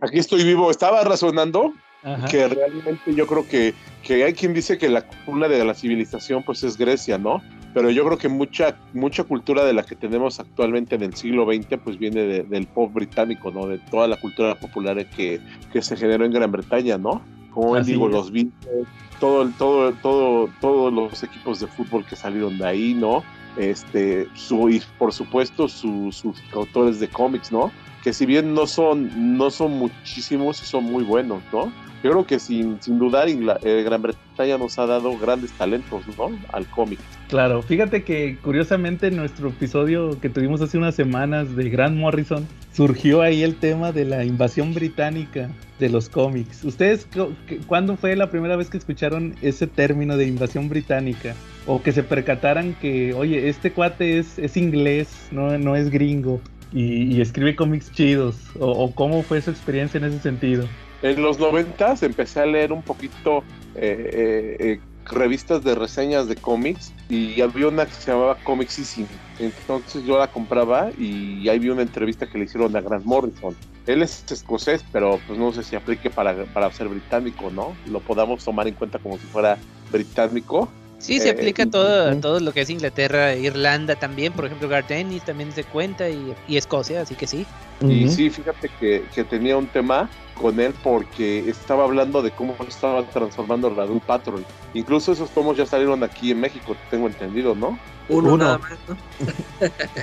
Aquí 0.00 0.20
estoy 0.20 0.42
vivo. 0.42 0.70
Estaba 0.70 1.04
razonando 1.04 1.74
Ajá. 2.04 2.26
que 2.28 2.46
realmente 2.48 3.14
yo 3.14 3.26
creo 3.26 3.48
que, 3.48 3.74
que 4.02 4.24
hay 4.24 4.34
quien 4.34 4.52
dice 4.52 4.76
que 4.78 4.88
la 4.90 5.02
cuna 5.24 5.48
de 5.48 5.64
la 5.64 5.72
civilización 5.74 6.42
pues 6.42 6.62
es 6.62 6.76
Grecia, 6.76 7.16
¿no? 7.18 7.42
Pero 7.72 7.90
yo 7.90 8.04
creo 8.04 8.18
que 8.18 8.28
mucha, 8.28 8.76
mucha 8.92 9.24
cultura 9.24 9.64
de 9.64 9.72
la 9.72 9.82
que 9.84 9.96
tenemos 9.96 10.38
actualmente 10.38 10.94
en 10.94 11.02
el 11.02 11.14
siglo 11.14 11.44
XX 11.46 11.78
pues 11.82 11.98
viene 11.98 12.20
de- 12.22 12.42
del 12.44 12.66
pop 12.66 12.92
británico, 12.92 13.50
¿no? 13.50 13.66
De 13.66 13.78
toda 13.78 14.06
la 14.06 14.16
cultura 14.16 14.54
popular 14.54 15.04
que, 15.06 15.40
que 15.72 15.82
se 15.82 15.96
generó 15.96 16.24
en 16.24 16.32
Gran 16.32 16.52
Bretaña, 16.52 16.98
¿no? 16.98 17.22
Como 17.50 17.74
Así 17.74 17.92
digo, 17.92 18.06
es. 18.08 18.12
los 18.12 18.30
Beatles, 18.30 18.86
todo, 19.18 19.48
todo, 19.58 19.92
todo, 19.94 20.50
todos 20.60 20.92
los 20.92 21.22
equipos 21.22 21.58
de 21.60 21.66
fútbol 21.68 22.04
que 22.04 22.16
salieron 22.16 22.58
de 22.58 22.66
ahí, 22.66 22.94
¿no? 22.94 23.24
Este, 23.56 24.28
su, 24.34 24.68
y 24.68 24.82
por 24.98 25.12
supuesto 25.12 25.68
su- 25.68 26.10
sus 26.12 26.36
autores 26.52 27.00
de 27.00 27.08
cómics, 27.08 27.50
¿no? 27.50 27.72
Que 28.02 28.12
si 28.12 28.26
bien 28.26 28.52
no 28.54 28.66
son, 28.66 29.36
no 29.38 29.50
son 29.50 29.72
muchísimos, 29.72 30.58
son 30.58 30.84
muy 30.84 31.02
buenos, 31.04 31.42
¿no? 31.52 31.72
Yo 32.04 32.10
creo 32.10 32.26
que 32.26 32.38
sin, 32.38 32.80
sin 32.82 32.98
dudar 32.98 33.28
eh, 33.30 33.82
Gran 33.82 34.02
Bretaña 34.02 34.58
nos 34.58 34.78
ha 34.78 34.84
dado 34.84 35.16
grandes 35.16 35.50
talentos, 35.52 36.02
¿no? 36.18 36.38
Al 36.52 36.66
cómic. 36.66 36.98
Claro, 37.30 37.62
fíjate 37.62 38.04
que 38.04 38.36
curiosamente 38.42 39.06
en 39.06 39.16
nuestro 39.16 39.48
episodio 39.48 40.20
que 40.20 40.28
tuvimos 40.28 40.60
hace 40.60 40.76
unas 40.76 40.94
semanas 40.94 41.56
de 41.56 41.70
Grant 41.70 41.96
Morrison 41.96 42.46
surgió 42.74 43.22
ahí 43.22 43.42
el 43.42 43.54
tema 43.56 43.90
de 43.90 44.04
la 44.04 44.22
invasión 44.22 44.74
británica 44.74 45.48
de 45.78 45.88
los 45.88 46.10
cómics. 46.10 46.62
¿Ustedes 46.62 47.06
cu- 47.06 47.34
cu- 47.48 47.64
cuándo 47.66 47.96
fue 47.96 48.14
la 48.16 48.30
primera 48.30 48.56
vez 48.56 48.68
que 48.68 48.76
escucharon 48.76 49.34
ese 49.40 49.66
término 49.66 50.18
de 50.18 50.26
invasión 50.26 50.68
británica? 50.68 51.34
O 51.66 51.82
que 51.82 51.92
se 51.92 52.02
percataran 52.02 52.74
que, 52.74 53.14
oye, 53.14 53.48
este 53.48 53.72
cuate 53.72 54.18
es, 54.18 54.38
es 54.38 54.58
inglés, 54.58 55.28
no, 55.30 55.56
no 55.56 55.74
es 55.74 55.88
gringo 55.88 56.38
y, 56.70 57.04
y 57.16 57.22
escribe 57.22 57.56
cómics 57.56 57.90
chidos. 57.92 58.36
O, 58.60 58.66
o 58.72 58.94
cómo 58.94 59.22
fue 59.22 59.40
su 59.40 59.48
experiencia 59.48 59.96
en 59.96 60.04
ese 60.04 60.18
sentido? 60.20 60.68
En 61.04 61.20
los 61.20 61.38
noventas 61.38 62.02
empecé 62.02 62.40
a 62.40 62.46
leer 62.46 62.72
un 62.72 62.80
poquito 62.80 63.44
eh, 63.74 64.10
eh, 64.10 64.56
eh, 64.58 64.80
revistas 65.04 65.62
de 65.62 65.74
reseñas 65.74 66.28
de 66.28 66.36
cómics 66.36 66.94
y 67.10 67.42
había 67.42 67.68
una 67.68 67.84
que 67.84 67.92
se 67.92 68.10
llamaba 68.10 68.38
Comicsism. 68.42 69.04
Entonces 69.38 70.02
yo 70.06 70.18
la 70.18 70.28
compraba 70.28 70.88
y 70.96 71.46
ahí 71.50 71.58
vi 71.58 71.68
una 71.68 71.82
entrevista 71.82 72.26
que 72.26 72.38
le 72.38 72.44
hicieron 72.44 72.74
a 72.74 72.80
Grant 72.80 73.04
Morrison. 73.04 73.54
Él 73.86 74.00
es 74.00 74.24
escocés, 74.32 74.82
pero 74.92 75.20
pues 75.26 75.38
no 75.38 75.52
sé 75.52 75.62
si 75.62 75.76
aplique 75.76 76.08
para, 76.08 76.46
para 76.46 76.72
ser 76.72 76.88
británico, 76.88 77.50
¿no? 77.50 77.76
Lo 77.84 78.00
podamos 78.00 78.42
tomar 78.42 78.66
en 78.66 78.72
cuenta 78.72 78.98
como 78.98 79.18
si 79.18 79.26
fuera 79.26 79.58
británico. 79.92 80.70
Sí, 80.98 81.20
se 81.20 81.28
Eh, 81.28 81.32
aplica 81.32 81.66
todo, 81.66 82.16
todo 82.16 82.40
lo 82.40 82.52
que 82.52 82.62
es 82.62 82.70
Inglaterra, 82.70 83.34
Irlanda 83.34 83.96
también. 83.96 84.32
Por 84.32 84.46
ejemplo, 84.46 84.68
Garth 84.68 84.90
Ennis 84.90 85.24
también 85.24 85.52
se 85.52 85.64
cuenta 85.64 86.08
y, 86.08 86.34
y 86.48 86.56
Escocia, 86.56 87.02
así 87.02 87.14
que 87.14 87.26
sí. 87.26 87.44
Y 87.82 88.08
sí, 88.08 88.30
fíjate 88.30 88.70
que, 88.80 89.04
que 89.14 89.24
tenía 89.24 89.56
un 89.56 89.66
tema 89.66 90.08
con 90.40 90.58
él 90.58 90.72
porque 90.82 91.48
estaba 91.48 91.84
hablando 91.84 92.22
de 92.22 92.30
cómo 92.30 92.56
estaba 92.66 93.02
transformando 93.04 93.70
la 93.70 93.84
Doom 93.86 94.00
Patrol. 94.00 94.44
Incluso 94.72 95.12
esos 95.12 95.30
tomos 95.30 95.56
ya 95.56 95.66
salieron 95.66 96.02
aquí 96.02 96.30
en 96.30 96.40
México, 96.40 96.74
tengo 96.90 97.06
entendido, 97.06 97.54
¿no? 97.54 97.78
Uno, 98.08 98.34
Uno. 98.34 98.36
nada 98.44 98.58
más, 98.58 98.78
¿no? 98.88 98.96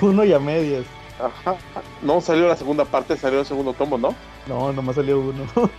Uno 0.08 0.24
y 0.24 0.32
a 0.32 0.38
medias. 0.38 0.84
Ajá. 1.20 1.56
No 2.02 2.20
salió 2.20 2.48
la 2.48 2.56
segunda 2.56 2.84
parte, 2.84 3.16
salió 3.16 3.40
el 3.40 3.46
segundo 3.46 3.72
tomo, 3.72 3.98
¿no? 3.98 4.14
No, 4.48 4.72
nomás 4.72 4.96
salió 4.96 5.20
uno. 5.20 5.44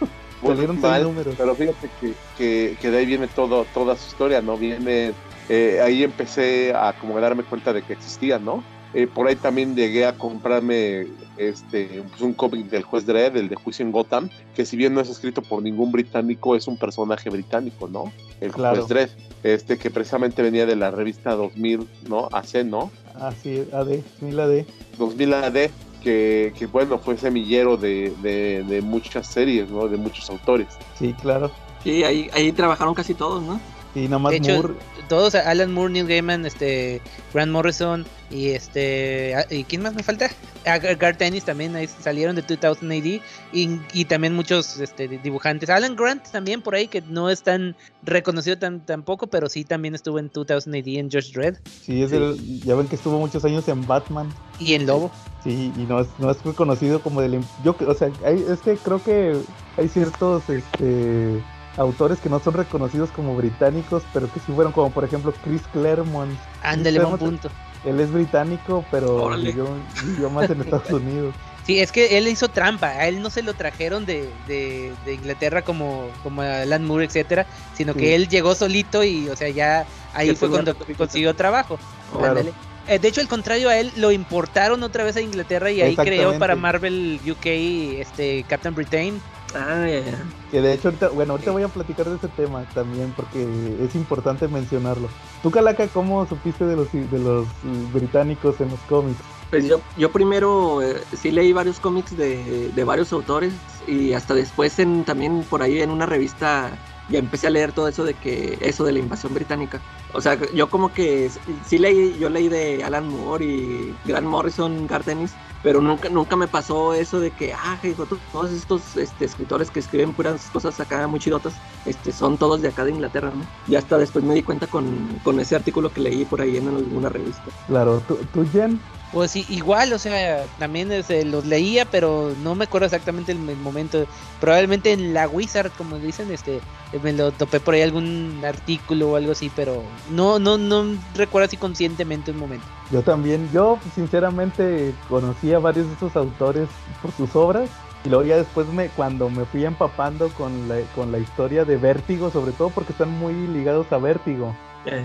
Salieron 0.49 0.79
mal, 0.81 1.03
números. 1.03 1.35
Pero 1.37 1.55
fíjate 1.55 1.89
que, 1.99 2.13
que, 2.37 2.77
que 2.81 2.91
de 2.91 2.97
ahí 2.97 3.05
viene 3.05 3.27
todo, 3.27 3.65
toda 3.73 3.95
su 3.95 4.07
historia, 4.07 4.41
¿no? 4.41 4.57
Viene, 4.57 5.13
eh, 5.49 5.79
ahí 5.83 6.03
empecé 6.03 6.73
a 6.75 6.93
como 6.93 7.19
darme 7.19 7.43
cuenta 7.43 7.73
de 7.73 7.81
que 7.81 7.93
existía, 7.93 8.39
¿no? 8.39 8.63
Eh, 8.95 9.07
por 9.07 9.27
ahí 9.27 9.35
también 9.35 9.75
llegué 9.75 10.05
a 10.05 10.13
comprarme 10.13 11.07
este 11.37 12.03
pues, 12.09 12.21
un 12.21 12.33
cómic 12.33 12.67
del 12.69 12.83
juez 12.83 13.07
Dredd, 13.07 13.35
el 13.37 13.49
de 13.49 13.55
Juicio 13.55 13.83
en 13.83 13.91
Gotham, 13.91 14.29
que 14.55 14.65
si 14.65 14.77
bien 14.77 14.93
no 14.93 15.01
es 15.01 15.09
escrito 15.09 15.41
por 15.41 15.63
ningún 15.63 15.91
británico, 15.91 16.55
es 16.55 16.67
un 16.67 16.77
personaje 16.77 17.31
británico, 17.31 17.87
¿no? 17.87 18.13
El 18.39 18.51
Claro. 18.51 18.75
juez 18.75 18.87
Dredd, 18.87 19.09
este 19.43 19.79
que 19.79 19.89
precisamente 19.89 20.43
venía 20.43 20.67
de 20.67 20.75
la 20.75 20.91
revista 20.91 21.31
2000, 21.33 21.87
¿no? 22.07 22.29
AC, 22.31 22.63
¿no? 22.65 22.91
Ah, 23.15 23.31
sí, 23.41 23.67
AD, 23.73 23.99
mil 24.21 24.39
AD. 24.39 24.63
2000 24.99 25.33
AD, 25.33 25.69
que, 26.03 26.53
que 26.57 26.65
bueno, 26.67 26.99
fue 26.99 27.17
semillero 27.17 27.77
de, 27.77 28.13
de, 28.21 28.63
de 28.63 28.81
muchas 28.81 29.27
series, 29.27 29.69
¿no? 29.69 29.87
De 29.87 29.97
muchos 29.97 30.29
autores. 30.29 30.67
Sí, 30.99 31.13
claro. 31.13 31.51
Sí, 31.83 32.03
ahí, 32.03 32.29
ahí 32.33 32.51
trabajaron 32.51 32.93
casi 32.93 33.13
todos, 33.13 33.41
¿no? 33.43 33.59
Y 33.95 34.05
nada 34.05 34.17
más 34.19 34.31
De 34.31 34.37
hecho, 34.37 34.53
Moore. 34.53 34.73
todos, 35.07 35.35
Alan 35.35 35.71
Moore, 35.71 35.93
Neil 35.93 36.07
Gaiman, 36.07 36.45
este, 36.45 36.99
Grant 37.33 37.51
Morrison 37.51 38.05
y 38.31 38.49
este, 38.49 39.35
¿y 39.51 39.63
quién 39.65 39.83
más 39.83 39.93
me 39.93 40.01
falta? 40.01 40.31
Gar 40.65 40.95
Garth 40.95 41.21
Ennis 41.21 41.43
también 41.45 41.75
ahí 41.75 41.87
salieron 41.87 42.35
de 42.35 42.41
2000 42.41 42.91
AD 42.91 43.21
y, 43.51 43.79
y 43.93 44.05
también 44.05 44.33
muchos 44.33 44.79
este, 44.79 45.07
dibujantes. 45.07 45.69
Alan 45.69 45.95
Grant 45.95 46.23
también 46.31 46.61
por 46.61 46.73
ahí 46.73 46.87
que 46.87 47.01
no 47.01 47.29
es 47.29 47.43
tan 47.43 47.75
reconocido 48.01 48.57
tan 48.57 48.83
tampoco, 48.85 49.27
pero 49.27 49.47
sí 49.49 49.63
también 49.65 49.93
estuvo 49.93 50.17
en 50.17 50.31
2000 50.33 50.81
AD 50.81 50.87
en 50.99 51.11
Judge 51.11 51.31
Dredd 51.33 51.57
Sí, 51.81 52.01
es 52.01 52.11
el- 52.13 52.61
ya 52.63 52.73
ven 52.75 52.87
que 52.87 52.95
estuvo 52.95 53.19
muchos 53.19 53.43
años 53.45 53.67
en 53.67 53.85
Batman. 53.85 54.33
y 54.59 54.73
en 54.73 54.85
Lobo. 54.87 55.11
Sí, 55.43 55.71
y 55.75 55.81
no 55.81 55.99
es, 55.99 56.07
no 56.19 56.31
es 56.31 56.41
reconocido 56.43 57.01
como 57.01 57.19
del... 57.21 57.39
Yo, 57.63 57.75
o 57.85 57.93
sea, 57.93 58.09
hay- 58.25 58.43
es 58.49 58.61
que 58.61 58.77
creo 58.77 59.03
que 59.03 59.35
hay 59.77 59.89
ciertos 59.89 60.43
este, 60.49 61.43
autores 61.77 62.19
que 62.19 62.29
no 62.29 62.39
son 62.39 62.53
reconocidos 62.53 63.09
como 63.11 63.35
británicos, 63.35 64.03
pero 64.13 64.31
que 64.31 64.39
sí 64.39 64.51
fueron 64.53 64.73
como, 64.73 64.91
por 64.91 65.03
ejemplo, 65.03 65.33
Chris 65.43 65.61
Claremont. 65.71 66.37
Ándale, 66.61 66.99
buen 66.99 67.17
punto. 67.17 67.49
Él 67.85 67.99
es 67.99 68.11
británico, 68.11 68.85
pero 68.91 69.29
vivió, 69.37 69.67
vivió 70.05 70.29
más 70.29 70.49
en 70.49 70.61
Estados 70.61 70.89
Unidos. 70.91 71.33
Sí, 71.65 71.79
es 71.79 71.91
que 71.93 72.17
él 72.17 72.27
hizo 72.27 72.49
trampa, 72.49 72.89
a 72.89 73.07
él 73.07 73.21
no 73.21 73.29
se 73.29 73.41
lo 73.41 73.53
trajeron 73.53 74.05
de, 74.05 74.29
de, 74.47 74.91
de 75.05 75.13
Inglaterra 75.13 75.61
como, 75.61 76.09
como 76.21 76.41
a 76.41 76.63
Alan 76.63 76.83
Moore, 76.83 77.05
etcétera, 77.05 77.45
sino 77.73 77.93
que 77.93 78.15
él 78.15 78.27
llegó 78.27 78.53
solito 78.53 79.01
y, 79.03 79.29
o 79.29 79.35
sea, 79.35 79.47
ya 79.47 79.85
ahí 80.13 80.29
Que 80.29 80.35
fue 80.35 80.49
cuando 80.49 80.75
consiguió 80.97 81.33
trabajo. 81.35 81.79
Claro. 82.17 82.41
Eh, 82.87 82.99
de 82.99 83.07
hecho, 83.07 83.21
al 83.21 83.29
contrario 83.29 83.69
a 83.69 83.77
él, 83.77 83.93
lo 83.95 84.11
importaron 84.11 84.83
otra 84.83 85.05
vez 85.05 85.15
a 85.15 85.21
Inglaterra 85.21 85.71
y 85.71 85.81
ahí 85.81 85.95
creó 85.95 86.37
para. 86.37 86.55
Marvel 86.55 87.19
UK 87.25 87.45
este 87.45 88.43
Captain 88.47 88.75
Britain. 88.75 89.21
Ah, 89.55 89.87
ya, 89.87 89.99
ya. 89.99 90.23
Que 90.51 90.61
de 90.61 90.73
hecho, 90.73 90.87
ahorita, 90.87 91.09
bueno, 91.09 91.33
ahorita 91.33 91.51
voy 91.51 91.63
a 91.63 91.67
platicar 91.67 92.09
de 92.09 92.15
ese 92.15 92.27
tema 92.27 92.65
también 92.73 93.13
porque 93.15 93.45
es 93.79 93.95
importante 93.95 94.47
mencionarlo. 94.47 95.09
Tú, 95.41 95.51
Calaca, 95.51 95.87
¿cómo 95.87 96.25
supiste 96.27 96.65
de 96.65 96.75
los, 96.75 96.91
de 96.91 97.19
los 97.19 97.47
británicos 97.93 98.59
en 98.61 98.69
los 98.69 98.79
cómics? 98.81 99.19
Pues 99.49 99.67
yo, 99.67 99.81
yo 99.97 100.11
primero 100.11 100.81
eh, 100.81 101.03
sí 101.15 101.29
leí 101.31 101.53
varios 101.53 101.79
cómics 101.79 102.17
de, 102.17 102.71
de 102.73 102.83
varios 102.83 103.13
autores 103.13 103.53
y 103.87 104.13
hasta 104.13 104.33
después 104.33 104.79
en, 104.79 105.03
también 105.03 105.43
por 105.43 105.61
ahí 105.61 105.81
en 105.81 105.91
una 105.91 106.07
revista 106.07 106.71
ya 107.09 107.19
empecé 107.19 107.47
a 107.47 107.51
leer 107.51 107.71
todo 107.71 107.87
eso 107.87 108.03
de 108.03 108.13
que 108.13 108.57
eso 108.61 108.83
de 108.83 108.93
la 108.93 108.99
invasión 108.99 109.33
británica. 109.33 109.79
O 110.13 110.21
sea, 110.21 110.39
yo 110.53 110.69
como 110.69 110.93
que 110.93 111.29
sí 111.65 111.77
leí, 111.77 112.17
yo 112.17 112.29
leí 112.29 112.49
de 112.49 112.83
Alan 112.83 113.07
Moore 113.07 113.45
y 113.45 113.95
Grant 114.05 114.27
Morrison, 114.27 114.87
Garth 114.87 115.07
Ennis, 115.07 115.33
pero 115.63 115.81
nunca, 115.81 116.09
nunca 116.09 116.35
me 116.35 116.47
pasó 116.47 116.93
eso 116.93 117.19
de 117.19 117.31
que, 117.31 117.53
ah, 117.53 117.79
hijo, 117.83 118.05
to- 118.05 118.19
todos 118.31 118.51
estos 118.51 118.95
este, 118.97 119.25
escritores 119.25 119.71
que 119.71 119.79
escriben 119.79 120.13
puras 120.13 120.49
cosas 120.51 120.79
acá 120.79 121.07
muy 121.07 121.19
chidotas, 121.19 121.55
este, 121.85 122.11
son 122.11 122.37
todos 122.37 122.61
de 122.61 122.67
acá 122.67 122.83
de 122.85 122.91
Inglaterra, 122.91 123.31
¿no? 123.33 123.43
Y 123.65 123.75
hasta 123.75 123.97
después 123.97 124.23
me 124.25 124.35
di 124.35 124.43
cuenta 124.43 124.67
con, 124.67 125.19
con 125.23 125.39
ese 125.39 125.55
artículo 125.55 125.89
que 125.91 126.01
leí 126.01 126.25
por 126.25 126.41
ahí 126.41 126.57
en 126.57 126.67
alguna 126.67 127.09
revista. 127.09 127.49
Claro, 127.65 128.01
¿tú, 128.01 128.19
tú 128.31 128.45
Jen? 128.51 128.79
Pues 129.13 129.29
sí, 129.29 129.45
igual, 129.47 129.93
o 129.93 129.99
sea, 129.99 130.43
también 130.57 130.91
este, 130.91 131.23
los 131.23 131.45
leía, 131.45 131.85
pero 131.85 132.33
no 132.41 132.55
me 132.55 132.63
acuerdo 132.63 132.87
exactamente 132.87 133.31
el, 133.31 133.47
el 133.47 133.57
momento. 133.57 134.07
Probablemente 134.41 134.91
en 134.91 135.13
la 135.13 135.27
Wizard, 135.27 135.71
como 135.77 135.99
dicen, 135.99 136.31
este, 136.31 136.59
me 137.03 137.13
lo 137.13 137.31
topé 137.31 137.59
por 137.59 137.75
ahí 137.75 137.83
algún 137.83 138.41
artículo 138.43 139.11
o 139.11 139.15
algo 139.15 139.33
así, 139.33 139.51
pero 139.55 139.83
no, 140.09 140.39
no, 140.39 140.57
no 140.57 140.97
recuerdo 141.13 141.45
así 141.45 141.57
conscientemente 141.57 142.31
un 142.31 142.37
momento. 142.37 142.65
Yo 142.91 143.03
también, 143.03 143.47
yo 143.53 143.77
sinceramente 143.93 144.95
conocí 145.07 145.53
a 145.53 145.59
varios 145.59 145.87
de 145.87 145.93
esos 145.93 146.15
autores 146.15 146.67
por 146.99 147.11
sus 147.11 147.35
obras 147.35 147.69
y 148.05 148.09
luego 148.09 148.23
ya 148.25 148.37
después 148.37 148.67
me, 148.67 148.89
cuando 148.89 149.29
me 149.29 149.45
fui 149.45 149.63
empapando 149.63 150.29
con 150.29 150.67
la, 150.67 150.81
con 150.95 151.11
la 151.11 151.19
historia 151.19 151.65
de 151.65 151.77
Vértigo, 151.77 152.31
sobre 152.31 152.51
todo 152.51 152.71
porque 152.71 152.93
están 152.93 153.11
muy 153.11 153.33
ligados 153.33 153.91
a 153.91 153.97
Vértigo, 153.99 154.55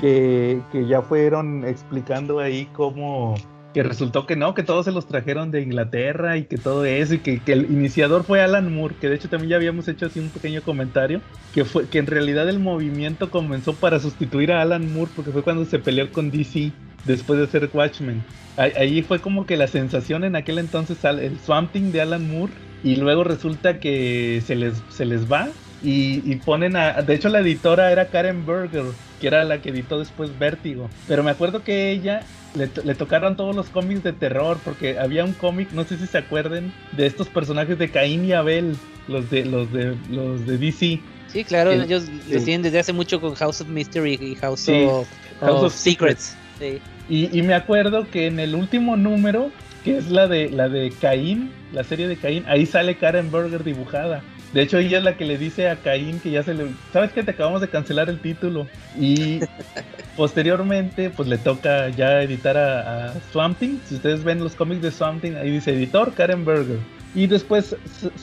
que, 0.00 0.62
que 0.72 0.86
ya 0.86 1.02
fueron 1.02 1.64
explicando 1.64 2.40
ahí 2.40 2.66
cómo 2.72 3.36
resultó 3.82 4.26
que 4.26 4.36
no, 4.36 4.54
que 4.54 4.62
todos 4.62 4.84
se 4.84 4.92
los 4.92 5.06
trajeron 5.06 5.50
de 5.50 5.62
Inglaterra 5.62 6.36
y 6.36 6.44
que 6.44 6.58
todo 6.58 6.84
eso 6.84 7.14
y 7.14 7.18
que, 7.18 7.40
el 7.46 7.70
iniciador 7.70 8.24
fue 8.24 8.40
Alan 8.40 8.72
Moore, 8.72 8.94
que 9.00 9.08
de 9.08 9.16
hecho 9.16 9.28
también 9.28 9.50
ya 9.50 9.56
habíamos 9.56 9.88
hecho 9.88 10.06
así 10.06 10.20
un 10.20 10.30
pequeño 10.30 10.62
comentario, 10.62 11.20
que 11.54 11.64
fue 11.64 11.86
que 11.86 11.98
en 11.98 12.06
realidad 12.06 12.48
el 12.48 12.58
movimiento 12.58 13.30
comenzó 13.30 13.74
para 13.74 14.00
sustituir 14.00 14.52
a 14.52 14.62
Alan 14.62 14.92
Moore 14.92 15.10
porque 15.14 15.30
fue 15.30 15.42
cuando 15.42 15.64
se 15.64 15.78
peleó 15.78 16.10
con 16.12 16.30
DC 16.30 16.72
después 17.04 17.38
de 17.38 17.44
hacer 17.44 17.70
Watchmen. 17.72 18.22
Ahí, 18.56 19.02
fue 19.02 19.20
como 19.20 19.46
que 19.46 19.56
la 19.56 19.68
sensación 19.68 20.24
en 20.24 20.34
aquel 20.34 20.58
entonces 20.58 21.04
el 21.04 21.38
Swamp 21.38 21.70
Thing 21.70 21.92
de 21.92 22.00
Alan 22.00 22.28
Moore 22.28 22.52
y 22.82 22.96
luego 22.96 23.22
resulta 23.22 23.78
que 23.78 24.42
se 24.44 24.56
les, 24.56 24.82
se 24.88 25.04
les 25.04 25.30
va 25.30 25.48
y, 25.82 26.22
y 26.24 26.36
ponen 26.36 26.74
a... 26.74 27.02
De 27.02 27.14
hecho 27.14 27.28
la 27.28 27.38
editora 27.38 27.92
era 27.92 28.08
Karen 28.08 28.44
Berger, 28.44 28.86
que 29.20 29.28
era 29.28 29.44
la 29.44 29.62
que 29.62 29.70
editó 29.70 29.98
después 29.98 30.36
Vértigo. 30.38 30.90
Pero 31.06 31.22
me 31.22 31.30
acuerdo 31.30 31.62
que 31.62 31.92
ella 31.92 32.22
le, 32.54 32.70
le 32.84 32.94
tocaron 32.94 33.36
todos 33.36 33.54
los 33.54 33.66
cómics 33.68 34.02
de 34.02 34.12
terror 34.12 34.58
porque 34.64 34.98
había 34.98 35.24
un 35.24 35.32
cómic, 35.32 35.70
no 35.72 35.84
sé 35.84 35.96
si 35.98 36.06
se 36.06 36.18
acuerden, 36.18 36.72
de 36.92 37.06
estos 37.06 37.28
personajes 37.28 37.78
de 37.78 37.90
Caín 37.90 38.24
y 38.24 38.32
Abel, 38.32 38.76
los 39.06 39.30
de, 39.30 39.44
los 39.44 39.72
de, 39.72 39.94
los 40.10 40.46
de 40.46 40.58
DC. 40.58 41.00
Sí, 41.28 41.44
claro, 41.44 41.72
El- 41.72 41.82
ellos 41.82 42.04
tienen 42.26 42.62
desde 42.62 42.78
hace 42.78 42.92
mucho 42.92 43.20
con 43.20 43.34
House 43.34 43.60
of 43.60 43.68
Mystery 43.68 44.14
y 44.20 44.34
House, 44.36 44.60
Sí, 44.60 44.84
of, 44.88 45.06
House 45.40 45.50
of 45.58 45.62
of 45.64 45.74
Secrets. 45.74 46.36
Sí. 46.58 46.78
Y, 47.08 47.38
y 47.38 47.42
me 47.42 47.54
acuerdo 47.54 48.06
que 48.10 48.26
en 48.26 48.40
el 48.40 48.54
último 48.54 48.96
número, 48.96 49.50
que 49.84 49.96
es 49.98 50.10
la 50.10 50.26
de 50.26 50.50
la 50.50 50.68
de 50.68 50.90
Caín, 51.00 51.50
la 51.72 51.84
serie 51.84 52.08
de 52.08 52.16
Caín, 52.16 52.44
ahí 52.48 52.66
sale 52.66 52.96
Karen 52.96 53.30
Berger 53.30 53.62
dibujada. 53.64 54.22
De 54.52 54.62
hecho, 54.62 54.78
ella 54.78 54.98
es 54.98 55.04
la 55.04 55.16
que 55.18 55.26
le 55.26 55.36
dice 55.36 55.68
a 55.68 55.76
Caín 55.76 56.20
que 56.20 56.30
ya 56.30 56.42
se 56.42 56.54
le... 56.54 56.68
¿Sabes 56.92 57.12
que 57.12 57.22
te 57.22 57.32
acabamos 57.32 57.60
de 57.60 57.68
cancelar 57.68 58.08
el 58.08 58.18
título? 58.20 58.66
Y 58.98 59.40
posteriormente, 60.18 61.10
pues 61.10 61.28
le 61.28 61.38
toca 61.38 61.88
ya 61.90 62.20
editar 62.22 62.58
a, 62.58 63.06
a 63.06 63.14
Swamp 63.32 63.56
Thing. 63.58 63.78
Si 63.86 63.94
ustedes 63.94 64.24
ven 64.24 64.40
los 64.40 64.54
cómics 64.54 64.82
de 64.82 64.90
Swamp 64.90 65.22
Thing, 65.22 65.36
ahí 65.36 65.50
dice 65.52 65.72
editor 65.72 66.12
Karen 66.12 66.44
Berger. 66.44 66.80
Y 67.14 67.26
después 67.28 67.74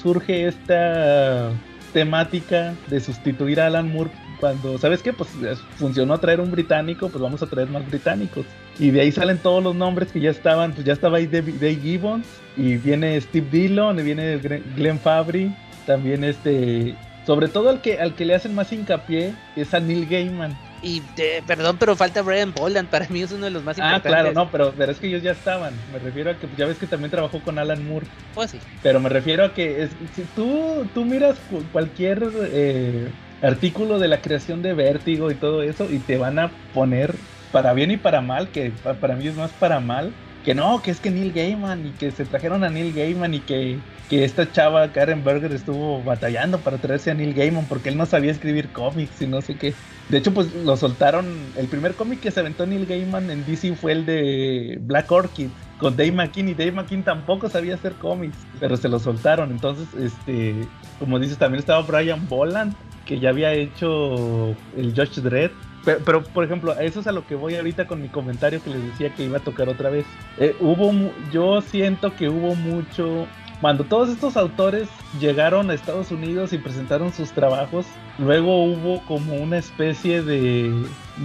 surge 0.04 0.46
esta 0.48 1.50
temática 1.94 2.76
de 2.88 3.00
sustituir 3.00 3.60
a 3.62 3.68
Alan 3.68 3.92
Moore 3.92 4.12
cuando, 4.42 4.78
¿sabes 4.78 5.02
qué? 5.02 5.14
Pues 5.14 5.30
es- 5.50 5.60
funcionó 5.78 6.18
traer 6.20 6.42
un 6.42 6.52
británico, 6.52 7.08
pues 7.10 7.22
vamos 7.22 7.42
a 7.42 7.48
traer 7.48 7.70
más 7.70 7.88
británicos. 7.88 8.46
Y 8.78 8.92
de 8.92 9.00
ahí 9.02 9.12
salen 9.12 9.38
todos 9.38 9.64
los 9.64 9.74
nombres 9.74 10.12
que 10.12 10.20
ya 10.20 10.30
estaban, 10.32 10.74
pues 10.74 10.86
ya 10.86 10.92
estaba 10.94 11.18
ahí 11.18 11.28
Dave, 11.28 11.54
Dave 11.54 11.78
Gibbons, 11.78 12.28
y 12.58 12.76
viene 12.76 13.20
Steve 13.22 13.48
Dillon, 13.50 13.98
y 13.98 14.04
viene 14.04 14.38
Glenn 14.76 15.00
Fabry, 15.00 15.56
también 15.86 16.26
este, 16.26 16.96
sobre 17.26 17.48
todo 17.48 17.70
al 17.70 17.80
que, 17.82 18.00
al 18.00 18.14
que 18.16 18.26
le 18.26 18.36
hacen 18.36 18.54
más 18.54 18.74
hincapié 18.74 19.34
es 19.56 19.74
a 19.74 19.80
Neil 19.80 20.06
Gaiman. 20.08 20.58
Y 20.88 21.02
eh, 21.16 21.42
perdón, 21.48 21.80
pero 21.80 21.96
falta 21.96 22.22
Brian 22.22 22.54
Boland, 22.54 22.90
para 22.90 23.08
mí 23.10 23.24
es 23.24 23.32
uno 23.32 23.46
de 23.46 23.52
los 23.52 23.64
más 23.64 23.80
Ah, 23.80 23.88
importantes. 23.88 24.12
claro, 24.12 24.34
no, 24.34 24.52
pero, 24.52 24.76
pero 24.76 24.92
es 24.92 25.00
que 25.00 25.08
ellos 25.08 25.24
ya 25.24 25.32
estaban. 25.32 25.84
Me 25.90 25.98
refiero 25.98 26.30
a 26.30 26.38
que 26.38 26.48
pues, 26.48 26.58
ya 26.60 26.68
ves 26.68 26.78
que 26.78 26.86
también 26.88 27.10
trabajó 27.10 27.42
con 27.42 27.58
Alan 27.58 27.84
Moore. 27.84 28.08
Pues 28.34 28.52
sí. 28.52 28.62
Pero 28.82 29.00
me 29.00 29.10
refiero 29.10 29.44
a 29.46 29.54
que 29.54 29.84
es- 29.84 29.98
si 30.14 30.26
tú, 30.28 30.92
tú 30.94 31.06
miras 31.06 31.40
cu- 31.42 31.72
cualquier 31.72 32.24
eh, 32.52 33.16
artículo 33.42 34.00
de 34.00 34.08
la 34.10 34.22
creación 34.22 34.62
de 34.62 34.74
Vértigo 34.76 35.32
y 35.32 35.40
todo 35.40 35.64
eso 35.64 35.90
y 35.92 36.02
te 36.06 36.18
van 36.18 36.40
a 36.40 36.62
poner 36.72 37.22
para 37.52 37.74
bien 37.74 37.92
y 37.92 37.98
para 37.98 38.22
mal, 38.22 38.52
que 38.52 38.72
pa- 38.72 39.00
para 39.00 39.16
mí 39.16 39.28
es 39.28 39.36
más 39.36 39.54
para 39.54 39.80
mal, 39.80 40.20
que 40.44 40.56
no, 40.56 40.82
que 40.84 40.92
es 40.92 41.02
que 41.02 41.12
Neil 41.12 41.34
Gaiman 41.34 41.86
y 41.86 41.98
que 41.98 42.12
se 42.12 42.26
trajeron 42.28 42.64
a 42.64 42.70
Neil 42.70 42.94
Gaiman 42.94 43.34
y 43.34 43.46
que, 43.46 43.86
que 44.10 44.24
esta 44.24 44.52
chava 44.52 44.92
Karen 44.92 45.24
Berger 45.24 45.52
estuvo 45.52 46.04
batallando 46.04 46.60
para 46.60 46.78
traerse 46.78 47.12
a 47.12 47.14
Neil 47.14 47.34
Gaiman 47.34 47.66
porque 47.66 47.90
él 47.90 47.98
no 47.98 48.06
sabía 48.06 48.32
escribir 48.32 48.70
cómics 48.70 49.22
y 49.22 49.28
no 49.28 49.42
sé 49.42 49.56
qué. 49.56 49.74
De 50.10 50.20
hecho, 50.20 50.34
pues 50.34 50.54
lo 50.54 50.78
soltaron. 50.78 51.26
El 51.58 51.68
primer 51.68 51.96
cómic 51.96 52.20
que 52.20 52.32
se 52.32 52.40
aventó 52.40 52.68
Neil 52.68 52.86
Gaiman 52.86 53.30
en 53.32 53.46
DC 53.46 53.76
fue 53.76 53.94
el 53.94 54.06
de 54.06 54.78
Black 54.82 55.12
Orchid 55.12 55.50
con 55.80 55.98
Dave 55.98 56.12
McKean 56.12 56.50
y 56.50 56.54
Dave 56.54 56.72
McKean 56.72 57.04
tampoco 57.04 57.50
sabía 57.50 57.76
hacer 57.76 57.94
cómics, 57.94 58.38
pero 58.60 58.78
se 58.78 58.88
lo 58.88 59.00
soltaron. 59.00 59.52
Entonces, 59.52 59.88
este, 60.00 60.68
como 61.00 61.20
dices, 61.20 61.38
también 61.38 61.60
estaba 61.60 61.82
Brian 61.82 62.28
Boland, 62.28 62.76
que 63.06 63.20
ya 63.20 63.30
había 63.30 63.54
hecho 63.54 64.56
el 64.78 64.94
Judge 64.96 65.22
Dredd. 65.22 65.52
Pero, 65.84 66.24
por 66.24 66.44
ejemplo, 66.44 66.74
eso 66.80 67.00
es 67.00 67.08
a 67.08 67.12
lo 67.12 67.28
que 67.28 67.36
voy 67.36 67.56
ahorita 67.56 67.86
con 67.86 68.02
mi 68.02 68.10
comentario 68.10 68.62
que 68.64 68.72
les 68.72 68.84
decía 68.84 69.14
que 69.14 69.24
iba 69.24 69.38
a 69.38 69.42
tocar 69.42 69.70
otra 69.70 69.92
vez. 69.92 70.06
Eh, 70.40 70.56
hubo, 70.60 70.92
yo 71.32 71.62
siento 71.62 72.16
que 72.16 72.28
hubo 72.30 72.56
mucho. 72.56 73.28
Cuando 73.62 73.84
todos 73.84 74.10
estos 74.10 74.38
autores 74.38 74.88
llegaron 75.20 75.70
a 75.70 75.74
Estados 75.74 76.12
Unidos 76.12 76.54
y 76.54 76.58
presentaron 76.58 77.14
sus 77.14 77.32
trabajos, 77.32 77.86
luego 78.20 78.64
hubo 78.66 79.02
como 79.06 79.36
una 79.36 79.58
especie 79.58 80.22
de, 80.22 80.74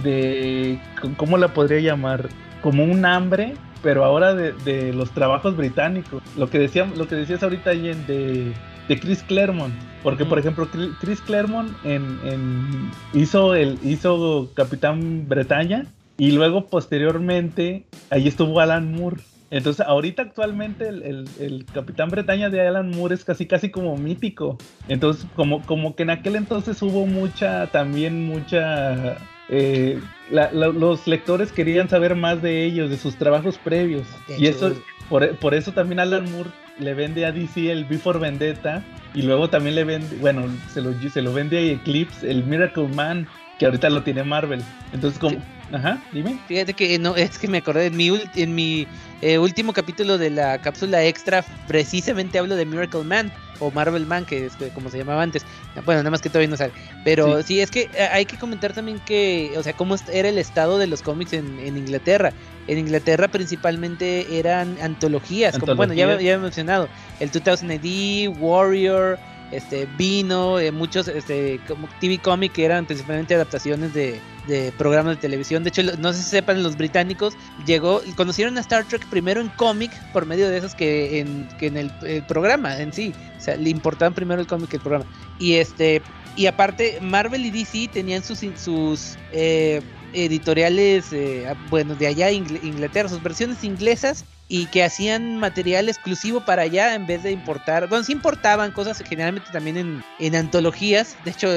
de 0.03 0.79
¿cómo 1.17 1.37
la 1.37 1.49
podría 1.53 1.79
llamar? 1.79 2.29
Como 2.61 2.83
un 2.83 3.05
hambre 3.05 3.55
pero 3.83 4.05
ahora 4.05 4.35
de, 4.35 4.53
de 4.63 4.93
los 4.93 5.09
trabajos 5.09 5.57
británicos. 5.57 6.21
Lo 6.37 6.49
que 6.51 6.59
decíamos, 6.59 6.99
lo 6.99 7.07
que 7.07 7.15
decías 7.15 7.41
ahorita 7.41 7.73
Jen, 7.73 8.05
de, 8.05 8.53
de 8.87 8.99
Chris 8.99 9.23
Claremont. 9.23 9.73
Porque, 10.03 10.23
por 10.23 10.37
ejemplo, 10.37 10.67
Chris 10.99 11.19
Claremont 11.21 11.71
en, 11.83 12.19
en- 12.23 12.91
hizo 13.13 13.55
el 13.55 13.79
hizo 13.83 14.49
Capitán 14.53 15.27
Bretaña 15.27 15.85
y 16.17 16.31
luego 16.31 16.67
posteriormente 16.67 17.85
ahí 18.11 18.27
estuvo 18.27 18.59
Alan 18.59 18.93
Moore. 18.93 19.17
Entonces, 19.51 19.85
ahorita 19.85 20.23
actualmente 20.23 20.87
el, 20.87 21.03
el- 21.03 21.27
el 21.39 21.65
Capitán 21.65 22.09
Bretaña 22.09 22.49
de 22.49 22.65
Alan 22.67 22.89
Moore 22.89 23.13
es 23.15 23.23
casi 23.25 23.45
casi 23.45 23.69
como 23.69 23.95
mítico. 23.97 24.57
Entonces, 24.87 25.27
como, 25.35 25.61
como 25.65 25.95
que 25.95 26.03
en 26.03 26.09
aquel 26.09 26.35
entonces 26.37 26.81
hubo 26.81 27.05
mucha, 27.05 27.67
también 27.67 28.25
mucha... 28.25 29.17
eh, 29.49 29.99
la- 30.31 30.49
la- 30.53 30.69
los 30.69 31.05
lectores 31.07 31.51
querían 31.51 31.89
saber 31.89 32.15
más 32.15 32.41
de 32.41 32.63
ellos, 32.65 32.89
de 32.89 32.97
sus 32.97 33.17
trabajos 33.17 33.57
previos. 33.57 34.07
Y 34.39 34.47
eso, 34.47 34.67
por, 35.09 35.35
por 35.37 35.53
eso 35.53 35.73
también 35.73 35.99
Alan 35.99 36.31
Moore 36.31 36.49
le 36.79 36.93
vende 36.93 37.25
a 37.25 37.33
DC 37.33 37.69
el 37.71 37.83
Before 37.83 38.17
Vendetta 38.17 38.81
y 39.13 39.23
luego 39.23 39.49
también 39.49 39.75
le 39.75 39.83
vende, 39.83 40.15
bueno, 40.21 40.43
se 40.73 40.81
lo, 40.81 40.93
se 41.09 41.21
lo 41.21 41.33
vende 41.33 41.57
a 41.57 41.61
Eclipse, 41.73 42.31
el 42.31 42.45
Miracle 42.45 42.87
Man, 42.87 43.27
que 43.59 43.65
ahorita 43.65 43.89
lo 43.89 44.01
tiene 44.03 44.23
Marvel. 44.23 44.61
Entonces, 44.93 45.19
como... 45.19 45.35
Ajá, 45.73 46.01
dime. 46.11 46.37
Fíjate 46.47 46.73
que 46.73 46.97
no, 46.99 47.15
es 47.15 47.37
que 47.37 47.47
me 47.47 47.59
acordé 47.59 47.85
en 47.87 47.95
mi, 47.97 48.09
ul- 48.09 48.29
en 48.35 48.53
mi 48.55 48.87
eh, 49.21 49.37
último 49.37 49.73
capítulo 49.73 50.17
de 50.17 50.29
la 50.29 50.57
cápsula 50.59 51.03
extra, 51.05 51.43
precisamente 51.67 52.37
hablo 52.39 52.55
de 52.55 52.65
Miracle 52.65 53.03
Man 53.03 53.31
o 53.59 53.69
Marvel 53.71 54.05
Man, 54.07 54.25
que 54.25 54.47
es 54.47 54.53
como 54.73 54.89
se 54.89 54.97
llamaba 54.97 55.21
antes. 55.21 55.45
Bueno, 55.85 55.99
nada 56.01 56.09
más 56.09 56.21
que 56.21 56.29
todavía 56.29 56.49
no 56.49 56.57
sale. 56.57 56.73
Pero 57.03 57.41
sí, 57.43 57.59
es 57.61 57.69
que 57.71 57.89
eh, 57.93 58.07
hay 58.11 58.25
que 58.25 58.37
comentar 58.37 58.73
también 58.73 58.99
que, 58.99 59.53
o 59.55 59.63
sea, 59.63 59.73
cómo 59.73 59.95
era 60.11 60.29
el 60.29 60.39
estado 60.39 60.77
de 60.79 60.87
los 60.87 61.01
cómics 61.03 61.33
en, 61.33 61.59
en 61.59 61.77
Inglaterra. 61.77 62.33
En 62.67 62.77
Inglaterra 62.79 63.27
principalmente 63.27 64.39
eran 64.39 64.77
antologías, 64.81 65.53
como 65.59 65.75
bueno, 65.77 65.93
ya, 65.93 66.05
ya 66.21 66.33
he 66.33 66.37
mencionado, 66.37 66.89
el 67.19 67.29
2000 67.31 67.71
AD, 67.71 68.39
Warrior, 68.39 69.19
este 69.51 69.87
Vino, 69.97 70.59
eh, 70.59 70.71
muchos 70.71 71.07
este 71.07 71.59
como 71.67 71.87
TV 71.99 72.19
Comic 72.19 72.53
que 72.53 72.65
eran 72.65 72.85
principalmente 72.85 73.35
adaptaciones 73.35 73.93
de, 73.93 74.19
de 74.47 74.71
programas 74.77 75.15
de 75.15 75.21
televisión. 75.21 75.63
De 75.63 75.69
hecho, 75.69 75.83
no 75.99 76.13
sé 76.13 76.23
si 76.23 76.29
sepan 76.29 76.63
los 76.63 76.77
británicos, 76.77 77.35
llegó, 77.65 78.01
conocieron 78.15 78.57
a 78.57 78.61
Star 78.61 78.85
Trek 78.85 79.05
primero 79.07 79.41
en 79.41 79.49
cómic 79.49 79.91
por 80.11 80.25
medio 80.25 80.49
de 80.49 80.57
esos 80.57 80.75
que 80.75 81.19
en, 81.19 81.47
que 81.59 81.67
en 81.67 81.77
el, 81.77 81.91
programa 82.27 82.79
en 82.79 82.93
sí. 82.93 83.13
O 83.37 83.41
sea, 83.41 83.55
le 83.55 83.69
importaban 83.69 84.13
primero 84.13 84.41
el 84.41 84.47
cómic 84.47 84.69
que 84.69 84.77
el 84.77 84.81
programa. 84.81 85.05
Y 85.39 85.53
este, 85.53 86.01
y 86.35 86.45
aparte, 86.45 86.99
Marvel 87.01 87.45
y 87.45 87.51
DC 87.51 87.89
tenían 87.91 88.23
sus 88.23 88.39
sus 88.57 89.17
eh, 89.31 89.81
editoriales, 90.13 91.11
eh, 91.13 91.45
ah, 91.47 91.55
bueno, 91.57 91.95
de 91.95 92.07
allá 92.07 92.31
Ingl- 92.31 92.59
Inglaterra, 92.61 93.09
sus 93.09 93.21
versiones 93.21 93.63
inglesas 93.63 94.25
y 94.47 94.67
que 94.67 94.83
hacían 94.83 95.37
material 95.37 95.87
exclusivo 95.89 96.41
para 96.43 96.63
allá 96.63 96.93
en 96.95 97.05
vez 97.05 97.23
de 97.23 97.31
importar. 97.31 97.87
Bueno, 97.87 98.03
sí 98.03 98.11
importaban 98.11 98.71
cosas 98.71 99.01
generalmente 99.07 99.51
también 99.51 99.77
en, 99.77 100.05
en 100.17 100.35
antologías. 100.35 101.15
De 101.23 101.31
hecho, 101.31 101.47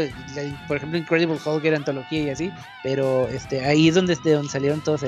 por 0.66 0.76
ejemplo, 0.76 0.98
Incredible 0.98 1.38
Hulk 1.44 1.64
era 1.64 1.76
antología 1.76 2.20
y 2.22 2.30
así. 2.30 2.52
Pero 2.80 3.28
este 3.28 3.64
ahí 3.64 3.88
es 3.88 3.94
donde, 3.94 4.14
de 4.16 4.32
donde 4.32 4.48
salieron 4.50 4.82
todos. 4.82 5.02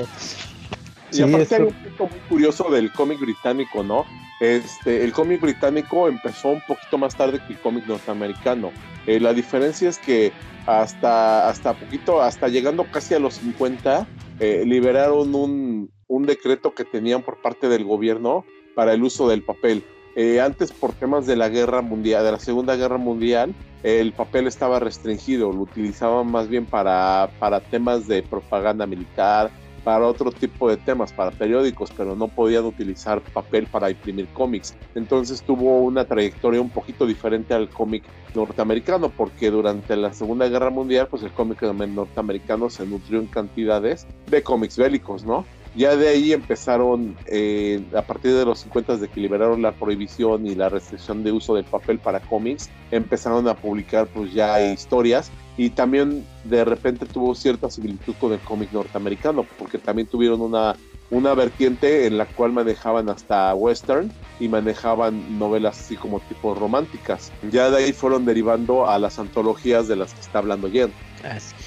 Y 1.13 1.17
Sí, 1.17 1.23
aparte 1.23 1.43
eso- 1.43 1.55
hay 1.57 1.63
un 1.63 1.73
punto 1.75 2.09
muy 2.09 2.21
curioso 2.29 2.71
del 2.71 2.93
cómic 2.93 3.21
británico, 3.21 3.83
¿no? 3.83 4.05
Este, 4.41 5.03
el 5.05 5.13
cómic 5.13 5.41
británico 5.41 6.09
empezó 6.09 6.49
un 6.49 6.61
poquito 6.67 6.99
más 6.99 7.17
tarde 7.17 7.41
que 7.47 7.55
el 7.55 7.61
cómic 7.61 7.87
norteamericano. 7.87 8.71
Eh, 9.07 9.21
la 9.21 9.33
diferencia 9.33 9.89
es 9.89 9.99
que 9.99 10.33
hasta, 10.67 11.49
hasta 11.49 11.75
poquito, 11.75 12.21
hasta 12.21 12.49
llegando 12.49 12.85
casi 12.91 13.15
a 13.15 13.19
los 13.19 13.35
50, 13.35 14.07
eh, 14.41 14.65
liberaron 14.67 15.35
un, 15.35 15.91
un 16.09 16.27
decreto 16.27 16.75
que 16.75 16.85
tenían 16.85 17.23
por 17.23 17.41
parte 17.41 17.69
del 17.69 17.85
gobierno 17.85 18.45
para 18.75 18.93
el 18.93 19.03
uso 19.03 19.29
del 19.29 19.43
papel. 19.43 19.83
Eh, 20.17 20.41
antes, 20.41 20.73
por 20.73 20.93
temas 20.93 21.27
de 21.27 21.37
la 21.37 21.49
guerra 21.49 21.83
mundial, 21.83 22.25
de 22.25 22.33
la 22.33 22.39
Segunda 22.39 22.75
Guerra 22.75 22.97
Mundial, 22.97 23.55
el 23.83 24.13
papel 24.13 24.47
estaba 24.47 24.81
restringido, 24.81 25.53
lo 25.53 25.61
utilizaban 25.61 26.31
más 26.31 26.49
bien 26.49 26.65
para, 26.67 27.31
para 27.39 27.61
temas 27.61 28.09
de 28.09 28.23
propaganda 28.23 28.87
militar, 28.87 29.51
para 29.87 30.05
otro 30.05 30.33
tipo 30.33 30.69
de 30.69 30.79
temas, 30.79 31.13
para 31.13 31.31
periódicos, 31.31 31.93
pero 31.97 32.17
no 32.17 32.27
podían 32.27 32.65
utilizar 32.65 33.21
papel 33.21 33.69
para 33.69 33.89
imprimir 33.89 34.27
cómics. 34.33 34.75
Entonces 34.97 35.45
tuvo 35.45 35.79
una 35.79 36.05
trayectoria 36.05 36.61
un 36.61 36.71
poquito 36.71 37.07
diferente 37.07 37.55
al 37.55 37.69
cómic 37.69 38.03
norteamericano, 38.35 39.11
porque 39.11 39.49
durante 39.49 39.95
la 39.95 40.13
Segunda 40.13 40.49
Guerra 40.49 40.71
Mundial, 40.71 41.07
pues 41.09 41.23
el 41.23 41.31
cómic 41.31 41.63
norteamericano 41.63 42.69
se 42.69 42.85
nutrió 42.85 43.21
en 43.21 43.27
cantidades 43.27 44.09
de 44.29 44.43
cómics 44.43 44.77
bélicos, 44.77 45.25
¿no? 45.25 45.47
Ya 45.77 45.95
de 45.95 46.09
ahí 46.09 46.33
empezaron, 46.33 47.17
eh, 47.27 47.81
a 47.95 48.03
partir 48.03 48.35
de 48.35 48.45
los 48.45 48.59
50 48.59 48.97
de 48.97 49.07
que 49.07 49.21
liberaron 49.21 49.63
la 49.63 49.71
prohibición 49.71 50.49
y 50.49 50.57
la 50.57 50.69
restricción 50.69 51.23
de 51.23 51.31
uso 51.31 51.55
del 51.55 51.65
papel 51.65 52.01
para 52.01 52.19
cómics, 52.19 52.71
empezaron 52.91 53.47
a 53.47 53.55
publicar 53.55 54.09
pues 54.09 54.33
ya 54.33 54.61
historias 54.73 55.31
y 55.57 55.71
también 55.71 56.27
de 56.45 56.65
repente 56.65 57.07
tuvo 57.07 57.35
cierta 57.35 57.71
similitud 57.71 58.15
con 58.21 58.33
el 58.33 58.41
cómic 58.41 58.73
norteamericano, 58.73 59.47
porque 59.59 59.79
también 59.79 60.07
tuvieron 60.07 60.41
una, 60.41 60.77
una 61.11 61.35
vertiente 61.35 62.07
en 62.07 62.19
la 62.19 62.27
cual 62.27 62.53
manejaban 62.53 63.09
hasta 63.09 63.55
western 63.55 64.13
y 64.39 64.49
manejaban 64.49 65.39
novelas 65.39 65.81
así 65.81 65.97
como 65.97 66.21
tipo 66.21 66.55
románticas. 66.55 67.33
Ya 67.51 67.71
de 67.71 67.85
ahí 67.85 67.93
fueron 67.93 68.27
derivando 68.27 68.89
a 68.89 68.99
las 68.99 69.19
antologías 69.19 69.89
de 69.89 69.97
las 69.97 70.13
que 70.13 70.21
está 70.21 70.41
hablando 70.41 70.71
Jen. 70.71 70.93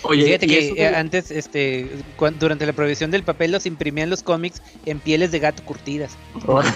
Oye, 0.04 0.26
Fíjate 0.26 0.48
que 0.48 0.60
eso 0.68 0.76
eh, 0.78 0.88
antes, 0.88 1.32
este, 1.32 1.90
durante 2.40 2.66
la 2.66 2.74
prohibición 2.74 3.12
del 3.12 3.24
papel, 3.24 3.52
los 3.52 3.66
imprimían 3.66 4.10
los 4.10 4.24
cómics 4.24 4.62
en 4.86 5.00
pieles 5.00 5.32
de 5.32 5.40
gato 5.40 5.64
curtidas. 5.64 6.16
Órale. 6.46 6.74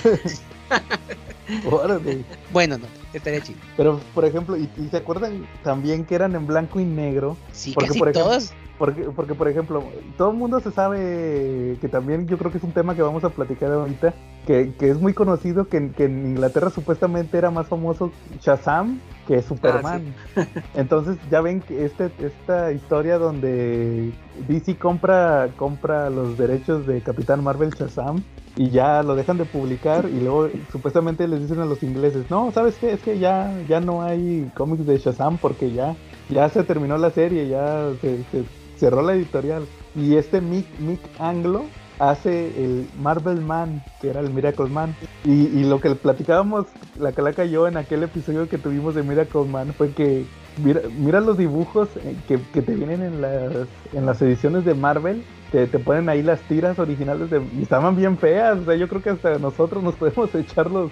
Órale. 1.69 2.23
Bueno, 2.51 2.77
no, 2.77 2.85
estaría 3.13 3.41
chido. 3.41 3.59
Pero, 3.77 3.99
por 4.13 4.25
ejemplo, 4.25 4.57
¿y, 4.57 4.69
y 4.77 4.87
se 4.89 4.97
acuerdan 4.97 5.47
también 5.63 6.05
que 6.05 6.15
eran 6.15 6.35
en 6.35 6.47
blanco 6.47 6.79
y 6.79 6.85
negro? 6.85 7.37
Sí, 7.51 7.73
Porque, 7.73 7.89
casi 7.89 7.99
por 7.99 8.09
ejemplo, 8.09 8.31
todos. 8.31 8.53
Porque, 8.77 9.01
porque, 9.03 9.35
por 9.35 9.47
ejemplo, 9.47 9.83
todo 10.17 10.31
el 10.31 10.37
mundo 10.37 10.59
se 10.59 10.71
sabe 10.71 11.77
que 11.79 11.87
también 11.89 12.27
yo 12.27 12.37
creo 12.37 12.51
que 12.51 12.57
es 12.57 12.63
un 12.63 12.71
tema 12.71 12.95
que 12.95 13.01
vamos 13.01 13.23
a 13.23 13.29
platicar 13.29 13.71
ahorita, 13.71 14.13
que, 14.47 14.73
que 14.77 14.89
es 14.89 14.99
muy 14.99 15.13
conocido 15.13 15.67
que, 15.67 15.91
que 15.91 16.05
en 16.05 16.25
Inglaterra 16.25 16.69
supuestamente 16.69 17.37
era 17.37 17.51
más 17.51 17.67
famoso 17.67 18.11
Shazam 18.41 18.99
que 19.27 19.41
Superman. 19.41 20.13
Entonces 20.75 21.17
ya 21.29 21.41
ven 21.41 21.61
que 21.61 21.85
este, 21.85 22.11
esta 22.19 22.71
historia 22.71 23.17
donde 23.17 24.11
DC 24.47 24.77
compra, 24.77 25.49
compra 25.57 26.09
los 26.09 26.37
derechos 26.37 26.85
de 26.87 27.01
Capitán 27.01 27.43
Marvel 27.43 27.71
Shazam 27.71 28.23
y 28.55 28.69
ya 28.69 29.01
lo 29.03 29.15
dejan 29.15 29.37
de 29.37 29.45
publicar 29.45 30.05
y 30.05 30.19
luego 30.19 30.49
supuestamente 30.71 31.27
les 31.27 31.41
dicen 31.41 31.59
a 31.59 31.65
los 31.65 31.81
ingleses, 31.83 32.29
no, 32.29 32.51
¿sabes 32.51 32.75
qué? 32.75 32.93
Es 32.93 33.01
que 33.01 33.19
ya, 33.19 33.53
ya 33.67 33.79
no 33.79 34.03
hay 34.03 34.51
cómics 34.55 34.85
de 34.85 34.97
Shazam 34.97 35.37
porque 35.37 35.71
ya, 35.71 35.95
ya 36.29 36.49
se 36.49 36.63
terminó 36.63 36.97
la 36.97 37.09
serie, 37.09 37.47
ya 37.47 37.89
se, 38.01 38.23
se 38.31 38.43
cerró 38.77 39.01
la 39.01 39.13
editorial. 39.13 39.65
Y 39.95 40.15
este 40.15 40.41
Mick, 40.41 40.67
Mick 40.79 40.99
Anglo 41.19 41.65
hace 42.09 42.63
el 42.63 42.87
Marvel 42.99 43.41
Man, 43.41 43.83
que 44.01 44.09
era 44.09 44.19
el 44.19 44.31
Miracle 44.31 44.67
Man. 44.67 44.95
Y, 45.23 45.63
lo 45.63 45.79
que 45.79 45.95
platicábamos, 45.95 46.67
la 46.99 47.11
calaca 47.11 47.45
y 47.45 47.51
yo 47.51 47.67
en 47.67 47.77
aquel 47.77 48.03
episodio 48.03 48.49
que 48.49 48.57
tuvimos 48.57 48.95
de 48.95 49.03
Miracle 49.03 49.45
Man 49.45 49.73
fue 49.77 49.91
que 49.91 50.25
mira, 50.63 50.81
mira 50.97 51.21
los 51.21 51.37
dibujos 51.37 51.89
eh, 51.97 52.15
que, 52.27 52.39
que 52.53 52.61
te 52.61 52.75
vienen 52.75 53.01
en 53.01 53.21
las, 53.21 53.67
en 53.93 54.05
las 54.05 54.21
ediciones 54.21 54.65
de 54.65 54.73
Marvel. 54.73 55.23
Te, 55.51 55.67
te 55.67 55.77
ponen 55.77 56.09
ahí 56.09 56.23
las 56.23 56.41
tiras 56.41 56.79
originales 56.79 57.29
de, 57.29 57.41
estaban 57.61 57.95
bien 57.95 58.17
feas. 58.17 58.59
O 58.59 58.65
sea, 58.65 58.75
yo 58.75 58.87
creo 58.87 59.01
que 59.01 59.11
hasta 59.11 59.37
nosotros 59.37 59.83
nos 59.83 59.95
podemos 59.95 60.33
echar 60.35 60.69
los, 60.69 60.91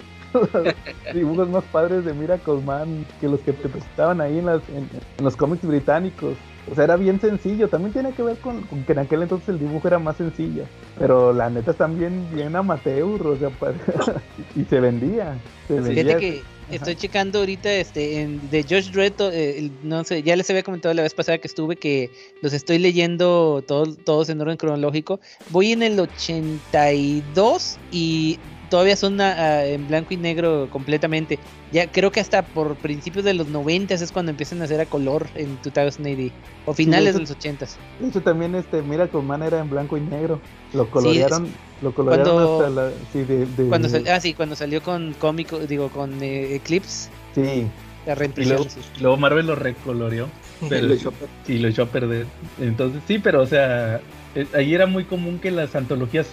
dibujos 1.12 1.48
más 1.48 1.64
padres 1.64 2.04
de 2.04 2.14
Miracle 2.14 2.60
Man 2.64 3.04
que 3.20 3.28
los 3.28 3.40
que 3.40 3.52
te 3.52 3.68
presentaban 3.68 4.20
ahí 4.20 4.38
en, 4.38 4.46
las, 4.46 4.62
en 4.68 4.88
los 5.22 5.36
cómics 5.36 5.66
británicos. 5.66 6.36
O 6.70 6.74
sea, 6.74 6.84
era 6.84 6.96
bien 6.96 7.20
sencillo. 7.20 7.68
También 7.68 7.92
tiene 7.92 8.12
que 8.12 8.22
ver 8.22 8.36
con, 8.38 8.62
con 8.62 8.84
que 8.84 8.92
en 8.92 9.00
aquel 9.00 9.22
entonces 9.22 9.48
el 9.48 9.58
dibujo 9.58 9.88
era 9.88 9.98
más 9.98 10.16
sencillo. 10.16 10.64
Pero 10.98 11.32
la 11.32 11.50
neta 11.50 11.72
están 11.72 11.98
bien, 11.98 12.26
bien 12.32 12.54
amateur, 12.54 13.26
o 13.26 13.36
sea, 13.36 13.50
para- 13.60 13.74
y 14.54 14.64
se 14.64 14.80
vendía. 14.80 15.36
Se 15.68 15.74
vendía. 15.80 16.04
Fíjate 16.04 16.20
que 16.20 16.42
estoy 16.70 16.94
checando 16.96 17.40
ahorita 17.40 17.70
este 17.72 18.20
en, 18.22 18.48
de 18.50 18.62
Josh 18.62 18.90
Dredd, 18.92 19.14
eh, 19.32 19.70
no 19.82 20.04
sé, 20.04 20.22
ya 20.22 20.36
les 20.36 20.48
había 20.48 20.62
comentado 20.62 20.94
la 20.94 21.02
vez 21.02 21.12
pasada 21.12 21.36
que 21.38 21.48
estuve 21.48 21.76
que 21.76 22.10
los 22.40 22.52
estoy 22.52 22.78
leyendo 22.78 23.62
todos, 23.66 23.98
todos 24.04 24.28
en 24.30 24.40
orden 24.40 24.56
cronológico. 24.56 25.20
Voy 25.50 25.72
en 25.72 25.82
el 25.82 25.98
82 25.98 27.78
y 27.90 28.38
todavía 28.72 28.96
son 28.96 29.20
ah, 29.20 29.34
ah, 29.36 29.66
en 29.66 29.86
blanco 29.86 30.14
y 30.14 30.16
negro 30.16 30.66
completamente. 30.72 31.38
Ya 31.72 31.86
creo 31.92 32.10
que 32.10 32.20
hasta 32.20 32.40
por 32.40 32.74
principios 32.76 33.22
de 33.22 33.34
los 33.34 33.48
90 33.48 33.92
es 33.92 34.10
cuando 34.10 34.30
empiezan 34.30 34.62
a 34.62 34.64
hacer 34.64 34.80
a 34.80 34.86
color 34.86 35.26
en 35.34 35.58
2000 35.62 36.32
o 36.64 36.72
finales 36.72 37.10
eso- 37.10 37.18
de 37.18 37.20
los 37.24 37.30
80 37.32 37.66
De 38.00 38.08
hecho, 38.08 38.22
también 38.22 38.54
este 38.54 38.80
Miracle 38.80 39.20
Man 39.20 39.42
era 39.42 39.58
en 39.60 39.68
blanco 39.68 39.98
y 39.98 40.00
negro. 40.00 40.40
Lo 40.72 40.90
colorearon, 40.90 41.48
lo 41.82 41.94
colorearon 41.94 42.32
Cuando- 42.34 42.60
hasta 42.66 42.70
la. 42.70 42.90
Sí, 43.12 43.24
de, 43.24 43.44
de- 43.44 43.68
Cuando 43.68 43.90
sal- 43.90 44.08
ah, 44.08 44.20
sí, 44.20 44.32
cuando 44.32 44.56
salió 44.56 44.82
con 44.82 45.12
cómico, 45.18 45.58
digo, 45.58 45.90
con 45.90 46.22
eh, 46.22 46.54
Eclipse, 46.54 47.10
Sí. 47.34 47.66
la 48.06 48.12
Y 48.12 48.16
reimpresión. 48.16 48.56
luego, 48.56 48.70
sí. 48.70 48.80
luego 49.02 49.16
Marvel 49.18 49.46
lo 49.48 49.54
recoloreó. 49.54 50.28
Pero, 50.66 50.86
Lo 50.86 50.94
echó 50.94 51.08
a 51.10 51.12
sí, 51.46 51.58
lo 51.58 51.68
echó 51.68 51.82
a 51.82 51.86
perder. 51.86 52.24
Entonces, 52.58 53.02
sí, 53.06 53.18
pero 53.18 53.42
o 53.42 53.46
sea, 53.46 54.00
ahí 54.54 54.74
era 54.74 54.86
muy 54.86 55.04
común 55.04 55.38
que 55.38 55.50
las 55.50 55.74
antologías 55.74 56.26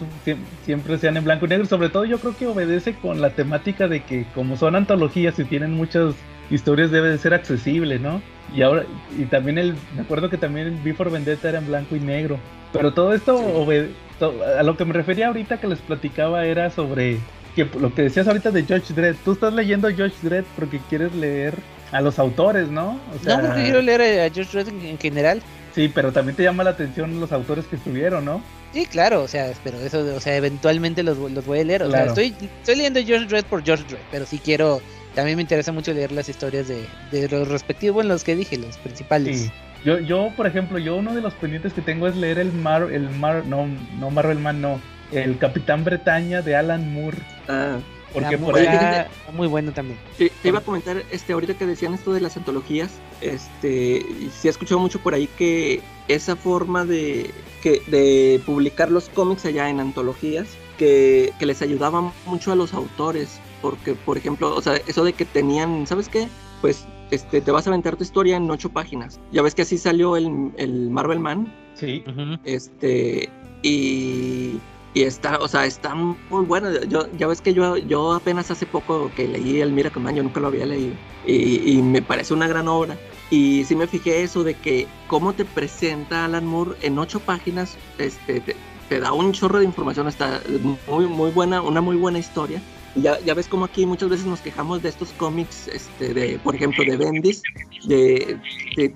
siempre 0.66 0.98
sean 0.98 1.18
en 1.18 1.24
blanco 1.24 1.46
y 1.46 1.50
negro. 1.50 1.66
Sobre 1.66 1.90
todo 1.90 2.06
yo 2.06 2.20
creo 2.20 2.36
que 2.36 2.48
obedece 2.48 2.94
con 2.94 3.22
la 3.22 3.32
temática 3.32 3.88
de 3.88 4.02
que 4.04 4.26
como 4.34 4.58
son 4.58 4.76
antologías 4.76 5.38
y 5.40 5.44
tienen 5.46 5.74
muchas 5.74 6.16
historias 6.50 6.92
debe 6.92 7.10
de 7.10 7.18
ser 7.18 7.34
accesible, 7.34 8.00
¿no? 8.00 8.22
Y 8.56 8.62
ahora, 8.64 8.84
y 9.18 9.26
también 9.26 9.58
el, 9.58 9.76
me 9.96 10.02
acuerdo 10.02 10.30
que 10.30 10.38
también 10.38 10.68
el 10.68 10.76
Before 10.78 11.10
Vendetta 11.12 11.50
era 11.50 11.60
en 11.60 11.68
blanco 11.68 11.96
y 11.96 12.00
negro. 12.00 12.40
Pero 12.74 12.94
todo 12.94 13.14
esto 13.14 13.38
Sí. 13.38 13.44
obede- 13.54 13.90
to- 14.18 14.34
a 14.58 14.64
lo 14.64 14.76
que 14.76 14.86
me 14.86 14.94
refería 14.94 15.28
ahorita 15.28 15.58
que 15.58 15.68
les 15.68 15.80
platicaba 15.80 16.46
era 16.46 16.70
sobre 16.72 17.18
que 17.56 17.68
lo 17.80 17.94
que 17.94 18.04
decías 18.04 18.28
ahorita 18.28 18.52
de 18.52 18.64
George 18.64 18.94
Dredd. 18.94 19.16
Tú 19.24 19.34
estás 19.34 19.54
leyendo 19.54 19.90
George 19.90 20.16
Dredd 20.22 20.46
porque 20.56 20.80
quieres 20.90 21.14
leer 21.16 21.54
a 21.92 22.02
los 22.02 22.18
autores, 22.20 22.70
¿no? 22.70 22.92
O 23.12 23.28
No, 23.28 23.42
porque 23.42 23.64
quiero 23.64 23.82
leer 23.82 24.02
a 24.02 24.34
George 24.34 24.52
Dredd 24.64 24.70
en 24.84 24.98
general. 24.98 25.42
Sí, 25.80 25.88
pero 25.88 26.12
también 26.12 26.36
te 26.36 26.44
llama 26.44 26.66
la 26.66 26.72
atención 26.72 27.22
los 27.22 27.32
autores 27.32 27.64
que 27.68 27.78
estuvieron, 27.78 28.26
¿no? 28.26 28.44
Sí, 28.74 28.86
claro, 28.86 29.24
o 29.24 29.30
sea, 29.30 29.50
pero 29.64 29.78
eso, 29.80 30.00
o 30.14 30.20
sea, 30.20 30.36
eventualmente 30.36 31.04
los, 31.04 31.18
los 31.18 31.46
voy 31.46 31.60
a 31.60 31.64
leer. 31.64 31.84
O 31.84 31.88
Claro. 31.88 32.14
sea, 32.14 32.22
estoy, 32.26 32.48
estoy 32.60 32.76
leyendo 32.76 33.00
George 33.02 33.28
Dredd 33.28 33.46
por 33.46 33.64
George 33.64 33.86
Dredd, 33.88 34.02
pero 34.12 34.26
sí 34.26 34.40
quiero, 34.44 34.82
también 35.16 35.38
me 35.38 35.42
interesa 35.44 35.72
mucho 35.72 35.94
leer 35.94 36.12
las 36.12 36.28
historias 36.28 36.68
de, 36.68 36.86
de 37.14 37.30
los 37.30 37.48
respectivos, 37.48 37.94
bueno, 37.96 38.10
los 38.10 38.26
que 38.26 38.36
dije, 38.36 38.58
los 38.58 38.76
principales. 38.80 39.40
Sí. 39.44 39.52
Yo, 39.86 40.00
yo, 40.00 40.34
por 40.36 40.48
ejemplo, 40.48 40.80
yo 40.80 40.98
uno 40.98 41.16
de 41.16 41.22
los 41.22 41.34
pendientes 41.36 41.72
que 41.72 41.82
tengo 41.82 42.10
es 42.10 42.16
leer 42.18 42.40
el 42.40 42.52
Mar, 42.52 42.90
el 42.92 43.10
Mar, 43.12 43.44
no, 43.46 43.66
no 44.02 44.10
Marvel 44.10 44.40
Man, 44.40 44.60
no, 44.60 44.82
el 45.14 45.38
Capitán 45.38 45.86
Bretaña 45.86 46.42
de 46.42 46.58
Alan 46.58 46.94
Moore, 46.94 47.18
Ah, 47.48 47.78
porque 48.14 48.38
por 48.38 48.54
muy, 48.54 48.62
fíjate- 48.62 49.10
muy 49.34 49.48
bueno 49.48 49.72
también. 49.72 50.00
te, 50.18 50.30
te 50.30 50.48
iba 50.48 50.60
a 50.60 50.64
comentar, 50.64 51.04
este, 51.12 51.34
ahorita 51.34 51.54
que 51.56 51.66
decían 51.66 51.94
esto 51.94 52.12
de 52.14 52.22
las 52.22 52.36
antologías, 52.38 52.92
este, 53.22 53.98
y 53.98 54.32
sí 54.34 54.48
he 54.48 54.52
escuchado 54.52 54.80
mucho 54.80 55.00
por 55.00 55.14
ahí 55.14 55.28
que 55.38 55.82
esa 56.08 56.36
forma 56.36 56.86
de, 56.86 57.32
que, 57.62 57.82
de 57.88 58.42
publicar 58.46 58.90
los 58.92 59.10
cómics 59.10 59.46
allá 59.46 59.70
en 59.70 59.80
antologías, 59.80 60.48
que, 60.78 61.34
que 61.40 61.46
les 61.46 61.62
ayudaba 61.62 62.14
mucho 62.26 62.52
a 62.52 62.56
los 62.56 62.74
autores, 62.74 63.40
porque, 63.62 63.94
por 63.96 64.18
ejemplo, 64.18 64.56
o 64.56 64.62
sea, 64.62 64.76
eso 64.88 65.04
de 65.04 65.14
que 65.14 65.26
tenían, 65.26 65.86
¿sabes 65.86 66.08
qué? 66.10 66.28
Pues, 66.62 66.86
este, 67.12 67.42
te 67.42 67.52
vas 67.52 67.68
a 67.68 67.70
aventar 67.70 67.96
tu 67.96 68.04
historia 68.04 68.38
en 68.38 68.50
ocho 68.50 68.70
páginas. 68.70 69.20
Ya 69.32 69.42
ves 69.42 69.56
que 69.56 69.64
así 69.64 69.78
salió 69.78 70.16
el, 70.16 70.52
el 70.58 70.90
Marvel 70.90 71.20
Man, 71.20 71.52
sí, 71.76 72.04
este 72.44 73.30
y, 73.62 74.60
y 74.94 75.04
está 75.04 75.38
o 75.40 75.48
sea 75.48 75.66
está 75.66 75.94
muy 75.96 76.46
bueno. 76.46 76.70
Yo 76.84 77.08
ya 77.18 77.28
ves 77.28 77.42
que 77.42 77.54
yo 77.54 77.78
yo 77.78 78.14
apenas 78.14 78.52
hace 78.52 78.66
poco 78.66 79.12
que 79.16 79.28
leí 79.28 79.62
el 79.62 79.72
Miracle 79.72 80.02
Man 80.02 80.16
yo 80.16 80.24
nunca 80.24 80.40
lo 80.40 80.48
había 80.48 80.66
leído 80.66 80.96
y, 81.26 81.82
me 81.84 82.02
parece 82.02 82.34
una 82.34 82.48
gran 82.48 82.68
obra. 82.68 82.98
Y 83.30 83.64
sí 83.66 83.76
me 83.76 83.86
fijé 83.86 84.24
eso 84.24 84.44
de 84.44 84.56
que 84.56 84.88
cómo 85.08 85.34
te 85.34 85.46
presenta 85.46 86.26
Alan 86.26 86.46
Moore 86.46 86.76
en 86.82 86.98
ocho 86.98 87.20
páginas 87.20 87.78
este 88.00 88.40
te, 88.42 88.56
te 88.90 89.00
da 89.00 89.14
un 89.14 89.32
chorro 89.34 89.60
de 89.60 89.66
información 89.66 90.08
está 90.08 90.42
muy 90.88 91.06
muy 91.06 91.30
buena 91.30 91.62
una 91.62 91.82
muy 91.82 91.96
buena 91.96 92.18
historia 92.18 92.60
ya, 92.96 93.20
ya 93.20 93.34
ves 93.34 93.48
como 93.48 93.66
aquí 93.66 93.86
muchas 93.86 94.10
veces 94.10 94.26
nos 94.26 94.42
quejamos 94.42 94.82
de 94.82 94.90
estos 94.90 95.14
cómics, 95.14 95.68
este, 95.68 96.14
de, 96.14 96.40
por 96.40 96.56
ejemplo, 96.56 96.84
de 96.84 96.98
Bendis, 96.98 97.42
de, 97.86 98.40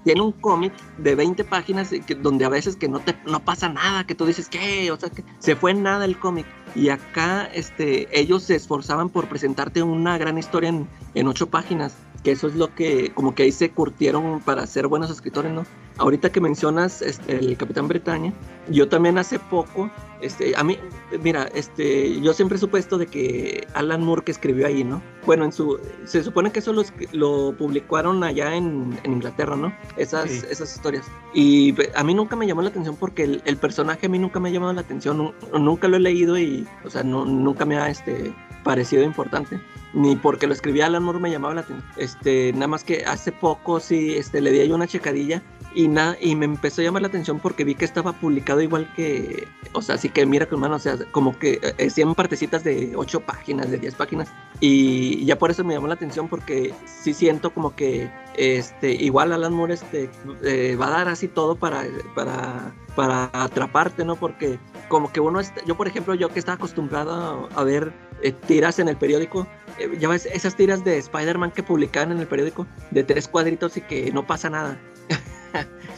tiene 0.03 0.21
un 0.21 0.31
cómic 0.33 0.73
de 0.97 1.15
20 1.15 1.43
páginas 1.43 1.89
que- 1.89 2.15
donde 2.15 2.45
a 2.45 2.49
veces 2.49 2.75
que 2.75 2.87
no 2.87 2.99
te 2.99 3.15
no 3.25 3.43
pasa 3.43 3.69
nada, 3.69 4.05
que 4.05 4.15
tú 4.15 4.25
dices, 4.25 4.49
¿qué? 4.49 4.91
O 4.91 4.97
sea, 4.97 5.09
que 5.09 5.23
se 5.39 5.55
fue 5.55 5.73
nada 5.73 6.05
el 6.05 6.17
cómic. 6.19 6.45
Y 6.75 6.89
acá 6.89 7.45
este, 7.53 8.07
ellos 8.19 8.43
se 8.43 8.55
esforzaban 8.55 9.09
por 9.09 9.27
presentarte 9.27 9.83
una 9.83 10.17
gran 10.17 10.37
historia 10.37 10.69
en, 10.69 10.87
en 11.13 11.27
ocho 11.27 11.47
páginas, 11.49 11.95
que 12.23 12.31
eso 12.31 12.47
es 12.47 12.55
lo 12.55 12.73
que 12.73 13.11
como 13.13 13.35
que 13.35 13.43
ahí 13.43 13.51
se 13.51 13.71
curtieron 13.71 14.39
para 14.39 14.65
ser 14.65 14.87
buenos 14.87 15.11
escritores, 15.11 15.51
¿no? 15.51 15.65
Ahorita 15.97 16.31
que 16.31 16.41
mencionas 16.41 17.01
este, 17.03 17.35
el 17.37 17.55
Capitán 17.57 17.87
Bretaña, 17.87 18.33
yo 18.69 18.87
también 18.89 19.17
hace 19.19 19.37
poco, 19.37 19.91
este, 20.21 20.55
a 20.55 20.63
mí, 20.63 20.79
mira, 21.21 21.47
este, 21.53 22.19
yo 22.21 22.33
siempre 22.33 22.57
supe 22.57 22.79
esto 22.79 22.97
de 22.97 23.05
que 23.05 23.67
Alan 23.75 24.03
Moore 24.03 24.23
que 24.23 24.31
escribió 24.31 24.65
ahí, 24.65 24.83
¿no? 24.83 25.03
Bueno, 25.25 25.43
en 25.45 25.51
su, 25.51 25.77
se 26.05 26.23
supone 26.23 26.51
que 26.51 26.59
eso 26.59 26.73
lo, 26.73 26.83
lo 27.11 27.55
publicaron 27.57 28.23
allá 28.23 28.55
en, 28.55 28.97
en 29.03 29.13
Inglaterra, 29.13 29.55
¿no? 29.55 29.71
Esas, 29.97 30.31
Sí. 30.31 30.41
esas 30.49 30.73
historias. 30.73 31.05
Y 31.33 31.75
a 31.93 32.03
mí 32.03 32.15
nunca 32.15 32.35
me 32.35 32.47
llamó 32.47 32.61
la 32.63 32.69
atención 32.69 32.95
porque 32.95 33.23
el, 33.25 33.41
el 33.45 33.57
personaje 33.57 34.07
a 34.07 34.09
mí 34.09 34.17
nunca 34.17 34.39
me 34.39 34.49
ha 34.49 34.51
llamado 34.51 34.73
la 34.73 34.81
atención, 34.81 35.17
nu- 35.17 35.33
nunca 35.59 35.87
lo 35.87 35.97
he 35.97 35.99
leído 35.99 36.39
y, 36.39 36.65
o 36.85 36.89
sea, 36.89 37.03
no, 37.03 37.25
nunca 37.25 37.65
me 37.65 37.77
ha, 37.77 37.89
este, 37.89 38.33
parecido 38.63 39.03
importante. 39.03 39.59
Ni 39.93 40.15
porque 40.15 40.47
lo 40.47 40.53
escribía 40.53 40.87
Alan 40.87 41.03
Moore 41.03 41.19
me 41.19 41.29
llamaba 41.29 41.53
la 41.53 41.61
atención. 41.61 41.87
Este, 41.97 42.51
nada 42.53 42.67
más 42.67 42.83
que 42.83 43.05
hace 43.05 43.31
poco 43.31 43.79
sí, 43.79 44.15
este, 44.15 44.41
le 44.41 44.51
di 44.51 44.61
ahí 44.61 44.71
una 44.71 44.87
checadilla 44.87 45.43
y 45.75 45.87
nada, 45.87 46.17
y 46.19 46.35
me 46.35 46.45
empezó 46.45 46.81
a 46.81 46.83
llamar 46.83 47.01
la 47.01 47.07
atención 47.07 47.39
porque 47.39 47.63
vi 47.63 47.75
que 47.75 47.85
estaba 47.85 48.13
publicado 48.13 48.61
igual 48.61 48.91
que, 48.95 49.47
o 49.73 49.81
sea, 49.81 49.95
así 49.95 50.09
que 50.09 50.25
mira 50.25 50.45
que 50.47 50.55
hermano, 50.55 50.75
o 50.75 50.79
sea, 50.79 50.97
como 51.11 51.37
que 51.37 51.59
eh, 51.77 51.89
100 51.89 52.15
partecitas 52.15 52.63
de 52.63 52.93
8 52.95 53.19
páginas, 53.21 53.69
de 53.71 53.77
10 53.77 53.95
páginas. 53.95 54.31
Y 54.59 55.25
ya 55.25 55.37
por 55.37 55.51
eso 55.51 55.63
me 55.63 55.73
llamó 55.73 55.87
la 55.87 55.95
atención 55.95 56.27
porque 56.27 56.73
sí 56.85 57.13
siento 57.13 57.53
como 57.53 57.75
que 57.75 58.11
este 58.35 58.91
igual 58.93 59.31
Alan 59.31 59.53
Moore 59.53 59.75
este 59.75 60.09
eh, 60.43 60.75
va 60.79 60.87
a 60.87 60.91
dar 60.91 61.07
así 61.07 61.27
todo 61.27 61.55
para 61.55 61.83
para 62.15 62.73
para 62.95 63.29
atraparte, 63.33 64.05
¿no? 64.05 64.15
Porque 64.15 64.59
como 64.87 65.11
que 65.11 65.19
uno 65.19 65.39
está, 65.39 65.63
yo 65.65 65.75
por 65.75 65.87
ejemplo, 65.87 66.13
yo 66.13 66.29
que 66.29 66.39
estaba 66.39 66.55
acostumbrado 66.55 67.49
a 67.55 67.63
ver 67.63 67.93
eh, 68.23 68.31
tiras 68.31 68.79
en 68.79 68.87
el 68.87 68.95
periódico, 68.95 69.47
eh, 69.79 69.89
ya 69.99 70.07
ves 70.07 70.25
esas 70.25 70.55
tiras 70.55 70.83
de 70.83 70.97
Spider-Man 70.97 71.51
que 71.51 71.61
publicaban 71.61 72.11
en 72.11 72.19
el 72.19 72.27
periódico 72.27 72.65
de 72.91 73.03
tres 73.03 73.27
cuadritos 73.27 73.77
y 73.77 73.81
que 73.81 74.11
no 74.11 74.25
pasa 74.25 74.49
nada. 74.49 74.79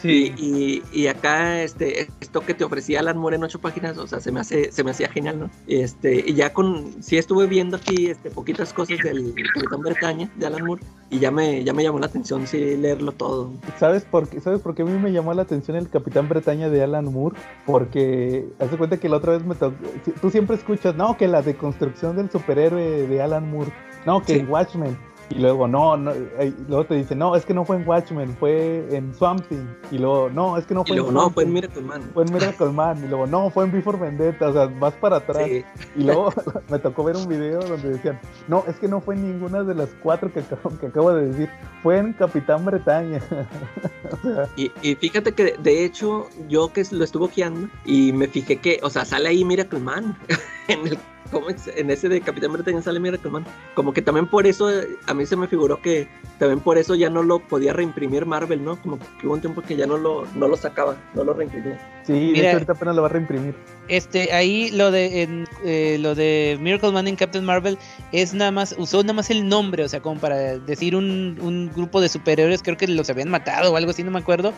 Sí, 0.02 0.34
Y, 0.36 0.82
y, 0.92 1.02
y 1.02 1.06
acá 1.08 1.62
este 1.62 2.08
esto 2.20 2.40
que 2.42 2.54
te 2.54 2.64
ofrecía 2.64 3.00
Alan 3.00 3.16
Moore 3.16 3.36
en 3.36 3.44
ocho 3.44 3.58
páginas, 3.60 3.96
o 3.98 4.06
sea, 4.06 4.20
se 4.20 4.30
me 4.30 4.40
hace 4.40 4.70
se 4.70 4.84
me 4.84 4.90
hacía 4.90 5.08
genial, 5.08 5.38
¿no? 5.40 5.50
Este 5.66 6.22
y 6.26 6.34
ya 6.34 6.52
con 6.52 7.02
sí 7.02 7.16
estuve 7.16 7.46
viendo 7.46 7.76
aquí 7.76 8.08
este 8.08 8.30
poquitas 8.30 8.72
cosas 8.72 8.98
del 8.98 9.34
Capitán 9.54 9.80
Bretaña 9.80 10.30
de 10.36 10.46
Alan 10.46 10.64
Moore 10.64 10.82
y 11.10 11.18
ya 11.18 11.30
me 11.30 11.64
ya 11.64 11.72
me 11.72 11.82
llamó 11.82 11.98
la 11.98 12.06
atención 12.06 12.46
sí 12.46 12.76
leerlo 12.76 13.12
todo. 13.12 13.52
¿Sabes 13.78 14.04
por 14.04 14.28
qué? 14.28 14.40
¿Sabes 14.40 14.60
por 14.60 14.74
qué 14.74 14.82
a 14.82 14.84
mí 14.84 14.98
me 14.98 15.12
llamó 15.12 15.32
la 15.34 15.42
atención 15.42 15.76
el 15.76 15.88
Capitán 15.88 16.28
Bretaña 16.28 16.68
de 16.68 16.82
Alan 16.82 17.06
Moore? 17.06 17.36
Porque 17.64 18.46
hace 18.58 18.76
cuenta 18.76 18.98
que 18.98 19.08
la 19.08 19.16
otra 19.16 19.32
vez 19.32 19.44
me 19.44 19.54
tocó. 19.54 19.76
Tú 20.20 20.30
siempre 20.30 20.56
escuchas, 20.56 20.94
no, 20.96 21.16
que 21.16 21.28
la 21.28 21.42
deconstrucción 21.42 22.16
del 22.16 22.30
superhéroe 22.30 23.06
de 23.06 23.22
Alan 23.22 23.50
Moore, 23.50 23.72
no, 24.04 24.22
que 24.22 24.34
Sí. 24.34 24.38
en 24.40 24.48
Watchmen. 24.50 24.96
Y 25.30 25.40
luego, 25.40 25.66
no, 25.66 25.96
no, 25.96 26.12
y 26.14 26.54
luego 26.68 26.86
te 26.86 26.94
dicen, 26.94 27.18
no, 27.18 27.34
es 27.34 27.44
que 27.44 27.52
no 27.52 27.64
fue 27.64 27.76
en 27.76 27.88
Watchmen, 27.88 28.36
fue 28.36 28.86
en 28.96 29.12
Swamp 29.14 29.46
Thing. 29.48 29.66
Y 29.90 29.98
luego, 29.98 30.30
no, 30.30 30.56
es 30.56 30.66
que 30.66 30.74
no 30.74 30.82
Y 30.82 30.88
fue 30.88 30.96
luego 30.96 31.08
en 31.10 31.14
no, 31.14 31.20
Swamp 31.22 31.34
fue 31.34 31.42
en 31.44 31.52
Miracle 31.52 31.82
Man. 31.82 32.02
fue 32.14 32.24
en 32.24 32.32
Miracle 32.32 32.70
Man. 32.70 33.04
Y 33.04 33.08
luego, 33.08 33.26
no, 33.26 33.50
fue 33.50 33.64
en 33.64 33.72
Before 33.72 33.98
Vendetta. 33.98 34.48
O 34.48 34.52
sea, 34.52 34.66
vas 34.66 34.94
para 34.94 35.16
atrás. 35.16 35.44
Sí. 35.46 35.64
Y 35.96 36.04
luego 36.04 36.32
me 36.70 36.78
tocó 36.78 37.04
ver 37.04 37.16
un 37.16 37.26
video 37.28 37.60
donde 37.60 37.90
decían, 37.90 38.20
no, 38.48 38.64
es 38.68 38.76
que 38.76 38.88
no 38.88 39.00
fue 39.00 39.16
en 39.16 39.32
ninguna 39.32 39.62
de 39.64 39.74
las 39.74 39.88
cuatro 40.02 40.32
que 40.32 40.40
acabo, 40.40 40.78
que 40.78 40.86
acabo 40.86 41.12
de 41.12 41.26
decir, 41.28 41.50
fue 41.82 41.98
en 41.98 42.12
Capitán 42.12 42.64
Bretaña. 42.64 43.20
o 44.12 44.22
sea, 44.22 44.48
Y, 44.56 44.70
y 44.82 44.94
fíjate 44.94 45.32
que 45.32 45.56
de 45.58 45.84
hecho 45.84 46.28
yo 46.48 46.72
que 46.72 46.84
lo 46.90 47.04
estuve 47.04 47.28
guiando 47.34 47.68
y 47.84 48.12
me 48.12 48.28
fijé 48.28 48.58
que, 48.58 48.78
o 48.82 48.90
sea, 48.90 49.04
sale 49.04 49.28
ahí 49.28 49.44
Miracle 49.44 49.80
Man 49.80 50.16
en 50.68 50.86
el 50.86 50.98
cómics, 51.26 51.70
en 51.74 51.90
ese 51.90 52.08
de 52.08 52.20
Capitán 52.20 52.52
Bretaña 52.52 52.82
sale 52.82 53.00
Miracle 53.00 53.30
Man. 53.30 53.44
Como 53.74 53.92
que 53.92 54.02
también 54.02 54.26
por 54.26 54.46
eso 54.46 54.70
eh, 54.70 54.96
a 55.06 55.14
mí 55.14 55.26
se 55.26 55.36
me 55.36 55.48
figuró 55.48 55.80
que 55.80 56.08
también 56.38 56.60
por 56.60 56.78
eso 56.78 56.94
ya 56.94 57.10
no 57.10 57.22
lo 57.22 57.40
podía 57.40 57.72
reimprimir 57.72 58.26
Marvel, 58.26 58.64
¿no? 58.64 58.76
Como 58.76 58.98
que 58.98 59.26
hubo 59.26 59.34
un 59.34 59.40
tiempo 59.40 59.62
que 59.62 59.76
ya 59.76 59.86
no 59.86 59.96
lo, 59.96 60.26
no 60.34 60.48
lo 60.48 60.56
sacaba, 60.56 60.96
no 61.14 61.24
lo 61.24 61.34
reimprimía. 61.34 61.78
sí, 62.02 62.32
de 62.32 62.40
hecho 62.40 62.52
ahorita 62.52 62.72
apenas 62.72 62.96
lo 62.96 63.02
va 63.02 63.08
a 63.08 63.12
reimprimir. 63.12 63.54
Este, 63.88 64.32
ahí 64.32 64.70
lo 64.70 64.90
de 64.90 65.22
en, 65.22 65.46
eh, 65.64 65.96
lo 66.00 66.14
de 66.14 66.58
Miracle 66.60 66.90
Man 66.90 67.06
en 67.06 67.16
Captain 67.16 67.44
Marvel 67.44 67.78
es 68.12 68.34
nada 68.34 68.50
más, 68.50 68.74
usó 68.78 69.02
nada 69.02 69.12
más 69.14 69.30
el 69.30 69.48
nombre, 69.48 69.84
o 69.84 69.88
sea, 69.88 70.00
como 70.00 70.20
para 70.20 70.58
decir 70.58 70.96
un, 70.96 71.38
un 71.40 71.70
grupo 71.74 72.00
de 72.00 72.08
superhéroes, 72.08 72.62
creo 72.62 72.76
que 72.76 72.88
los 72.88 73.08
habían 73.10 73.28
matado 73.28 73.72
o 73.72 73.76
algo 73.76 73.90
así, 73.90 74.02
no 74.02 74.10
me 74.10 74.18
acuerdo. 74.18 74.52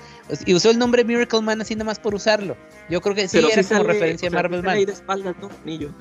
Y 0.47 0.55
usó 0.55 0.71
el 0.71 0.79
nombre 0.79 1.05
Miracle 1.05 1.43
Man 1.43 1.61
así 1.61 1.75
nada 1.75 1.85
más 1.85 1.99
por 1.99 2.15
usarlo. 2.15 2.57
Yo 2.89 3.01
creo 3.01 3.15
que 3.15 3.29
sí 3.29 3.37
Pero 3.37 3.49
era 3.51 3.63
sí 3.63 3.69
como 3.69 3.81
sale- 3.83 3.93
referencia 3.93 4.29
o 4.29 4.31
sea, 4.31 4.39
a 4.41 4.43
Marvel 4.43 4.63
Man. 4.63 4.85
de 4.87 4.93
espaldas, 4.93 5.37
¿no? 5.41 5.51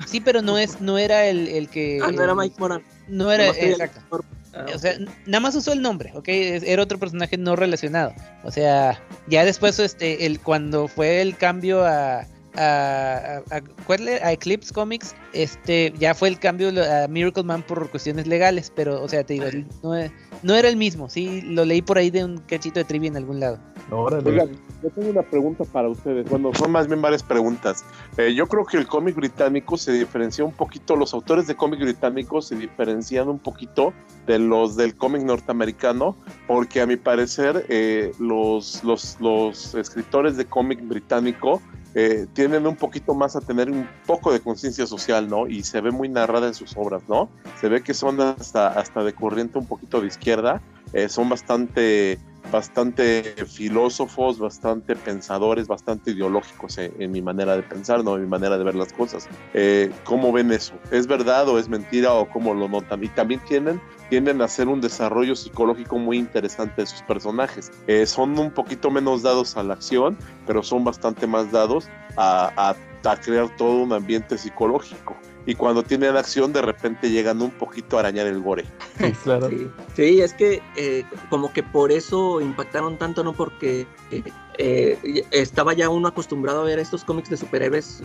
Sí, 0.06 0.20
pero 0.20 0.40
no 0.42 0.56
es, 0.58 0.80
no 0.80 0.96
era 0.98 1.26
el, 1.26 1.48
el 1.48 1.68
que. 1.68 2.00
Ah, 2.02 2.10
no 2.10 2.22
era 2.22 2.34
Mike 2.34 2.56
Moran. 2.58 2.82
No 3.08 3.30
era, 3.30 3.48
exacto. 3.48 4.00
actor. 4.00 4.24
Ah, 4.54 4.64
O 4.74 4.78
sea, 4.78 4.94
nada 5.26 5.40
más 5.40 5.54
usó 5.54 5.72
el 5.74 5.82
nombre, 5.82 6.10
¿ok? 6.14 6.28
Era 6.28 6.82
otro 6.82 6.98
personaje 6.98 7.36
no 7.36 7.54
relacionado. 7.56 8.14
O 8.44 8.50
sea, 8.50 8.98
ya 9.26 9.44
después, 9.44 9.78
este, 9.78 10.24
el, 10.24 10.40
cuando 10.40 10.88
fue 10.88 11.20
el 11.20 11.36
cambio 11.36 11.84
a, 11.84 12.26
a, 12.58 13.42
a, 13.50 13.56
a- 13.56 14.32
Eclipse 14.32 14.72
Comics, 14.74 15.14
este, 15.32 15.92
ya 15.98 16.14
fue 16.14 16.28
el 16.28 16.38
cambio 16.38 16.68
a 16.68 17.06
Miracle 17.08 17.44
Man 17.44 17.62
por 17.62 17.88
cuestiones 17.90 18.26
legales, 18.26 18.72
pero, 18.74 19.02
o 19.02 19.08
sea, 19.08 19.24
te 19.24 19.34
digo, 19.34 19.46
no, 19.82 19.94
no 20.42 20.54
era 20.54 20.68
el 20.68 20.76
mismo, 20.76 21.08
sí, 21.08 21.40
lo 21.42 21.64
leí 21.64 21.82
por 21.82 21.98
ahí 21.98 22.10
de 22.10 22.24
un 22.24 22.38
cachito 22.38 22.80
de 22.80 22.84
trivia 22.84 23.08
en 23.08 23.16
algún 23.16 23.40
lado. 23.40 23.58
Oigan, 23.90 24.50
yo 24.82 24.90
tengo 24.90 25.08
una 25.10 25.22
pregunta 25.22 25.64
para 25.64 25.88
ustedes. 25.88 26.28
Bueno, 26.28 26.50
son 26.54 26.70
más 26.70 26.86
bien 26.88 27.00
varias 27.00 27.22
preguntas. 27.22 27.84
Eh, 28.18 28.34
yo 28.34 28.46
creo 28.46 28.66
que 28.66 28.76
el 28.76 28.86
cómic 28.86 29.14
británico 29.14 29.78
se 29.78 29.92
diferencia 29.92 30.44
un 30.44 30.52
poquito, 30.52 30.94
los 30.94 31.14
autores 31.14 31.46
de 31.46 31.54
cómic 31.54 31.80
británico 31.80 32.42
se 32.42 32.54
diferencian 32.56 33.28
un 33.28 33.38
poquito 33.38 33.94
de 34.26 34.38
los 34.38 34.76
del 34.76 34.94
cómic 34.94 35.22
norteamericano, 35.22 36.16
porque 36.46 36.82
a 36.82 36.86
mi 36.86 36.96
parecer 36.96 37.64
eh, 37.70 38.12
los, 38.18 38.84
los, 38.84 39.16
los 39.20 39.74
escritores 39.74 40.36
de 40.36 40.44
cómic 40.44 40.86
británico 40.86 41.62
eh, 42.00 42.28
tienden 42.32 42.64
un 42.68 42.76
poquito 42.76 43.12
más 43.12 43.34
a 43.34 43.40
tener 43.40 43.68
un 43.68 43.88
poco 44.06 44.32
de 44.32 44.38
conciencia 44.38 44.86
social, 44.86 45.28
¿no? 45.28 45.48
Y 45.48 45.64
se 45.64 45.80
ve 45.80 45.90
muy 45.90 46.08
narrada 46.08 46.46
en 46.46 46.54
sus 46.54 46.76
obras, 46.76 47.02
¿no? 47.08 47.28
Se 47.60 47.68
ve 47.68 47.82
que 47.82 47.92
son 47.92 48.20
hasta, 48.20 48.68
hasta 48.68 49.02
de 49.02 49.12
corriente 49.12 49.58
un 49.58 49.66
poquito 49.66 50.00
de 50.00 50.06
izquierda, 50.06 50.62
eh, 50.92 51.08
son 51.08 51.28
bastante 51.28 52.20
bastante 52.50 53.22
filósofos, 53.46 54.38
bastante 54.38 54.96
pensadores, 54.96 55.66
bastante 55.66 56.12
ideológicos 56.12 56.78
en, 56.78 57.10
mi 57.10 57.22
manera 57.22 57.56
de 57.56 57.62
pensar, 57.62 58.04
¿no? 58.04 58.16
en 58.16 58.22
mi 58.22 58.28
manera 58.28 58.58
de 58.58 58.64
ver 58.64 58.74
las 58.74 58.92
cosas. 58.92 59.28
Eh, 59.54 59.90
¿Cómo 60.04 60.32
ven 60.32 60.52
eso? 60.52 60.74
¿Es 60.90 61.06
verdad 61.06 61.48
o 61.48 61.58
es 61.58 61.68
mentira 61.68 62.12
o 62.14 62.28
cómo 62.28 62.54
lo 62.54 62.68
notan? 62.68 63.02
Y 63.04 63.08
también 63.08 63.40
tienen 63.46 63.80
tienden 64.08 64.40
a 64.40 64.46
hacer 64.46 64.68
un 64.68 64.80
desarrollo 64.80 65.36
psicológico 65.36 65.98
muy 65.98 66.16
interesante 66.16 66.82
de 66.82 66.86
sus 66.86 67.02
personajes. 67.02 67.70
Eh, 67.86 68.06
son 68.06 68.38
un 68.38 68.50
poquito 68.50 68.90
menos 68.90 69.22
dados 69.22 69.56
a 69.56 69.62
la 69.62 69.74
acción, 69.74 70.16
pero 70.46 70.62
son 70.62 70.84
bastante 70.84 71.26
más 71.26 71.52
dados 71.52 71.88
a, 72.16 72.74
a 73.04 73.16
crear 73.16 73.54
todo 73.56 73.82
un 73.82 73.92
ambiente 73.92 74.38
psicológico 74.38 75.16
y 75.48 75.54
cuando 75.54 75.82
tienen 75.82 76.14
acción 76.14 76.52
de 76.52 76.60
repente 76.60 77.10
llegan 77.10 77.40
un 77.40 77.50
poquito 77.50 77.96
a 77.96 78.00
arañar 78.00 78.26
el 78.26 78.38
gore. 78.38 78.66
Sí, 78.98 79.12
claro. 79.24 79.48
Sí, 79.96 80.20
es 80.20 80.34
que 80.34 80.60
eh, 80.76 81.04
como 81.30 81.50
que 81.54 81.62
por 81.62 81.90
eso 81.90 82.42
impactaron 82.42 82.98
tanto, 82.98 83.24
¿no? 83.24 83.32
Porque 83.32 83.86
eh, 84.10 84.22
eh, 84.58 85.24
estaba 85.30 85.72
ya 85.72 85.88
uno 85.88 86.08
acostumbrado 86.08 86.62
a 86.62 86.64
ver 86.64 86.78
estos 86.78 87.04
cómics 87.04 87.30
de 87.30 87.36
superhéroes 87.36 88.02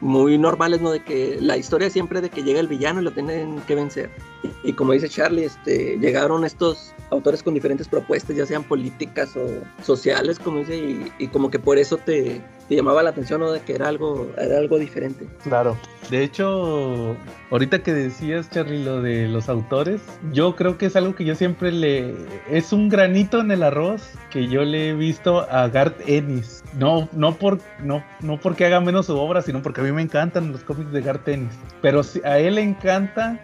muy 0.00 0.38
normales, 0.38 0.80
¿no? 0.80 0.90
De 0.90 1.02
que 1.02 1.38
la 1.40 1.56
historia 1.56 1.90
siempre 1.90 2.20
de 2.20 2.30
que 2.30 2.42
llega 2.42 2.60
el 2.60 2.68
villano 2.68 3.00
y 3.00 3.04
lo 3.04 3.12
tienen 3.12 3.60
que 3.66 3.74
vencer. 3.74 4.10
Y, 4.62 4.72
como 4.72 4.92
dice 4.92 5.08
Charlie, 5.08 5.44
este, 5.44 5.98
llegaron 5.98 6.44
estos 6.44 6.92
autores 7.10 7.42
con 7.42 7.54
diferentes 7.54 7.88
propuestas, 7.88 8.36
ya 8.36 8.46
sean 8.46 8.64
políticas 8.64 9.36
o 9.36 9.46
sociales, 9.82 10.38
como 10.38 10.60
dice, 10.60 10.76
y, 10.76 11.12
y 11.18 11.28
como 11.28 11.50
que 11.50 11.58
por 11.58 11.78
eso 11.78 11.96
te, 11.98 12.40
te 12.68 12.74
llamaba 12.74 13.02
la 13.02 13.10
atención 13.10 13.40
¿no? 13.40 13.52
de 13.52 13.60
que 13.60 13.74
era 13.74 13.88
algo, 13.88 14.30
era 14.36 14.58
algo 14.58 14.78
diferente. 14.78 15.26
Claro. 15.42 15.76
De 16.10 16.22
hecho, 16.22 17.16
ahorita 17.50 17.82
que 17.82 17.92
decías, 17.92 18.48
Charlie, 18.50 18.82
lo 18.82 19.02
de 19.02 19.28
los 19.28 19.48
autores, 19.48 20.00
yo 20.32 20.54
creo 20.54 20.78
que 20.78 20.86
es 20.86 20.96
algo 20.96 21.14
que 21.14 21.24
yo 21.24 21.34
siempre 21.34 21.72
le... 21.72 22.14
Es 22.48 22.72
un 22.72 22.88
granito 22.88 23.40
en 23.40 23.50
el 23.50 23.62
arroz 23.62 24.02
que 24.30 24.46
yo 24.46 24.64
le 24.64 24.90
he 24.90 24.94
visto 24.94 25.40
a 25.50 25.65
Garth 25.68 26.00
Ennis. 26.06 26.62
No, 26.74 27.08
no, 27.12 27.34
por, 27.34 27.60
no, 27.82 28.04
no 28.20 28.38
porque 28.38 28.66
haga 28.66 28.80
menos 28.80 29.06
su 29.06 29.16
obra, 29.16 29.42
sino 29.42 29.62
porque 29.62 29.80
a 29.80 29.84
mí 29.84 29.92
me 29.92 30.02
encantan 30.02 30.52
los 30.52 30.62
cómics 30.62 30.92
de 30.92 31.00
Garth 31.00 31.28
Ennis. 31.28 31.52
Pero 31.82 32.02
a 32.24 32.38
él 32.38 32.56
le 32.56 32.62
encanta 32.62 33.40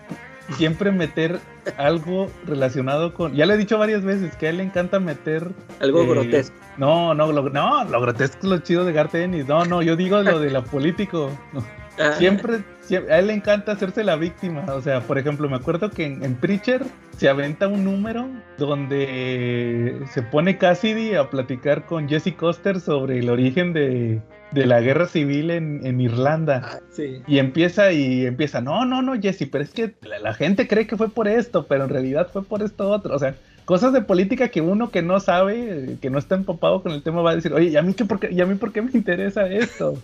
siempre 0.57 0.93
meter 0.93 1.41
algo 1.77 2.31
relacionado 2.47 3.15
con. 3.15 3.35
Ya 3.35 3.47
le 3.47 3.55
he 3.55 3.57
dicho 3.57 3.79
varias 3.79 4.03
veces 4.03 4.37
que 4.37 4.47
a 4.47 4.51
él 4.51 4.59
le 4.59 4.65
encanta 4.65 5.01
meter. 5.01 5.51
Algo 5.81 6.03
eh, 6.03 6.07
grotesco. 6.07 6.57
No, 6.77 7.15
no, 7.15 7.31
lo, 7.33 7.49
no, 7.51 7.85
lo 7.85 8.01
grotesco 8.01 8.39
es 8.43 8.45
lo 8.45 8.59
chido 8.59 8.85
de 8.85 8.93
Garth 8.93 9.15
Ennis. 9.15 9.47
No, 9.47 9.65
no, 9.65 9.83
yo 9.83 9.97
digo 9.97 10.23
lo 10.23 10.39
de 10.39 10.51
la 10.51 10.63
político. 10.65 11.31
Ah. 11.55 11.82
Siempre, 12.19 12.63
a 13.11 13.19
él 13.19 13.29
le 13.29 13.35
encanta 13.35 13.73
hacerse 13.73 14.05
la 14.05 14.17
víctima. 14.17 14.65
O 14.75 14.81
sea, 14.81 15.01
por 15.01 15.19
ejemplo, 15.19 15.49
me 15.49 15.57
acuerdo 15.57 15.91
que 15.91 16.05
en, 16.05 16.35
Preacher 16.37 16.83
se 17.17 17.29
aventa 17.29 17.69
un 17.69 17.85
número 17.85 18.29
donde 18.59 20.03
se 20.13 20.23
pone 20.23 20.59
Cassidy 20.59 21.15
a 21.15 21.31
platicar 21.31 21.87
con 21.87 22.09
Jesse 22.09 22.35
Coster 22.35 22.81
sobre 22.81 23.19
el 23.19 23.31
origen 23.31 23.73
de, 23.73 24.21
de 24.53 24.67
la 24.67 24.81
guerra 24.81 25.07
civil 25.07 25.51
en, 25.51 26.01
Irlanda. 26.01 26.63
Ah, 26.65 26.81
sí. 26.91 27.23
Y 27.27 27.39
empieza 27.39 27.93
y 27.93 28.27
empieza, 28.27 28.61
no, 28.61 28.85
no, 28.85 29.03
no, 29.03 29.21
Jesse, 29.21 29.49
pero 29.51 29.65
es 29.65 29.71
que 29.71 29.95
la, 30.03 30.35
gente 30.35 30.69
cree 30.69 30.87
que 30.87 30.97
fue 30.97 31.09
por 31.09 31.29
esto, 31.29 31.67
pero 31.67 31.85
en 31.85 31.91
realidad 31.91 32.29
fue 32.33 32.43
por 32.43 32.63
esto 32.63 32.91
otro. 32.91 33.15
O 33.15 33.19
sea, 33.19 33.35
cosas 33.65 33.93
de 33.93 34.03
política 34.03 34.49
que 34.49 34.61
uno 34.61 34.91
que 34.91 35.03
no 35.03 35.21
sabe, 35.21 35.97
que 36.01 36.11
no 36.11 36.19
está 36.19 36.35
empapado 36.35 36.83
con 36.83 36.93
el 36.93 37.03
tema 37.03 37.23
va 37.23 37.33
a 37.33 37.37
decir, 37.37 37.53
oye, 37.53 37.69
¿y 37.69 37.77
a 37.77 37.83
mí, 37.83 37.95
qué, 37.95 38.05
por, 38.05 38.21
qué, 38.21 38.33
¿y 38.33 38.41
a 38.41 38.47
mí 38.47 38.55
por 38.57 38.73
qué 38.73 38.83
me 38.83 38.91
interesa 38.93 39.47
esto? 39.47 39.95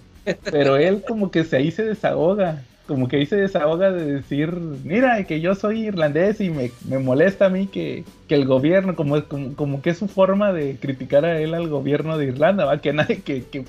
Pero 0.51 0.77
él 0.77 1.03
como 1.07 1.31
que 1.31 1.45
se 1.45 1.57
ahí 1.57 1.71
se 1.71 1.85
desahoga, 1.85 2.63
como 2.87 3.07
que 3.09 3.17
ahí 3.17 3.27
se 3.27 3.37
desahoga 3.37 3.93
de 3.93 4.15
decir, 4.15 4.53
mira, 4.53 5.23
que 5.25 5.41
yo 5.41 5.55
soy 5.55 5.87
irlandés 5.87 6.41
y 6.41 6.51
me, 6.51 6.71
molesta 6.99 7.47
a 7.47 7.51
mí 7.51 7.67
que, 7.67 8.05
el 8.29 8.47
gobierno, 8.47 8.97
como, 8.97 9.23
como, 9.25 9.55
como, 9.55 9.83
que 9.83 9.91
es 9.91 9.99
su 9.99 10.09
forma 10.09 10.53
de 10.53 10.77
criticar 10.77 11.25
a 11.25 11.41
él 11.41 11.55
al 11.55 11.69
gobierno 11.69 12.17
de 12.17 12.27
Irlanda, 12.27 12.65
¿va? 12.65 12.81
que 12.81 12.93
nadie, 12.93 13.21
que, 13.21 13.45
que 13.45 13.65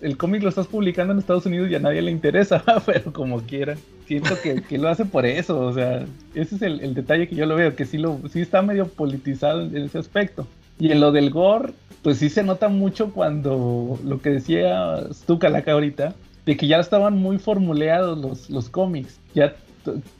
el 0.00 0.16
cómic 0.16 0.42
lo 0.42 0.48
estás 0.48 0.66
publicando 0.66 1.12
en 1.12 1.18
Estados 1.18 1.46
Unidos 1.46 1.70
y 1.70 1.74
a 1.74 1.80
nadie 1.80 2.02
le 2.02 2.10
interesa, 2.10 2.62
pero 2.86 3.12
como 3.12 3.40
quiera. 3.42 3.76
Siento 4.06 4.34
que, 4.42 4.78
lo 4.78 4.88
hace 4.88 5.04
por 5.04 5.24
eso, 5.24 5.60
o 5.60 5.72
sea, 5.72 6.04
ese 6.34 6.56
es 6.56 6.62
el, 6.62 6.94
detalle 6.94 7.28
que 7.28 7.36
yo 7.36 7.46
lo 7.46 7.54
veo, 7.54 7.76
que 7.76 7.84
sí, 7.84 7.96
lo, 7.96 8.20
sí 8.32 8.40
está 8.40 8.60
medio 8.62 8.88
politizado 8.88 9.62
en 9.62 9.76
ese 9.76 9.98
aspecto. 9.98 10.48
Y 10.80 10.90
en 10.90 11.00
lo 11.00 11.12
del 11.12 11.30
gore, 11.30 11.72
pues 12.02 12.18
sí 12.18 12.28
se 12.28 12.42
nota 12.42 12.68
mucho 12.68 13.12
cuando 13.12 13.98
lo 14.04 14.20
que 14.20 14.30
decía 14.30 14.98
Stukalaka 15.12 15.72
ahorita, 15.72 16.14
de 16.46 16.56
que 16.56 16.66
ya 16.66 16.80
estaban 16.80 17.18
muy 17.18 17.38
formuleados 17.38 18.18
los, 18.18 18.50
los 18.50 18.68
cómics, 18.68 19.20
ya 19.34 19.54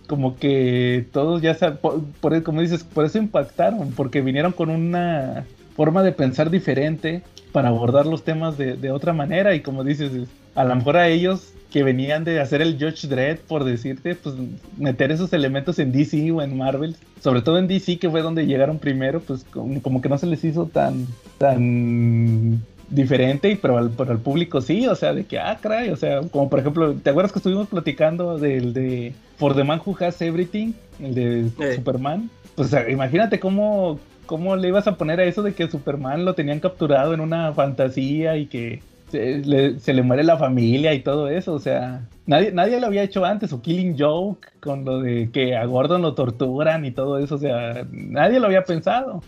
como 0.07 0.37
que 0.37 1.07
todos 1.13 1.43
ya, 1.43 1.57
por, 1.81 2.05
por, 2.21 2.43
como 2.43 2.61
dices, 2.61 2.85
por 2.85 3.05
eso 3.05 3.19
impactaron, 3.19 3.91
porque 3.93 4.21
vinieron 4.21 4.53
con 4.53 4.71
una 4.71 5.45
forma 5.75 6.03
de 6.03 6.13
pensar 6.13 6.51
diferente, 6.51 7.23
para 7.53 7.69
abordar 7.69 8.07
los 8.07 8.23
temas 8.23 8.57
de, 8.57 8.91
otra 8.91 9.13
manera. 9.13 9.55
Y 9.55 9.61
como 9.61 9.85
dices, 9.85 10.13
a 10.55 10.65
lo 10.65 10.77
mejor 10.77 10.97
a 10.97 11.09
ellos 11.09 11.53
que 11.71 11.83
venían 11.83 12.25
de 12.25 12.41
hacer 12.41 12.61
el 12.61 12.75
Judge 12.75 13.07
Dredd, 13.07 13.39
por 13.47 13.65
decirte, 13.65 14.15
pues 14.15 14.35
meter 14.77 15.13
esos 15.13 15.33
elementos 15.33 15.79
en 15.79 15.93
DC 15.93 16.31
o 16.33 16.43
en 16.43 16.59
Marvel, 16.59 16.97
sobre 17.23 17.43
todo 17.43 17.59
en 17.59 17.69
DC 17.69 17.99
que 17.99 18.11
fue 18.11 18.23
donde 18.23 18.47
llegaron 18.47 18.79
primero, 18.79 19.21
pues 19.21 19.45
como, 19.45 20.03
que 20.03 20.09
no 20.09 20.19
se 20.19 20.27
les 20.27 20.45
hizo 20.45 20.67
tan, 20.67 21.07
tan 21.39 22.61
diferente, 22.89 23.57
pero 23.61 23.79
al, 23.79 23.91
pero 23.91 24.11
al 24.11 24.19
público 24.19 24.61
sí, 24.61 24.87
o 24.89 24.97
sea, 24.97 25.15
de 25.15 25.25
que, 25.25 25.39
ah, 25.39 25.59
caray, 25.61 25.91
o 25.91 25.97
sea, 25.97 26.21
como 26.23 26.51
por 26.51 26.59
ejemplo, 26.59 26.95
¿te 26.95 27.11
acuerdas 27.11 27.33
que 27.33 27.39
estuvimos 27.39 27.69
platicando 27.69 28.37
del 28.37 28.75
de 28.75 29.15
For 29.37 29.55
the 29.55 29.65
Man 29.65 29.81
Who 29.85 29.97
Has 30.01 30.21
Everything, 30.21 30.73
el 31.01 31.15
de 31.15 31.75
Superman? 31.77 32.31
Pues 32.57 32.75
imagínate 32.89 33.39
cómo, 33.39 34.01
¿cómo 34.27 34.57
le 34.57 34.69
ibas 34.69 34.89
a 34.89 34.97
poner 34.97 35.21
a 35.21 35.25
eso 35.25 35.43
de 35.43 35.55
que 35.55 35.71
Superman 35.71 36.25
lo 36.25 36.35
tenían 36.35 36.59
capturado 36.59 37.15
en 37.15 37.21
una 37.21 37.53
fantasía 37.53 38.37
y 38.37 38.47
que 38.47 38.83
se 39.11 39.93
le, 39.93 40.03
muere 40.03 40.25
la 40.25 40.39
familia 40.39 40.95
y 40.95 41.01
todo 41.01 41.29
eso? 41.29 41.55
O 41.55 41.59
sea, 41.59 42.07
nadie, 42.27 42.53
nadie 42.53 42.81
lo 42.81 42.87
había 42.87 43.03
hecho 43.03 43.25
antes, 43.25 43.53
o 43.53 43.61
Killing 43.61 43.97
Joke, 43.99 44.49
con 44.61 44.85
lo 44.85 45.01
de 45.01 45.31
que 45.33 45.57
a 45.57 45.65
Gordon 45.65 46.03
lo 46.03 46.15
torturan 46.15 46.85
y 46.85 46.93
todo 46.93 47.19
eso, 47.19 47.35
o 47.35 47.39
sea, 47.39 47.87
nadie 47.91 48.41
lo 48.41 48.47
había 48.47 48.65
pensado. 48.65 49.23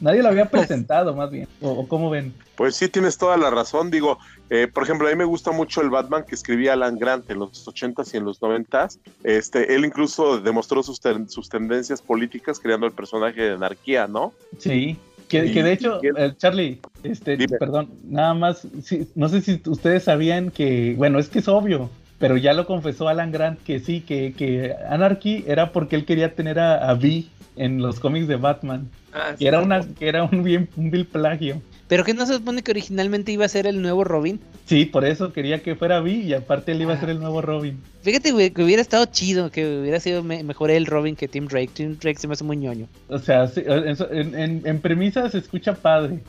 Nadie 0.00 0.22
lo 0.22 0.28
había 0.28 0.46
presentado, 0.46 1.14
más 1.14 1.30
bien. 1.30 1.48
¿O, 1.60 1.86
cómo 1.88 2.10
ven? 2.10 2.32
Pues 2.56 2.76
sí, 2.76 2.88
tienes 2.88 3.18
toda 3.18 3.36
la 3.36 3.50
razón. 3.50 3.90
Digo, 3.90 4.18
eh, 4.48 4.68
por 4.72 4.84
ejemplo, 4.84 5.08
a 5.08 5.10
mí 5.10 5.16
me 5.16 5.24
gusta 5.24 5.50
mucho 5.50 5.80
el 5.80 5.90
Batman 5.90 6.24
que 6.26 6.34
escribía 6.34 6.74
Alan 6.74 6.98
Grant 6.98 7.28
en 7.30 7.40
los 7.40 7.66
80s 7.66 8.14
y 8.14 8.16
en 8.18 8.24
los 8.24 8.40
90s. 8.40 8.98
Este, 9.24 9.74
él 9.74 9.84
incluso 9.84 10.40
demostró 10.40 10.82
sus, 10.82 11.00
sus 11.28 11.48
tendencias 11.48 12.00
políticas 12.00 12.60
creando 12.60 12.86
el 12.86 12.92
personaje 12.92 13.42
de 13.42 13.54
anarquía, 13.54 14.06
¿no? 14.06 14.32
Sí. 14.58 14.96
Que, 15.28 15.42
de 15.42 15.72
hecho, 15.72 16.00
eh, 16.02 16.32
Charlie, 16.36 16.80
este, 17.02 17.36
perdón, 17.58 17.90
nada 18.04 18.34
más, 18.34 18.66
no 19.14 19.28
sé 19.28 19.42
si 19.42 19.60
ustedes 19.66 20.04
sabían 20.04 20.50
que, 20.50 20.94
bueno, 20.96 21.18
es 21.18 21.28
que 21.28 21.40
es 21.40 21.48
obvio, 21.48 21.90
pero 22.18 22.36
ya 22.36 22.54
lo 22.54 22.66
confesó 22.66 23.08
Alan 23.08 23.30
Grant 23.30 23.62
que 23.62 23.78
sí, 23.80 24.00
que, 24.00 24.32
que 24.32 24.74
Anarchy 24.88 25.44
era 25.46 25.72
porque 25.72 25.96
él 25.96 26.04
quería 26.04 26.34
tener 26.34 26.58
a, 26.58 26.88
a 26.88 26.94
V 26.94 27.26
en 27.56 27.82
los 27.82 28.00
cómics 28.00 28.26
de 28.26 28.36
Batman. 28.36 28.88
Ah, 29.12 29.34
que 29.38 29.46
era 29.46 29.60
una, 29.60 29.86
que 29.86 30.08
era 30.08 30.24
un 30.24 30.42
bien, 30.42 30.68
un 30.76 30.90
vil 30.90 31.06
plagio. 31.06 31.60
¿Pero 31.88 32.04
que 32.04 32.12
no 32.12 32.26
se 32.26 32.34
supone 32.34 32.62
que 32.62 32.70
originalmente 32.70 33.32
iba 33.32 33.46
a 33.46 33.48
ser 33.48 33.66
el 33.66 33.80
nuevo 33.80 34.04
Robin? 34.04 34.38
Sí, 34.66 34.84
por 34.84 35.06
eso 35.06 35.32
quería 35.32 35.62
que 35.62 35.74
fuera 35.74 36.00
Vi 36.00 36.20
y 36.20 36.34
aparte 36.34 36.72
él 36.72 36.82
iba 36.82 36.92
a 36.92 37.00
ser 37.00 37.08
el 37.08 37.18
nuevo 37.18 37.40
Robin. 37.40 37.80
Fíjate, 38.02 38.52
que 38.52 38.62
hubiera 38.62 38.82
estado 38.82 39.06
chido, 39.06 39.50
que 39.50 39.80
hubiera 39.80 39.98
sido 39.98 40.22
mejor 40.22 40.70
el 40.70 40.84
Robin 40.84 41.16
que 41.16 41.28
Tim 41.28 41.46
Drake. 41.46 41.70
Tim 41.72 41.96
Drake 41.98 42.18
se 42.18 42.28
me 42.28 42.34
hace 42.34 42.44
muy 42.44 42.58
ñoño. 42.58 42.86
O 43.08 43.18
sea, 43.18 43.50
en, 43.56 44.62
en, 44.64 44.80
premisa 44.80 45.30
se 45.30 45.38
escucha 45.38 45.74
padre. 45.74 46.20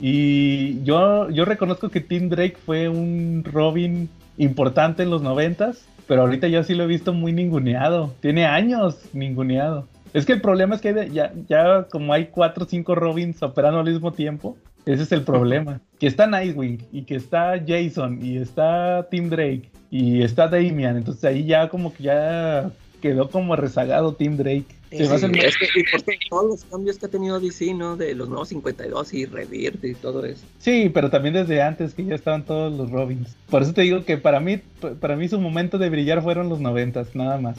Y 0.00 0.82
yo, 0.84 1.30
yo 1.30 1.46
reconozco 1.46 1.88
que 1.88 2.00
Tim 2.00 2.28
Drake 2.28 2.56
fue 2.64 2.88
un 2.90 3.42
Robin 3.44 4.08
importante 4.36 5.02
en 5.02 5.10
los 5.10 5.22
noventas, 5.22 5.84
pero 6.06 6.22
ahorita 6.22 6.48
yo 6.48 6.62
sí 6.62 6.74
lo 6.74 6.84
he 6.84 6.86
visto 6.86 7.14
muy 7.14 7.32
ninguneado. 7.32 8.14
Tiene 8.20 8.44
años 8.44 8.98
ninguneado. 9.14 9.88
Es 10.12 10.26
que 10.26 10.32
el 10.32 10.40
problema 10.40 10.74
es 10.74 10.80
que 10.80 11.10
ya, 11.12 11.32
ya 11.48 11.84
como 11.84 12.12
hay 12.12 12.26
cuatro 12.26 12.64
o 12.64 12.68
cinco 12.68 12.94
Robins 12.94 13.42
operando 13.42 13.78
al 13.78 13.86
mismo 13.86 14.12
tiempo, 14.12 14.56
ese 14.92 15.02
es 15.04 15.12
el 15.12 15.22
problema. 15.22 15.80
Que 15.98 16.06
está 16.06 16.26
Nightwing 16.26 16.86
y 16.92 17.02
que 17.02 17.16
está 17.16 17.62
Jason 17.66 18.18
y 18.22 18.38
está 18.38 19.06
Tim 19.10 19.28
Drake 19.28 19.70
y 19.90 20.22
está 20.22 20.48
Damian. 20.48 20.96
Entonces 20.96 21.24
ahí 21.24 21.44
ya 21.44 21.68
como 21.68 21.92
que 21.92 22.04
ya 22.04 22.70
quedó 23.00 23.30
como 23.30 23.56
rezagado 23.56 24.14
Tim 24.14 24.36
Drake. 24.36 24.66
Sí, 24.90 25.04
es 25.04 25.56
que, 25.56 25.66
y 25.76 25.84
por 25.84 26.02
todos 26.28 26.46
los 26.50 26.64
cambios 26.64 26.98
que 26.98 27.06
ha 27.06 27.08
tenido 27.08 27.38
DC, 27.38 27.74
¿no? 27.74 27.96
De 27.96 28.12
los 28.12 28.28
nuevos 28.28 28.48
52 28.48 29.14
y 29.14 29.24
Revirt 29.24 29.84
y 29.84 29.94
todo 29.94 30.24
eso. 30.24 30.44
Sí, 30.58 30.90
pero 30.92 31.10
también 31.10 31.34
desde 31.34 31.62
antes 31.62 31.94
que 31.94 32.04
ya 32.04 32.16
estaban 32.16 32.44
todos 32.44 32.76
los 32.76 32.90
Robins. 32.90 33.36
Por 33.48 33.62
eso 33.62 33.72
te 33.72 33.82
digo 33.82 34.04
que 34.04 34.16
para 34.16 34.40
mí, 34.40 34.60
para 34.98 35.14
mí 35.14 35.28
su 35.28 35.40
momento 35.40 35.78
de 35.78 35.90
brillar 35.90 36.22
fueron 36.22 36.48
los 36.48 36.58
90, 36.58 37.06
nada 37.14 37.38
más. 37.38 37.56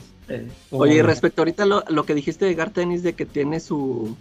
Oye, 0.72 1.04
respecto 1.04 1.42
ahorita 1.42 1.66
lo, 1.66 1.86
lo 1.88 2.06
que 2.06 2.16
dijiste 2.16 2.46
de 2.46 2.54
Gar 2.54 2.72
Tennis 2.72 3.02
de 3.02 3.14
que 3.14 3.26
tiene 3.26 3.62
su 3.62 4.18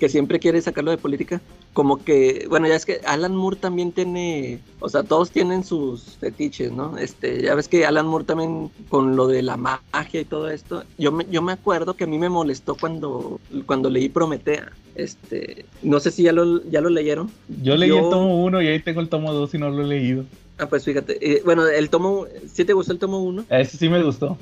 que 0.00 0.08
siempre 0.08 0.40
quiere 0.40 0.60
sacarlo 0.60 0.90
de 0.90 0.98
política. 0.98 1.40
Como 1.72 2.02
que, 2.02 2.46
bueno, 2.48 2.66
ya 2.66 2.74
es 2.74 2.84
que 2.84 3.00
Alan 3.06 3.36
Moore 3.36 3.56
también 3.56 3.92
tiene, 3.92 4.58
o 4.80 4.88
sea, 4.88 5.04
todos 5.04 5.30
tienen 5.30 5.62
sus 5.62 6.16
fetiches, 6.18 6.72
¿no? 6.72 6.98
Este, 6.98 7.42
ya 7.42 7.54
ves 7.54 7.68
que 7.68 7.86
Alan 7.86 8.06
Moore 8.06 8.24
también 8.24 8.70
con 8.88 9.14
lo 9.14 9.28
de 9.28 9.42
la 9.42 9.56
magia 9.56 10.20
y 10.20 10.24
todo 10.24 10.50
esto, 10.50 10.82
yo 10.98 11.12
me, 11.12 11.26
yo 11.30 11.42
me 11.42 11.52
acuerdo 11.52 11.94
que 11.94 12.04
a 12.04 12.06
mí 12.08 12.18
me 12.18 12.28
molestó 12.28 12.74
cuando, 12.74 13.38
cuando 13.66 13.90
leí 13.90 14.08
Prometea. 14.08 14.72
Este, 14.96 15.64
no 15.82 16.00
sé 16.00 16.10
si 16.10 16.24
ya 16.24 16.32
lo, 16.32 16.64
ya 16.64 16.80
lo 16.80 16.88
leyeron. 16.90 17.30
Yo 17.62 17.76
leí 17.76 17.90
el 17.90 18.10
tomo 18.10 18.42
1 18.44 18.62
y 18.62 18.66
ahí 18.66 18.80
tengo 18.80 19.00
el 19.00 19.08
tomo 19.08 19.32
2 19.32 19.54
y 19.54 19.58
no 19.58 19.70
lo 19.70 19.82
he 19.84 19.86
leído. 19.86 20.24
Ah, 20.58 20.66
pues 20.66 20.84
fíjate. 20.84 21.18
eh, 21.20 21.42
bueno, 21.44 21.66
el 21.66 21.88
tomo, 21.88 22.26
¿sí 22.52 22.64
te 22.64 22.72
gustó 22.72 22.92
el 22.92 22.98
tomo 22.98 23.22
1? 23.22 23.44
Ese 23.48 23.76
sí 23.78 23.88
me 23.88 24.02
gustó. 24.02 24.36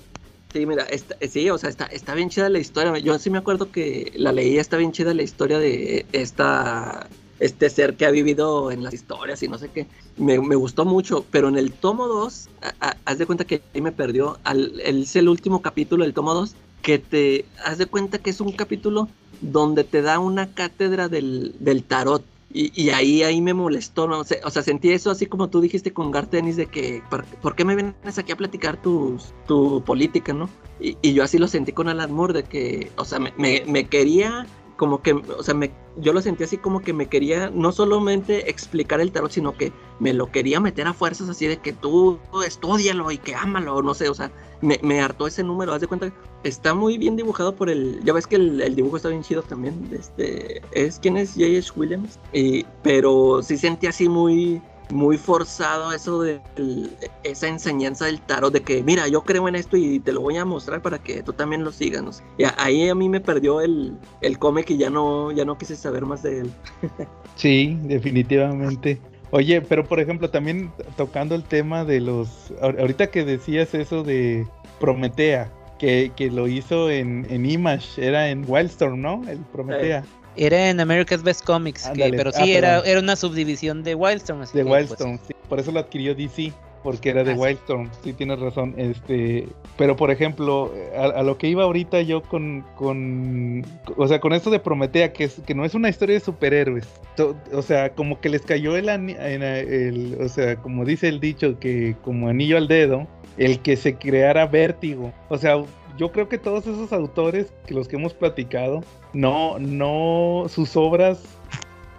Sí, 0.53 0.65
mira, 0.65 0.85
está, 0.85 1.15
sí, 1.29 1.51
o 1.51 1.59
sea, 1.59 1.69
está, 1.69 1.85
está 1.87 2.15
bien 2.15 2.31
chida 2.31 2.49
la 2.49 2.59
historia. 2.59 2.97
Yo 2.99 3.19
sí 3.19 3.29
me 3.31 3.39
acuerdo 3.39 3.71
que 3.71 4.13
la 4.15 4.33
leí, 4.33 4.57
está 4.59 4.79
bien 4.79 4.93
chida 4.93 5.13
la 5.13 5.23
historia 5.23 5.59
de 5.59 6.09
esta, 6.13 7.13
este 7.39 7.69
ser 7.69 7.97
que 7.97 8.07
ha 8.07 8.11
vivido 8.11 8.71
en 8.71 8.83
las 8.83 8.95
historias 8.95 9.43
y 9.43 9.49
no 9.49 9.59
sé 9.59 9.71
qué. 9.71 9.91
Me, 10.17 10.41
me 10.41 10.57
gustó 10.57 10.87
mucho, 10.87 11.29
pero 11.31 11.49
en 11.49 11.59
el 11.59 11.79
tomo 11.79 12.09
2, 12.09 12.51
a- 12.63 12.75
a- 12.81 13.03
haz 13.05 13.19
de 13.19 13.27
cuenta 13.27 13.45
que 13.47 13.67
ahí 13.75 13.83
me 13.83 13.93
perdió. 13.93 14.41
Al, 14.43 14.81
es 14.81 15.17
el 15.17 15.29
último 15.29 15.61
capítulo 15.61 16.05
del 16.05 16.15
tomo 16.15 16.33
2, 16.33 16.57
que 16.81 16.99
te, 16.99 17.53
haz 17.63 17.77
de 17.79 17.87
cuenta 17.87 18.19
que 18.19 18.31
es 18.31 18.41
un 18.41 18.53
capítulo 18.57 19.15
donde 19.41 19.85
te 19.85 20.01
da 20.03 20.19
una 20.19 20.55
cátedra 20.55 21.09
del, 21.11 21.57
del 21.61 21.87
tarot. 21.87 22.27
Y, 22.53 22.73
y 22.81 22.91
ahí, 22.91 23.23
ahí 23.23 23.43
me 23.43 23.53
molestó, 23.53 24.09
¿no? 24.09 24.21
O 24.21 24.25
sea, 24.25 24.39
o 24.45 24.51
sea, 24.51 24.63
sentí 24.63 24.91
eso 24.91 25.11
así 25.11 25.27
como 25.27 25.51
tú 25.51 25.61
dijiste 25.61 25.93
con 25.93 26.11
Gar 26.11 26.27
Tennis 26.27 26.57
de 26.57 26.67
que, 26.67 27.03
¿por, 27.11 27.55
qué 27.55 27.65
me 27.65 27.75
vienes 27.75 28.19
aquí 28.19 28.33
a 28.33 28.37
platicar 28.37 28.81
tus, 28.81 29.35
tu 29.47 29.83
política, 29.85 30.33
no? 30.33 30.49
Y, 30.81 31.13
yo 31.13 31.25
así 31.25 31.39
lo 31.39 31.47
sentí 31.47 31.73
con 31.73 31.89
Alan 31.89 32.13
Moore, 32.13 32.33
de 32.33 32.45
que, 32.45 32.91
o 32.97 33.05
sea, 33.05 33.19
me, 33.19 33.33
me 33.37 33.87
quería 33.89 34.47
como 34.79 35.03
que, 35.03 35.13
o 35.13 35.43
sea, 35.43 35.55
me, 35.55 35.73
yo 35.97 36.13
lo 36.13 36.23
sentí 36.23 36.45
así 36.45 36.57
como 36.57 36.81
que 36.81 36.93
me 36.93 37.07
quería 37.07 37.51
no 37.51 37.73
solamente 37.73 38.49
explicar 38.49 39.01
el 39.01 39.11
tarot, 39.11 39.33
sino 39.33 39.53
que 39.57 39.73
me 39.99 40.15
lo 40.15 40.31
quería 40.31 40.61
meter 40.61 40.87
a 40.87 40.95
fuerzas 40.95 41.29
así 41.29 41.49
de 41.49 41.57
que 41.59 41.73
tú 41.73 42.19
estudialo 42.47 43.11
y 43.11 43.19
que 43.19 43.35
ámalo, 43.35 43.83
no 43.83 43.93
sé, 43.93 44.09
o 44.09 44.15
sea, 44.15 44.31
me, 44.63 44.79
me 44.83 45.01
hartó 45.01 45.27
ese 45.27 45.43
número, 45.43 45.75
haz 45.75 45.81
de 45.81 45.89
cuenta, 45.89 46.13
está 46.45 46.75
muy 46.75 46.97
bien 46.97 47.17
dibujado 47.17 47.57
por 47.57 47.69
el, 47.69 48.01
ya 48.05 48.13
ves 48.13 48.29
que 48.29 48.37
el, 48.37 48.77
dibujo 48.77 48.97
está 48.97 49.09
bien 49.09 49.23
chido 49.23 49.43
también, 49.43 49.91
este, 49.93 50.63
es, 50.71 51.01
¿quién 51.01 51.17
es 51.17 51.33
J.H. 51.33 51.73
Williams? 51.75 52.21
Y, 52.33 52.65
pero 52.85 53.43
sí 53.43 53.59
sentí 53.59 53.89
así 53.89 54.09
muy, 54.09 54.63
muy 54.91 55.19
forzado 55.19 55.93
eso 55.93 56.23
de 56.23 56.41
el- 56.57 56.91
esa 57.23 57.49
enseñanza 57.49 58.07
del 58.07 58.21
tarot 58.21 58.53
de 58.53 58.63
que 58.63 58.83
mira 58.83 59.07
yo 59.09 59.23
creo 59.23 59.47
en 59.49 59.55
esto 59.55 59.77
y 59.77 60.01
te 60.01 60.13
lo 60.13 60.21
voy 60.23 60.37
a 60.39 60.45
mostrar 60.45 60.81
para 60.81 60.99
que 60.99 61.23
tú 61.23 61.33
también 61.33 61.63
lo 61.65 61.73
sigas 61.73 62.03
no 62.03 62.11
y 62.39 62.45
ahí 62.57 62.89
a 62.89 62.95
mí 62.95 63.09
me 63.09 63.21
perdió 63.21 63.61
el, 63.61 63.97
el 64.23 64.39
cómic 64.39 64.71
y 64.71 64.79
ya 64.79 64.89
no 64.91 65.31
ya 65.33 65.45
no 65.45 65.59
quise 65.59 65.77
saber 65.77 66.05
más 66.07 66.23
de 66.23 66.41
él 66.41 66.51
Sí, 67.37 67.77
definitivamente. 67.83 68.99
Oye, 69.31 69.61
pero 69.61 69.85
por 69.85 70.01
ejemplo, 70.01 70.29
también 70.31 70.73
tocando 70.97 71.35
el 71.37 71.45
tema 71.45 71.85
de 71.85 72.01
los. 72.01 72.53
ahor- 72.61 72.81
Ahorita 72.81 73.09
que 73.13 73.25
decías 73.25 73.75
eso 73.75 74.03
de 74.03 74.45
Prometea, 74.81 75.53
que, 75.79 76.11
que 76.17 76.31
lo 76.33 76.49
hizo 76.49 76.91
en, 76.91 77.27
en 77.31 77.47
Image, 77.49 78.05
era 78.05 78.31
en 78.31 78.45
Wildstorm, 78.49 79.01
¿no? 79.01 79.23
El 79.29 79.39
Prometea. 79.39 80.03
Era 80.39 80.71
en 80.71 80.81
America's 80.81 81.23
Best 81.23 81.45
Comics, 81.45 81.89
que- 81.91 82.11
pero 82.11 82.31
Ah, 82.35 82.45
sí, 82.45 82.55
era, 82.55 82.81
era 82.81 83.01
una 83.01 83.17
subdivisión 83.17 83.83
de 83.83 83.95
Wildstorm. 83.95 84.43
así 84.43 84.57
De 84.57 84.65
que, 84.65 84.69
pues, 84.69 84.89
Wildstorm, 84.89 85.19
sí. 85.27 85.35
Por 85.49 85.59
eso 85.61 85.73
lo 85.73 85.81
adquirió 85.81 86.15
DC, 86.15 86.53
porque 86.83 87.11
era 87.11 87.25
de 87.25 87.33
Ah. 87.33 87.37
Wildstorm, 87.37 87.91
sí 88.05 88.13
tienes 88.13 88.39
razón. 88.39 88.75
Este, 88.77 89.49
pero 89.77 89.97
por 89.97 90.11
ejemplo, 90.11 90.73
a, 90.97 91.05
a 91.07 91.23
lo 91.23 91.37
que 91.39 91.49
iba 91.49 91.65
ahorita 91.65 92.03
yo 92.03 92.23
con, 92.23 92.65
con, 92.77 93.65
o 93.97 94.07
sea, 94.07 94.21
con 94.21 94.33
esto 94.33 94.51
de 94.51 94.59
Prometea, 94.61 95.13
que 95.13 95.25
es, 95.25 95.41
que 95.47 95.55
no 95.55 95.65
es 95.65 95.75
una 95.75 95.89
historia 95.89 96.15
de 96.15 96.21
superhéroes. 96.21 96.87
To- 97.17 97.37
O 97.53 97.63
sea, 97.63 97.91
como 97.91 98.21
que 98.21 98.29
les 98.29 98.43
cayó 98.43 98.77
el, 98.77 98.89
a- 98.89 98.95
el, 98.95 100.19
o 100.21 100.29
sea, 100.29 100.57
como 100.57 100.85
dice 100.85 101.09
el 101.09 101.19
dicho, 101.21 101.59
que 101.59 101.97
como 102.03 102.29
anillo 102.29 102.57
al 102.57 102.69
dedo, 102.69 103.07
el 103.39 103.61
que 103.61 103.77
se 103.77 103.95
creara 103.97 104.47
vértigo. 104.47 105.13
O 105.29 105.39
sea, 105.39 105.57
yo 105.99 106.13
creo 106.13 106.29
que 106.29 106.39
todos 106.39 106.67
esos 106.67 106.93
autores 106.93 107.53
que 107.67 107.75
los 107.75 107.89
que 107.89 107.97
hemos 107.97 108.15
platicado, 108.15 108.83
no, 109.13 109.59
no, 109.59 110.47
sus 110.49 110.77
obras 110.77 111.21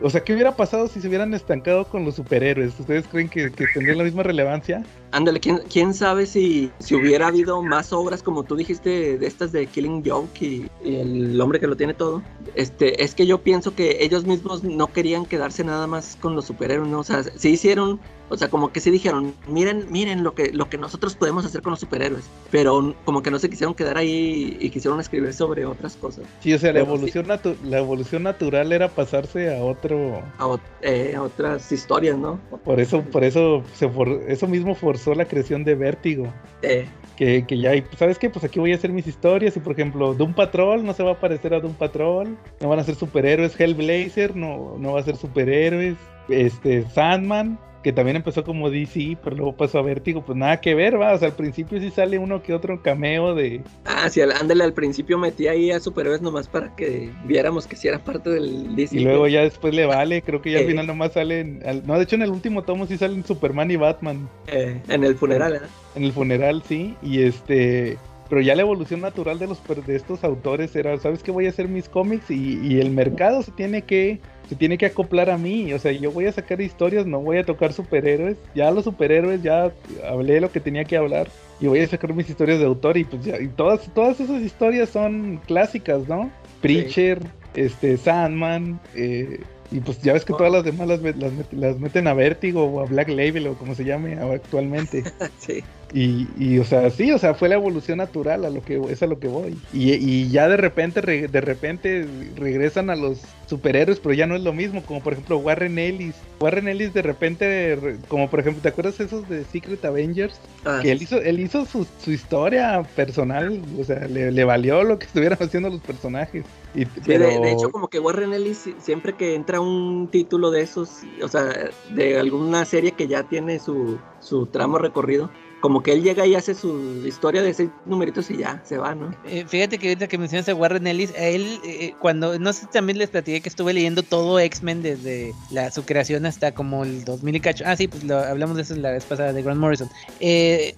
o 0.01 0.09
sea, 0.09 0.23
¿qué 0.23 0.33
hubiera 0.33 0.55
pasado 0.55 0.87
si 0.87 1.01
se 1.01 1.07
hubieran 1.07 1.33
estancado 1.33 1.85
con 1.85 2.05
los 2.05 2.15
superhéroes? 2.15 2.79
¿Ustedes 2.79 3.05
creen 3.07 3.27
que, 3.27 3.51
que 3.51 3.67
tendrían 3.67 3.97
la 3.97 4.05
misma 4.05 4.23
relevancia? 4.23 4.83
Ándale 5.11 5.39
quién, 5.39 5.61
quién 5.71 5.93
sabe 5.93 6.25
si, 6.25 6.71
si 6.79 6.95
hubiera 6.95 7.27
habido 7.27 7.61
más 7.63 7.91
obras 7.93 8.21
como 8.23 8.43
tú 8.43 8.55
dijiste 8.55 9.17
de 9.17 9.25
estas 9.27 9.51
de 9.51 9.65
Killing 9.67 10.03
Joke 10.05 10.41
y, 10.41 10.67
y 10.83 10.95
el 10.97 11.41
hombre 11.41 11.59
que 11.59 11.67
lo 11.67 11.75
tiene 11.75 11.93
todo 11.93 12.21
este 12.55 13.03
es 13.03 13.15
que 13.15 13.25
yo 13.25 13.39
pienso 13.39 13.73
que 13.75 13.97
ellos 14.01 14.25
mismos 14.25 14.63
no 14.63 14.87
querían 14.87 15.25
quedarse 15.25 15.63
nada 15.63 15.87
más 15.87 16.17
con 16.21 16.35
los 16.35 16.45
superhéroes 16.45 16.89
¿no? 16.89 16.99
o 16.99 17.03
sea 17.03 17.23
sí 17.23 17.49
hicieron 17.49 17.99
o 18.31 18.37
sea, 18.37 18.47
como 18.47 18.71
que 18.71 18.79
sí 18.79 18.91
dijeron, 18.91 19.33
miren, 19.47 19.87
miren 19.89 20.23
lo 20.23 20.35
que, 20.35 20.51
lo 20.53 20.69
que 20.69 20.77
nosotros 20.77 21.15
podemos 21.15 21.45
hacer 21.47 21.63
con 21.63 21.71
los 21.71 21.79
superhéroes. 21.79 22.25
Pero 22.51 22.93
como 23.03 23.23
que 23.23 23.31
no 23.31 23.39
se 23.39 23.49
quisieron 23.49 23.73
quedar 23.73 23.97
ahí 23.97 24.55
y 24.59 24.69
quisieron 24.69 24.99
escribir 24.99 25.33
sobre 25.33 25.65
otras 25.65 25.95
cosas. 25.95 26.25
Sí, 26.39 26.53
o 26.53 26.59
sea, 26.59 26.71
la 26.71 26.81
Pero 26.81 26.85
sí. 26.85 26.91
evolución, 26.91 27.25
natu- 27.25 27.59
la 27.63 27.79
evolución 27.79 28.21
natural 28.21 28.71
era 28.71 28.87
pasarse 28.87 29.57
a 29.57 29.63
otro... 29.63 30.21
A, 30.37 30.57
eh, 30.83 31.15
a 31.17 31.23
otras 31.23 31.71
historias, 31.71 32.19
¿no? 32.19 32.39
Por 32.63 32.79
eso, 32.79 33.01
por 33.01 33.23
eso, 33.23 33.63
se 33.73 33.89
for- 33.89 34.21
eso 34.27 34.47
mismo 34.47 34.75
forzó 34.75 34.98
la 35.07 35.25
creación 35.25 35.63
de 35.63 35.75
Vértigo. 35.75 36.33
Eh, 36.61 36.85
Que, 37.17 37.45
que 37.45 37.57
ya, 37.59 37.71
¿sabes 37.97 38.17
qué? 38.17 38.29
Pues 38.29 38.45
aquí 38.45 38.59
voy 38.59 38.71
a 38.71 38.75
hacer 38.75 38.91
mis 38.91 39.05
historias 39.05 39.57
y, 39.57 39.59
por 39.59 39.73
ejemplo, 39.73 40.13
Doom 40.13 40.33
Patrol 40.33 40.85
no 40.85 40.93
se 40.93 41.03
va 41.03 41.11
a 41.11 41.19
parecer 41.19 41.53
a 41.53 41.59
Doom 41.59 41.73
Patrol. 41.73 42.37
No 42.61 42.69
van 42.69 42.79
a 42.79 42.83
ser 42.83 42.95
superhéroes. 42.95 43.59
Hellblazer 43.59 44.35
no, 44.37 44.77
no 44.77 44.93
va 44.93 45.01
a 45.01 45.03
ser 45.03 45.17
superhéroes. 45.17 45.97
Este, 46.29 46.83
Sandman, 46.89 47.59
que 47.83 47.93
también 47.93 48.17
empezó 48.17 48.43
como 48.43 48.69
DC, 48.69 49.17
pero 49.23 49.35
luego 49.37 49.55
pasó 49.55 49.79
a 49.79 49.81
Vértigo. 49.81 50.23
Pues 50.25 50.37
nada 50.37 50.59
que 50.59 50.75
ver, 50.75 50.99
va. 50.99 51.13
O 51.13 51.17
sea, 51.17 51.29
al 51.29 51.35
principio 51.35 51.79
sí 51.79 51.89
sale 51.91 52.17
uno 52.19 52.41
que 52.43 52.53
otro 52.53 52.81
cameo 52.81 53.35
de... 53.35 53.61
ah, 53.85 54.09
sí, 54.09 54.19
al- 54.21 54.33
ándale, 54.33 54.63
al 54.65 54.73
principio 54.73 55.17
metí 55.17 55.47
ahí 55.47 55.71
a 55.71 55.79
superhéroes 55.79 56.21
nomás 56.21 56.47
para 56.47 56.75
que 56.75 57.09
viéramos 57.25 57.67
que 57.67 57.75
sí 57.75 57.87
era 57.87 57.99
parte 57.99 58.29
del 58.29 58.75
DC. 58.75 58.97
Y 58.97 59.03
luego 59.03 59.27
ya 59.27 59.41
después 59.43 59.73
le 59.73 59.85
vale. 59.85 60.21
Creo 60.21 60.41
que 60.41 60.51
ya 60.51 60.57
al 60.59 60.65
Eh. 60.65 60.67
final 60.67 60.87
nomás 60.87 61.13
salen... 61.13 61.61
al- 61.65 61.85
no, 61.87 61.95
de 61.97 62.03
hecho 62.03 62.15
en 62.15 62.23
el 62.23 62.31
último 62.31 62.63
tomo 62.63 62.85
sí 62.85 62.97
salen 62.97 63.23
Superman 63.25 63.71
y 63.71 63.77
Batman. 63.77 64.27
Eh, 64.47 64.81
en 64.89 65.03
el 65.03 65.15
funeral, 65.15 65.55
¿eh? 65.55 65.59
En 65.95 66.03
el 66.03 66.11
funeral, 66.11 66.61
sí. 66.67 66.95
Y 67.01 67.21
este. 67.23 67.97
Pero 68.29 68.41
ya 68.41 68.53
la 68.53 68.61
evolución 68.61 69.01
natural 69.01 69.39
de 69.39 69.47
los 69.47 69.59
de 69.87 69.95
estos 69.95 70.23
autores 70.23 70.75
era, 70.75 70.95
¿sabes 70.99 71.23
qué? 71.23 71.31
Voy 71.31 71.47
a 71.47 71.49
hacer 71.49 71.67
mis 71.67 71.89
cómics 71.89 72.29
y, 72.29 72.59
y 72.61 72.79
el 72.79 72.91
mercado 72.91 73.41
se 73.41 73.51
tiene 73.51 73.81
que 73.83 74.19
se 74.49 74.55
tiene 74.55 74.77
que 74.79 74.87
acoplar 74.87 75.29
a 75.29 75.37
mí. 75.37 75.71
O 75.73 75.79
sea, 75.79 75.91
yo 75.91 76.11
voy 76.11 76.25
a 76.25 76.31
sacar 76.31 76.59
historias, 76.59 77.05
no 77.05 77.19
voy 77.19 77.37
a 77.37 77.45
tocar 77.45 77.71
superhéroes. 77.71 78.35
Ya 78.55 78.71
los 78.71 78.83
superhéroes 78.83 79.43
ya 79.43 79.71
hablé 80.09 80.41
lo 80.41 80.51
que 80.51 80.59
tenía 80.59 80.83
que 80.83 80.97
hablar 80.97 81.29
y 81.61 81.67
voy 81.67 81.79
a 81.79 81.87
sacar 81.87 82.13
mis 82.13 82.29
historias 82.29 82.59
de 82.59 82.65
autor 82.65 82.97
y 82.97 83.03
pues 83.03 83.23
ya 83.23 83.39
y 83.39 83.47
todas 83.47 83.93
todas 83.93 84.19
esas 84.19 84.41
historias 84.41 84.89
son 84.89 85.39
clásicas, 85.45 86.07
¿no? 86.07 86.31
Preacher, 86.61 87.21
este 87.53 87.95
Sandman, 87.97 88.79
eh, 88.95 89.39
y 89.71 89.79
pues 89.81 90.01
ya 90.01 90.13
ves 90.13 90.25
que 90.25 90.33
todas 90.33 90.51
las 90.51 90.63
demás 90.63 90.87
las, 90.87 91.01
las, 91.01 91.31
las 91.51 91.79
meten 91.79 92.07
a 92.07 92.13
Vértigo 92.13 92.63
o 92.65 92.81
a 92.81 92.85
Black 92.85 93.09
Label 93.09 93.47
o 93.47 93.53
como 93.53 93.75
se 93.75 93.85
llame 93.85 94.13
actualmente. 94.13 95.03
sí. 95.37 95.63
Y, 95.91 96.27
y, 96.37 96.59
o 96.59 96.63
sea, 96.63 96.89
sí, 96.91 97.11
o 97.11 97.17
sea, 97.17 97.33
fue 97.33 97.49
la 97.49 97.55
evolución 97.55 97.97
natural 97.97 98.45
a 98.45 98.49
lo 98.51 98.63
que 98.63 98.79
es 98.89 99.01
a 99.01 99.07
lo 99.07 99.19
que 99.19 99.27
voy. 99.27 99.57
Y, 99.73 99.93
y 99.93 100.29
ya 100.29 100.47
de 100.47 100.57
repente, 100.57 101.01
re- 101.01 101.27
de 101.27 101.41
repente 101.41 102.07
regresan 102.35 102.89
a 102.91 102.95
los 102.95 103.21
superhéroes, 103.47 103.99
pero 103.99 104.13
ya 104.13 104.27
no 104.27 104.35
es 104.35 104.43
lo 104.43 104.53
mismo, 104.53 104.83
como 104.85 105.01
por 105.01 105.13
ejemplo 105.13 105.37
Warren 105.39 105.79
Ellis. 105.79 106.15
Warren 106.39 106.67
Ellis 106.67 106.93
de 106.93 107.01
repente, 107.01 107.75
re- 107.75 107.97
como 108.07 108.29
por 108.29 108.39
ejemplo, 108.39 108.61
¿te 108.61 108.69
acuerdas 108.69 108.99
esos 108.99 109.27
de 109.27 109.43
Secret 109.45 109.83
Avengers? 109.83 110.39
Ah, 110.63 110.79
Que 110.83 110.91
él 110.91 111.01
hizo, 111.01 111.19
él 111.21 111.39
hizo 111.39 111.65
su, 111.65 111.87
su 112.03 112.11
historia 112.11 112.83
personal, 112.95 113.59
o 113.79 113.83
sea, 113.83 114.07
le, 114.07 114.31
le 114.31 114.43
valió 114.43 114.83
lo 114.83 114.99
que 114.99 115.07
estuvieran 115.07 115.39
haciendo 115.41 115.69
los 115.69 115.81
personajes. 115.81 116.45
Y, 116.75 116.85
Sí, 116.85 116.91
pero, 117.05 117.27
de, 117.27 117.39
de 117.39 117.51
hecho, 117.51 117.71
como 117.71 117.87
que 117.89 117.99
Warren 117.99 118.33
Ellis, 118.33 118.59
si- 118.59 118.75
siempre 118.79 119.15
que 119.15 119.33
entra 119.33 119.59
un 119.59 120.07
título 120.11 120.51
de 120.51 120.61
esos, 120.61 120.99
o 121.23 121.27
sea, 121.27 121.71
de 121.89 122.19
alguna 122.19 122.63
serie 122.65 122.91
que 122.91 123.07
ya 123.07 123.23
tiene 123.23 123.57
su, 123.57 123.99
su 124.19 124.45
tramo 124.45 124.77
recorrido, 124.77 125.31
como 125.59 125.83
que 125.83 125.93
él 125.93 126.03
llega 126.03 126.25
y 126.25 126.35
hace 126.35 126.53
su 126.53 127.03
historia 127.05 127.41
de 127.41 127.53
seis 127.53 127.69
numeritos 127.85 128.29
y 128.31 128.37
ya, 128.37 128.61
se 128.65 128.77
va, 128.77 128.95
¿no? 128.95 129.13
Eh, 129.25 129.45
fíjate 129.47 129.77
que 129.77 129.89
ahorita 129.89 130.07
que 130.07 130.17
mencionas 130.17 130.47
a 130.49 130.55
Warren 130.55 130.87
Ellis, 130.87 131.13
él, 131.17 131.59
eh, 131.63 131.93
cuando, 131.99 132.37
no 132.39 132.53
sé 132.53 132.67
también 132.71 132.97
les 132.97 133.09
platiqué 133.09 133.41
que 133.41 133.49
estuve 133.49 133.73
leyendo 133.73 134.03
todo 134.03 134.39
X-Men 134.39 134.81
desde 134.81 135.33
la, 135.51 135.71
su 135.71 135.83
creación 135.83 136.25
hasta 136.25 136.53
como 136.53 136.83
el 136.83 137.03
2000 137.05 137.35
y 137.35 137.39
cacho. 137.39 137.63
Ah, 137.67 137.75
sí, 137.75 137.87
pues 137.87 138.03
lo, 138.03 138.17
hablamos 138.17 138.55
de 138.55 138.63
eso 138.63 138.75
la 138.75 138.91
vez 138.91 139.05
pasada 139.05 139.33
de 139.33 139.41
Grant 139.41 139.59
Morrison. 139.59 139.89
Eh, 140.19 140.75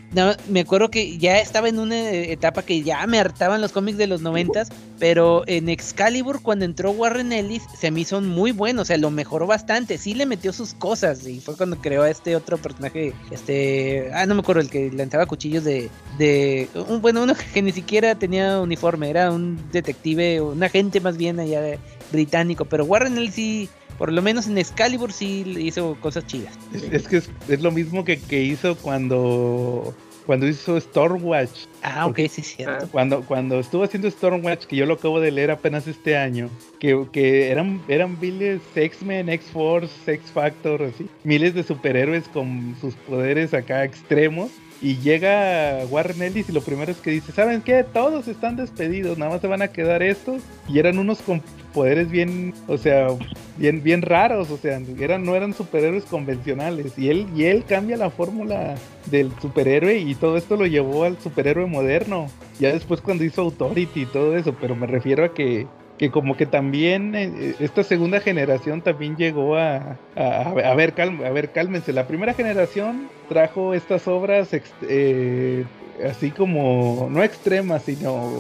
me 0.50 0.62
acuerdo 0.62 0.90
que 0.90 1.18
ya 1.18 1.40
estaba 1.40 1.70
en 1.70 1.80
una 1.80 1.96
eh, 1.96 2.32
etapa 2.32 2.64
que 2.64 2.82
ya 2.84 3.06
me 3.08 3.20
hartaban 3.20 3.62
los 3.62 3.72
cómics 3.72 3.98
de 3.98 4.08
los 4.08 4.22
noventas, 4.22 4.70
pero 5.00 5.44
en 5.48 5.70
Excalibur 5.70 6.42
cuando 6.42 6.66
entró 6.66 6.92
Warren 6.92 7.34
Ellis 7.34 7.64
se 7.78 7.92
me 7.92 8.02
hizo 8.02 8.22
muy 8.22 8.52
bueno, 8.52 8.82
o 8.82 8.86
sea, 8.86 8.98
lo 8.98 9.12
mejoró 9.12 9.48
bastante, 9.48 9.98
sí 9.98 10.14
le 10.14 10.26
metió 10.26 10.54
sus 10.54 10.74
cosas 10.74 11.26
y 11.28 11.40
fue 11.40 11.56
cuando 11.56 11.78
creó 11.78 12.04
a 12.04 12.10
este 12.10 12.36
otro 12.36 12.58
personaje, 12.58 13.14
este, 13.32 14.12
ah, 14.14 14.26
no 14.26 14.36
me 14.36 14.42
acuerdo, 14.42 14.62
el 14.62 14.70
que 14.72 14.90
lanzaba 14.92 15.28
cuchillos 15.28 15.64
de, 15.64 15.90
de 16.18 16.68
un, 16.88 17.02
bueno, 17.02 17.22
uno 17.22 17.34
que 17.54 17.62
ni 17.62 17.72
siquiera 17.72 18.16
tenía 18.16 18.60
uniforme, 18.60 19.10
era 19.10 19.32
un 19.32 19.60
detective, 19.72 20.42
un 20.42 20.64
agente 20.64 21.00
más 21.00 21.18
bien 21.18 21.40
allá 21.40 21.62
de, 21.62 21.78
británico, 22.12 22.66
pero 22.66 22.86
Warren 22.86 23.18
él 23.18 23.32
sí, 23.32 23.70
por 23.98 24.12
lo 24.12 24.22
menos 24.22 24.48
en 24.48 24.58
Excalibur 24.58 25.14
sí 25.14 25.44
hizo 25.60 25.96
cosas 26.00 26.26
chidas. 26.26 26.58
Es, 26.92 27.08
que 27.08 27.18
es, 27.18 27.62
lo 27.62 27.72
mismo 27.72 28.04
que, 28.04 28.20
que 28.20 28.42
hizo 28.42 28.76
cuando 28.76 29.94
cuando 30.26 30.48
hizo 30.48 30.80
Stormwatch. 30.80 31.66
Ah, 31.82 32.06
ok, 32.06 32.20
sí, 32.30 32.42
cierto. 32.42 32.88
Cuando, 32.92 33.22
cuando 33.24 33.60
estuvo 33.60 33.84
haciendo 33.84 34.10
Stormwatch, 34.10 34.66
que 34.66 34.76
yo 34.76 34.86
lo 34.86 34.94
acabo 34.94 35.20
de 35.20 35.32
leer 35.32 35.52
apenas 35.52 35.88
este 35.88 36.16
año, 36.16 36.50
que, 36.80 37.08
que 37.12 37.50
eran, 37.50 37.82
eran 37.88 38.18
miles 38.20 38.62
X-Men, 38.76 39.30
X-Force, 39.30 39.92
X-Factor, 40.06 40.84
así, 40.84 41.08
miles 41.24 41.54
de 41.54 41.64
superhéroes 41.64 42.28
con 42.30 42.76
sus 42.80 42.94
poderes 42.96 43.54
acá 43.54 43.84
extremos. 43.84 44.52
Y 44.82 44.98
llega 44.98 45.86
Warren 45.90 46.24
Ellis 46.24 46.50
y 46.50 46.54
lo 46.54 46.62
primero 46.62 46.92
es 46.92 46.98
que 46.98 47.12
dice, 47.12 47.32
¿saben 47.32 47.62
qué? 47.62 47.84
Todos 47.84 48.28
están 48.28 48.56
despedidos, 48.56 49.18
nada 49.18 49.32
más 49.32 49.42
se 49.42 49.48
van 49.48 49.62
a 49.62 49.68
quedar 49.68 50.02
estos. 50.02 50.42
Y 50.68 50.80
eran 50.80 50.98
unos 50.98 51.22
con 51.22 51.42
poderes 51.72 52.10
bien, 52.10 52.54
o 52.68 52.78
sea, 52.78 53.10
bien, 53.58 53.84
bien 53.84 54.02
raros, 54.02 54.50
o 54.50 54.58
sea, 54.58 54.82
eran, 55.00 55.24
no 55.24 55.36
eran 55.36 55.54
superhéroes 55.54 56.06
convencionales. 56.06 56.98
Y 56.98 57.10
él, 57.10 57.28
y 57.36 57.44
él 57.44 57.64
cambia 57.64 57.96
la 57.96 58.10
fórmula 58.10 58.76
del 59.12 59.32
superhéroe 59.40 60.00
y 60.00 60.16
todo 60.16 60.36
esto 60.36 60.58
lo 60.58 60.66
llevó 60.66 61.04
al 61.04 61.20
superhéroe 61.20 61.68
moderno. 61.68 62.28
Ya 62.60 62.74
después 62.74 63.02
cuando 63.02 63.24
hizo 63.24 63.42
Authority 63.44 64.02
y 64.02 64.06
todo 64.08 64.36
eso, 64.36 64.56
pero 64.60 64.76
me 64.76 64.88
refiero 64.88 65.24
a 65.26 65.34
que 65.34 65.68
que 66.02 66.10
como 66.10 66.36
que 66.36 66.48
también 66.48 67.14
eh, 67.14 67.54
esta 67.60 67.84
segunda 67.84 68.20
generación 68.20 68.82
también 68.82 69.16
llegó 69.18 69.56
a, 69.56 70.00
a, 70.16 70.52
ver, 70.52 70.66
a 70.66 70.74
ver, 70.74 71.52
cálmense, 71.52 71.94
la 71.94 72.08
primera 72.08 72.34
generación 72.34 73.08
trajo 73.30 73.76
estas 73.76 74.08
obras 74.08 74.50
eh, 74.82 75.64
así 76.04 76.32
como, 76.32 77.08
no 77.12 77.22
extremas, 77.22 77.84
sino 77.84 78.32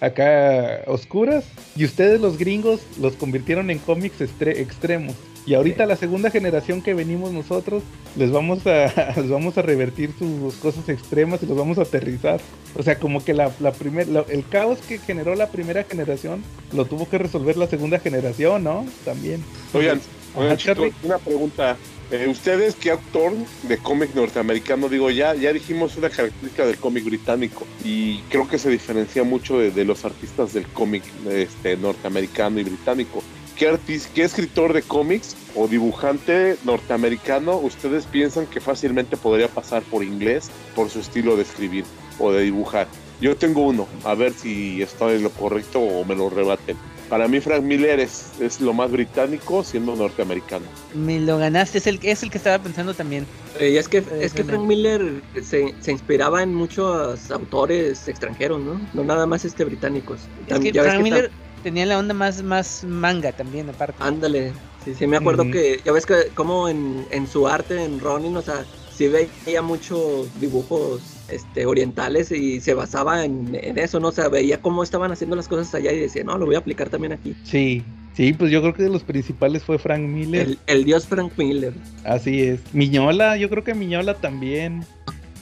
acá 0.00 0.80
oscuras, 0.86 1.44
y 1.76 1.84
ustedes 1.84 2.22
los 2.22 2.38
gringos 2.38 2.80
los 2.98 3.16
convirtieron 3.16 3.68
en 3.68 3.80
cómics 3.80 4.22
extremos. 4.22 5.14
Y 5.46 5.54
ahorita 5.54 5.86
la 5.86 5.96
segunda 5.96 6.30
generación 6.30 6.82
que 6.82 6.94
venimos 6.94 7.32
nosotros, 7.32 7.82
les 8.16 8.30
vamos 8.30 8.66
a, 8.66 9.12
les 9.16 9.30
vamos 9.30 9.56
a 9.58 9.62
revertir 9.62 10.12
sus 10.18 10.54
cosas 10.54 10.88
extremas 10.88 11.42
y 11.42 11.46
los 11.46 11.56
vamos 11.56 11.78
a 11.78 11.82
aterrizar. 11.82 12.40
O 12.76 12.82
sea, 12.82 12.98
como 12.98 13.24
que 13.24 13.34
la, 13.34 13.52
la 13.60 13.72
primer, 13.72 14.06
el 14.28 14.48
caos 14.48 14.78
que 14.80 14.98
generó 14.98 15.34
la 15.34 15.48
primera 15.48 15.84
generación 15.84 16.42
lo 16.72 16.84
tuvo 16.84 17.08
que 17.08 17.18
resolver 17.18 17.56
la 17.56 17.66
segunda 17.66 17.98
generación, 17.98 18.64
¿no? 18.64 18.86
También. 19.04 19.42
Oigan, 19.72 20.00
oigan 20.36 20.58
una 21.02 21.18
pregunta. 21.18 21.76
Eh, 22.12 22.26
¿Ustedes 22.28 22.74
qué 22.74 22.90
autor 22.90 23.32
de 23.68 23.78
cómic 23.78 24.14
norteamericano? 24.16 24.88
Digo, 24.88 25.10
ya, 25.10 25.34
ya 25.36 25.52
dijimos 25.52 25.96
una 25.96 26.10
característica 26.10 26.66
del 26.66 26.76
cómic 26.76 27.04
británico 27.04 27.64
y 27.84 28.18
creo 28.22 28.48
que 28.48 28.58
se 28.58 28.68
diferencia 28.68 29.22
mucho 29.22 29.60
de, 29.60 29.70
de 29.70 29.84
los 29.84 30.04
artistas 30.04 30.52
del 30.52 30.66
cómic 30.66 31.04
este, 31.30 31.76
norteamericano 31.76 32.58
y 32.58 32.64
británico. 32.64 33.22
¿Qué, 33.60 33.78
¿Qué 34.14 34.22
escritor 34.22 34.72
de 34.72 34.80
cómics 34.80 35.36
o 35.54 35.68
dibujante 35.68 36.56
norteamericano 36.64 37.58
ustedes 37.58 38.06
piensan 38.06 38.46
que 38.46 38.58
fácilmente 38.58 39.18
podría 39.18 39.48
pasar 39.48 39.82
por 39.82 40.02
inglés 40.02 40.50
por 40.74 40.88
su 40.88 41.00
estilo 41.00 41.36
de 41.36 41.42
escribir 41.42 41.84
o 42.18 42.32
de 42.32 42.44
dibujar? 42.44 42.86
Yo 43.20 43.36
tengo 43.36 43.66
uno, 43.66 43.86
a 44.04 44.14
ver 44.14 44.32
si 44.32 44.80
estoy 44.80 45.16
en 45.16 45.24
lo 45.24 45.30
correcto 45.30 45.78
o 45.78 46.06
me 46.06 46.16
lo 46.16 46.30
rebaten. 46.30 46.74
Para 47.10 47.28
mí 47.28 47.38
Frank 47.40 47.62
Miller 47.62 48.00
es, 48.00 48.30
es 48.40 48.62
lo 48.62 48.72
más 48.72 48.90
británico 48.90 49.62
siendo 49.62 49.94
norteamericano. 49.94 50.64
Me 50.94 51.20
lo 51.20 51.36
ganaste, 51.36 51.78
es 51.78 51.86
el, 51.86 51.98
es 52.02 52.22
el 52.22 52.30
que 52.30 52.38
estaba 52.38 52.62
pensando 52.62 52.94
también. 52.94 53.26
Eh, 53.58 53.72
y 53.72 53.76
es 53.76 53.88
que, 53.88 53.98
eh, 53.98 54.04
es 54.22 54.32
que 54.32 54.42
Frank 54.42 54.62
Miller 54.62 55.20
se, 55.42 55.74
se, 55.80 55.92
inspiraba 55.92 56.42
en 56.42 56.54
muchos 56.54 57.30
autores 57.30 58.08
extranjeros, 58.08 58.62
¿no? 58.62 58.80
No 58.94 59.04
nada 59.04 59.26
más 59.26 59.44
este 59.44 59.64
británicos. 59.64 60.20
Es 60.46 60.60
que 60.60 60.72
Frank 60.72 61.02
Miller 61.02 61.30
tenía 61.60 61.86
la 61.86 61.98
onda 61.98 62.14
más, 62.14 62.42
más 62.42 62.84
manga 62.84 63.32
también, 63.32 63.68
aparte. 63.68 64.02
Ándale, 64.02 64.52
sí, 64.84 64.94
sí, 64.94 65.06
me 65.06 65.16
acuerdo 65.16 65.50
que, 65.50 65.80
ya 65.84 65.92
ves 65.92 66.06
que 66.06 66.28
como 66.34 66.68
en, 66.68 67.06
en 67.10 67.26
su 67.26 67.46
arte, 67.46 67.82
en 67.82 68.00
Ronin, 68.00 68.36
o 68.36 68.42
sea, 68.42 68.64
sí 69.00 69.08
veía 69.08 69.62
muchos 69.62 70.28
dibujos 70.40 71.00
este, 71.30 71.64
orientales 71.64 72.30
y 72.32 72.60
se 72.60 72.74
basaba 72.74 73.24
en, 73.24 73.54
eso, 73.76 73.98
¿no? 73.98 74.08
O 74.08 74.12
sea, 74.12 74.28
veía 74.28 74.60
cómo 74.60 74.82
estaban 74.82 75.10
haciendo 75.10 75.36
las 75.36 75.48
cosas 75.48 75.74
allá 75.74 75.90
y 75.92 76.00
decía, 76.00 76.22
no, 76.22 76.36
lo 76.36 76.44
voy 76.44 76.56
a 76.56 76.58
aplicar 76.58 76.90
también 76.90 77.14
aquí. 77.14 77.34
Sí, 77.44 77.82
sí, 78.14 78.34
pues 78.34 78.50
yo 78.50 78.60
creo 78.60 78.74
que 78.74 78.82
de 78.82 78.90
los 78.90 79.02
principales 79.02 79.62
fue 79.62 79.78
Frank 79.78 80.02
Miller. 80.02 80.58
El, 80.66 80.84
dios 80.84 81.06
Frank 81.06 81.32
Miller. 81.38 81.72
Así 82.04 82.42
es. 82.42 82.60
Miñola, 82.74 83.38
yo 83.38 83.48
creo 83.48 83.64
que 83.64 83.74
Miñola 83.74 84.14
también. 84.14 84.84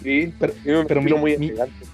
Sí, 0.05 0.33
pero, 0.39 0.53
pero 0.87 1.03
muy 1.03 1.37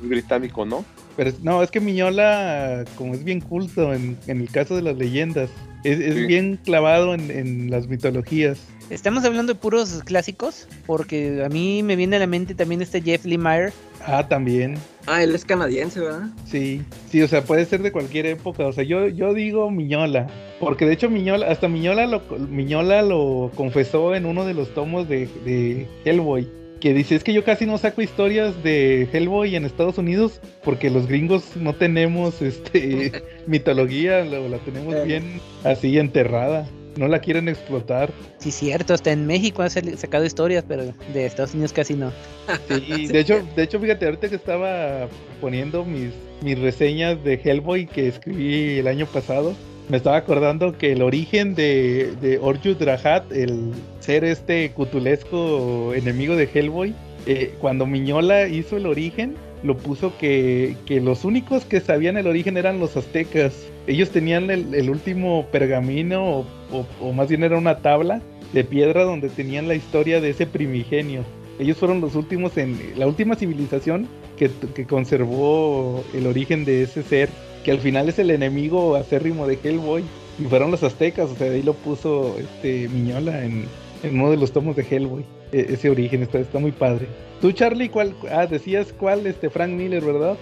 británico, 0.01 0.67
¿no? 0.67 0.85
Pero 1.17 1.33
no, 1.43 1.63
es 1.63 1.71
que 1.71 1.81
Miñola, 1.81 2.85
como 2.97 3.15
es 3.15 3.25
bien 3.25 3.41
culto 3.41 3.93
en, 3.95 4.19
el 4.27 4.51
caso 4.51 4.75
de 4.77 4.83
las 4.83 4.97
leyendas, 4.97 5.51
es, 5.85 6.27
bien 6.27 6.59
clavado 6.65 7.15
en, 7.15 7.71
las 7.71 7.87
mitologías. 7.87 8.59
Estamos 8.91 9.25
hablando 9.25 9.55
de 9.55 9.59
puros 9.59 10.03
clásicos, 10.05 10.67
porque 10.87 11.43
a 11.45 11.49
mí 11.49 11.83
me 11.83 11.97
viene 11.97 12.17
a 12.17 12.19
la 12.19 12.27
mente 12.27 12.55
también 12.55 12.83
este 12.83 13.01
Jeff 13.01 13.25
Lemire. 13.25 13.73
Ah, 14.07 14.27
también. 14.29 14.77
Ah, 15.07 15.23
él 15.23 15.35
es 15.35 15.45
canadiense, 15.45 16.01
¿verdad? 16.01 16.29
Sí, 16.47 16.83
sí, 17.11 17.23
o 17.23 17.29
sea, 17.29 17.43
puede 17.45 17.65
ser 17.65 17.83
de 17.83 17.93
cualquier 17.93 18.27
época. 18.27 18.67
O 18.67 18.73
sea, 18.73 18.85
yo, 18.85 19.09
yo 19.09 19.33
digo 19.33 19.71
Miñola, 19.71 20.27
porque 20.61 20.85
de 20.85 20.95
hecho 20.95 21.09
Miñola, 21.09 21.47
hasta 21.47 21.69
Miñola 21.69 22.07
lo, 22.07 22.23
Miñola 22.39 23.03
lo 23.03 23.51
confesó 23.55 24.15
en 24.15 24.27
uno 24.27 24.45
de 24.45 24.55
los 24.55 24.75
tomos 24.75 25.09
de, 25.09 25.29
de 25.45 25.89
Hellboy 26.05 26.64
que 26.85 26.93
dice, 26.93 27.15
es 27.15 27.25
que 27.25 27.33
yo 27.33 27.45
casi 27.45 27.65
no 27.65 27.79
saco 27.79 28.03
historias 28.03 28.63
de 28.63 29.09
Hellboy 29.11 29.57
en 29.57 29.65
Estados 29.65 29.97
Unidos 29.97 30.43
porque 30.63 30.91
los 30.91 31.07
gringos 31.07 31.57
no 31.57 31.75
tenemos 31.75 32.43
este 32.43 33.23
mitología, 33.47 34.23
la, 34.23 34.39
la 34.41 34.59
tenemos 34.59 35.03
bien 35.03 35.41
así 35.65 35.99
enterrada. 35.99 36.69
No 36.99 37.09
la 37.09 37.21
quieren 37.21 37.49
explotar. 37.49 38.13
Sí, 38.37 38.51
cierto, 38.51 38.93
hasta 38.93 39.13
en 39.13 39.27
México 39.27 39.63
han 39.63 39.71
sacado 39.71 40.27
historias, 40.27 40.63
pero 40.69 40.85
de 41.15 41.25
Estados 41.25 41.55
Unidos 41.55 41.73
casi 41.73 41.95
no. 41.95 42.13
Sí, 42.69 43.07
de 43.07 43.19
hecho, 43.19 43.43
de 43.57 43.63
hecho, 43.63 43.81
fíjate, 43.81 44.05
ahorita 44.05 44.29
que 44.29 44.37
estaba 44.37 45.09
poniendo 45.41 45.87
mis, 45.87 46.11
mis 46.43 46.59
reseñas 46.59 47.25
de 47.25 47.41
Hellboy 47.43 47.87
que 47.87 48.09
escribí 48.09 48.79
el 48.79 48.89
año 48.89 49.07
pasado, 49.07 49.55
me 49.89 49.99
estaba 49.99 50.17
acordando 50.17 50.77
que 50.77 50.93
el 50.93 51.03
origen 51.03 51.55
de, 51.55 52.15
de 52.21 52.39
Orjud 52.39 52.83
Rahat, 52.83 53.31
el 53.33 53.73
ser 54.01 54.25
este 54.25 54.71
cutulesco 54.73 55.93
enemigo 55.95 56.37
de 56.37 56.49
Hellboy, 56.53 56.95
eh, 57.27 57.55
cuando 57.61 57.87
Miñola 57.87 58.49
hizo 58.49 58.77
el 58.77 58.87
origen, 58.87 59.35
lo 59.63 59.77
puso 59.77 60.17
que, 60.19 60.77
los 61.03 61.25
únicos 61.25 61.65
que 61.65 61.81
sabían 61.81 62.17
el 62.17 62.27
origen 62.27 62.57
eran 62.57 62.81
los 62.81 62.97
aztecas. 62.97 63.55
Ellos 63.87 64.11
tenían 64.11 64.51
el, 64.51 64.91
último 64.91 65.47
pergamino, 65.51 66.45
o, 67.01 67.13
más 67.13 67.29
bien 67.29 67.45
era 67.45 67.57
una 67.57 67.79
tabla 67.79 68.21
de 68.53 68.65
piedra 68.65 69.05
donde 69.05 69.29
tenían 69.31 69.69
la 69.69 69.75
historia 69.75 70.21
de 70.21 70.31
ese 70.31 70.47
primigenio. 70.47 71.25
Ellos 71.59 71.79
fueron 71.79 72.01
los 72.01 72.15
últimos 72.15 72.57
en 72.59 72.79
la 72.97 73.07
última 73.07 73.37
civilización 73.37 74.09
que 74.37 74.87
conservó 74.87 76.05
el 76.13 76.27
origen 76.27 76.65
de 76.65 76.83
ese 76.83 77.03
ser 77.03 77.29
que 77.65 77.73
al 77.73 77.81
final 77.81 78.09
es 78.09 78.19
el 78.19 78.31
enemigo 78.31 78.95
acérrimo 78.95 79.47
de 79.47 79.59
Hellboy. 79.63 80.05
Y 80.39 80.45
fueron 80.45 80.71
los 80.71 80.83
aztecas, 80.83 81.31
o 81.31 81.37
sea, 81.37 81.49
de 81.49 81.57
ahí 81.57 81.63
lo 81.63 81.75
puso 81.75 82.37
este 82.39 82.89
Miñola 82.89 83.45
en, 83.45 83.67
uno 84.05 84.31
de 84.31 84.37
los 84.37 84.53
tomos 84.53 84.77
de 84.77 84.83
Hellboy. 84.83 85.25
E, 85.53 85.67
ese 85.71 85.91
origen 85.91 86.23
está, 86.23 86.39
está 86.39 86.59
muy 86.59 86.73
padre. 86.73 87.07
Tú, 87.41 87.53
Charlie, 87.53 87.89
¿cuál? 87.89 88.15
Ah, 88.31 88.47
decías 88.47 88.93
cuál, 88.93 89.27
este 89.27 89.51
Frank 89.51 89.71
Miller, 89.71 90.05
¿verdad? 90.05 90.37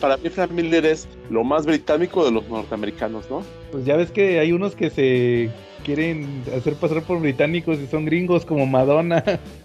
Para 0.00 0.16
mí 0.16 0.28
Frank 0.28 0.50
Miller 0.50 0.84
es 0.86 1.08
lo 1.30 1.44
más 1.44 1.66
británico 1.66 2.24
de 2.24 2.32
los 2.32 2.48
norteamericanos, 2.48 3.28
¿no? 3.30 3.42
Pues 3.70 3.84
ya 3.84 3.96
ves 3.96 4.10
que 4.10 4.38
hay 4.38 4.52
unos 4.52 4.74
que 4.74 4.90
se 4.90 5.50
quieren 5.84 6.42
hacer 6.56 6.74
pasar 6.74 7.02
por 7.02 7.20
británicos 7.20 7.78
y 7.78 7.86
son 7.86 8.06
gringos 8.06 8.44
como 8.44 8.66
Madonna. 8.66 9.22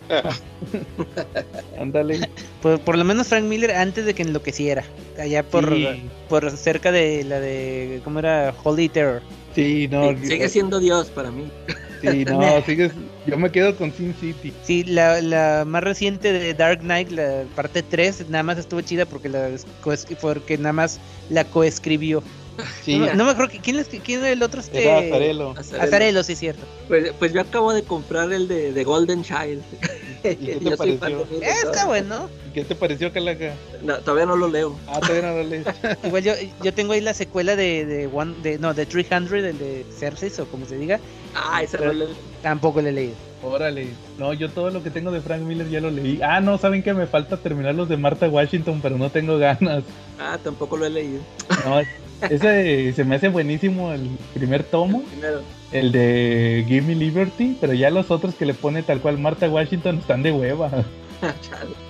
Ándale. 1.79 2.29
por, 2.61 2.79
por, 2.81 2.97
lo 2.97 3.03
menos 3.03 3.27
Frank 3.27 3.45
Miller 3.45 3.71
antes 3.71 4.05
de 4.05 4.13
que 4.13 4.23
enloqueciera. 4.23 4.83
Allá 5.17 5.43
por, 5.43 5.75
por 6.27 6.51
cerca 6.51 6.91
de 6.91 7.23
la 7.23 7.39
de. 7.39 8.01
¿Cómo 8.03 8.19
era? 8.19 8.53
Holy 8.63 8.89
Terror. 8.89 9.21
Sí, 9.55 9.87
no. 9.89 10.15
sigue 10.17 10.47
siendo 10.49 10.79
Dios 10.79 11.07
para 11.07 11.31
mí. 11.31 11.49
Sí, 12.01 12.25
no, 12.25 12.61
sigues, 12.65 12.91
yo 13.25 13.37
me 13.37 13.51
quedo 13.51 13.75
con 13.75 13.91
Sin 13.91 14.13
City. 14.15 14.53
Sí, 14.63 14.83
la, 14.83 15.21
la 15.21 15.65
más 15.65 15.83
reciente 15.83 16.31
de 16.31 16.53
Dark 16.53 16.79
Knight, 16.79 17.09
la 17.11 17.43
parte 17.55 17.83
3, 17.83 18.29
nada 18.29 18.43
más 18.43 18.57
estuvo 18.57 18.81
chida 18.81 19.05
porque 19.05 19.29
la 19.29 19.49
porque 20.21 20.57
nada 20.57 20.73
más 20.73 20.99
la 21.29 21.43
coescribió. 21.45 22.23
No, 23.15 23.25
me 23.25 23.31
acuerdo 23.31 23.53
quién 23.61 23.77
es 23.77 23.87
quién 23.87 24.23
es 24.23 24.31
el 24.31 24.43
otro 24.43 24.61
este 24.61 24.83
Era 24.83 24.99
Azarelo. 24.99 25.55
Azarelo, 25.57 26.23
sí 26.23 26.35
cierto. 26.35 26.65
Pues, 26.87 27.13
pues 27.17 27.33
yo 27.33 27.41
acabo 27.41 27.73
de 27.73 27.83
comprar 27.83 28.31
el 28.31 28.47
de, 28.47 28.73
de 28.73 28.83
Golden 28.83 29.23
Child. 29.23 29.61
¿Y 30.23 30.35
qué 30.35 30.55
te 30.63 30.77
pareció? 30.77 31.27
Está 31.41 31.85
bueno. 31.85 32.29
¿Qué 32.53 32.63
te 32.63 32.75
pareció, 32.75 33.13
Calaca? 33.13 33.53
No, 33.83 33.97
todavía 33.99 34.25
no 34.25 34.35
lo 34.35 34.47
leo. 34.47 34.75
Ah, 34.87 34.99
todavía 34.99 35.29
no 35.29 35.37
lo 35.37 35.43
leo. 35.43 35.63
Igual 36.03 36.23
yo, 36.23 36.33
yo 36.63 36.73
tengo 36.73 36.93
ahí 36.93 37.01
la 37.01 37.13
secuela 37.13 37.55
de, 37.55 37.85
de, 37.85 38.07
one, 38.07 38.35
de 38.41 38.57
no, 38.57 38.73
de 38.73 38.85
300, 38.85 39.31
el 39.33 39.57
de 39.57 39.85
Cersei 39.97 40.31
o 40.39 40.45
como 40.45 40.65
se 40.65 40.77
diga. 40.77 40.99
Ah, 41.35 41.61
esa 41.63 41.77
no 41.77 42.05
Tampoco 42.41 42.81
le 42.81 42.89
he 42.89 42.93
leído. 42.93 43.13
Órale. 43.41 43.87
No, 44.17 44.33
yo 44.33 44.49
todo 44.49 44.69
lo 44.69 44.83
que 44.83 44.89
tengo 44.89 45.11
de 45.11 45.21
Frank 45.21 45.41
Miller 45.41 45.69
ya 45.69 45.79
lo 45.79 45.91
leí. 45.91 46.19
Ah, 46.21 46.41
no, 46.41 46.57
saben 46.57 46.83
que 46.83 46.93
me 46.93 47.07
falta 47.07 47.37
terminar 47.37 47.75
los 47.75 47.87
de 47.87 47.95
Martha 47.95 48.27
Washington, 48.27 48.79
pero 48.81 48.97
no 48.97 49.09
tengo 49.09 49.37
ganas. 49.37 49.83
Ah, 50.19 50.37
tampoco 50.43 50.75
lo 50.75 50.85
he 50.85 50.89
leído. 50.89 51.21
No, 51.65 51.79
ese 52.21 52.93
se 52.93 53.03
me 53.03 53.15
hace 53.15 53.29
buenísimo 53.29 53.91
el 53.91 54.09
primer 54.33 54.63
tomo. 54.63 55.03
El 55.71 55.91
de 55.91 56.65
Give 56.67 56.81
Me 56.81 56.95
Liberty, 56.95 57.55
pero 57.61 57.73
ya 57.73 57.91
los 57.91 58.09
otros 58.09 58.33
que 58.33 58.45
le 58.45 58.55
pone 58.55 58.81
tal 58.81 59.01
cual 59.01 59.19
Martha 59.19 59.47
Washington 59.47 59.97
están 59.99 60.23
de 60.23 60.31
hueva. 60.31 60.71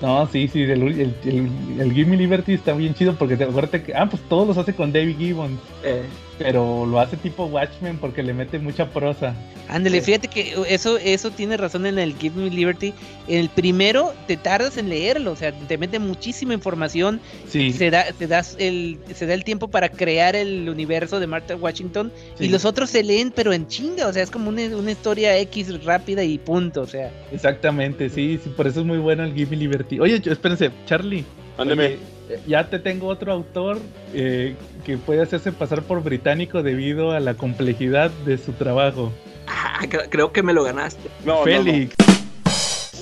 No, 0.02 0.26
sí, 0.26 0.48
sí, 0.48 0.64
el, 0.64 0.82
el, 0.82 1.94
Give 1.94 2.10
Me 2.10 2.18
Liberty 2.18 2.54
está 2.54 2.74
bien 2.74 2.96
chido 2.96 3.14
porque 3.14 3.38
te 3.38 3.44
acuérdate 3.44 3.84
que, 3.84 3.94
ah, 3.94 4.08
pues 4.10 4.24
todos 4.24 4.48
los 4.48 4.58
hace 4.58 4.74
con 4.74 4.92
David 4.92 5.18
Gibbons, 5.18 5.60
Eh, 5.84 6.02
pero 6.40 6.86
lo 6.86 7.00
hace 7.00 7.18
tipo 7.18 7.46
Watchmen 7.46 7.98
porque 7.98 8.24
le 8.24 8.34
mete 8.34 8.58
mucha 8.58 8.90
prosa. 8.90 9.36
Ándale, 9.68 10.02
fíjate 10.02 10.28
que 10.30 10.56
eso, 10.68 10.98
eso 10.98 11.30
tiene 11.30 11.56
razón 11.56 11.86
en 11.86 12.00
el 12.00 12.16
Give 12.16 12.42
Me 12.42 12.50
Liberty. 12.50 12.92
En 13.28 13.40
el 13.42 13.50
primero 13.50 14.14
te 14.26 14.36
tardas 14.36 14.78
en 14.78 14.90
leerlo, 14.90 15.34
o 15.34 15.36
sea, 15.36 15.52
te 15.52 15.78
mete 15.78 16.00
muchísima 16.00 16.56
información, 16.56 17.20
Sí, 17.48 17.72
se 17.72 17.92
da, 17.92 18.06
te 18.18 18.26
das 18.26 18.56
el, 18.58 18.98
se 19.14 19.28
da 19.28 19.36
el 19.36 19.44
tiempo 19.44 19.68
para 19.68 19.90
crear 19.90 20.36
el 20.36 20.68
universo 20.70 21.20
de 21.20 21.28
Martha 21.28 21.56
Washington 21.56 22.12
y 22.40 22.46
Sí. 22.46 22.50
los 22.50 22.66
otros 22.66 22.90
se 22.90 23.04
leen 23.04 23.32
pero 23.36 23.54
en 23.54 23.68
chinga, 23.68 24.08
o 24.08 24.14
sea, 24.14 24.24
es 24.24 24.32
como 24.32 24.50
una, 24.50 24.64
una 24.76 24.92
historia 24.92 25.38
X 25.38 25.84
rápida 25.84 26.24
y 26.24 26.40
punto, 26.40 26.82
o 26.82 26.88
sea. 26.88 27.12
exactamente, 27.32 28.10
sí, 28.10 28.40
sí, 28.44 28.50
por 28.50 28.66
eso 28.66 28.80
es 28.80 28.86
muy 28.88 28.98
bueno 28.98 29.24
el 29.24 29.34
Give 29.36 29.52
Me 29.52 29.58
Liberty. 29.58 30.00
Oye, 30.00 30.20
yo- 30.20 30.32
espérense, 30.32 30.72
Charlie. 30.88 31.24
Ándeme. 31.58 32.19
Ya 32.48 32.70
te 32.70 32.80
tengo 32.80 33.08
otro 33.08 33.32
autor 33.32 33.80
eh, 34.14 34.56
que 34.86 34.98
puede 34.98 35.22
hacerse 35.22 35.52
pasar 35.52 35.82
por 35.84 36.04
británico 36.04 36.64
debido 36.64 37.12
a 37.12 37.20
la 37.20 37.34
complejidad 37.34 38.12
de 38.26 38.38
su 38.38 38.54
trabajo. 38.54 39.12
ah, 39.48 39.80
cre- 39.84 40.08
creo 40.10 40.32
que 40.32 40.44
me 40.44 40.54
lo 40.54 40.64
ganaste. 40.64 41.10
No, 41.26 41.44
Félix. 41.44 41.96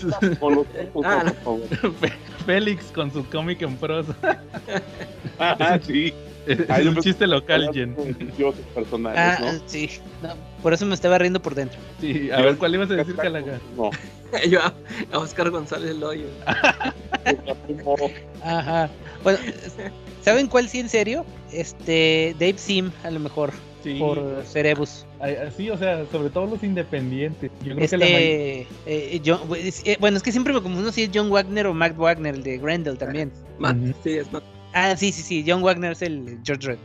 no, 0.01 0.65
Ah, 1.03 1.23
no, 1.25 1.33
por 1.33 1.43
favor. 1.43 1.61
Félix 2.45 2.85
con 2.93 3.11
su 3.11 3.25
cómic 3.29 3.61
en 3.63 3.75
prosa. 3.77 4.15
Ah, 5.39 5.79
sí. 5.85 6.13
Es 6.63 6.69
Ay, 6.69 6.85
yo 6.85 6.91
un 6.91 6.97
chiste 6.97 7.27
local, 7.27 7.69
Jen. 7.73 7.95
Personajes, 8.73 9.19
Ah, 9.19 9.37
¿no? 9.41 9.59
sí. 9.65 9.89
No, 10.23 10.29
por 10.63 10.73
eso 10.73 10.85
me 10.85 10.93
estaba 10.95 11.17
riendo 11.17 11.41
por 11.41 11.55
dentro. 11.55 11.77
Sí, 11.99 12.31
a 12.31 12.41
ver, 12.41 12.57
¿cuál 12.57 12.73
ibas 12.75 12.89
a 12.91 12.95
decir, 12.95 13.15
Calaga? 13.15 13.59
No. 13.75 13.89
Yo 14.49 14.59
a, 14.61 14.73
a 15.13 15.19
Oscar 15.19 15.49
González 15.49 15.95
Loyo. 15.95 16.25
Ajá. 18.43 18.89
Bueno, 19.23 19.39
¿saben 20.21 20.47
cuál 20.47 20.69
sí 20.69 20.79
en 20.79 20.89
serio? 20.89 21.25
Este, 21.51 22.35
Dave 22.39 22.57
Sim, 22.57 22.91
a 23.03 23.11
lo 23.11 23.19
mejor, 23.19 23.51
Sí, 23.83 23.95
por 23.99 24.43
Cerebus. 24.45 25.05
ay, 25.19 25.35
así, 25.35 25.69
o 25.69 25.77
sea, 25.77 26.05
sobre 26.11 26.29
todo 26.29 26.45
los 26.47 26.63
independientes. 26.63 27.51
Yo 27.63 27.75
creo 27.75 27.87
que 27.89 27.97
la. 27.97 28.05
Este, 28.05 28.67
eh, 28.85 29.21
John- 29.25 29.41
es- 29.57 29.81
eh, 29.85 29.97
bueno, 29.99 30.17
es 30.17 30.23
que 30.23 30.31
siempre 30.31 30.53
me 30.53 30.61
confundo 30.61 30.91
si 30.91 31.03
es 31.03 31.09
John 31.13 31.29
Wagner 31.31 31.67
o 31.67 31.73
Matt 31.73 31.95
Wagner, 31.97 32.35
el 32.35 32.43
de 32.43 32.57
Grendel 32.57 32.97
también. 32.97 33.31
Matt, 33.59 33.77
sí, 34.03 34.11
es 34.17 34.31
Matt. 34.31 34.43
Ah, 34.73 34.95
sí, 34.95 35.11
sí, 35.11 35.21
sí, 35.21 35.43
John 35.47 35.63
Wagner 35.63 35.91
es 35.93 36.01
el 36.01 36.39
George 36.43 36.67
Red. 36.67 36.77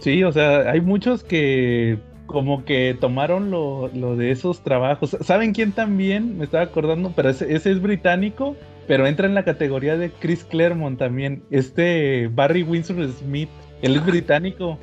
sí. 0.00 0.24
O 0.24 0.32
sea, 0.32 0.70
hay 0.70 0.80
muchos 0.80 1.22
que 1.22 1.98
como 2.26 2.64
que 2.64 2.96
tomaron 3.00 3.50
lo, 3.50 3.88
lo 3.94 4.16
de 4.16 4.30
esos 4.30 4.62
trabajos. 4.62 5.16
¿Saben 5.22 5.52
quién 5.54 5.72
también? 5.72 6.36
Me 6.38 6.44
estaba 6.44 6.64
acordando, 6.64 7.12
pero 7.16 7.30
ese, 7.30 7.54
ese 7.54 7.70
es 7.72 7.80
británico, 7.80 8.54
pero 8.86 9.06
entra 9.06 9.26
en 9.26 9.34
la 9.34 9.44
categoría 9.44 9.96
de 9.96 10.10
Chris 10.10 10.44
Claremont 10.44 10.98
también. 10.98 11.42
Este 11.50 12.28
Barry 12.28 12.64
Windsor 12.64 13.10
Smith, 13.12 13.48
él 13.80 13.96
es 13.96 14.02
Ah. 14.02 14.06
británico, 14.06 14.78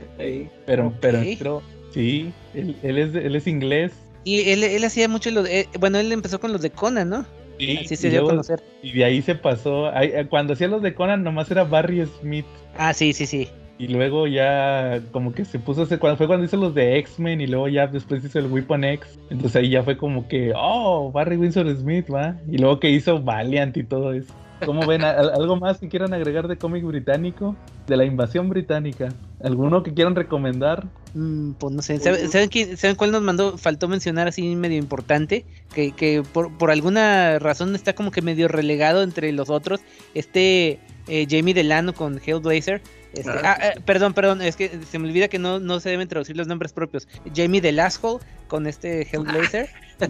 pero, 0.66 0.92
pero 1.02 1.20
entró, 1.20 1.62
sí, 1.92 2.32
él, 2.56 2.76
él 2.82 2.98
es, 2.98 3.14
él 3.14 3.36
es 3.36 3.46
inglés. 3.46 3.92
Y 4.24 4.50
él, 4.50 4.64
él 4.64 4.84
hacía 4.84 5.08
mucho 5.08 5.30
lo 5.30 5.44
de, 5.44 5.60
eh, 5.62 5.68
bueno, 5.80 6.00
él 6.00 6.12
empezó 6.12 6.40
con 6.40 6.52
los 6.52 6.62
de 6.64 6.72
Conan, 6.72 7.10
¿no? 7.10 7.26
Sí, 7.60 7.78
Así 7.78 7.94
y 7.94 7.98
se 7.98 8.10
dio 8.10 8.20
a 8.20 8.22
luego- 8.22 8.30
conocer. 8.30 8.62
Y 8.84 8.92
de 8.94 9.06
ahí 9.06 9.22
se 9.22 9.36
pasó. 9.36 9.92
eh, 10.02 10.26
Cuando 10.30 10.54
hacía 10.54 10.68
los 10.68 10.82
de 10.82 10.94
Conan, 10.94 11.24
nomás 11.24 11.50
era 11.52 11.64
Barry 11.64 12.06
Smith. 12.20 12.46
Ah, 12.78 12.94
sí, 12.94 13.14
sí, 13.14 13.26
sí. 13.26 13.48
Y 13.78 13.90
luego 13.90 14.26
ya 14.26 15.02
como 15.12 15.34
que 15.34 15.44
se 15.44 15.60
puso 15.60 15.86
cuando 16.00 16.16
fue 16.16 16.28
cuando 16.28 16.46
hizo 16.46 16.56
los 16.56 16.74
de 16.74 16.98
X-Men 17.00 17.42
y 17.42 17.48
luego 17.48 17.68
ya 17.68 17.88
después 17.88 18.24
hizo 18.24 18.40
el 18.40 18.46
Weapon 18.48 18.86
X. 18.86 19.20
Entonces 19.30 19.56
ahí 19.58 19.70
ya 19.70 19.84
fue 19.84 19.98
como 19.98 20.28
que, 20.30 20.54
oh, 20.56 21.12
Barry 21.12 21.36
Windsor 21.36 21.70
Smith, 21.76 22.06
va. 22.14 22.38
Y 22.50 22.58
luego 22.58 22.80
que 22.80 22.90
hizo 22.90 23.22
Valiant 23.22 23.76
y 23.76 23.84
todo 23.84 24.14
eso. 24.14 24.34
¿Cómo 24.66 24.86
ven? 24.86 25.04
¿Al- 25.04 25.32
¿Algo 25.34 25.56
más 25.58 25.80
que 25.80 25.90
quieran 25.90 26.14
agregar 26.14 26.48
de 26.48 26.58
cómic 26.58 26.84
británico? 26.86 27.56
De 27.88 27.98
la 27.98 28.06
invasión 28.06 28.50
británica. 28.50 29.10
¿Alguno 29.44 29.84
que 29.84 29.94
quieran 29.94 30.16
recomendar? 30.16 30.86
Mm, 31.14 31.52
pues 31.54 31.74
no 31.74 31.82
sé, 31.82 32.00
¿sabe- 32.00 32.28
¿saben, 32.28 32.50
quién- 32.50 32.78
¿saben 32.78 32.96
cuál 32.96 33.12
nos 33.12 33.22
mandó? 33.22 33.58
Faltó 33.58 33.88
mencionar 33.88 34.28
así 34.28 34.56
medio 34.56 34.78
importante, 34.78 35.46
que, 35.74 35.92
que 35.92 36.24
por, 36.34 36.58
por 36.58 36.72
alguna 36.72 37.38
razón 37.40 37.76
está 37.76 37.94
como 37.94 38.12
que 38.12 38.22
medio 38.22 38.48
relegado 38.48 39.04
entre 39.04 39.32
los 39.34 39.50
otros. 39.50 39.82
Este 40.14 40.80
eh, 41.08 41.28
Jamie 41.30 41.54
Delano 41.54 41.94
con 41.94 42.20
Hellblazer. 42.26 42.82
Este, 43.14 43.30
Ah. 43.30 43.42
ah, 43.62 43.68
eh, 43.68 43.82
perdón, 43.86 44.14
perdón, 44.14 44.42
es 44.42 44.56
que 44.56 44.70
se 44.90 44.98
me 45.00 45.08
olvida 45.08 45.28
que 45.28 45.38
no, 45.40 45.60
no 45.60 45.80
se 45.80 45.90
deben 45.90 46.08
traducir 46.08 46.36
los 46.36 46.48
nombres 46.48 46.74
propios. 46.74 47.08
Jamie 47.36 47.62
Delasco 47.62 48.20
con 48.48 48.68
este 48.68 49.08
Hellblazer. 49.12 49.70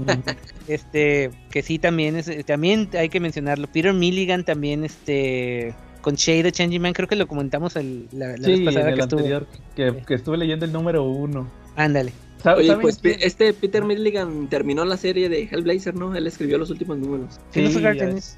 Este, 0.68 1.30
que 1.52 1.62
sí 1.62 1.78
también 1.78 2.16
es, 2.16 2.30
también 2.46 2.90
hay 2.98 3.10
que 3.10 3.20
mencionarlo. 3.20 3.68
Peter 3.68 3.94
Milligan 3.94 4.44
también, 4.44 4.84
este, 4.84 5.76
con 6.02 6.16
Shade 6.16 6.52
Changing 6.52 6.82
Man, 6.82 6.94
creo 6.94 7.08
que 7.08 7.16
lo 7.16 7.28
comentamos 7.28 7.76
el- 7.76 8.08
la, 8.12 8.30
la 8.30 8.34
vez 8.34 8.42
sí, 8.46 8.54
en 8.54 8.66
pasada 8.66 8.90
el 8.90 8.96
que 8.96 9.02
estuvo. 9.02 9.20
anterior, 9.20 9.48
que, 9.76 10.04
que 10.08 10.14
estuve 10.16 10.38
leyendo 10.38 10.66
el 10.66 10.74
número 10.74 11.04
uno. 11.04 11.48
Ándale. 11.76 12.14
¿Sabe- 12.42 12.60
Oye, 12.60 12.68
saben 12.68 12.82
pues 12.82 13.00
este 13.04 13.54
Peter 13.54 13.84
Milligan 13.84 14.48
terminó 14.50 14.86
la 14.86 14.98
serie 14.98 15.30
de 15.30 15.44
Hellblazer, 15.52 15.96
¿no? 15.96 16.16
Él 16.16 16.28
escribió 16.28 16.58
los 16.60 16.70
últimos 16.70 16.98
números. 16.98 17.40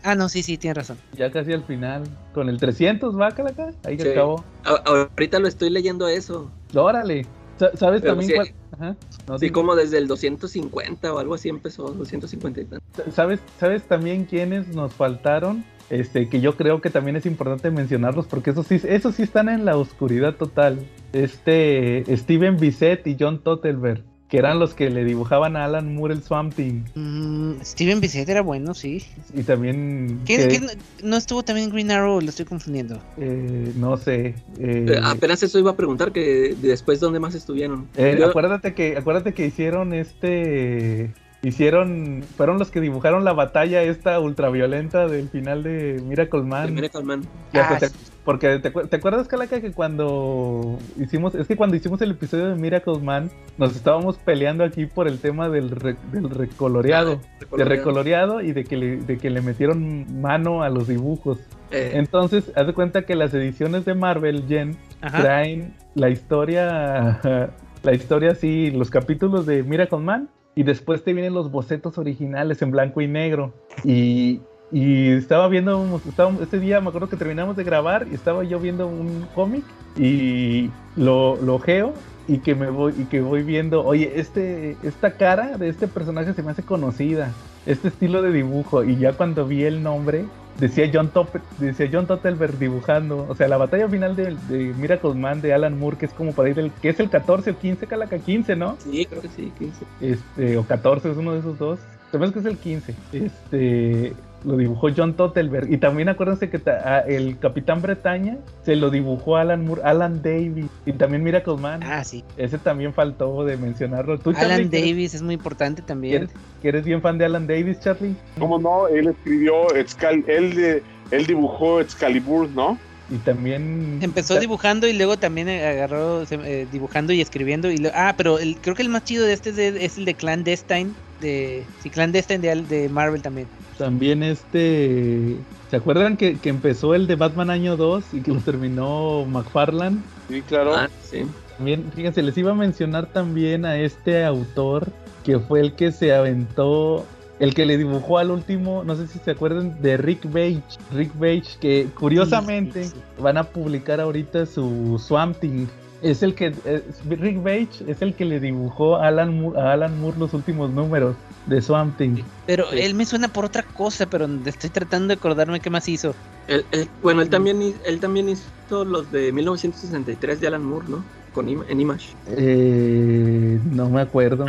Ah, 0.03 0.15
no, 0.15 0.30
sí, 0.30 0.44
sí, 0.44 0.57
tienes 0.57 0.78
razón. 0.78 0.98
Ya 1.18 1.30
casi 1.32 1.52
al 1.53 1.64
final. 1.64 2.03
Con 2.34 2.48
el 2.48 2.57
300, 2.57 3.19
va, 3.19 3.32
Calaca. 3.32 3.72
Ahí 3.84 3.98
que 3.98 4.03
Sí. 4.03 4.10
acabó. 4.10 4.44
A- 4.64 4.82
ahorita 4.86 5.40
lo 5.40 5.48
estoy 5.48 5.69
leyendo 5.69 6.07
eso. 6.07 6.49
Órale. 6.74 7.26
Sa- 7.60 7.76
¿Sabes 7.76 8.02
Pero 8.02 8.14
también 8.14 8.36
cuál? 8.36 8.53
Ajá. 8.77 8.95
No, 9.27 9.37
dime. 9.37 9.51
como 9.51 9.75
desde 9.75 9.97
el 9.97 10.07
250 10.07 11.13
o 11.13 11.19
algo 11.19 11.33
así 11.33 11.49
empezó, 11.49 11.83
250 11.91 12.61
y 12.61 12.65
tanto. 12.65 13.11
¿Sabes, 13.11 13.39
¿Sabes 13.59 13.83
también 13.83 14.25
quiénes 14.25 14.67
nos 14.69 14.93
faltaron? 14.93 15.65
Este, 15.89 16.27
que 16.27 16.41
yo 16.41 16.57
creo 16.57 16.81
que 16.81 16.89
también 16.89 17.15
es 17.15 17.25
importante 17.25 17.71
mencionarlos 17.71 18.27
porque 18.27 18.49
esos 18.49 18.67
sí, 18.67 18.81
esos 18.83 19.15
sí 19.15 19.23
están 19.23 19.47
en 19.47 19.63
la 19.63 19.77
oscuridad 19.77 20.35
total. 20.35 20.79
Este, 21.13 22.03
Steven 22.15 22.57
Bissett 22.57 23.07
y 23.07 23.15
John 23.17 23.41
Tottelberg, 23.41 24.03
que 24.29 24.37
eran 24.37 24.59
los 24.59 24.73
que 24.73 24.89
le 24.89 25.05
dibujaban 25.05 25.55
a 25.55 25.63
Alan 25.65 25.95
Moore 25.95 26.13
el 26.15 26.21
Swamp 26.21 26.53
Thing. 26.53 26.83
Mm, 26.95 27.61
Steven 27.63 28.01
Bissett 28.01 28.27
era 28.27 28.41
bueno, 28.41 28.73
sí. 28.73 29.03
Y 29.33 29.43
también, 29.43 30.19
¿Quién, 30.25 30.49
que, 30.49 30.61
no 31.03 31.15
estuvo 31.15 31.43
también 31.43 31.67
en 31.67 31.73
Green 31.73 31.91
Arrow? 31.91 32.19
Lo 32.19 32.29
estoy 32.29 32.45
confundiendo. 32.45 32.99
eh, 33.17 33.71
no 33.75 33.95
sé. 33.97 34.35
eh, 34.59 34.85
Eh, 34.89 34.99
apenas 35.01 35.41
eso 35.43 35.57
iba 35.59 35.71
a 35.71 35.75
preguntar 35.77 36.11
que 36.11 36.55
después 36.61 36.99
dónde 36.99 37.19
más 37.21 37.35
estuvieron. 37.35 37.87
eh, 37.95 38.17
Yo- 38.19 38.27
acuérdate 38.27 38.73
que, 38.73 38.97
acuérdate 38.97 39.33
que 39.33 39.45
hicieron 39.47 39.93
este, 39.93 41.11
hicieron, 41.48 42.24
fueron 42.36 42.57
los 42.60 42.72
que 42.72 42.82
dibujaron 42.82 43.24
la 43.24 43.34
batalla 43.34 43.82
esta 43.84 44.19
ultraviolenta 44.19 45.07
del 45.07 45.30
final 45.30 45.64
de 45.64 46.02
Miracle 46.06 46.41
Man. 46.44 46.68
de 46.68 46.72
Miracle 46.74 47.03
Man. 47.03 47.22
Ya, 47.53 47.68
Ah, 47.69 47.78
te- 47.80 47.90
porque 48.24 48.60
te, 48.60 48.69
¿te 48.72 48.95
acuerdas, 48.98 49.28
Calaca, 49.28 49.61
que 49.61 49.72
cuando 49.72 50.78
hicimos, 50.99 51.34
es 51.36 51.48
que 51.48 51.56
cuando 51.56 51.76
hicimos 51.78 52.02
el 52.02 52.11
episodio 52.11 52.49
de 52.49 52.56
Miracle 52.56 52.99
Man, 52.99 53.30
nos 53.57 53.76
estábamos 53.76 54.18
peleando 54.18 54.64
aquí 54.65 54.86
por 54.86 55.07
el 55.07 55.19
tema 55.19 55.48
del, 55.49 55.69
re- 55.72 55.95
del 56.11 56.30
recoloreado, 56.30 57.22
de 57.56 57.64
recoloreado 57.64 58.41
y 58.41 58.52
de 58.52 58.64
que, 58.65 58.76
le, 58.78 58.98
de 58.98 59.18
que 59.18 59.30
le 59.30 59.41
metieron 59.41 60.22
mano 60.22 60.61
a 60.64 60.69
los 60.69 60.88
dibujos. 60.88 61.40
Eh, 61.72 61.91
Entonces, 61.95 62.52
haz 62.56 62.68
de 62.68 62.74
cuenta 62.74 63.03
que 63.03 63.15
las 63.15 63.34
ediciones 63.34 63.86
de 63.86 63.94
Marvel, 63.94 64.44
Jen, 64.48 64.78
Ajá. 65.02 65.22
traen 65.22 65.74
la 65.95 66.10
historia, 66.10 67.22
la 67.84 67.94
historia 67.94 68.32
así, 68.32 68.72
los 68.72 68.90
capítulos 68.90 69.45
de 69.45 69.64
Miracle 69.64 69.99
Man, 69.99 70.30
y 70.57 70.63
después 70.63 71.03
te 71.03 71.13
vienen 71.13 71.35
los 71.35 71.51
bocetos 71.51 71.99
originales 71.99 72.63
en 72.63 72.71
blanco 72.71 72.99
y 72.99 73.07
negro. 73.07 73.53
Y, 73.84 74.41
y 74.71 75.09
estaba 75.09 75.47
viendo, 75.47 76.01
ese 76.41 76.59
día 76.59 76.81
me 76.81 76.89
acuerdo 76.89 77.09
que 77.09 77.15
terminamos 77.15 77.55
de 77.55 77.63
grabar 77.63 78.07
y 78.11 78.15
estaba 78.15 78.43
yo 78.43 78.59
viendo 78.59 78.88
un 78.88 79.27
cómic 79.35 79.63
y 79.99 80.71
lo, 80.95 81.35
lo 81.35 81.55
ojeo 81.55 81.93
y 82.27 82.39
que 82.39 82.55
me 82.55 82.71
voy 82.71 82.95
y 82.97 83.05
que 83.05 83.21
voy 83.21 83.43
viendo, 83.43 83.85
oye, 83.85 84.13
este, 84.15 84.75
esta 84.81 85.11
cara 85.11 85.59
de 85.59 85.69
este 85.69 85.88
personaje 85.88 86.34
se 86.34 86.41
me 86.41 86.49
hace 86.49 86.63
conocida, 86.63 87.31
este 87.67 87.89
estilo 87.89 88.23
de 88.23 88.31
dibujo, 88.31 88.84
y 88.84 88.97
ya 88.97 89.13
cuando 89.13 89.45
vi 89.45 89.63
el 89.63 89.84
nombre, 89.84 90.25
decía 90.59 90.89
John, 90.93 91.09
Top, 91.09 91.29
decía 91.59 91.89
John 91.91 92.07
Tottelberg 92.07 92.57
dibujando, 92.57 93.25
o 93.29 93.35
sea, 93.35 93.47
la 93.47 93.57
batalla 93.57 93.88
final 93.88 94.15
de, 94.15 94.35
de 94.49 94.73
Miracle 94.73 95.13
Man 95.13 95.41
de 95.41 95.53
Alan 95.53 95.77
Moore, 95.77 95.97
que 95.97 96.05
es 96.05 96.13
como 96.13 96.34
para 96.34 96.49
ir 96.49 96.55
del, 96.55 96.71
que 96.71 96.89
es 96.89 96.99
el 96.99 97.09
14 97.09 97.51
o 97.51 97.57
15, 97.57 97.88
Calaca 97.88 98.17
15, 98.17 98.55
¿no? 98.55 98.77
sí, 98.79 99.05
creo 99.05 99.21
que 99.21 99.29
sí, 99.29 99.51
15. 99.57 99.85
Este, 100.01 100.57
o 100.57 100.63
14 100.63 101.11
es 101.11 101.17
uno 101.17 101.34
de 101.34 101.39
esos 101.39 101.57
dos. 101.57 101.79
Me 102.13 102.23
hace 102.23 102.34
que 102.34 102.39
es 102.39 102.45
el 102.45 102.57
15. 102.57 102.95
Este, 103.11 104.13
lo 104.48 104.57
dibujó 104.57 104.88
John 104.95 105.14
Tottelberg. 105.15 105.72
Y 105.72 105.78
también 105.78 106.10
acuérdense 106.10 106.49
que 106.49 106.57
ta- 106.57 106.80
a- 106.84 106.99
el 107.02 107.38
Capitán 107.38 107.82
Bretaña 107.82 108.38
se 108.64 108.76
lo 108.76 108.90
dibujó 108.90 109.36
Alan 109.38 109.65
Moore, 109.65 109.82
Alan 109.84 110.22
Davis. 110.22 110.65
Y 110.86 110.94
también 110.94 111.24
Miracle 111.24 111.57
Man. 111.57 111.82
Ah, 111.84 112.03
sí. 112.03 112.24
Ese 112.38 112.57
también 112.57 112.94
faltó 112.94 113.44
de 113.44 113.57
mencionarlo. 113.57 114.18
¿Tú, 114.18 114.30
Alan 114.32 114.41
Charlie, 114.41 114.69
que 114.69 114.78
eres- 114.80 114.90
Davis 114.90 115.14
es 115.15 115.22
muy 115.22 115.34
importante 115.36 115.82
también. 115.82 116.30
que 116.61 116.69
eres 116.69 116.86
bien 116.86 117.02
fan 117.02 117.18
de 117.18 117.26
Alan 117.26 117.45
Davis, 117.45 117.80
Charlie? 117.82 118.15
¿Cómo 118.40 118.57
no? 118.57 118.88
Él 118.88 119.07
escribió, 119.10 119.76
Excal 119.76 120.24
él, 120.28 120.82
él 121.11 121.26
dibujó 121.28 121.82
Excalibur, 121.82 122.49
¿no? 122.49 122.80
Y 123.10 123.15
también... 123.19 123.99
Empezó 124.02 124.38
dibujando 124.40 124.86
y 124.88 124.94
luego 124.94 125.18
también 125.18 125.48
agarró 125.48 126.24
eh, 126.30 126.68
dibujando 126.72 127.14
y 127.14 127.22
escribiendo. 127.22 127.72
Y 127.72 127.78
lo- 127.78 127.91
ah, 127.94 128.15
pero 128.18 128.38
el, 128.40 128.57
creo 128.57 128.76
que 128.76 128.82
el 128.82 128.90
más 128.90 129.03
chido 129.06 129.26
de 129.26 129.34
este 129.34 129.52
es, 129.52 129.56
de- 129.56 129.86
es 129.86 129.98
el 129.98 130.06
de 130.06 130.14
Clandestine. 130.15 130.91
De, 131.22 131.64
sí, 131.82 131.90
Clandestine 131.90 132.40
de, 132.40 132.52
Al- 132.52 132.68
de 132.68 132.90
Marvel 132.90 133.22
también. 133.22 133.48
También 133.77 134.23
este... 134.23 135.35
¿Se 135.69 135.75
acuerdan 135.75 136.17
que, 136.17 136.37
que 136.37 136.49
empezó 136.49 136.95
el 136.95 137.07
de 137.07 137.15
Batman 137.15 137.49
año 137.49 137.75
2 137.77 138.13
y 138.13 138.21
que 138.21 138.33
lo 138.33 138.39
terminó 138.39 139.25
McFarlane? 139.25 139.97
Sí, 140.29 140.41
claro. 140.41 140.75
Ah, 140.75 140.89
sí. 141.03 141.25
También, 141.57 141.91
fíjense, 141.93 142.21
les 142.21 142.37
iba 142.37 142.51
a 142.51 142.55
mencionar 142.55 143.07
también 143.07 143.65
a 143.65 143.77
este 143.77 144.23
autor 144.23 144.87
que 145.23 145.39
fue 145.39 145.59
el 145.59 145.73
que 145.73 145.91
se 145.91 146.13
aventó, 146.13 147.05
el 147.39 147.53
que 147.53 147.65
le 147.65 147.77
dibujó 147.77 148.17
al 148.17 148.31
último, 148.31 148.83
no 148.85 148.95
sé 148.95 149.07
si 149.07 149.19
se 149.19 149.31
acuerdan, 149.31 149.81
de 149.81 149.97
Rick 149.97 150.25
Page. 150.27 150.63
Rick 150.93 151.11
Page, 151.13 151.57
que 151.59 151.87
curiosamente 151.99 152.83
Sí, 152.85 152.89
sí, 152.91 152.95
sí. 152.95 153.21
van 153.21 153.37
a 153.37 153.43
publicar 153.43 153.99
ahorita 153.99 154.45
su 154.45 155.01
Swamp 155.05 155.37
Thing. 155.39 155.67
Es 156.02 156.22
el 156.22 156.36
que, 156.36 156.53
eh, 156.65 156.84
Rick 157.10 157.41
Page 157.44 157.69
es 157.91 158.02
el 158.02 158.14
que 158.15 158.26
le 158.26 158.40
dibujó 158.40 158.98
a 158.98 159.07
Alan, 159.07 159.40
Moore, 159.41 159.60
a 159.60 159.74
Alan 159.74 159.99
Moore 159.99 160.19
los 160.19 160.34
últimos 160.34 160.72
números 160.72 161.15
de 161.45 161.61
Swamp 161.61 161.98
Thing. 161.98 162.24
Pero 162.45 162.69
Sí. 162.72 162.80
él 162.82 162.94
me 162.94 163.06
suena 163.06 163.28
por 163.28 163.45
otra 163.45 163.64
cosa, 163.64 164.06
pero 164.06 164.28
estoy 164.45 164.69
tratando 164.69 165.07
de 165.07 165.14
acordarme 165.15 165.60
qué 165.60 165.69
más 165.69 165.88
hizo. 165.90 166.14
Él- 166.48 166.65
él- 166.72 166.90
bueno, 167.02 167.22
él 167.22 167.30
también, 167.30 167.60
él 167.86 167.99
también 167.99 168.30
hizo 168.30 168.86
los 168.86 169.11
de 169.11 169.32
1963 169.32 170.40
de 170.40 170.48
Alan 170.48 170.64
Moore, 170.64 170.88
¿no? 170.90 171.03
Con 171.34 171.48
Ima- 171.49 171.65
en 171.68 171.82
Image. 171.82 172.15
Eh, 172.28 173.60
no 173.65 173.90
me 173.90 174.02
acuerdo. 174.02 174.45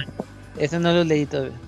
Eso 0.59 0.79
no 0.81 0.93
lo 0.93 1.03
leí 1.05 1.25
todavía. 1.27 1.59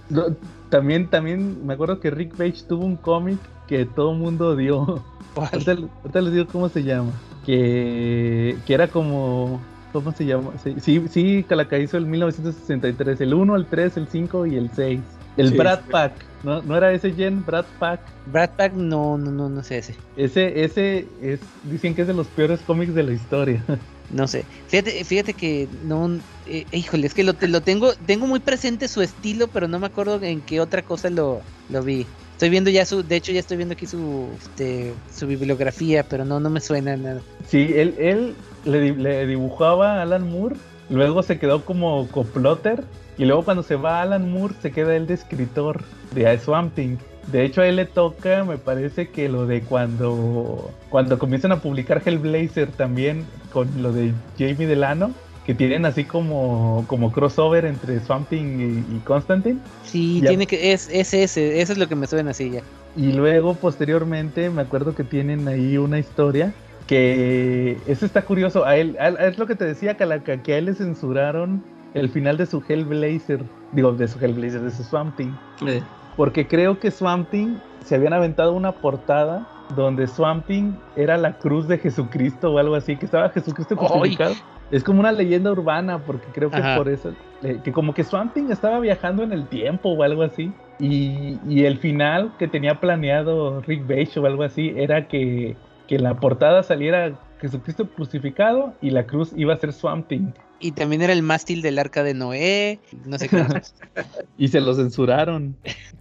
También, 0.68 1.08
también 1.08 1.66
me 1.66 1.74
acuerdo 1.74 1.98
que 2.00 2.10
Rick 2.10 2.36
Page 2.36 2.64
tuvo 2.68 2.84
un 2.84 2.96
cómic 2.96 3.38
que 3.66 3.84
todo 3.86 4.12
el 4.12 4.18
mundo 4.18 4.48
odió. 4.50 5.02
¿Cuál? 5.34 5.48
Ahorita, 5.52 5.72
ahorita 5.72 6.20
les 6.20 6.32
digo 6.32 6.46
cómo 6.48 6.68
se 6.68 6.82
llama. 6.82 7.12
Que, 7.44 8.56
que 8.66 8.74
era 8.74 8.88
como. 8.88 9.60
¿Cómo 9.92 10.12
se 10.12 10.24
llama? 10.24 10.52
Sí, 10.62 10.74
sí, 10.80 11.02
sí 11.10 11.44
Calaca 11.48 11.78
hizo 11.78 11.96
el 11.96 12.06
1963. 12.06 13.20
El 13.20 13.34
1, 13.34 13.56
el 13.56 13.66
3, 13.66 13.96
el 13.96 14.08
5 14.08 14.46
y 14.46 14.56
el 14.56 14.70
6. 14.74 15.00
El 15.36 15.48
Sí, 15.50 15.56
Brad. 15.56 15.80
Pack. 15.90 16.12
¿No, 16.42 16.62
¿No 16.62 16.76
era 16.76 16.92
ese 16.92 17.12
Jen? 17.12 17.44
Brad 17.44 17.64
Pack. 17.78 18.00
Brad 18.26 18.50
Pack, 18.56 18.72
no, 18.74 19.18
no, 19.18 19.30
no, 19.30 19.48
no 19.48 19.62
sé 19.62 19.78
ese. 19.78 19.94
Ese, 20.16 20.64
ese 20.64 21.06
es. 21.22 21.40
Dicen 21.64 21.94
que 21.94 22.02
es 22.02 22.08
de 22.08 22.14
los 22.14 22.26
peores 22.28 22.60
cómics 22.66 22.94
de 22.94 23.02
la 23.02 23.12
historia. 23.12 23.64
No 24.12 24.26
sé. 24.26 24.44
Fíjate, 24.66 25.04
fíjate 25.04 25.34
que 25.34 25.68
no. 25.84 26.18
eh, 26.48 26.66
híjole, 26.72 27.06
es 27.06 27.14
que 27.14 27.22
lo, 27.22 27.34
lo 27.40 27.60
tengo, 27.60 27.92
tengo 28.06 28.26
muy 28.26 28.40
presente 28.40 28.88
su 28.88 29.02
estilo, 29.02 29.46
pero 29.46 29.68
no 29.68 29.78
me 29.78 29.86
acuerdo 29.86 30.20
en 30.24 30.40
qué 30.40 30.58
otra 30.60 30.82
cosa 30.82 31.10
lo, 31.10 31.42
lo 31.68 31.84
vi. 31.84 32.04
Estoy 32.32 32.48
viendo 32.50 32.70
ya 32.70 32.84
su, 32.86 33.04
de 33.04 33.14
hecho 33.14 33.30
ya 33.30 33.38
estoy 33.38 33.56
viendo 33.58 33.74
aquí 33.74 33.86
su, 33.86 34.26
este, 34.36 34.94
su 35.14 35.28
bibliografía, 35.28 36.02
pero 36.02 36.24
no, 36.24 36.40
no 36.40 36.50
me 36.50 36.60
suena 36.60 36.96
nada. 36.96 37.20
Sí, 37.46 37.70
él, 37.72 37.94
él 37.98 38.34
le, 38.64 38.94
le 38.94 39.26
dibujaba 39.26 39.94
a 39.98 40.02
Alan 40.02 40.30
Moore, 40.30 40.56
luego 40.88 41.22
se 41.22 41.38
quedó 41.38 41.64
como 41.64 42.06
coplotter, 42.08 42.84
y 43.18 43.24
luego 43.24 43.44
cuando 43.44 43.62
se 43.62 43.76
va 43.76 44.00
Alan 44.02 44.30
Moore 44.30 44.54
se 44.62 44.70
queda 44.72 44.96
él 44.96 45.06
de 45.06 45.14
escritor 45.14 45.82
de 46.14 46.38
Swamp 46.38 46.74
Thing. 46.74 46.96
De 47.30 47.44
hecho 47.44 47.60
a 47.60 47.66
él 47.66 47.76
le 47.76 47.84
toca, 47.84 48.44
me 48.44 48.56
parece 48.56 49.08
que 49.10 49.28
lo 49.28 49.46
de 49.46 49.60
cuando, 49.60 50.70
cuando 50.88 51.18
comienzan 51.18 51.52
a 51.52 51.60
publicar 51.60 52.02
Hellblazer 52.04 52.68
también 52.72 53.26
con 53.52 53.68
lo 53.82 53.92
de 53.92 54.12
Jamie 54.38 54.66
Delano, 54.66 55.12
que 55.46 55.54
tienen 55.54 55.84
así 55.84 56.04
como, 56.04 56.84
como 56.86 57.12
crossover 57.12 57.64
entre 57.66 58.00
Swamp 58.00 58.28
Thing 58.28 58.60
y, 58.90 58.96
y 58.96 59.00
Constantine. 59.04 59.58
Sí, 59.84 60.20
Ya. 60.22 60.28
tiene 60.28 60.46
que, 60.46 60.72
es, 60.72 60.88
es 60.90 61.12
ese, 61.12 61.60
eso 61.60 61.72
es 61.72 61.78
lo 61.78 61.88
que 61.88 61.94
me 61.94 62.06
suena 62.06 62.30
así 62.30 62.50
ya. 62.50 62.62
Y 62.96 63.12
luego 63.12 63.54
posteriormente 63.54 64.50
me 64.50 64.62
acuerdo 64.62 64.94
que 64.94 65.04
tienen 65.04 65.46
ahí 65.46 65.76
una 65.76 65.98
historia 65.98 66.52
que 66.90 67.76
eso 67.86 68.04
está 68.04 68.22
curioso. 68.22 68.64
A 68.64 68.76
él, 68.76 68.96
a 68.98 69.08
él- 69.08 69.16
es 69.20 69.38
lo 69.38 69.46
que 69.46 69.54
te 69.54 69.64
decía 69.64 69.96
Calaca, 69.96 70.42
que 70.42 70.54
a 70.54 70.58
él 70.58 70.64
le 70.64 70.74
censuraron 70.74 71.62
el 71.94 72.08
final 72.08 72.36
de 72.36 72.46
su 72.46 72.60
Hellblazer, 72.68 73.44
digo 73.70 73.92
de 73.92 74.08
su 74.08 74.18
Hellblazer, 74.18 74.60
de 74.60 74.72
su 74.72 74.82
Swamp 74.82 75.16
Thing, 75.16 75.30
Eh, 75.68 75.82
porque 76.16 76.48
creo 76.48 76.80
que 76.80 76.90
Swamp 76.90 77.30
Thing 77.30 77.58
se 77.84 77.94
habían 77.94 78.12
aventado 78.12 78.52
una 78.54 78.72
portada 78.72 79.46
donde 79.76 80.08
Swamp 80.08 80.46
Thing 80.46 80.72
era 80.96 81.16
la 81.16 81.38
cruz 81.38 81.68
de 81.68 81.78
Jesucristo 81.78 82.52
o 82.52 82.58
algo 82.58 82.74
así, 82.74 82.96
que 82.96 83.04
estaba 83.06 83.28
Jesucristo 83.30 83.76
crucificado. 83.76 84.34
Es 84.72 84.82
como 84.82 84.98
una 84.98 85.12
leyenda 85.12 85.52
urbana, 85.52 85.98
porque 86.04 86.26
creo 86.32 86.50
que 86.50 86.56
Ajá. 86.56 86.76
por 86.76 86.88
eso, 86.88 87.12
eh, 87.44 87.60
que 87.62 87.70
como 87.70 87.94
que 87.94 88.02
Swamp 88.02 88.34
Thing 88.34 88.50
estaba 88.50 88.80
viajando 88.80 89.22
en 89.22 89.32
el 89.32 89.46
tiempo 89.46 89.90
o 89.90 90.02
algo 90.02 90.22
así. 90.24 90.52
Y, 90.80 91.38
y 91.48 91.66
el 91.66 91.78
final 91.78 92.32
que 92.38 92.48
tenía 92.48 92.80
planeado 92.80 93.60
Rick 93.60 93.86
Bache 93.86 94.18
o 94.18 94.26
algo 94.26 94.42
así 94.42 94.72
era 94.76 95.06
que, 95.06 95.56
que 95.90 95.96
en 95.96 96.04
la 96.04 96.14
portada 96.20 96.62
saliera 96.62 97.18
Jesucristo 97.40 97.88
crucificado 97.90 98.74
y 98.80 98.90
la 98.90 99.08
cruz 99.08 99.32
iba 99.34 99.52
a 99.54 99.56
ser 99.56 99.72
Swamp 99.72 100.06
Thing. 100.06 100.28
Y 100.60 100.70
también 100.70 101.02
era 101.02 101.12
el 101.12 101.22
mástil 101.22 101.62
del 101.62 101.80
arca 101.80 102.04
de 102.04 102.14
Noé, 102.14 102.78
no 103.06 103.18
sé 103.18 103.28
qué. 103.28 103.44
Y 104.38 104.46
se 104.46 104.60
lo 104.60 104.72
censuraron. 104.74 105.56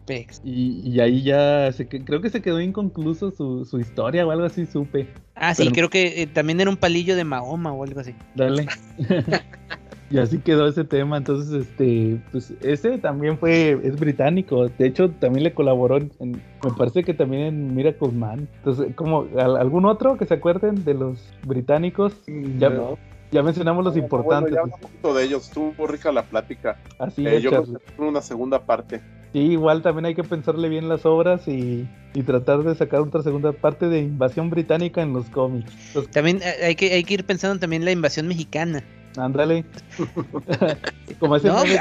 Pex. 0.05 0.41
Y, 0.43 0.87
y 0.87 0.99
ahí 0.99 1.23
ya 1.23 1.71
se 1.71 1.87
creo 1.87 2.21
que 2.21 2.29
se 2.29 2.39
quedó 2.43 2.61
inconcluso 2.61 3.31
su, 3.31 3.65
su 3.65 3.79
historia 3.79 4.27
o 4.27 4.31
algo 4.31 4.45
así, 4.45 4.67
supe. 4.67 5.07
Ah, 5.33 5.55
sí, 5.55 5.63
Pero- 5.63 5.73
creo 5.73 5.89
que 5.89 6.21
eh, 6.21 6.27
también 6.27 6.61
era 6.61 6.69
un 6.69 6.77
palillo 6.77 7.15
de 7.15 7.23
Mahoma 7.23 7.73
o 7.73 7.83
algo 7.83 7.99
así. 8.01 8.13
Dale. 8.35 8.67
y 10.09 10.17
así 10.17 10.39
quedó 10.39 10.67
ese 10.67 10.83
tema. 10.83 11.17
Entonces, 11.17 11.67
este, 11.67 12.19
pues 12.31 12.53
ese 12.61 12.97
también 12.97 13.37
fue, 13.37 13.79
es 13.83 13.99
británico. 13.99 14.67
De 14.67 14.87
hecho, 14.87 15.09
también 15.11 15.43
le 15.43 15.53
colaboró 15.53 15.97
en, 15.97 16.11
en- 16.19 16.31
me 16.63 16.71
parece 16.77 17.03
que 17.03 17.13
también 17.13 17.43
en 17.43 17.75
Miracle 17.75 18.09
Man. 18.11 18.47
Entonces, 18.57 18.95
como 18.95 19.27
¿al- 19.37 19.57
algún 19.57 19.85
otro 19.85 20.17
que 20.17 20.25
se 20.25 20.33
acuerden 20.35 20.83
de 20.83 20.93
los 20.93 21.19
británicos, 21.45 22.13
ya, 22.57 22.69
No. 22.69 22.97
ya 23.31 23.43
mencionamos 23.43 23.83
los 23.85 23.95
importantes. 23.97 24.51
Bueno, 24.51 24.67
ya 24.67 24.75
un 24.75 24.81
poquito 24.81 25.13
de 25.13 25.23
ellos. 25.25 25.47
Estuvo 25.47 25.87
rica 25.87 26.11
la 26.11 26.23
plática. 26.23 26.77
Así 26.97 27.25
Eh, 27.25 27.37
es, 27.37 27.43
yo 27.43 27.49
creo 27.51 27.63
que 27.65 27.91
fue 27.95 28.07
una 28.07 28.21
segunda 28.21 28.65
parte. 28.65 29.01
Sí, 29.31 29.39
igual 29.39 29.83
también 29.83 30.05
hay 30.05 30.15
que 30.15 30.23
pensarle 30.23 30.69
bien 30.69 30.89
las 30.89 31.05
obras 31.05 31.47
y, 31.47 31.87
y 32.15 32.23
tratar 32.23 32.63
de 32.63 32.73
sacar 32.73 33.01
otra 33.01 33.21
segunda 33.21 33.51
parte 33.51 33.87
de 33.87 33.99
invasión 33.99 34.49
británica 34.49 35.03
en 35.03 35.13
los 35.13 35.29
cómics. 35.29 35.71
Entonces, 35.89 36.11
También 36.11 36.39
eh, 36.41 36.65
hay 36.65 36.75
que, 36.75 36.91
hay 36.93 37.03
que 37.03 37.13
ir 37.13 37.23
pensando 37.25 37.59
también 37.59 37.83
en 37.83 37.85
la 37.85 37.91
invasión 37.91 38.27
mexicana. 38.27 38.83
Ándale. 39.19 39.65
Como 41.19 41.35
ese 41.35 41.47
No, 41.47 41.57
hay-. 41.59 41.77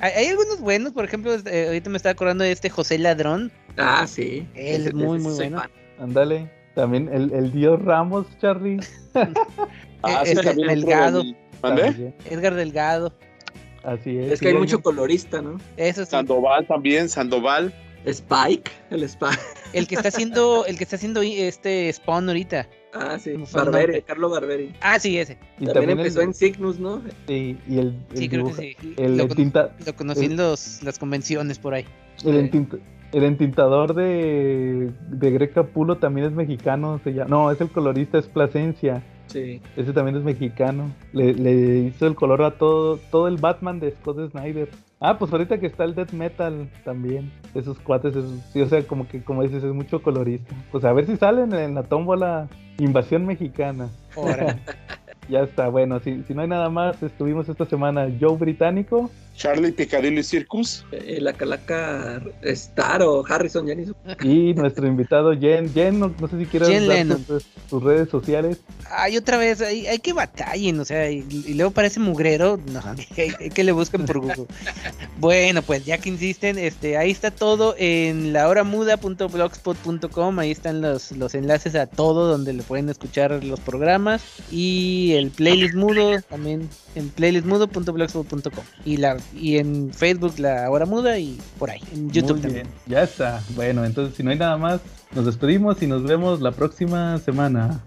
Hay, 0.00 0.12
hay 0.12 0.26
algunos 0.26 0.60
buenos, 0.60 0.92
por 0.92 1.04
ejemplo, 1.04 1.32
este, 1.34 1.66
ahorita 1.66 1.90
me 1.90 1.96
estaba 1.96 2.12
acordando 2.12 2.44
de 2.44 2.52
este 2.52 2.70
José 2.70 2.98
Ladrón. 2.98 3.52
Ah, 3.76 4.06
sí. 4.06 4.46
Él 4.54 4.88
es 4.88 4.94
muy, 4.94 5.18
muy 5.18 5.34
bueno. 5.34 5.62
Ándale. 5.98 6.50
También 6.74 7.10
el, 7.12 7.32
el 7.32 7.52
Dios 7.52 7.82
Ramos, 7.82 8.26
Charlie. 8.40 8.80
Ah, 10.04 10.22
Eh, 10.24 10.26
sí, 10.26 10.32
es 10.32 10.44
también 10.44 10.68
otro 10.68 10.80
Delgado. 10.80 11.22
Edgar 12.28 12.54
Delgado. 12.56 13.12
Así 13.84 14.18
es. 14.18 14.32
Es 14.32 14.40
que 14.40 14.48
hay 14.48 14.54
mucho 14.54 14.82
colorista, 14.82 15.40
¿no? 15.40 15.58
Eso 15.76 16.04
sí. 16.04 16.10
Sandoval 16.10 16.66
también, 16.66 17.08
Sandoval. 17.08 17.72
Spike, 18.04 18.68
el 18.90 19.04
Spike. 19.04 19.38
El 19.72 19.86
que 19.86 19.94
está 19.94 20.08
haciendo, 20.08 20.66
el 20.66 20.76
que 20.76 20.82
está 20.82 20.96
haciendo 20.96 21.22
este 21.22 21.92
Spawn 21.92 22.28
ahorita. 22.28 22.68
Ah, 22.94 23.18
sí. 23.18 23.32
¿Cómo 23.32 23.46
fue 23.46 23.60
el 23.60 23.64
Barberi, 23.66 23.86
nombre? 23.86 24.02
Carlo 24.02 24.28
Barberi. 24.30 24.74
Ah, 24.80 24.98
sí, 24.98 25.18
ese. 25.18 25.32
Y 25.58 25.64
También, 25.64 25.74
también 25.74 25.98
empezó 25.98 26.20
el, 26.20 26.26
en 26.28 26.34
Cygnus, 26.34 26.78
¿no? 26.78 27.02
sí, 27.26 27.56
y 27.68 27.78
el, 27.78 27.94
el 28.12 28.16
Sí, 28.18 28.28
creo 28.28 28.46
que 28.46 28.52
sí. 28.52 28.76
el 28.98 29.16
lo, 29.16 29.26
lo 29.26 29.96
conocí 29.96 30.24
en 30.26 30.36
los, 30.36 30.82
las 30.82 30.98
convenciones 30.98 31.58
por 31.58 31.74
ahí. 31.74 31.84
el 32.24 32.32
Sí. 32.34 32.38
entinta- 32.38 32.78
el 33.12 33.24
entintador 33.24 33.94
de, 33.94 34.90
de 35.10 35.30
Greg 35.30 35.52
Capulo 35.52 35.98
también 35.98 36.26
es 36.28 36.32
mexicano. 36.32 36.98
Se 37.04 37.12
llama, 37.12 37.28
no, 37.28 37.50
es 37.50 37.60
el 37.60 37.68
colorista, 37.68 38.18
es 38.18 38.26
Plasencia. 38.26 39.02
Sí. 39.26 39.60
Ese 39.76 39.92
también 39.92 40.16
es 40.16 40.22
mexicano. 40.24 40.90
Le, 41.12 41.34
le 41.34 41.78
hizo 41.88 42.06
el 42.06 42.14
color 42.14 42.42
a 42.42 42.52
todo, 42.52 42.98
todo 43.10 43.28
el 43.28 43.36
Batman 43.36 43.80
de 43.80 43.90
Scott 43.92 44.30
Snyder. 44.30 44.68
Ah, 45.04 45.18
pues 45.18 45.32
ahorita 45.32 45.58
que 45.58 45.66
está 45.66 45.82
el 45.84 45.94
Death 45.96 46.12
Metal 46.12 46.68
también. 46.84 47.32
Esos 47.54 47.78
cuates, 47.80 48.14
es- 48.14 48.24
sí, 48.52 48.60
o 48.62 48.66
sea, 48.68 48.82
como 48.86 49.08
que, 49.08 49.20
como 49.22 49.42
dices, 49.42 49.64
es 49.64 49.72
mucho 49.74 50.00
colorista. 50.00 50.54
Pues 50.70 50.84
a 50.84 50.92
ver 50.92 51.06
si 51.06 51.16
salen 51.16 51.52
en 51.52 51.74
la 51.74 51.82
tómbola 51.82 52.48
Invasión 52.78 53.26
Mexicana. 53.26 53.88
Ya 55.28 55.40
está, 55.42 55.68
bueno, 55.68 56.00
si, 56.00 56.22
si 56.24 56.34
no 56.34 56.42
hay 56.42 56.48
nada 56.48 56.68
más, 56.68 57.00
estuvimos 57.00 57.48
esta 57.48 57.64
semana 57.64 58.08
Joe 58.20 58.36
Británico 58.36 59.08
Charlie 59.36 59.72
Piccadilly 59.72 60.22
Circus. 60.22 60.84
Eh, 60.92 61.18
la 61.20 61.32
calaca 61.32 62.22
Star 62.42 63.02
o 63.02 63.24
Harrison, 63.26 63.66
ya 63.66 63.74
Y 64.22 64.54
nuestro 64.54 64.86
invitado 64.86 65.32
Jen. 65.38 65.72
Jen, 65.72 65.98
no, 65.98 66.14
no 66.18 66.28
sé 66.28 66.38
si 66.38 66.46
quieres 66.46 66.68
Jen 66.68 66.86
dar 66.86 66.96
Lennon. 66.98 67.24
tus, 67.24 67.44
tus 67.68 67.82
redes 67.82 68.08
sociales. 68.08 68.58
Ay, 68.90 69.16
otra 69.16 69.38
vez, 69.38 69.60
hay, 69.60 69.86
hay 69.86 69.98
que 69.98 70.12
batallen, 70.12 70.78
o 70.80 70.84
sea, 70.84 71.10
y, 71.10 71.24
y 71.30 71.54
luego 71.54 71.70
parece 71.70 71.98
mugrero, 71.98 72.58
no, 72.66 72.80
hay, 73.16 73.32
hay 73.40 73.50
que 73.50 73.64
le 73.64 73.72
busquen 73.72 74.04
por 74.04 74.18
Google. 74.20 74.46
bueno, 75.18 75.62
pues 75.62 75.84
ya 75.84 75.98
que 75.98 76.10
insisten, 76.10 76.58
este, 76.58 76.96
ahí 76.96 77.10
está 77.10 77.30
todo 77.30 77.74
en 77.78 78.32
lahoramuda.blogspot.com, 78.32 80.38
ahí 80.38 80.50
están 80.50 80.82
los, 80.82 81.12
los 81.12 81.34
enlaces 81.34 81.74
a 81.74 81.86
todo 81.86 82.28
donde 82.28 82.52
le 82.52 82.62
pueden 82.62 82.88
escuchar 82.90 83.42
los 83.42 83.60
programas 83.60 84.22
y 84.50 85.12
el 85.14 85.30
playlist 85.30 85.74
mudo 85.74 86.20
también 86.28 86.68
en 86.94 87.08
playlistmudo.blogspot.com 87.08 88.64
y 88.84 88.98
la 88.98 89.16
y 89.34 89.56
en 89.58 89.92
Facebook 89.92 90.38
la 90.38 90.70
hora 90.70 90.86
muda 90.86 91.18
y 91.18 91.38
por 91.58 91.70
ahí, 91.70 91.80
en 91.92 92.10
YouTube 92.10 92.34
Muy 92.34 92.42
también. 92.42 92.66
bien, 92.66 92.76
ya 92.86 93.02
está. 93.02 93.42
Bueno, 93.54 93.84
entonces 93.84 94.16
si 94.16 94.22
no 94.22 94.30
hay 94.30 94.38
nada 94.38 94.56
más, 94.56 94.80
nos 95.14 95.26
despedimos 95.26 95.82
y 95.82 95.86
nos 95.86 96.02
vemos 96.02 96.40
la 96.40 96.52
próxima 96.52 97.18
semana. 97.18 97.82